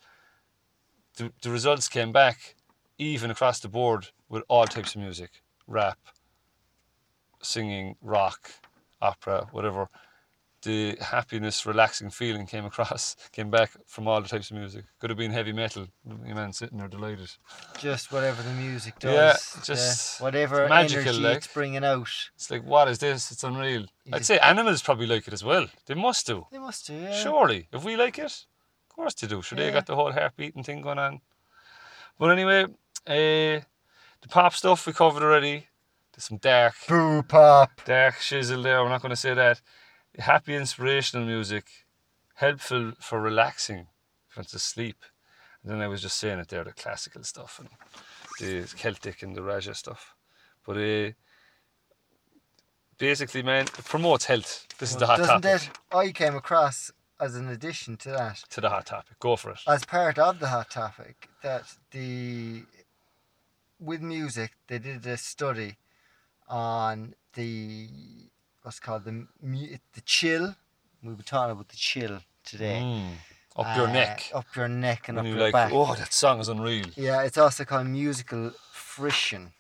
the 1.16 1.32
the 1.42 1.50
results 1.50 1.88
came 1.90 2.12
back 2.12 2.56
even 3.00 3.32
across 3.32 3.60
the 3.60 3.68
board 3.70 4.10
with 4.30 4.44
all 4.48 4.68
types 4.68 4.94
of 4.94 5.02
music, 5.02 5.32
rap, 5.66 5.98
singing, 7.42 7.96
rock, 8.02 8.52
opera, 9.02 9.48
whatever. 9.52 9.90
The 10.64 10.98
happiness, 11.00 11.68
relaxing 11.68 12.10
feeling 12.10 12.48
came 12.48 12.66
across, 12.66 13.16
came 13.32 13.52
back 13.52 13.72
from 13.86 14.08
all 14.08 14.20
the 14.22 14.28
types 14.28 14.50
of 14.50 14.58
music. 14.58 14.86
Could 15.00 15.12
have 15.12 15.18
been 15.18 15.32
heavy 15.32 15.54
metal. 15.54 15.88
You 16.26 16.34
man 16.34 16.52
sitting 16.52 16.80
there 16.80 16.88
delighted. 16.88 17.30
just 17.78 18.12
whatever 18.12 18.42
the 18.42 18.54
music 18.54 18.98
does. 18.98 19.14
Yeah, 19.56 19.62
just 19.64 20.20
whatever 20.20 20.68
magical, 20.68 21.04
energy 21.10 21.20
like. 21.24 21.38
it's 21.38 21.48
bringing 21.48 21.86
out. 21.86 22.08
It's 22.36 22.50
like, 22.50 22.64
what 22.64 22.88
is 22.88 22.98
this? 22.98 23.32
It's 23.32 23.44
unreal. 23.44 23.82
You 24.06 24.14
I'd 24.14 24.26
say 24.26 24.40
animals 24.40 24.82
probably 24.82 25.06
like 25.06 25.28
it 25.28 25.34
as 25.34 25.44
well. 25.44 25.68
They 25.86 25.94
must 25.94 26.26
do. 26.26 26.48
They 26.52 26.58
must 26.60 26.88
do, 26.88 26.96
yeah. 26.96 27.14
Surely, 27.14 27.68
if 27.72 27.84
we 27.84 27.96
like 27.96 28.18
it, 28.18 28.46
of 28.90 28.96
course 28.96 29.14
they 29.14 29.28
do. 29.28 29.44
Sure, 29.44 29.58
they 29.58 29.68
Yeah. 29.68 29.74
got 29.74 29.86
the 29.86 29.96
whole 29.96 30.12
heartbeating 30.12 30.64
thing 30.64 30.82
going 30.82 30.98
on. 31.00 31.22
But 32.18 32.32
anyway, 32.32 32.64
uh, 33.06 33.62
the 34.22 34.28
pop 34.28 34.54
stuff 34.56 34.88
we 34.88 34.94
covered 34.94 35.22
already. 35.22 35.68
There's 36.14 36.24
some 36.26 36.38
dark, 36.40 36.74
Boo 36.90 37.22
pop. 37.22 37.70
dark 37.86 38.16
shizzle 38.16 38.64
there. 38.64 38.82
We're 38.84 38.90
not 38.90 39.04
going 39.04 39.12
to 39.12 39.16
say 39.16 39.36
that. 39.36 39.62
Happy, 40.18 40.56
inspirational 40.56 41.26
music, 41.26 41.66
helpful 42.36 42.94
for 43.00 43.22
relaxing, 43.22 43.88
if 44.30 44.36
you 44.36 44.40
want 44.40 44.50
to 44.50 44.60
sleep. 44.60 44.98
And 45.62 45.72
then 45.72 45.82
I 45.82 45.88
was 45.88 46.02
just 46.02 46.18
saying 46.18 46.40
it 46.40 46.48
there, 46.48 46.64
the 46.64 46.72
classical 46.72 47.24
stuff 47.24 47.60
and 47.60 47.70
the 48.40 48.68
Celtic 48.76 49.22
and 49.22 49.36
the 49.36 49.44
Raja 49.44 49.74
stuff. 49.74 50.16
But 50.66 50.78
uh, 50.78 51.12
basically, 52.98 53.44
man, 53.44 53.66
it 53.66 53.86
promotes 53.86 54.26
health. 54.26 54.68
This 54.80 54.92
is 54.92 54.98
the 54.98 55.06
hot 55.08 55.20
topic. 55.20 55.42
Doesn't 55.44 55.68
topic. 55.68 55.82
it? 55.92 55.98
I 55.98 56.12
came 56.12 56.36
across 56.36 56.92
as 57.20 57.36
an 57.36 57.48
addition 57.50 57.98
to 57.98 58.10
that, 58.10 58.44
To 58.52 58.62
the 58.62 58.70
hot 58.70 58.86
topic. 58.86 59.20
Go 59.20 59.36
for 59.36 59.52
it. 59.52 59.60
as 59.68 59.86
part 59.86 60.18
of 60.20 60.40
the 60.40 60.48
hot 60.48 60.70
topic, 60.70 61.30
that 61.44 61.64
the 61.92 62.64
with 63.80 64.02
music 64.02 64.52
they 64.68 64.80
did 64.80 65.06
a 65.06 65.18
study 65.18 65.78
on 66.48 67.14
the 67.34 67.88
what's 68.68 68.82
called 68.82 69.06
the 69.06 69.26
mu- 69.42 69.78
the 69.94 70.02
chill. 70.02 70.54
We 71.02 71.14
were 71.14 71.24
talking 71.24 71.52
about 71.54 71.70
the 71.70 71.78
chill 71.78 72.20
today. 72.44 72.82
Mm. 72.84 73.14
Up 73.56 73.78
your 73.78 73.88
Uh, 73.88 73.94
neck. 73.94 74.30
Up 74.34 74.46
your 74.58 74.68
neck 74.68 75.08
and 75.08 75.18
And 75.18 75.20
up 75.20 75.30
you're 75.30 75.36
your 75.38 75.46
like, 75.46 75.54
back. 75.54 75.72
oh, 75.74 75.96
that 75.96 76.12
song 76.14 76.42
is 76.42 76.50
unreal. 76.50 76.88
Yeah, 76.98 77.22
it's 77.22 77.38
also 77.38 77.64
called 77.64 77.88
musical 77.88 78.52
frisson. 78.74 79.54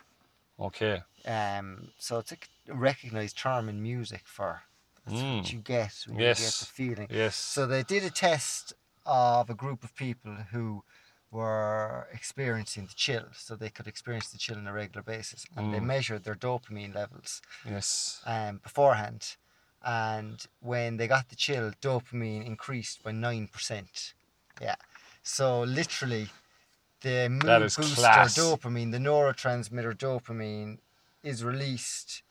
Okay. 0.60 1.04
Um, 1.26 1.92
so 1.98 2.20
it's 2.20 2.34
a 2.34 2.38
recognized 2.68 3.38
term 3.38 3.70
in 3.70 3.82
music 3.82 4.24
for 4.26 4.64
that's 5.06 5.16
what 5.22 5.24
Mm. 5.46 5.54
you 5.54 5.60
get 5.60 5.94
when 6.08 6.16
you 6.20 6.26
get 6.26 6.40
Yes. 6.40 6.60
the 6.60 6.66
feeling. 6.66 7.08
Yes. 7.10 7.36
So 7.38 7.66
they 7.66 7.84
did 7.84 8.04
a 8.04 8.10
test 8.10 8.74
of 9.06 9.50
a 9.50 9.54
group 9.56 9.86
of 9.86 9.96
people 9.96 10.34
who 10.52 10.84
were 11.32 12.08
experiencing 12.14 12.86
the 12.86 12.94
chill, 12.96 13.26
so 13.34 13.56
they 13.56 13.70
could 13.70 13.88
experience 13.88 14.30
the 14.30 14.38
chill 14.38 14.58
on 14.58 14.68
a 14.68 14.74
regular 14.74 15.04
basis, 15.04 15.46
and 15.56 15.74
they 15.74 15.80
Mm. 15.80 15.86
measured 15.86 16.24
their 16.24 16.36
dopamine 16.36 16.96
levels 16.96 17.42
yes. 17.66 18.22
um, 18.26 18.58
beforehand. 18.60 19.36
And 19.84 20.46
when 20.60 20.98
they 20.98 21.08
got 21.08 21.30
the 21.30 21.36
chill, 21.36 21.72
dopamine 21.82 22.46
increased 22.46 23.04
by 23.04 23.12
nine 23.12 23.48
percent. 23.48 24.14
Yeah, 24.62 24.76
so 25.22 25.62
literally, 25.62 26.30
the 27.02 27.30
mood 27.30 27.44
booster 27.44 27.96
class. 27.96 28.38
dopamine, 28.38 28.92
the 28.92 28.98
neurotransmitter 28.98 29.96
dopamine, 29.96 30.80
is 31.24 31.44
released 31.44 32.24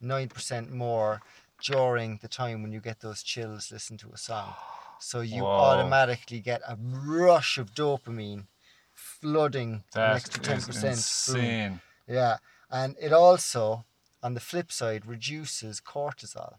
nine 0.00 0.28
percent 0.28 0.70
more 0.70 1.22
during 1.62 2.18
the 2.18 2.28
time 2.28 2.62
when 2.62 2.72
you 2.72 2.80
get 2.80 3.00
those 3.00 3.22
chills. 3.22 3.72
Listen 3.72 3.96
to 3.98 4.10
a 4.12 4.16
song, 4.18 4.54
so 4.98 5.20
you 5.20 5.44
Whoa. 5.44 5.48
automatically 5.58 6.40
get 6.40 6.60
a 6.66 6.76
rush 6.76 7.58
of 7.58 7.74
dopamine 7.74 8.46
flooding 8.94 9.84
an 9.94 10.12
That 10.12 10.16
extra 10.16 10.42
ten 10.42 10.58
is 10.58 10.66
percent. 10.66 10.98
insane. 10.98 11.80
Yeah, 12.08 12.38
and 12.70 12.96
it 13.00 13.12
also, 13.12 13.84
on 14.22 14.34
the 14.34 14.40
flip 14.40 14.72
side, 14.72 15.06
reduces 15.06 15.80
cortisol. 15.80 16.54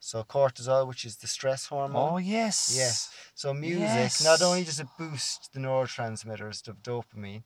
So 0.00 0.22
cortisol, 0.24 0.86
which 0.88 1.04
is 1.04 1.16
the 1.16 1.26
stress 1.26 1.66
hormone. 1.66 2.14
Oh, 2.14 2.16
yes. 2.18 2.74
Yes. 2.74 3.10
So 3.34 3.52
music 3.54 4.12
not 4.20 4.42
only 4.42 4.64
does 4.64 4.80
it 4.80 4.88
boost 4.98 5.52
the 5.52 5.60
neurotransmitters 5.60 6.66
of 6.68 6.82
dopamine, 6.82 7.42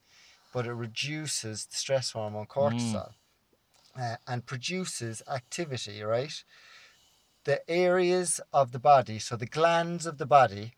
but 0.53 0.67
it 0.67 0.73
reduces 0.75 1.67
the 1.67 1.77
stress 1.77 2.13
hormone 2.13 2.47
cortisol, 2.47 3.13
uh, 3.99 4.17
and 4.27 4.47
produces 4.47 5.23
activity. 5.29 6.03
Right. 6.03 6.45
The 7.45 7.69
areas 7.71 8.41
of 8.53 8.73
the 8.73 8.79
body, 8.79 9.19
so 9.19 9.37
the 9.37 9.47
glands 9.47 10.07
of 10.07 10.19
the 10.19 10.27
body, 10.27 10.75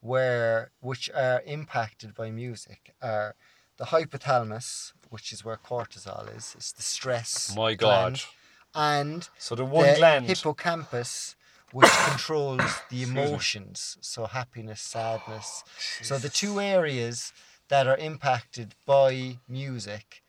where 0.00 0.70
which 0.80 1.10
are 1.14 1.42
impacted 1.46 2.14
by 2.14 2.30
music, 2.30 2.94
are 3.02 3.34
the 3.78 3.86
hypothalamus, 3.86 4.92
which 5.08 5.32
is 5.32 5.44
where 5.44 5.56
cortisol 5.56 6.34
is. 6.36 6.54
It's 6.56 6.72
the 6.72 6.82
stress. 6.82 7.54
My 7.56 7.74
God. 7.74 7.78
gland, 7.78 8.24
and 8.74 9.28
So 9.38 9.54
the 9.54 9.64
one 9.64 9.86
the 9.86 9.94
gland. 9.96 10.26
hippocampus 10.26 11.36
which 11.72 11.90
controls 12.08 12.62
the 12.90 13.02
emotions 13.02 13.98
so 14.00 14.24
happiness 14.26 14.80
sadness 14.80 15.64
oh, 15.66 16.02
so 16.02 16.18
the 16.18 16.28
two 16.30 16.60
areas 16.60 17.32
that 17.68 17.86
are 17.86 17.96
impacted 17.96 18.74
by 18.86 19.38
music 19.48 20.22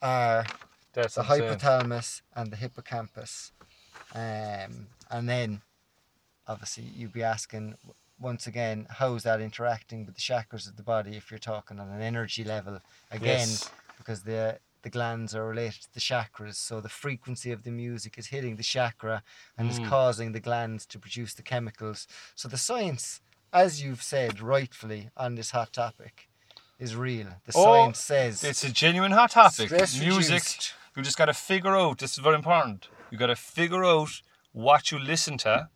are 0.00 0.46
That's 0.92 1.14
the 1.16 1.22
insane. 1.22 1.42
hypothalamus 1.42 2.22
and 2.36 2.52
the 2.52 2.56
hippocampus 2.56 3.52
um, 4.14 4.86
and 5.10 5.28
then 5.28 5.62
obviously 6.46 6.84
you'd 6.84 7.12
be 7.12 7.22
asking 7.22 7.76
once 8.20 8.46
again 8.46 8.86
how's 8.90 9.22
that 9.22 9.40
interacting 9.40 10.04
with 10.06 10.14
the 10.14 10.20
chakras 10.20 10.66
of 10.68 10.76
the 10.76 10.82
body 10.82 11.16
if 11.16 11.30
you're 11.30 11.38
talking 11.38 11.78
on 11.78 11.88
an 11.90 12.00
energy 12.02 12.42
level 12.44 12.80
again 13.10 13.48
Yes. 13.48 13.70
because 13.96 14.22
the 14.22 14.58
the 14.82 14.90
glands 14.90 15.34
are 15.34 15.46
related 15.48 15.82
to 15.82 15.94
the 15.94 16.00
chakras 16.00 16.54
so 16.54 16.80
the 16.80 16.88
frequency 16.88 17.50
of 17.52 17.62
the 17.64 17.70
music 17.70 18.16
is 18.16 18.28
hitting 18.28 18.56
the 18.56 18.62
chakra 18.62 19.22
and 19.56 19.70
is 19.70 19.78
Mm. 19.80 19.88
causing 19.88 20.32
the 20.32 20.40
glands 20.40 20.86
to 20.86 20.98
produce 20.98 21.34
the 21.34 21.42
chemicals 21.42 22.06
so 22.34 22.48
the 22.48 22.56
science 22.58 23.20
as 23.52 23.82
you've 23.82 24.02
said 24.02 24.40
rightfully 24.40 25.10
on 25.16 25.34
this 25.34 25.50
hot 25.52 25.72
topic 25.72 26.28
is 26.78 26.94
real 26.96 27.26
the 27.44 27.52
Oh, 27.54 27.64
science 27.64 28.00
says 28.00 28.42
It's 28.44 28.64
a 28.64 28.70
genuine 28.72 29.10
hot 29.12 29.30
topic. 29.32 29.70
Music. 29.70 30.06
reduced. 30.06 30.74
You 30.96 31.02
just 31.02 31.18
got 31.18 31.26
to 31.26 31.34
figure 31.34 31.76
out. 31.76 31.98
This 31.98 32.12
is 32.12 32.18
very 32.18 32.34
important. 32.36 32.88
You 33.10 33.18
got 33.18 33.26
to 33.26 33.36
figure 33.36 33.84
out 33.84 34.22
what 34.52 34.90
you 34.90 34.98
listen 34.98 35.38
to. 35.38 35.68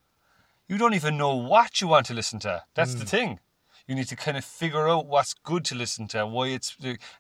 You 0.69 0.79
don't 0.79 0.95
even 0.95 1.17
know 1.17 1.35
what 1.35 1.81
you 1.81 1.89
want 1.89 2.07
to 2.07 2.15
listen 2.15 2.39
to. 2.41 2.65
That's 2.75 2.93
Hmm. 2.95 2.99
the 3.01 3.07
thing. 3.07 3.41
You 3.87 3.95
need 3.97 4.09
to 4.09 4.17
kind 4.17 4.37
of 4.37 4.45
figure 4.45 4.89
out 4.89 5.07
what's 5.07 5.35
good 5.35 5.65
to 5.67 5.75
listen 5.75 6.09
to. 6.09 6.27
Why 6.27 6.49
it's 6.49 6.77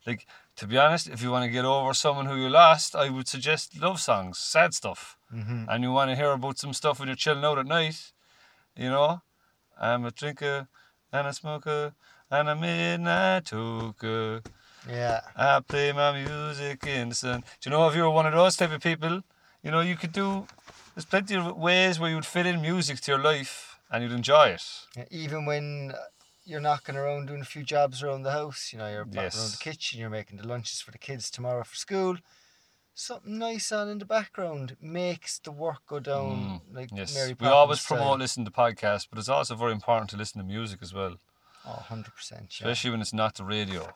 like. 0.07 0.27
To 0.57 0.67
be 0.67 0.77
honest, 0.77 1.09
if 1.09 1.23
you 1.23 1.31
want 1.31 1.45
to 1.47 1.51
get 1.51 1.65
over 1.65 1.95
someone 1.95 2.27
who 2.27 2.37
you 2.37 2.51
lost, 2.51 2.95
I 2.95 3.09
would 3.09 3.27
suggest 3.27 3.75
love 3.81 3.99
songs, 4.01 4.37
sad 4.39 4.75
stuff. 4.75 5.17
Mhm. 5.33 5.67
And 5.67 5.83
you 5.83 5.91
want 5.93 6.11
to 6.11 6.15
hear 6.15 6.33
about 6.33 6.59
some 6.59 6.75
stuff 6.75 6.99
when 6.99 7.09
you're 7.09 7.17
chilling 7.17 7.43
out 7.43 7.59
at 7.59 7.65
night, 7.65 8.13
you 8.77 8.91
know. 8.91 9.23
I'm 9.81 10.05
a 10.05 10.11
drinker 10.11 10.69
and 11.11 11.27
a 11.27 11.33
smoker 11.33 11.95
and 12.31 12.51
a 12.51 12.55
midnight 12.55 13.45
toker. 13.47 14.45
yeah 14.87 15.21
I 15.35 15.61
play 15.61 15.91
my 15.93 16.13
music 16.23 16.87
in 16.87 17.09
the 17.09 17.15
sun. 17.15 17.41
Do 17.61 17.71
you 17.71 17.71
know 17.71 17.89
if 17.89 17.95
you're 17.95 18.11
one 18.11 18.27
of 18.27 18.35
those 18.35 18.55
type 18.57 18.73
of 18.73 18.83
people, 18.83 19.23
you 19.63 19.71
know, 19.71 19.81
you 19.81 19.97
could 19.97 20.13
do, 20.13 20.47
there's 20.95 21.05
plenty 21.05 21.35
of 21.37 21.57
ways 21.57 21.99
where 21.99 22.11
you 22.11 22.17
would 22.17 22.27
fit 22.27 22.47
in 22.47 22.61
music 22.61 23.01
to 23.01 23.13
your 23.13 23.21
life 23.23 23.79
and 23.91 24.03
you'd 24.03 24.13
enjoy 24.13 24.49
it. 24.49 24.65
Yeah, 24.97 25.05
even 25.11 25.47
when 25.47 25.95
you're 26.45 26.61
knocking 26.61 26.97
around 26.97 27.27
doing 27.27 27.41
a 27.41 27.45
few 27.45 27.63
jobs 27.63 28.03
around 28.03 28.23
the 28.23 28.33
house, 28.33 28.73
you 28.73 28.79
know, 28.79 28.89
you're 28.91 29.05
back 29.05 29.35
around 29.37 29.53
the 29.53 29.59
kitchen, 29.59 30.01
you're 30.01 30.11
making 30.11 30.39
the 30.39 30.47
lunches 30.47 30.81
for 30.81 30.91
the 30.91 30.99
kids 30.99 31.31
tomorrow 31.31 31.63
for 31.65 31.77
school. 31.77 32.17
Something 32.95 33.39
nice 33.39 33.73
on 33.73 33.89
in 33.89 33.99
the 33.99 34.05
background 34.05 34.77
makes 34.81 35.39
the 35.39 35.51
work 35.51 35.87
go 35.87 35.99
down 36.01 36.61
like 36.71 36.91
Mm, 36.91 36.99
Yes. 36.99 37.15
Mary 37.15 37.35
we 37.41 37.49
always 37.49 37.81
style. 37.81 37.97
promote 37.97 38.19
listening 38.19 38.45
to 38.45 38.51
podcasts, 38.53 39.07
but 39.09 39.19
it's 39.19 39.31
also 39.31 39.55
very 39.55 39.73
important 39.73 40.11
to 40.11 40.17
listen 40.17 40.41
to 40.41 40.47
music 40.47 40.81
as 40.83 40.93
well, 40.93 41.17
Oh, 41.65 41.85
100%. 41.89 42.61
Yeah. 42.61 42.67
especially 42.69 42.91
when 42.91 43.01
it's 43.01 43.15
not 43.15 43.35
the 43.37 43.45
radio. 43.45 43.95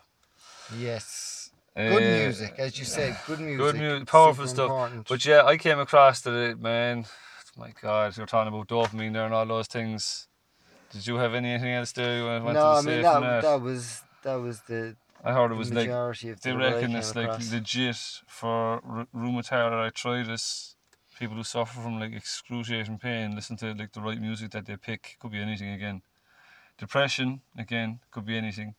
Yes. 0.79 1.36
Good 1.77 2.03
Uh, 2.03 2.25
music, 2.25 2.55
as 2.59 2.79
you 2.79 2.87
said, 2.87 3.19
good 3.27 3.39
music. 3.39 3.59
Good 3.59 3.77
music, 3.77 4.09
powerful 4.09 4.47
stuff. 4.47 4.71
important. 4.71 5.09
But 5.09 5.25
yeah, 5.27 5.45
I 5.45 5.59
came 5.59 5.79
across 5.79 6.23
that, 6.23 6.59
man. 6.59 7.05
My 7.59 7.73
God, 7.83 8.17
you're 8.17 8.25
talking 8.27 8.49
about 8.53 8.69
dopamine 8.69 9.13
there 9.13 9.27
and 9.27 9.35
all 9.35 9.45
those 9.47 9.67
things. 9.67 10.27
Did 10.91 11.07
you 11.07 11.17
have 11.17 11.35
anything 11.35 11.73
else 11.73 11.93
there 11.93 12.19
you 12.19 12.25
wanted 12.25 12.55
no, 12.55 12.73
I 12.73 12.77
to 12.77 12.83
say 12.83 12.91
mean, 12.95 13.03
that, 13.03 13.21
that? 13.21 13.43
that 13.43 13.61
was 13.61 14.03
that 14.23 14.37
was 14.37 14.61
the, 14.63 14.97
I 15.23 15.33
heard 15.35 15.47
it 15.47 15.49
the 15.51 15.55
was 15.57 15.69
like 15.71 15.87
majority 15.89 16.31
of 16.31 16.41
They 16.41 16.53
the 16.53 16.57
reckon 16.57 16.97
it's 16.97 17.15
like 17.15 17.27
across. 17.27 17.53
legit 17.53 17.97
for 18.27 18.81
rh- 18.83 19.15
rheumatoid 19.15 19.73
arthritis. 19.73 20.77
People 21.19 21.37
who 21.37 21.45
suffer 21.45 21.81
from 21.81 21.99
like 22.01 22.13
excruciating 22.15 22.99
pain 22.99 23.35
listen 23.35 23.57
to 23.59 23.75
like 23.75 23.93
the 23.93 24.01
right 24.01 24.21
music 24.21 24.51
that 24.53 24.65
they 24.67 24.77
pick. 24.77 25.17
Could 25.21 25.33
be 25.33 25.41
anything 25.41 25.71
again. 25.71 26.03
Depression 26.79 27.41
again 27.59 28.01
could 28.11 28.25
be 28.27 28.37
anything. 28.37 28.75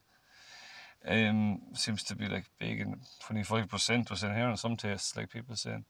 Um, 1.06 1.61
seems 1.74 2.03
to 2.03 2.15
be 2.15 2.28
like 2.28 2.45
big 2.60 2.82
and 2.82 2.98
twenty 3.26 3.44
five 3.44 3.69
percent 3.69 4.10
was 4.10 4.24
in 4.24 4.36
here 4.36 4.49
in 4.49 4.57
some 4.57 4.76
tests, 4.76 5.15
like 5.15 5.30
people 5.30 5.56
saying. 5.56 5.86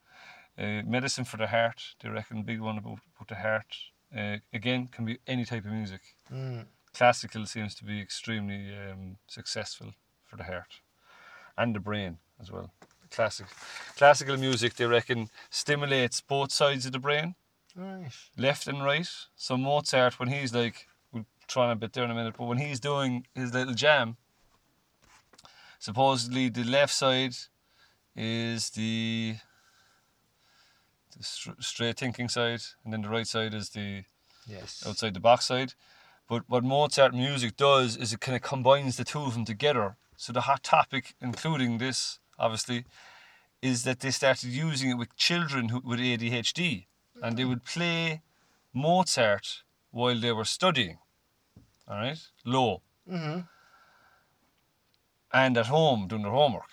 Uh, 0.59 0.81
medicine 0.85 1.23
for 1.23 1.37
the 1.37 1.47
heart, 1.47 1.81
they 2.01 2.09
reckon 2.09 2.41
big 2.43 2.59
one 2.59 2.77
about, 2.79 2.99
about 3.15 3.27
the 3.27 3.35
heart. 3.35 3.75
Uh, 4.15 4.37
again, 4.53 4.87
can 4.87 5.05
be 5.05 5.19
any 5.27 5.45
type 5.45 5.65
of 5.65 5.71
music. 5.71 6.01
Mm. 6.33 6.65
Classical 6.93 7.45
seems 7.45 7.75
to 7.75 7.83
be 7.83 8.01
extremely 8.01 8.75
um, 8.75 9.17
successful 9.27 9.93
for 10.25 10.35
the 10.35 10.43
heart 10.45 10.81
and 11.57 11.75
the 11.75 11.79
brain 11.79 12.17
as 12.41 12.51
well. 12.51 12.71
Classic, 13.11 13.45
classical 13.95 14.35
music 14.37 14.75
they 14.75 14.85
reckon 14.85 15.29
stimulates 15.49 16.21
both 16.21 16.51
sides 16.51 16.85
of 16.85 16.91
the 16.91 16.99
brain, 16.99 17.35
Right. 17.75 18.09
left 18.37 18.67
and 18.67 18.83
right. 18.83 19.07
So 19.35 19.57
Mozart, 19.57 20.19
when 20.19 20.29
he's 20.29 20.53
like, 20.53 20.87
we'll 21.11 21.25
try 21.47 21.65
on 21.65 21.71
a 21.71 21.75
bit 21.75 21.93
there 21.93 22.03
in 22.03 22.11
a 22.11 22.15
minute, 22.15 22.35
but 22.37 22.45
when 22.47 22.57
he's 22.57 22.79
doing 22.79 23.25
his 23.35 23.53
little 23.53 23.73
jam, 23.75 24.17
supposedly 25.79 26.49
the 26.49 26.63
left 26.63 26.93
side 26.93 27.35
is 28.15 28.69
the, 28.71 29.35
the 31.17 31.23
straight 31.59 31.97
thinking 31.97 32.29
side, 32.29 32.61
and 32.83 32.93
then 32.93 33.01
the 33.01 33.09
right 33.09 33.27
side 33.27 33.53
is 33.53 33.69
the 33.69 34.03
Yes. 34.47 34.83
outside 34.87 35.13
the 35.13 35.19
box 35.19 35.45
side. 35.45 35.73
But 36.29 36.43
what 36.47 36.63
Mozart 36.63 37.13
music 37.13 37.57
does 37.57 37.97
is 37.97 38.13
it 38.13 38.21
kind 38.21 38.35
of 38.35 38.41
combines 38.41 38.95
the 38.97 39.03
two 39.03 39.19
of 39.21 39.33
them 39.33 39.45
together. 39.45 39.97
So 40.15 40.31
the 40.33 40.41
hot 40.41 40.63
topic, 40.63 41.15
including 41.21 41.77
this, 41.77 42.19
obviously, 42.39 42.85
is 43.61 43.83
that 43.83 43.99
they 43.99 44.11
started 44.11 44.49
using 44.49 44.91
it 44.91 44.97
with 44.97 45.15
children 45.15 45.69
who, 45.69 45.79
with 45.81 45.99
ADHD, 45.99 46.85
and 47.21 47.37
they 47.37 47.45
would 47.45 47.63
play 47.65 48.21
Mozart 48.73 49.63
while 49.91 50.19
they 50.19 50.31
were 50.31 50.45
studying. 50.45 50.99
All 51.87 51.97
right, 51.97 52.19
low, 52.45 52.81
Mm-hmm. 53.09 53.41
And 55.33 55.57
at 55.57 55.67
home 55.67 56.07
doing 56.07 56.23
their 56.23 56.31
homework, 56.31 56.69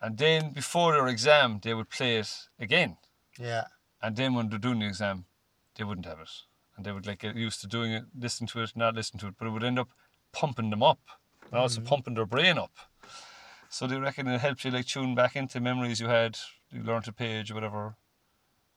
and 0.00 0.18
then 0.18 0.52
before 0.52 0.92
their 0.92 1.08
exam 1.08 1.60
they 1.62 1.74
would 1.74 1.90
play 1.90 2.16
it 2.16 2.48
again. 2.58 2.96
Yeah. 3.38 3.64
And 4.02 4.16
then 4.16 4.34
when 4.34 4.48
they're 4.48 4.58
doing 4.58 4.80
the 4.80 4.86
exam, 4.86 5.26
they 5.76 5.84
wouldn't 5.84 6.06
have 6.06 6.20
it. 6.20 6.30
And 6.76 6.84
they 6.84 6.92
would 6.92 7.06
like 7.06 7.20
get 7.20 7.36
used 7.36 7.60
to 7.60 7.66
doing 7.66 7.92
it, 7.92 8.04
listen 8.18 8.46
to 8.48 8.62
it, 8.62 8.72
not 8.74 8.94
listen 8.94 9.18
to 9.20 9.28
it, 9.28 9.34
but 9.38 9.46
it 9.46 9.50
would 9.50 9.64
end 9.64 9.78
up 9.78 9.90
pumping 10.32 10.70
them 10.70 10.82
up 10.82 11.00
and 11.50 11.60
also 11.60 11.80
mm-hmm. 11.80 11.88
pumping 11.88 12.14
their 12.14 12.26
brain 12.26 12.58
up. 12.58 12.72
So 13.68 13.86
they 13.86 13.98
reckon 13.98 14.26
it 14.26 14.40
helps 14.40 14.64
you 14.64 14.70
like 14.70 14.86
tune 14.86 15.14
back 15.14 15.36
into 15.36 15.60
memories 15.60 16.00
you 16.00 16.08
had, 16.08 16.38
you 16.70 16.82
learned 16.82 17.08
a 17.08 17.12
page 17.12 17.50
or 17.50 17.54
whatever, 17.54 17.96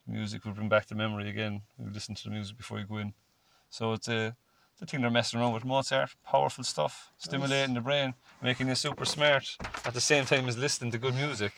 Music 0.08 0.46
will 0.46 0.54
bring 0.54 0.70
back 0.70 0.86
the 0.86 0.94
memory 0.94 1.28
again. 1.30 1.64
You 1.80 1.90
listen 1.92 2.14
to 2.14 2.24
the 2.26 2.30
music 2.30 2.58
before 2.58 2.78
you 2.78 2.86
go 2.86 2.98
in. 2.98 3.14
So 3.72 3.94
it's 3.94 4.08
a 4.08 4.36
the 4.80 4.86
thing 4.86 5.02
they're 5.02 5.10
messing 5.10 5.40
around 5.40 5.54
with 5.54 5.66
Mozart, 5.66 6.16
powerful 6.26 6.64
stuff, 6.64 7.12
stimulating 7.18 7.76
the 7.76 7.82
brain, 7.82 8.14
making 8.42 8.68
you 8.68 8.76
super 8.76 9.06
smart 9.06 9.58
at 9.86 9.94
the 9.94 10.02
same 10.02 10.26
time 10.26 10.48
as 10.48 10.58
listening 10.58 10.92
to 10.92 10.98
good 10.98 11.16
music. 11.16 11.54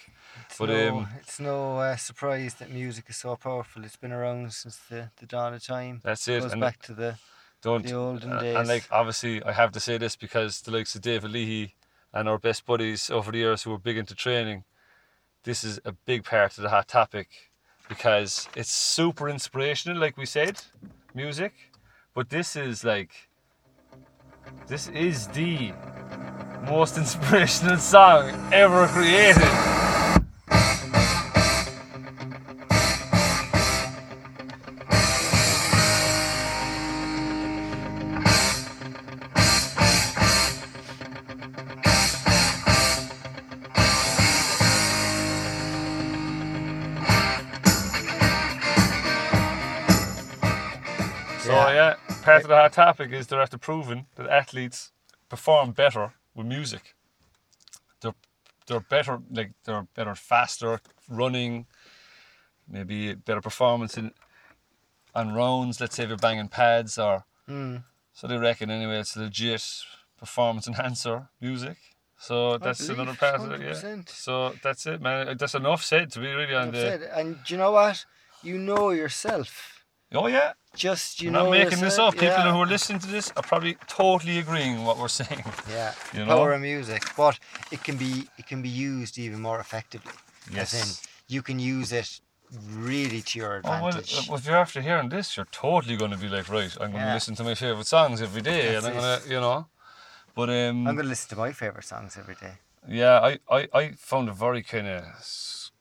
It's 0.46 0.58
But 0.60 0.70
no, 0.70 0.98
um, 0.98 1.08
it's 1.20 1.40
no 1.40 1.78
uh, 1.80 1.96
surprise 1.96 2.54
that 2.56 2.70
music 2.70 3.06
is 3.10 3.18
so 3.18 3.36
powerful. 3.36 3.84
It's 3.84 3.96
been 3.96 4.12
around 4.12 4.54
since 4.54 4.78
the, 4.90 5.10
the 5.18 5.26
dawn 5.26 5.54
of 5.54 5.66
time. 5.66 6.02
that's 6.04 6.28
it. 6.28 6.42
goes 6.42 6.52
And 6.52 6.62
back 6.62 6.82
to 6.84 6.94
the 6.94 7.18
don't 7.62 7.86
the 7.86 7.94
olden 7.94 8.32
uh, 8.32 8.42
days. 8.42 8.56
And 8.56 8.68
like 8.68 8.88
obviously, 8.92 9.44
I 9.44 9.52
have 9.52 9.72
to 9.72 9.80
say 9.80 9.98
this 9.98 10.16
because 10.16 10.62
the 10.62 10.72
likes 10.72 10.94
of 10.96 11.02
David 11.02 11.32
Leahy 11.32 11.76
and 12.14 12.30
our 12.30 12.38
best 12.38 12.66
buddies 12.66 13.10
over 13.10 13.32
the 13.32 13.40
years 13.40 13.64
who 13.64 13.72
were 13.72 13.80
big 13.80 13.98
into 13.98 14.16
training, 14.16 14.64
this 15.44 15.64
is 15.64 15.80
a 15.86 15.92
big 15.92 16.24
part 16.24 16.58
of 16.58 16.64
the 16.64 16.70
hot 16.70 16.88
topic 16.88 17.30
because 17.90 18.48
it's 18.56 18.72
super 18.72 19.28
inspirational, 19.28 19.98
like 19.98 20.18
we 20.18 20.26
said, 20.26 20.62
music. 21.14 21.54
But 22.18 22.32
this 22.32 22.56
is 22.56 22.84
like, 22.84 23.12
this 24.66 24.88
is 24.88 25.28
the 25.28 25.72
most 26.68 26.98
inspirational 27.04 27.78
song 27.78 28.32
ever 28.52 28.88
created. 28.88 29.87
Part 52.44 52.44
of 52.46 52.50
the 52.50 52.56
hot 52.56 52.74
topic 52.74 53.12
is 53.12 53.28
they're 53.28 53.42
after 53.42 53.58
proving 53.58 54.06
that 54.16 54.28
athletes 54.28 54.92
perform 55.30 55.72
better 55.72 56.14
with 56.36 56.48
music. 56.48 56.96
They're 58.02 58.16
they're 58.68 58.80
better 58.80 59.20
like 59.32 59.52
they're 59.64 59.88
better 59.96 60.16
faster 60.16 60.80
running, 61.10 61.66
maybe 62.68 63.14
better 63.14 63.42
performance 63.42 63.98
in 63.98 64.12
on 65.16 65.34
rounds, 65.34 65.82
let's 65.82 65.96
say 65.96 66.04
if 66.04 66.10
you're 66.10 66.18
banging 66.18 66.48
pads 66.50 66.98
or 66.98 67.24
Mm. 67.50 67.84
so 68.14 68.28
they 68.28 68.36
reckon 68.38 68.70
anyway 68.70 69.00
it's 69.00 69.16
legit 69.16 69.64
performance 70.20 70.68
enhancer 70.68 71.30
music. 71.40 71.78
So 72.20 72.58
that's 72.58 72.82
believe, 72.86 73.00
another 73.00 73.18
part 73.18 73.40
of 73.40 73.52
it, 73.52 73.62
yeah. 73.62 74.02
So 74.08 74.54
that's 74.62 74.86
it, 74.86 75.02
man. 75.02 75.38
That's 75.38 75.56
enough 75.56 75.84
said 75.84 76.12
to 76.12 76.20
be 76.20 76.28
really 76.34 76.54
on 76.54 76.68
I've 76.68 76.74
the 76.74 76.80
said, 76.80 77.02
and 77.04 77.38
do 77.46 77.54
you 77.54 77.58
know 77.58 77.72
what? 77.72 78.06
You 78.44 78.58
know 78.58 78.90
yourself. 78.90 79.77
Oh 80.14 80.28
yeah. 80.28 80.54
Just 80.76 81.22
you 81.22 81.30
I'm 81.30 81.34
know 81.34 81.44
not 81.46 81.52
making 81.52 81.80
this 81.80 81.98
up. 81.98 82.14
People 82.14 82.28
yeah. 82.28 82.52
who 82.54 82.60
are 82.60 82.68
listening 82.68 83.00
to 83.00 83.08
this 83.08 83.32
are 83.36 83.44
probably 83.44 83.76
totally 83.88 84.38
agreeing 84.40 84.86
what 84.86 84.98
we're 84.98 85.08
saying. 85.08 85.44
Yeah, 85.70 85.94
You 86.14 86.26
know? 86.26 86.36
power 86.38 86.54
of 86.54 86.62
music, 86.62 87.04
but 87.18 87.40
it 87.72 87.84
can 87.84 87.98
be 87.98 88.28
it 88.38 88.46
can 88.48 88.62
be 88.62 88.70
used 88.70 89.18
even 89.18 89.42
more 89.42 89.60
effectively. 89.60 90.14
As 90.56 90.74
in, 90.74 90.80
Yes. 90.80 91.02
you 91.28 91.42
can 91.42 91.60
use 91.60 91.92
it 91.92 92.22
really 92.74 93.22
to 93.22 93.40
your 93.40 93.62
Oh, 93.66 93.70
well, 93.70 93.88
advantage. 93.88 94.30
if 94.30 94.46
you're 94.46 94.56
after 94.56 94.80
hearing 94.82 95.10
this, 95.10 95.36
you're 95.36 95.48
totally 95.52 95.98
going 95.98 96.12
to 96.12 96.18
be 96.18 96.30
like, 96.30 96.48
right, 96.48 96.74
I'm 96.80 96.92
going 96.92 97.04
to 97.06 97.14
listen 97.14 97.36
to 97.36 97.44
my 97.44 97.56
favourite 97.56 97.86
songs 97.88 98.22
every 98.22 98.42
day, 98.42 98.72
That's 98.72 98.86
and 98.86 98.96
I'm 98.96 99.02
going 99.02 99.22
to, 99.22 99.30
you 99.30 99.42
know. 99.42 99.66
But 100.36 100.50
um, 100.50 100.88
I'm 100.88 100.96
gonna 100.96 101.10
listen 101.10 101.30
to 101.30 101.36
my 101.36 101.52
favorite 101.52 101.84
songs 101.84 102.16
every 102.16 102.36
day. 102.36 102.54
yeah, 102.88 103.20
I, 103.20 103.40
I, 103.50 103.68
I 103.74 103.92
found 103.98 104.30
a 104.30 104.34
very 104.34 104.62
kind 104.62 104.88
of 104.88 105.04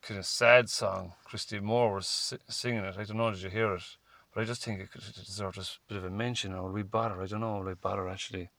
kind 0.02 0.18
of 0.18 0.24
sad 0.24 0.70
song. 0.70 1.12
Christy 1.24 1.60
Moore 1.60 1.92
was 1.96 2.06
si- 2.06 2.38
singing 2.48 2.82
it. 2.84 2.96
I 2.98 3.04
don't 3.04 3.18
know, 3.18 3.30
did 3.30 3.42
you 3.42 3.50
hear 3.50 3.74
it? 3.74 3.82
But 4.36 4.42
I 4.42 4.44
just 4.44 4.62
think 4.62 4.80
it 4.80 4.88
deserved 4.92 5.56
a 5.56 5.64
bit 5.88 5.96
of 5.96 6.04
a 6.04 6.10
mention, 6.10 6.52
or 6.52 6.70
we 6.70 6.82
bother. 6.82 7.22
I 7.22 7.24
don't 7.24 7.40
know, 7.40 7.56
like 7.60 7.80
bother 7.80 8.06
actually. 8.06 8.50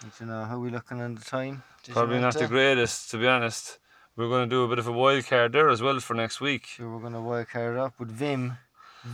Do 0.00 0.08
you 0.18 0.26
know 0.26 0.42
how 0.46 0.58
we 0.58 0.68
looking 0.68 1.00
on 1.00 1.14
the 1.14 1.20
time? 1.20 1.62
Did 1.84 1.92
Probably 1.92 2.18
not 2.18 2.34
the 2.34 2.48
greatest, 2.48 3.08
to 3.12 3.18
be 3.18 3.28
honest. 3.28 3.78
We're 4.16 4.26
going 4.26 4.50
to 4.50 4.52
do 4.52 4.64
a 4.64 4.68
bit 4.68 4.80
of 4.80 4.88
a 4.88 4.92
wild 4.92 5.24
card 5.28 5.52
there 5.52 5.68
as 5.68 5.80
well 5.80 6.00
for 6.00 6.14
next 6.14 6.40
week. 6.40 6.66
Sure, 6.66 6.90
we're 6.92 7.02
gonna 7.02 7.22
wild 7.22 7.48
card 7.50 7.76
up 7.76 8.00
with 8.00 8.18
Wim, 8.18 8.58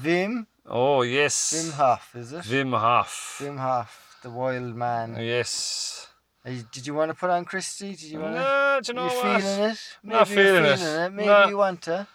Wim, 0.03 0.47
Oh 0.67 1.03
yes, 1.03 1.53
Wim 1.53 1.73
Hof, 1.75 2.15
is 2.15 2.33
it? 2.33 2.45
Wim 2.45 2.71
Hof. 2.79 3.41
Wim 3.43 3.59
Hof, 3.59 4.19
the 4.23 4.31
wild 4.31 4.75
man. 4.75 5.15
Yes. 5.21 6.07
Uh, 6.43 6.53
Did 6.73 6.87
you 6.87 6.95
want 6.95 7.11
to 7.11 7.15
put 7.15 7.29
on 7.29 7.45
Christy? 7.45 7.91
Did 7.91 8.01
you 8.13 8.21
want 8.21 8.35
to? 8.35 8.41
Nah, 8.41 8.81
do 8.81 8.93
you 8.93 8.95
know 8.95 9.11
you 9.11 9.17
what? 9.19 9.43
feeling 9.43 9.71
it? 9.73 9.79
Maybe 10.03 10.17
Not 10.17 10.31
you're 10.31 10.37
feeling 10.45 10.65
it. 10.65 10.79
feeling 10.79 11.01
it. 11.05 11.13
Maybe 11.13 11.29
Nah. 11.29 11.49
you 11.49 11.59
want 11.59 11.83
to. 11.83 12.07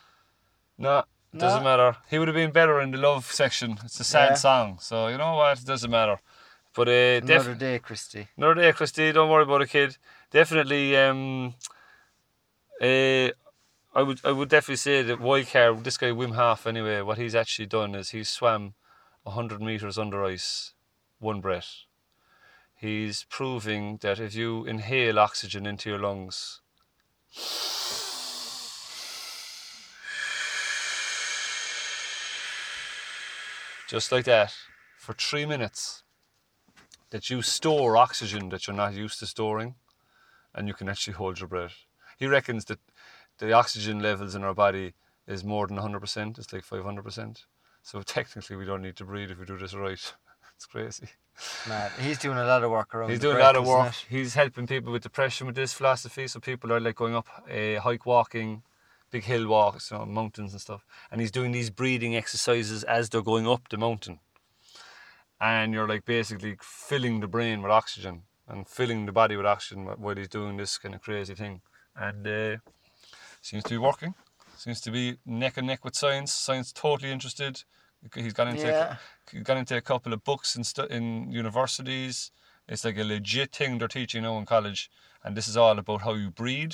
No, 0.80 1.03
doesn't 1.38 1.64
No? 1.64 1.64
matter. 1.64 1.97
He 2.10 2.19
would 2.19 2.27
have 2.27 2.35
been 2.35 2.51
better 2.51 2.80
in 2.81 2.91
the 2.91 2.97
love 2.97 3.26
section. 3.31 3.80
It's 3.84 3.99
a 3.99 4.03
sad 4.03 4.30
Yeah. 4.31 4.35
song, 4.35 4.77
so 4.80 5.07
you 5.07 5.18
know 5.18 5.35
what? 5.35 5.60
It 5.60 5.65
doesn't 5.65 5.89
matter. 5.91 6.19
But 6.76 6.88
uh, 6.88 7.22
Another 7.23 7.55
day, 7.55 7.80
Christy. 7.80 8.27
another 8.38 8.55
day, 8.55 8.72
Christy. 8.73 9.11
Don't 9.11 9.30
worry 9.30 9.43
about 9.43 9.61
it, 9.61 9.69
kid. 9.69 9.97
Definitely. 10.31 10.95
Um. 10.97 11.55
Uh, 12.81 13.30
I 13.95 14.01
would 14.01 14.19
I 14.26 14.31
would 14.31 14.49
definitely 14.49 14.77
say 14.77 15.03
that 15.03 15.19
Wildcard, 15.19 15.84
this 15.84 15.97
guy 15.97 16.07
Wim 16.07 16.34
Hof, 16.34 16.65
anyway, 16.65 17.01
what 17.01 17.19
he's 17.19 17.35
actually 17.35 17.68
done 17.68 17.93
is 17.93 18.10
he's 18.10 18.27
swam 18.30 18.73
hundred 19.26 19.61
meters 19.61 19.97
under 19.97 20.26
ice, 20.26 20.73
one 21.19 21.39
breath. 21.41 21.84
He's 22.76 23.26
proving 23.30 23.97
that 24.01 24.19
if 24.19 24.34
you 24.35 24.65
inhale 24.65 25.19
oxygen 25.19 25.65
into 25.65 25.89
your 25.89 25.99
lungs, 25.99 26.60
just 33.94 34.11
like 34.11 34.26
that, 34.26 34.52
for 34.98 35.14
three 35.14 35.45
minutes, 35.45 36.02
that 37.11 37.30
you 37.30 37.44
store 37.44 37.95
oxygen 37.95 38.49
that 38.49 38.65
you're 38.65 38.76
not 38.76 38.95
used 38.95 39.20
to 39.20 39.28
storing, 39.28 39.76
and 40.56 40.68
you 40.68 40.74
can 40.74 40.90
actually 40.90 41.14
hold 41.14 41.40
your 41.40 41.48
breath. 41.48 41.76
He 42.18 42.26
reckons 42.26 42.65
that 42.65 42.80
the 43.38 43.53
oxygen 43.53 43.99
levels 43.99 44.34
in 44.34 44.44
our 44.44 44.56
body 44.56 44.94
is 45.28 45.44
more 45.44 45.68
than 45.68 45.78
100%, 45.78 46.40
it's 46.40 46.52
like 46.52 46.65
500%. 46.65 47.44
So 47.84 48.02
technically, 48.02 48.56
we 48.56 48.65
don't 48.65 48.82
need 48.82 48.95
to 48.95 49.06
breathe 49.06 49.30
if 49.30 49.38
we 49.40 49.45
do 49.45 49.60
this 49.60 49.76
right. 49.76 50.14
It's 50.56 50.65
crazy. 50.65 51.10
Mad. 51.68 51.91
He's 51.99 52.18
doing 52.18 52.38
a 52.38 52.45
lot 52.45 52.64
of 52.64 52.72
work 52.72 52.95
around. 52.95 53.10
He's 53.10 53.20
doing 53.20 53.38
a 53.38 53.40
lot 53.40 53.56
of 53.56 53.68
work. 53.68 53.94
He's 54.10 54.34
helping 54.34 54.65
people 54.65 54.91
with 54.91 55.03
depression 55.03 55.45
with 55.45 55.56
this 55.56 55.74
philosophy. 55.74 56.28
So 56.28 56.40
people 56.40 56.72
are 56.72 56.80
like 56.80 56.95
going 56.95 57.15
up 57.15 57.28
a 57.49 57.76
hike 57.76 58.06
walking, 58.06 58.64
big 59.14 59.23
hill 59.23 59.48
walks, 59.48 59.91
you 59.91 59.98
know, 59.98 60.06
mountains 60.06 60.52
and 60.53 60.60
stuff. 60.61 60.84
And 61.11 61.22
he's 61.22 61.31
doing 61.31 61.52
these 61.52 61.69
breathing 61.69 62.15
exercises 62.15 62.84
as 62.84 63.10
they're 63.10 63.22
going 63.22 63.48
up 63.48 63.69
the 63.69 63.77
mountain. 63.77 64.19
And 65.40 65.72
you're 65.73 65.88
like 65.88 66.03
basically 66.03 66.57
filling 66.61 67.19
the 67.19 67.27
brain 67.27 67.61
with 67.61 67.72
oxygen 67.72 68.23
and 68.48 68.68
filling 68.68 69.06
the 69.06 69.11
body 69.11 69.35
with 69.38 69.45
oxygen 69.45 69.85
while 69.85 70.15
he's 70.15 70.27
doing 70.27 70.57
this 70.57 70.77
kind 70.80 70.95
of 70.95 71.02
crazy 71.02 71.35
thing. 71.35 71.61
And 71.95 72.27
uh, 72.27 72.57
seems 73.41 73.64
to 73.65 73.69
be 73.69 73.77
working. 73.77 74.15
Seems 74.57 74.81
to 74.81 74.91
be 74.91 75.18
neck 75.26 75.57
and 75.57 75.68
neck 75.68 75.85
with 75.85 75.95
science. 75.95 76.34
Science 76.34 76.72
totally 76.73 77.11
interested. 77.11 77.64
He's 78.15 78.34
got 78.34 78.48
into 78.48 78.65
Yeah. 78.68 78.98
a, 79.34 79.40
got 79.41 79.57
into 79.57 79.77
a 79.77 79.81
couple 79.81 80.11
of 80.11 80.23
books 80.23 80.56
in 80.56 80.64
stu- 80.64 80.88
in 80.98 81.31
universities. 81.31 82.31
It's 82.68 82.84
like 82.84 82.98
a 82.98 83.03
legit 83.03 83.53
thing 83.53 83.77
they're 83.77 83.88
teaching 83.88 84.23
now 84.23 84.38
in 84.40 84.45
college, 84.45 84.90
and 85.23 85.35
this 85.38 85.48
is 85.48 85.57
all 85.57 85.77
about 85.77 86.02
how 86.02 86.14
you 86.14 86.31
breathe. 86.31 86.73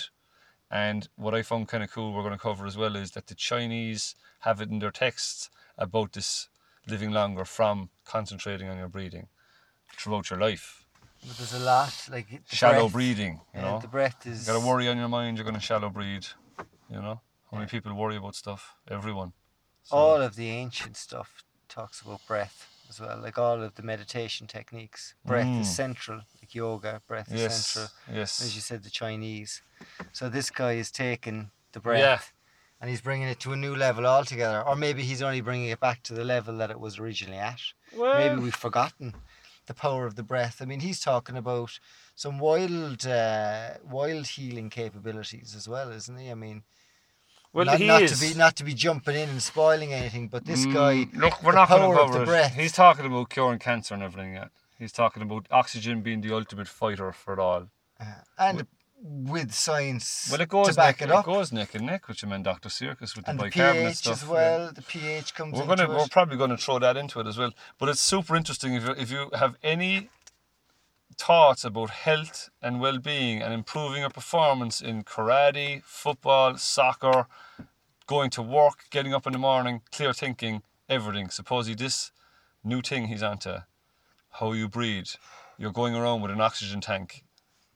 And 0.72 1.08
what 1.16 1.34
I 1.34 1.42
found 1.42 1.68
kind 1.68 1.84
of 1.84 1.92
cool, 1.92 2.14
we're 2.14 2.22
going 2.22 2.34
to 2.34 2.40
cover 2.40 2.66
as 2.66 2.78
well, 2.78 2.96
is 2.96 3.12
that 3.12 3.28
the 3.28 3.36
Chinese 3.36 4.16
have 4.42 4.62
it 4.62 4.70
in 4.70 4.80
their 4.80 4.92
texts 4.92 5.50
about 5.78 6.14
this 6.14 6.48
living 6.88 7.12
longer 7.12 7.46
from 7.46 7.90
concentrating 8.06 8.70
on 8.70 8.78
your 8.78 8.88
breathing 8.88 9.28
throughout 9.98 10.30
your 10.30 10.40
life. 10.40 10.86
But 11.28 11.38
there's 11.38 11.54
a 11.54 11.60
lot 11.60 12.08
like 12.12 12.28
Shallow 12.48 12.84
breath. 12.84 12.94
breathing, 12.94 13.42
you 13.54 13.62
know. 13.62 13.80
the 13.80 13.88
breath 13.88 14.26
is. 14.26 14.48
You 14.48 14.54
got 14.54 14.60
to 14.62 14.66
worry 14.66 14.88
on 14.88 14.98
your 14.98 15.10
mind, 15.10 15.38
you're 15.38 15.44
going 15.44 15.56
to 15.56 15.60
shallow 15.60 15.90
breathe. 15.90 16.26
You 16.90 17.02
know, 17.02 17.22
how 17.52 17.58
many 17.58 17.68
people 17.70 17.94
worry 17.94 18.16
about 18.16 18.36
stuff? 18.36 18.76
Everyone. 18.90 19.34
So- 19.84 19.98
All 19.98 20.22
of 20.22 20.36
the 20.36 20.50
ancient 20.50 20.96
stuff 20.98 21.44
talks 21.68 22.02
about 22.02 22.26
breath 22.28 22.68
as 22.90 23.00
well. 23.02 23.20
Like 23.22 23.38
all 23.38 23.62
of 23.62 23.76
the 23.76 23.84
meditation 23.84 24.48
techniques, 24.48 25.14
breath 25.26 25.46
Mm. 25.48 25.62
is 25.62 25.76
central. 25.76 26.22
Like 26.50 26.56
yoga, 26.56 27.02
breath 27.08 27.30
yes, 27.32 27.68
central. 27.68 27.92
yes. 28.12 28.42
As 28.42 28.56
you 28.56 28.62
said, 28.62 28.84
the 28.84 28.90
Chinese. 28.90 29.62
So 30.12 30.30
this 30.30 30.50
guy 30.50 30.74
is 30.74 30.90
taking 30.92 31.52
the 31.74 31.80
breath. 31.80 32.00
Yeah. 32.00 32.20
And 32.82 32.90
he's 32.90 33.02
bringing 33.02 33.28
it 33.28 33.40
to 33.42 33.52
a 33.54 33.56
new 33.58 33.76
level 33.76 34.08
altogether, 34.08 34.66
or 34.66 34.76
maybe 34.76 35.04
he's 35.04 35.22
only 35.22 35.42
bringing 35.42 35.68
it 35.70 35.80
back 35.80 36.02
to 36.04 36.14
the 36.14 36.24
level 36.24 36.58
that 36.58 36.72
it 36.72 36.80
was 36.80 36.98
originally 36.98 37.38
at. 37.38 37.60
well, 37.96 38.18
maybe 38.18 38.42
we've 38.42 38.56
forgotten 38.56 39.14
the 39.68 39.74
power 39.74 40.06
of 40.08 40.16
the 40.16 40.24
breath. 40.24 40.62
I 40.62 40.66
mean, 40.66 40.80
he's 40.80 41.00
talking 41.02 41.36
about 41.38 41.78
some 42.16 42.40
wild, 42.40 43.06
uh, 43.06 43.72
wild 43.88 44.28
healing 44.28 44.70
capabilities 44.70 45.54
as 45.56 45.68
well, 45.68 45.92
isn't 45.92 46.18
he? 46.18 46.32
I 46.32 46.36
mean, 46.36 46.64
well, 47.54 47.66
not, 47.66 47.80
he 47.80 47.88
not 47.88 48.02
is. 48.04 48.18
to 48.20 48.28
be 48.28 48.34
not 48.38 48.56
to 48.56 48.64
be 48.64 48.74
jumping 48.74 49.16
in 49.16 49.28
and 49.30 49.44
spoiling 49.44 49.92
anything, 49.94 50.30
but 50.30 50.46
this 50.46 50.66
guy, 50.66 51.06
Mm, 51.06 51.16
Look, 51.18 51.44
we're 51.44 51.52
not 51.52 51.68
going 51.70 51.92
to 51.92 51.98
cover 51.98 52.20
the 52.20 52.26
breath. 52.26 52.56
He's 52.56 52.72
talking 52.72 53.06
about 53.06 53.30
curing 53.30 53.60
cancer 53.60 53.94
and 53.94 54.04
everything 54.04 54.34
yet. 54.36 54.50
He's 54.80 54.92
talking 54.94 55.22
about 55.24 55.46
oxygen 55.52 56.02
being 56.02 56.22
the 56.22 56.34
ultimate 56.34 56.68
fighter 56.68 57.12
for 57.12 57.34
it 57.34 57.40
all. 57.40 57.68
uh, 58.00 58.06
and 58.38 58.66
with 59.02 59.54
science 59.54 60.30
Well, 60.32 60.42
it 60.42 60.50
goes 60.50 60.70
to 60.70 60.74
back 60.76 61.00
neck, 61.02 61.10
it 61.10 61.12
up. 61.16 61.26
goes 61.26 61.52
neck 61.52 61.76
and 61.76 61.86
neck 61.86 62.08
with 62.08 62.22
your 62.22 62.30
man 62.30 62.44
Dr. 62.44 62.70
Circus 62.70 63.16
with 63.16 63.28
and 63.28 63.40
the 63.40 63.44
the 63.46 63.50
bicarbonate 63.50 63.86
pH 63.88 63.96
stuff. 63.98 64.14
as 64.24 64.24
yeah. 64.24 64.34
well. 64.34 64.72
The 64.74 64.82
pH 64.82 65.34
comes 65.36 65.54
We're 65.58 65.66
gonna, 65.66 65.88
we're 65.88 66.04
it. 66.06 66.12
probably 66.12 66.38
going 66.38 66.50
to 66.50 66.58
throw 66.58 66.80
that 66.80 66.98
into 66.98 67.20
it 67.22 67.28
as 67.28 67.38
well. 67.38 67.52
But 67.78 67.90
it's 67.90 68.02
super 68.02 68.36
interesting 68.36 68.74
if 68.74 68.84
you 68.86 68.92
if 68.98 69.12
you 69.12 69.30
have 69.36 69.56
any 69.64 70.10
thoughts 71.18 71.64
about 71.66 71.90
health 71.90 72.50
and 72.62 72.80
well-being 72.80 73.42
and 73.42 73.54
improving 73.54 74.02
your 74.02 74.10
performance 74.10 74.82
in 74.82 75.04
karate, 75.04 75.84
football, 75.84 76.58
soccer, 76.58 77.28
going 78.08 78.30
to 78.32 78.42
work, 78.42 78.86
getting 78.90 79.14
up 79.14 79.28
in 79.28 79.34
the 79.34 79.40
morning, 79.40 79.82
clear 79.92 80.14
thinking, 80.14 80.62
everything. 80.88 81.30
Suppose 81.30 81.74
this 81.76 82.12
new 82.64 82.82
thing 82.82 83.08
he's 83.08 83.24
onto, 83.24 83.58
how 84.32 84.54
you 84.54 84.68
breathe. 84.68 85.10
You're 85.58 85.72
going 85.72 85.96
around 85.96 86.22
with 86.22 86.32
an 86.32 86.42
oxygen 86.42 86.82
tank 86.82 87.24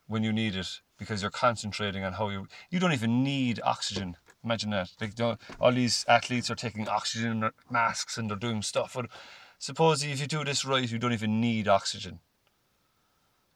when 0.06 0.22
you 0.22 0.32
need 0.32 0.56
it 0.56 0.80
because 0.98 1.22
you're 1.22 1.30
concentrating 1.30 2.04
on 2.04 2.14
how 2.14 2.28
you. 2.30 2.46
You 2.70 2.80
don't 2.80 2.92
even 2.92 3.22
need 3.22 3.60
oxygen. 3.64 4.16
Imagine 4.42 4.70
that. 4.70 4.90
Like 5.00 5.18
all 5.60 5.72
these 5.72 6.04
athletes 6.08 6.50
are 6.50 6.54
taking 6.54 6.88
oxygen 6.88 7.50
masks 7.70 8.18
and 8.18 8.28
they're 8.28 8.36
doing 8.36 8.62
stuff. 8.62 8.94
But 8.94 9.06
suppose 9.58 10.04
if 10.04 10.20
you 10.20 10.26
do 10.26 10.44
this 10.44 10.64
right, 10.64 10.90
you 10.90 10.98
don't 10.98 11.12
even 11.12 11.40
need 11.40 11.68
oxygen. 11.68 12.20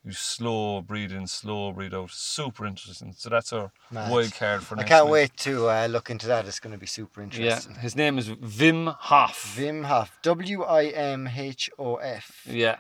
You 0.04 0.12
slow 0.12 0.80
breathe 0.80 1.12
in, 1.12 1.26
slow 1.26 1.72
breathe 1.72 1.92
out. 1.92 2.10
Super 2.10 2.64
interesting. 2.64 3.12
So 3.16 3.28
that's 3.28 3.52
our 3.52 3.72
Mad. 3.90 4.10
wild 4.10 4.32
card 4.32 4.62
for 4.62 4.76
I 4.76 4.78
next 4.78 4.88
can't 4.88 5.06
week. 5.06 5.12
wait 5.12 5.36
to 5.38 5.68
uh, 5.68 5.86
look 5.90 6.08
into 6.08 6.26
that. 6.28 6.46
It's 6.46 6.60
going 6.60 6.72
to 6.72 6.78
be 6.78 6.86
super 6.86 7.20
interesting. 7.20 7.46
Yeah, 7.46 7.56
interesting. 7.56 7.82
his 7.82 7.96
name 7.96 8.16
is 8.16 8.28
Wim 8.30 8.94
Hof. 8.94 9.56
Wim 9.58 9.84
Hof. 9.84 10.18
W 10.22 10.62
I 10.62 10.84
M 10.86 11.28
H 11.34 11.68
O 11.78 11.96
F. 11.96 12.46
Yeah, 12.48 12.76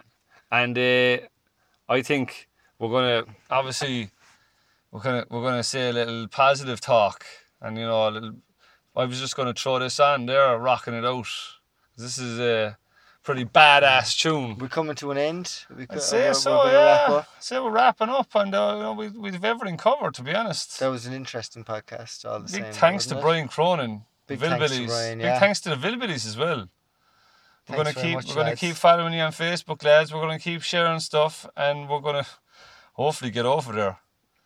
and 0.50 0.78
uh, 0.78 1.18
I 1.88 2.02
think 2.02 2.48
we're 2.78 2.88
gonna 2.90 3.24
obviously 3.50 4.10
we're 4.92 5.00
gonna 5.00 5.26
we're 5.28 5.42
gonna 5.42 5.64
say 5.64 5.90
a 5.90 5.92
little 5.92 6.28
positive 6.28 6.80
talk, 6.80 7.24
and 7.60 7.76
you 7.76 7.84
know, 7.84 8.08
a 8.08 8.10
little. 8.10 8.32
I 8.96 9.04
was 9.04 9.20
just 9.20 9.36
gonna 9.36 9.54
throw 9.54 9.78
this 9.80 10.00
on 10.00 10.26
there, 10.26 10.56
rocking 10.58 10.94
it 10.94 11.04
out. 11.04 11.26
This 11.96 12.16
is 12.16 12.38
a 12.38 12.78
pretty 13.28 13.44
badass 13.44 14.18
tune. 14.18 14.56
We're 14.56 14.68
coming 14.68 14.94
to 14.96 15.10
an 15.10 15.18
end. 15.18 15.64
We 15.76 15.86
I'd 15.90 16.00
say 16.00 16.28
we're, 16.28 16.34
so, 16.34 16.56
we're 16.56 16.72
gonna 16.72 16.76
wrap 16.78 17.08
yeah. 17.10 17.24
Say 17.40 17.58
we're 17.58 17.70
wrapping 17.70 18.08
up, 18.08 18.34
and 18.34 18.54
uh, 18.54 18.72
you 18.74 18.82
know, 18.82 18.92
we 18.94 19.08
we've 19.10 19.44
everything 19.44 19.76
covered. 19.76 20.14
To 20.14 20.22
be 20.22 20.32
honest, 20.34 20.80
That 20.80 20.88
was 20.88 21.04
an 21.04 21.12
interesting 21.12 21.62
podcast. 21.62 22.24
All 22.24 22.40
the 22.40 22.50
big 22.50 22.64
same. 22.64 22.72
thanks 22.72 23.04
to 23.06 23.18
it? 23.18 23.20
Brian 23.20 23.46
Cronin, 23.46 24.06
Big 24.26 24.38
thanks 24.38 24.70
to 24.72 24.78
Villebillies. 24.78 24.86
Brian, 24.86 25.18
Big 25.18 25.26
yeah. 25.26 25.38
thanks 25.38 25.60
to 25.60 25.68
the 25.68 25.76
Villebillies 25.76 26.26
as 26.26 26.38
well. 26.38 26.70
We're 27.68 27.76
Thanks 27.76 27.92
gonna 27.92 28.06
keep 28.06 28.14
much, 28.14 28.28
we're 28.28 28.42
gonna 28.44 28.56
keep 28.56 28.76
following 28.76 29.12
you 29.12 29.20
on 29.20 29.32
Facebook, 29.32 29.84
lads. 29.84 30.14
We're 30.14 30.22
gonna 30.22 30.38
keep 30.38 30.62
sharing 30.62 31.00
stuff, 31.00 31.46
and 31.54 31.86
we're 31.86 32.00
gonna 32.00 32.26
hopefully 32.94 33.30
get 33.30 33.44
over 33.44 33.74
there. 33.74 33.98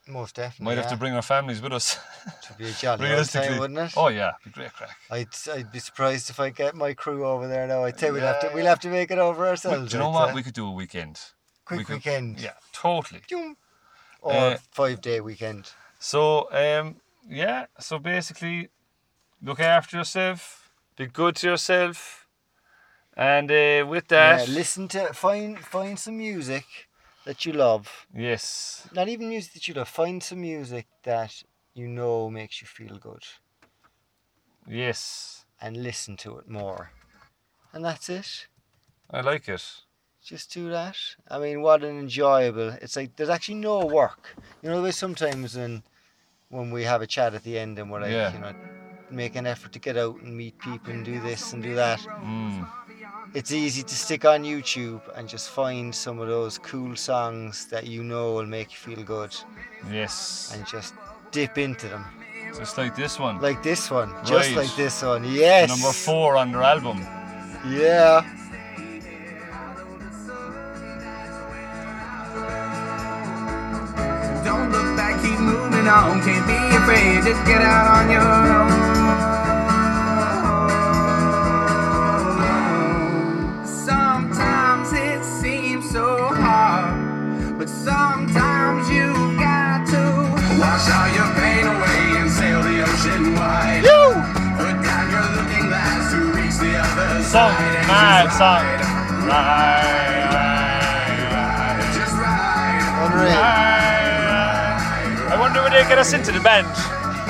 Most 0.08 0.34
definitely. 0.34 0.64
Might 0.74 0.78
have 0.82 0.90
to 0.90 0.96
bring 0.96 1.12
our 1.14 1.22
families 1.22 1.62
with 1.62 1.72
us. 1.72 1.96
It'd 2.44 2.58
be 2.58 2.68
a 2.68 2.72
jolly 2.72 3.04
Realistically, 3.06 3.48
time, 3.50 3.58
wouldn't 3.60 3.78
it? 3.78 3.92
oh 3.96 4.08
yeah, 4.08 4.32
be 4.44 4.50
great 4.50 4.72
crack. 4.72 4.96
I'd, 5.10 5.28
I'd 5.52 5.70
be 5.70 5.78
surprised 5.78 6.28
if 6.28 6.40
I 6.40 6.50
get 6.50 6.74
my 6.74 6.92
crew 6.92 7.24
over 7.24 7.46
there 7.46 7.66
now. 7.68 7.84
I'd 7.84 7.98
say 8.00 8.10
we'd 8.10 8.20
have 8.24 8.40
to 8.40 8.48
Yeah, 8.48 8.54
we'll 8.54 8.66
have 8.66 8.80
to 8.80 8.88
make 8.88 9.10
it 9.12 9.18
over 9.18 9.46
ourselves. 9.46 9.90
do 9.90 9.96
you 9.96 10.02
know 10.02 10.10
what? 10.10 10.30
say. 10.30 10.34
We 10.34 10.42
could 10.42 10.54
do 10.54 10.66
a 10.66 10.72
weekend. 10.72 11.20
Quick 11.64 11.78
we 11.78 11.84
could- 11.84 11.94
weekend. 11.94 12.40
Yeah, 12.40 12.54
totally. 12.72 13.22
Or 14.20 14.32
Uh, 14.32 14.58
five 14.72 15.00
day 15.00 15.20
weekend. 15.20 15.70
So 16.00 16.48
um, 16.52 16.96
yeah. 17.28 17.66
So 17.78 17.98
basically, 18.00 18.70
look 19.40 19.60
after 19.60 19.96
yourself. 19.98 20.70
Be 20.96 21.06
good 21.06 21.36
to 21.36 21.46
yourself. 21.48 22.26
And 23.16 23.50
uh, 23.50 23.86
with 23.88 24.08
that, 24.08 24.48
yeah, 24.48 24.54
listen 24.54 24.88
to 24.88 25.12
find 25.12 25.58
find 25.58 25.98
some 25.98 26.18
music 26.18 26.64
that 27.24 27.44
you 27.46 27.52
love. 27.52 28.06
yes, 28.14 28.88
Not 28.92 29.08
even 29.08 29.28
music 29.28 29.52
that 29.54 29.68
you 29.68 29.74
love. 29.74 29.88
Find 29.88 30.22
some 30.22 30.40
music 30.40 30.86
that 31.04 31.42
you 31.74 31.88
know 31.88 32.28
makes 32.30 32.60
you 32.60 32.66
feel 32.66 32.98
good, 32.98 33.22
yes, 34.66 35.44
and 35.60 35.82
listen 35.82 36.16
to 36.18 36.38
it 36.38 36.48
more. 36.48 36.90
And 37.72 37.84
that's 37.84 38.08
it. 38.08 38.46
I 39.10 39.20
like 39.20 39.48
it. 39.48 39.64
Just 40.24 40.52
do 40.52 40.68
that. 40.70 40.96
I 41.28 41.38
mean, 41.38 41.62
what 41.62 41.82
an 41.82 41.98
enjoyable. 41.98 42.68
It's 42.80 42.96
like 42.96 43.16
there's 43.16 43.28
actually 43.30 43.56
no 43.56 43.84
work. 43.86 44.36
You 44.62 44.70
know, 44.70 44.80
there's 44.82 44.96
sometimes 44.96 45.56
when 45.56 45.82
when 46.48 46.70
we 46.70 46.84
have 46.84 47.02
a 47.02 47.06
chat 47.06 47.34
at 47.34 47.42
the 47.44 47.58
end 47.58 47.78
and 47.78 47.90
we're 47.90 48.00
like, 48.00 48.12
Yeah. 48.12 48.32
you 48.32 48.38
know, 48.38 48.52
make 49.10 49.36
an 49.36 49.46
effort 49.46 49.72
to 49.72 49.78
get 49.78 49.96
out 49.96 50.20
and 50.20 50.36
meet 50.36 50.58
people 50.58 50.92
and 50.92 51.04
do 51.04 51.18
this 51.20 51.52
and 51.52 51.62
do 51.62 51.74
that. 51.74 51.98
Mm. 52.00 52.68
It's 53.34 53.50
easy 53.50 53.82
to 53.82 53.94
stick 53.94 54.24
on 54.26 54.44
YouTube 54.44 55.00
and 55.16 55.26
just 55.28 55.48
find 55.50 55.94
some 55.94 56.18
of 56.18 56.28
those 56.28 56.58
cool 56.58 56.94
songs 56.96 57.66
that 57.66 57.86
you 57.86 58.02
know 58.02 58.32
will 58.34 58.46
make 58.46 58.72
you 58.72 58.76
feel 58.96 59.02
good 59.04 59.34
Yes, 59.90 60.52
and 60.54 60.66
just 60.66 60.94
dip 61.30 61.56
into 61.56 61.88
them. 61.88 62.04
just 62.56 62.76
like 62.76 62.94
this 62.94 63.18
one, 63.18 63.40
Like 63.40 63.62
this 63.62 63.90
one. 63.90 64.12
Just 64.24 64.54
like 64.54 64.74
this 64.76 65.02
one. 65.02 65.24
Yes. 65.24 65.68
number 65.70 65.92
four 65.92 66.36
on 66.36 66.52
their 66.52 66.62
album. 66.62 66.98
Yeah. 67.68 68.22
Don't 74.44 74.70
look 74.72 74.96
back, 74.96 75.14
keep 75.22 75.38
moving 75.38 75.86
on. 75.88 76.20
Can't 76.22 76.46
be 76.46 76.58
afraid, 76.76 77.22
just 77.24 77.44
get 77.46 77.62
out 77.62 77.86
on 77.98 78.10
your 78.10 78.20
own. 78.20 78.91
Song, 97.32 97.48
mad 97.88 98.28
song. 98.36 98.60
ride, 99.24 99.24
Right, 99.24 100.28
right, 100.28 101.32
right, 101.32 101.94
Just 101.96 102.12
ride. 102.12 102.92
I 105.32 105.36
wonder 105.40 105.62
would 105.62 105.72
they 105.72 105.88
get 105.88 105.96
us 105.96 106.12
into 106.12 106.30
the 106.30 106.40
band? 106.40 106.66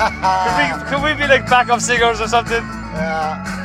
could, 0.03 0.55
we, 0.59 0.65
could 0.89 1.01
we 1.01 1.13
be 1.15 1.25
like 1.25 1.49
backup 1.49 1.79
singers 1.79 2.19
or 2.19 2.27
something? 2.27 2.61
Yeah. 2.61 3.62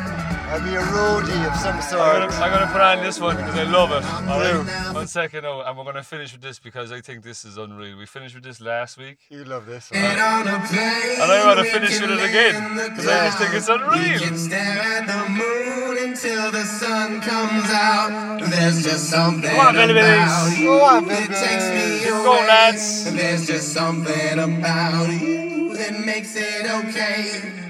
I'll 0.50 0.62
be 0.64 0.74
a 0.74 0.80
roadie 0.80 1.46
of 1.46 1.54
some 1.56 1.76
I'm 1.76 1.82
sort. 1.82 2.00
gonna, 2.00 2.32
I'm 2.42 2.50
gonna 2.52 2.72
put 2.72 2.80
on 2.80 3.04
this 3.04 3.20
one 3.20 3.36
because 3.36 3.54
I 3.54 3.64
love 3.64 3.90
it. 3.92 4.02
All 4.28 4.40
Do. 4.40 4.62
right, 4.62 4.94
one 4.94 5.06
second 5.06 5.42
now, 5.42 5.60
and 5.60 5.76
we're 5.76 5.84
gonna 5.84 6.02
finish 6.02 6.32
with 6.32 6.40
this 6.40 6.58
because 6.58 6.90
I 6.90 7.00
think 7.02 7.22
this 7.22 7.44
is 7.44 7.58
unreal. 7.58 7.98
We 7.98 8.06
finished 8.06 8.34
with 8.34 8.44
this 8.44 8.60
last 8.60 8.96
week, 8.96 9.18
You 9.28 9.44
love 9.44 9.66
this 9.66 9.90
one. 9.90 10.00
Get 10.00 10.18
on 10.18 10.48
a 10.48 10.58
plane. 10.66 11.20
and 11.20 11.30
I 11.30 11.44
want 11.46 11.58
to 11.58 11.64
finish 11.66 12.00
with 12.00 12.10
it 12.10 12.16
land 12.16 12.30
again 12.30 12.76
the 12.76 12.88
because 12.88 13.06
I 13.08 13.26
just 13.26 13.38
think 13.38 13.54
it's 13.54 13.68
We 13.68 13.74
unreal. 13.74 14.18
can 14.20 14.38
stare 14.38 14.78
at 14.96 15.06
the 15.06 15.28
moon 15.30 16.08
until 16.08 16.50
the 16.50 16.64
sun 16.64 17.20
comes 17.20 17.70
out. 17.70 18.40
There's 18.48 18.82
just 18.82 19.10
something 19.10 19.50
Come 19.50 19.60
on, 19.60 19.74
about 19.74 19.88
Billy 19.88 20.60
you 20.60 20.66
Go 20.66 20.82
on, 20.84 21.08
that 21.08 21.28
takes 21.28 21.68
me 21.76 21.98
Keep 22.04 22.14
away. 22.14 22.24
going, 22.24 22.46
lads. 22.46 23.12
There's 23.12 23.46
just 23.46 23.72
something 23.74 24.38
about 24.38 25.08
you 25.12 25.76
that 25.76 26.00
makes 26.06 26.34
it 26.36 26.64
okay. 26.86 27.67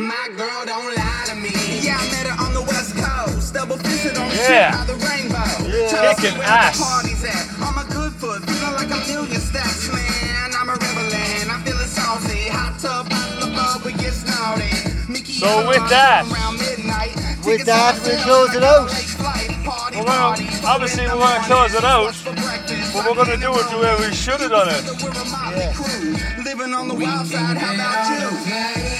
My 0.00 0.28
girl 0.36 0.64
don't 0.64 0.94
lie 0.96 1.24
to 1.28 1.34
me. 1.36 1.52
Yeah, 1.84 1.98
I 2.00 2.04
met 2.08 2.26
her 2.26 2.36
on 2.44 2.54
the 2.54 2.62
west 2.62 2.96
coast. 2.96 3.52
Double 3.52 3.76
fisted 3.76 4.16
on 4.16 4.28
the 4.30 4.34
Yeah. 4.36 4.72
by 4.76 4.84
the 4.86 4.94
rainbow. 4.94 5.44
Yeah. 5.68 5.88
Tell 5.92 6.04
us 6.08 6.20
Kicking 6.20 6.38
where 6.38 6.48
ass. 6.48 6.78
The 6.78 6.84
party's 6.84 7.24
at. 7.24 7.44
On 7.60 7.74
my 7.74 7.84
good 7.92 8.12
foot, 8.14 8.40
feeling 8.48 8.74
like 8.80 8.90
a 8.90 9.00
million 9.12 9.40
stacks, 9.40 9.88
man. 9.92 10.50
I'm 10.58 10.68
a 10.70 10.72
rebel 10.72 11.12
and 11.12 11.50
I'm 11.52 11.62
feeling 11.64 11.86
saucy. 11.86 12.48
Hot 12.48 12.78
tub 12.80 13.12
out 13.12 13.32
in 13.34 13.40
the 13.40 13.50
pub, 13.56 13.82
we 13.84 13.92
get 13.92 14.14
snarly. 14.14 14.70
Mickey 15.08 15.34
So 15.38 15.68
with 15.68 15.86
that- 15.90 16.24
around 16.32 16.56
midnight. 16.58 17.16
With 17.44 17.64
that, 17.66 17.94
on 17.96 18.00
we 18.04 18.10
sale, 18.10 18.22
close 18.24 18.54
it 18.54 18.62
out. 18.64 18.86
late 18.88 19.04
flight, 19.20 19.64
party, 19.64 19.96
We're 19.98 20.04
gonna- 20.04 20.66
obviously 20.66 21.04
we're 21.08 21.18
gonna 21.18 21.44
close 21.44 21.74
it 21.74 21.84
out, 21.84 22.14
But 22.24 23.04
we're 23.06 23.14
gonna 23.14 23.36
do 23.36 23.52
it 23.58 23.70
the 23.70 23.78
way 23.78 23.94
we 24.08 24.14
should 24.14 24.40
have 24.40 24.50
done 24.50 24.68
it. 24.68 24.82
Yes. 24.84 26.44
Living 26.44 26.72
on 26.74 26.88
the 26.88 26.94
wild 26.94 27.26
side, 27.26 27.56
how 27.58 27.74
about 27.74 28.08
you? 28.08 28.99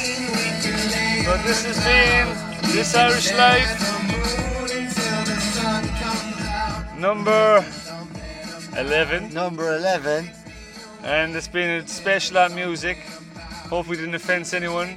So 1.30 1.36
this 1.46 1.64
has 1.64 1.78
been 1.84 2.72
this 2.74 2.92
Irish 2.96 3.32
life 3.34 3.70
number 6.98 7.64
eleven. 8.76 9.32
Number 9.32 9.76
11. 9.76 10.28
and 11.04 11.36
it's 11.36 11.46
been 11.46 11.70
a 11.82 11.86
special 11.86 12.38
on 12.38 12.52
music. 12.56 12.98
Hope 13.68 13.86
we 13.86 13.94
didn't 13.96 14.16
offence 14.16 14.52
anyone, 14.54 14.96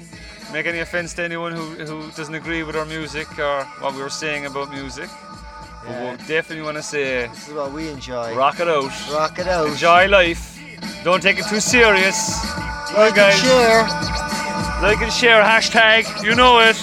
make 0.52 0.66
any 0.66 0.80
offence 0.80 1.14
to 1.14 1.24
anyone 1.24 1.52
who, 1.52 1.66
who 1.86 2.10
doesn't 2.18 2.34
agree 2.34 2.64
with 2.64 2.76
our 2.76 2.86
music 2.86 3.28
or 3.38 3.64
what 3.82 3.94
we 3.94 4.02
were 4.02 4.10
saying 4.10 4.48
about 4.48 4.72
music. 4.72 5.10
But 5.86 5.92
Yeah. 5.92 6.12
we 6.14 6.18
definitely 6.26 6.64
want 6.64 6.78
to 6.78 6.84
say, 6.84 7.28
This 7.28 7.48
is 7.50 7.54
what 7.54 7.72
we 7.74 7.90
enjoy. 7.90 8.34
rock 8.36 8.60
it 8.60 8.68
out, 8.68 8.92
Rock 9.12 9.38
it 9.38 9.48
out. 9.48 9.68
enjoy 9.68 10.08
life, 10.08 10.58
don't 11.04 11.22
take 11.22 11.38
it 11.38 11.46
too 11.46 11.60
serious. 11.60 12.18
Like 12.98 13.14
guys. 13.14 13.40
share. 13.40 14.43
Like 14.84 15.02
and 15.02 15.14
share, 15.14 15.40
a 15.40 15.46
hashtag, 15.46 16.26
you 16.26 16.36
know 16.36 16.60
it. 16.60 16.76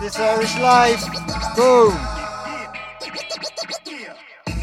This 0.00 0.18
Irish 0.18 0.58
life. 0.58 1.00
Boom. 1.54 1.96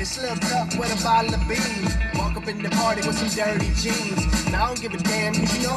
pocket 0.04 0.06
slipped 0.06 0.52
up 0.52 0.68
with 0.78 1.00
a 1.00 1.04
bottle 1.04 1.34
of 1.34 1.48
beans. 1.48 1.96
Walk 2.16 2.36
up 2.36 2.48
in 2.48 2.62
the 2.62 2.70
party 2.70 3.08
with 3.08 3.18
some 3.18 3.30
dirty 3.30 3.72
jeans. 3.76 4.52
Now 4.52 4.66
I 4.66 4.68
don't 4.68 4.82
give 4.82 4.94
a 4.94 4.98
damn, 4.98 5.34
'cause 5.34 5.58
you 5.58 5.64
know 5.64 5.72